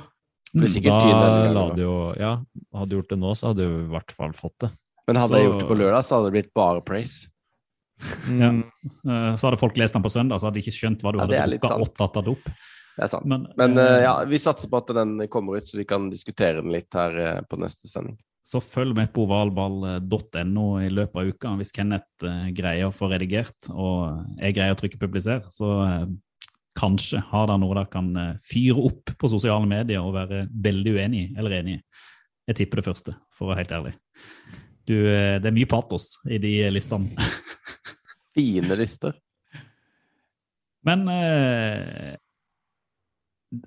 Mm, 0.54 0.60
Da 0.84 1.00
gangen 1.00 1.54
la 1.56 1.70
du 1.74 1.82
jo 1.82 2.14
Ja, 2.20 2.44
hadde 2.76 2.90
du 2.90 2.98
gjort 3.02 3.08
det 3.08 3.20
nå, 3.20 3.32
så 3.32 3.48
hadde 3.54 3.64
du 3.64 3.86
i 3.86 3.88
hvert 3.88 4.12
fall 4.12 4.34
fått 4.36 4.58
det. 4.60 4.72
Men 5.08 5.16
hadde 5.16 5.30
Så- 5.30 5.38
jeg 5.40 5.46
gjort 5.48 5.60
det 5.62 5.70
på 5.70 5.78
lørdag, 5.80 6.04
så 6.04 6.16
hadde 6.20 6.26
det 6.32 6.34
blitt 6.44 6.54
bare 6.54 6.82
praise. 6.82 7.30
Ja. 8.40 8.52
Eh, 8.52 9.36
Så 9.38 9.48
hadde 9.48 9.60
folk 9.62 9.78
lest 9.78 9.94
den 9.94 10.04
på 10.04 10.12
søndag, 10.12 10.42
så 10.42 10.50
hadde 10.50 10.60
de 10.60 10.66
ikke 10.66 10.78
skjønt 10.78 11.04
hva 11.04 11.14
du 11.14 11.22
Ja, 11.22 11.28
hadde 11.28 11.48
litt 11.56 11.64
drukket 11.64 11.88
og 11.88 11.98
tatt 11.98 12.20
av 12.22 12.28
dop. 12.28 12.52
Det 12.96 13.06
er 13.06 13.12
sant. 13.12 13.28
Men, 13.30 13.48
Men 13.58 13.78
eh, 13.80 14.02
ja, 14.04 14.16
vi 14.28 14.40
satser 14.42 14.72
på 14.72 14.82
at 14.82 14.92
den 14.96 15.16
kommer 15.32 15.58
ut, 15.58 15.68
så 15.68 15.80
vi 15.80 15.88
kan 15.88 16.10
diskutere 16.12 16.60
den 16.60 16.74
litt 16.74 16.92
her 16.98 17.16
uh, 17.18 17.40
på 17.48 17.60
neste 17.62 17.90
sending. 17.90 18.18
Så 18.46 18.60
følg 18.64 18.96
med 18.98 19.14
på 19.14 19.24
ovalball.no 19.28 20.66
i 20.82 20.90
løpet 20.92 21.22
av 21.22 21.30
uka 21.30 21.54
hvis 21.60 21.72
Kenneth 21.76 22.26
uh, 22.26 22.50
greier 22.58 22.90
å 22.90 22.96
få 22.96 23.12
redigert 23.12 23.70
og 23.72 24.26
jeg 24.42 24.58
greier 24.58 24.76
å 24.76 24.80
trykke 24.80 25.00
publiser. 25.00 25.46
Så 25.54 25.70
kanskje 26.78 27.22
har 27.32 27.48
dere 27.48 27.62
noe 27.62 27.76
dere 27.78 27.92
kan 27.92 28.12
fyre 28.44 28.88
opp 28.90 29.14
på 29.20 29.30
sosiale 29.32 29.68
medier 29.70 30.04
og 30.04 30.16
være 30.16 30.46
veldig 30.52 30.96
uenig 30.98 31.26
eller 31.38 31.60
enig. 31.62 31.80
Jeg 32.50 32.64
tipper 32.64 32.82
det 32.82 32.88
første, 32.88 33.16
for 33.38 33.46
å 33.46 33.52
være 33.52 33.64
helt 33.64 33.76
ærlig. 33.78 33.96
Du, 34.90 34.96
det 35.06 35.48
er 35.48 35.56
mye 35.56 35.70
patos 35.70 36.16
i 36.28 36.40
de 36.42 36.56
listene. 36.74 37.12
Fine 38.36 38.78
lister. 38.80 39.16
Men 40.88 41.04
eh, 41.12 42.16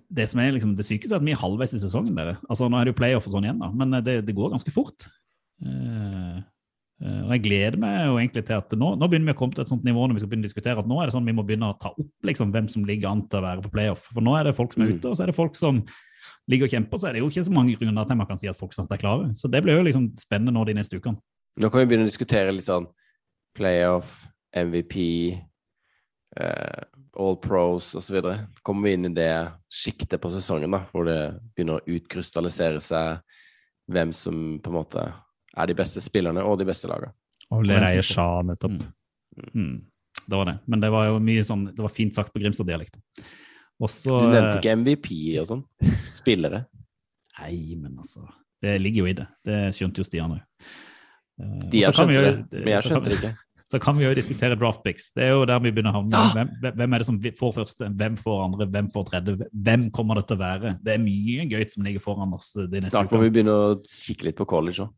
det 0.09 0.25
som 0.31 0.41
er 0.41 0.55
liksom 0.57 0.73
det 0.79 0.87
sykeste, 0.89 1.13
er 1.13 1.21
at 1.21 1.27
vi 1.27 1.35
er 1.35 1.41
halvveis 1.43 1.75
i 1.77 1.83
sesongen. 1.83 2.15
dere. 2.17 2.39
Altså 2.49 2.71
Nå 2.71 2.79
er 2.81 2.87
det 2.89 2.95
jo 2.95 3.01
playoff 3.03 3.29
og 3.29 3.35
sånn 3.37 3.45
igjen, 3.49 3.61
da, 3.61 3.69
men 3.77 3.99
det, 4.07 4.17
det 4.27 4.35
går 4.37 4.55
ganske 4.55 4.73
fort. 4.73 5.07
Eh, 5.65 6.39
eh, 7.05 7.21
og 7.27 7.35
jeg 7.37 7.43
gleder 7.45 7.77
meg 7.83 7.99
jo 8.09 8.17
egentlig 8.23 8.45
til 8.49 8.57
at 8.57 8.73
nå, 8.81 8.95
nå 8.97 9.09
begynner 9.11 9.31
vi 9.31 9.37
å 9.37 9.41
komme 9.43 9.55
til 9.59 9.67
et 9.67 9.71
sånt 9.71 9.85
nivå 9.87 10.07
når 10.09 10.17
vi 10.17 10.25
skal 10.25 10.33
begynne 10.33 10.49
å 10.49 10.51
diskutere 10.51 10.81
at 10.83 10.89
nå 10.91 10.99
er 11.03 11.11
det 11.11 11.15
sånn 11.19 11.29
vi 11.29 11.37
må 11.37 11.45
begynne 11.47 11.69
å 11.71 11.77
ta 11.79 11.93
opp 11.93 12.27
liksom 12.31 12.51
hvem 12.57 12.73
som 12.73 12.89
ligger 12.89 13.13
an 13.13 13.23
til 13.29 13.43
å 13.43 13.45
være 13.47 13.67
på 13.69 13.75
playoff. 13.77 14.09
For 14.17 14.25
nå 14.25 14.35
er 14.41 14.49
det 14.49 14.57
folk 14.59 14.73
som 14.75 14.87
er 14.87 14.91
Mm. 14.95 14.99
ute, 14.99 15.13
og 15.13 15.17
så 15.21 15.23
er 15.27 15.31
det 15.35 15.39
folk 15.39 15.61
som 15.61 15.85
ligger 16.49 16.65
og 16.67 16.73
kjemper. 16.73 16.99
Så 16.99 17.09
er 17.09 17.13
det 17.13 17.21
jo 17.23 17.29
ikke 17.29 17.45
så 17.47 17.53
mange 17.53 17.77
grunner 17.77 18.09
til 18.09 18.17
man 18.17 18.27
kan 18.27 18.41
si 18.41 18.49
at 18.49 18.57
folk 18.57 18.73
snart 18.73 18.91
er 18.97 19.03
klare. 19.05 19.31
Så 19.37 19.51
det 19.53 19.61
blir 19.63 19.77
jo 19.77 19.85
liksom 19.85 20.11
spennende 20.17 20.53
nå 20.57 20.65
de 20.65 20.75
neste 20.81 20.97
ukene. 20.97 21.21
Nå 21.61 21.69
kan 21.71 21.85
vi 21.85 21.91
begynne 21.93 22.09
å 22.09 22.11
diskutere 22.11 22.51
litt 22.57 22.65
sånn 22.67 22.89
playoff, 23.55 24.25
MVP, 24.55 24.97
eh, 26.41 26.83
All 27.21 27.37
Pros 27.43 27.95
osv. 27.99 28.21
Kommer 28.63 28.89
vi 28.89 28.95
inn 28.97 29.09
i 29.11 29.15
det 29.15 29.33
sjiktet 29.73 30.21
på 30.23 30.31
sesongen 30.35 30.75
da, 30.75 30.85
hvor 30.93 31.09
det 31.09 31.19
begynner 31.55 31.81
å 31.81 31.97
utkrystallisere 31.97 32.83
seg 32.83 33.23
hvem 33.93 34.13
som 34.17 34.59
på 34.63 34.73
en 34.73 34.79
måte 34.79 35.05
er 35.55 35.71
de 35.71 35.77
beste 35.79 36.03
spillerne 36.03 36.43
og 36.43 36.59
de 36.61 36.67
beste 36.69 36.89
lagene. 36.91 37.15
Og 37.55 37.67
Lereie 37.69 38.03
Sja, 38.07 38.43
nettopp. 38.47 38.81
Mm. 39.37 39.51
Mm. 39.55 39.75
Det 40.25 40.39
var 40.39 40.49
det. 40.49 40.57
Men 40.71 40.81
det 40.81 40.91
var 40.95 41.09
jo 41.11 41.19
mye 41.23 41.45
sånn, 41.47 41.67
det 41.75 41.85
var 41.85 41.93
fint 41.93 42.17
sagt 42.17 42.33
på 42.33 42.41
Grimstad-dialekt. 42.43 42.97
Du 43.79 44.31
nevnte 44.31 44.61
ikke 44.61 44.77
MVP 44.79 45.11
og 45.43 45.49
sånn. 45.51 45.63
Spillere. 46.15 46.65
Nei, 47.41 47.75
men 47.75 47.99
altså 47.99 48.23
Det 48.63 48.77
ligger 48.79 49.03
jo 49.03 49.11
i 49.11 49.17
det. 49.19 49.27
Det 49.45 49.61
skjønte 49.77 50.01
jo 50.01 50.07
Stian 50.07 50.37
òg. 50.37 50.45
Stian 51.67 51.97
skjønte 51.97 52.47
det, 52.53 52.61
men 52.63 52.71
jeg 52.77 52.87
skjønte 52.87 53.11
det 53.11 53.19
ikke. 53.19 53.33
Så 53.65 53.79
kan 53.81 53.97
vi 53.97 54.05
jo 54.05 54.11
diskutere 54.13 54.59
draft 54.61 54.83
picks. 54.85 55.07
Det 55.17 55.25
er 55.25 55.31
jo 55.33 55.45
der 55.49 55.63
vi 55.65 55.71
begynner 55.73 55.95
å 55.95 56.03
havne. 56.03 56.21
Hvem, 56.37 56.51
hvem 56.77 56.95
er 56.95 57.01
det 57.01 57.07
som 57.09 57.21
får 57.39 57.55
første, 57.57 57.89
hvem 57.97 58.19
får 58.21 58.43
andre, 58.45 58.67
hvem 58.75 58.91
får 58.93 59.07
tredje? 59.09 59.49
Hvem 59.69 59.87
kommer 59.95 60.21
det 60.21 60.27
til 60.29 60.37
å 60.37 60.43
være? 60.43 60.75
Det 60.85 60.93
er 60.93 61.01
mye 61.01 61.47
gøy 61.49 61.65
som 61.73 61.87
ligger 61.87 62.05
foran 62.05 62.35
oss 62.37 62.53
de 62.59 62.69
neste 62.69 62.93
Snart 62.93 63.15
må 63.15 63.23
vi 63.25 63.33
begynne 63.33 63.55
å 63.57 63.73
kikke 63.89 64.29
litt 64.29 64.39
på 64.41 64.47
college 64.53 64.85
òg. 64.85 64.93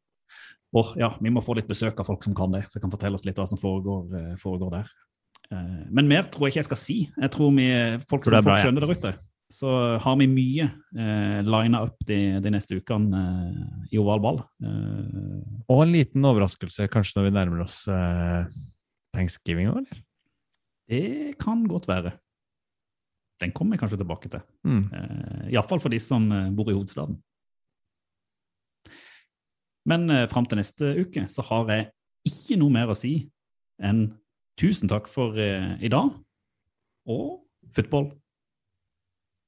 Oh, 0.76 0.90
ja, 0.98 1.12
vi 1.22 1.30
må 1.32 1.40
få 1.44 1.54
litt 1.56 1.68
besøk 1.70 2.02
av 2.02 2.08
folk 2.08 2.26
som 2.26 2.34
kan 2.36 2.52
det, 2.52 2.64
som 2.72 2.82
kan 2.82 2.92
fortelle 2.92 3.16
oss 3.16 3.24
litt 3.24 3.38
hva 3.38 3.46
som 3.48 3.60
foregår, 3.60 4.10
eh, 4.18 4.34
foregår 4.40 4.74
der. 4.74 4.90
Eh, 5.52 5.86
Men 5.94 6.10
mer 6.10 6.26
tror 6.26 6.48
jeg 6.48 6.56
ikke 6.56 6.62
jeg 6.64 6.70
skal 6.72 6.82
si. 6.82 6.98
Jeg 7.14 7.32
tror 7.32 7.54
vi, 7.54 7.68
folk 8.10 8.26
som 8.26 8.34
er 8.34 8.42
bra, 8.42 8.56
folk 8.56 8.66
skjønner 8.66 8.84
der 8.84 8.92
ute, 8.98 9.14
så 9.52 9.70
har 10.02 10.16
vi 10.18 10.26
mye 10.26 10.64
eh, 10.98 11.38
lina 11.46 11.84
opp 11.86 12.00
de, 12.08 12.18
de 12.42 12.50
neste 12.50 12.78
ukene 12.80 13.20
eh, 13.20 13.84
i 13.94 14.00
oval 14.02 14.22
ball. 14.24 14.40
Eh, 14.58 15.38
Og 15.70 15.82
en 15.84 15.92
liten 15.94 16.26
overraskelse 16.26 16.88
kanskje 16.90 17.20
når 17.20 17.28
vi 17.28 17.34
nærmer 17.36 17.62
oss 17.66 17.84
eh, 17.90 18.48
thanksgiving 19.14 19.70
òg, 19.70 19.84
eller? 19.84 20.02
det 20.86 21.34
kan 21.42 21.64
godt 21.66 21.88
være. 21.90 22.12
Den 23.42 23.50
kommer 23.52 23.74
jeg 23.74 23.80
kanskje 23.84 23.98
tilbake 24.00 24.28
til. 24.32 24.42
Mm. 24.66 24.84
Eh, 24.94 25.48
Iallfall 25.54 25.82
for 25.82 25.94
de 25.94 25.98
som 26.02 26.26
eh, 26.32 26.50
bor 26.54 26.70
i 26.70 26.76
hovedstaden. 26.76 27.16
Men 29.86 30.10
eh, 30.10 30.26
fram 30.30 30.46
til 30.46 30.58
neste 30.58 30.92
uke 31.02 31.26
så 31.30 31.44
har 31.50 31.70
jeg 31.74 31.88
ikke 32.26 32.58
noe 32.58 32.74
mer 32.74 32.90
å 32.90 32.98
si 32.98 33.16
enn 33.82 34.08
tusen 34.58 34.88
takk 34.90 35.06
for 35.10 35.36
eh, 35.38 35.74
i 35.84 35.90
dag, 35.92 36.14
og 37.06 37.44
football 37.76 38.08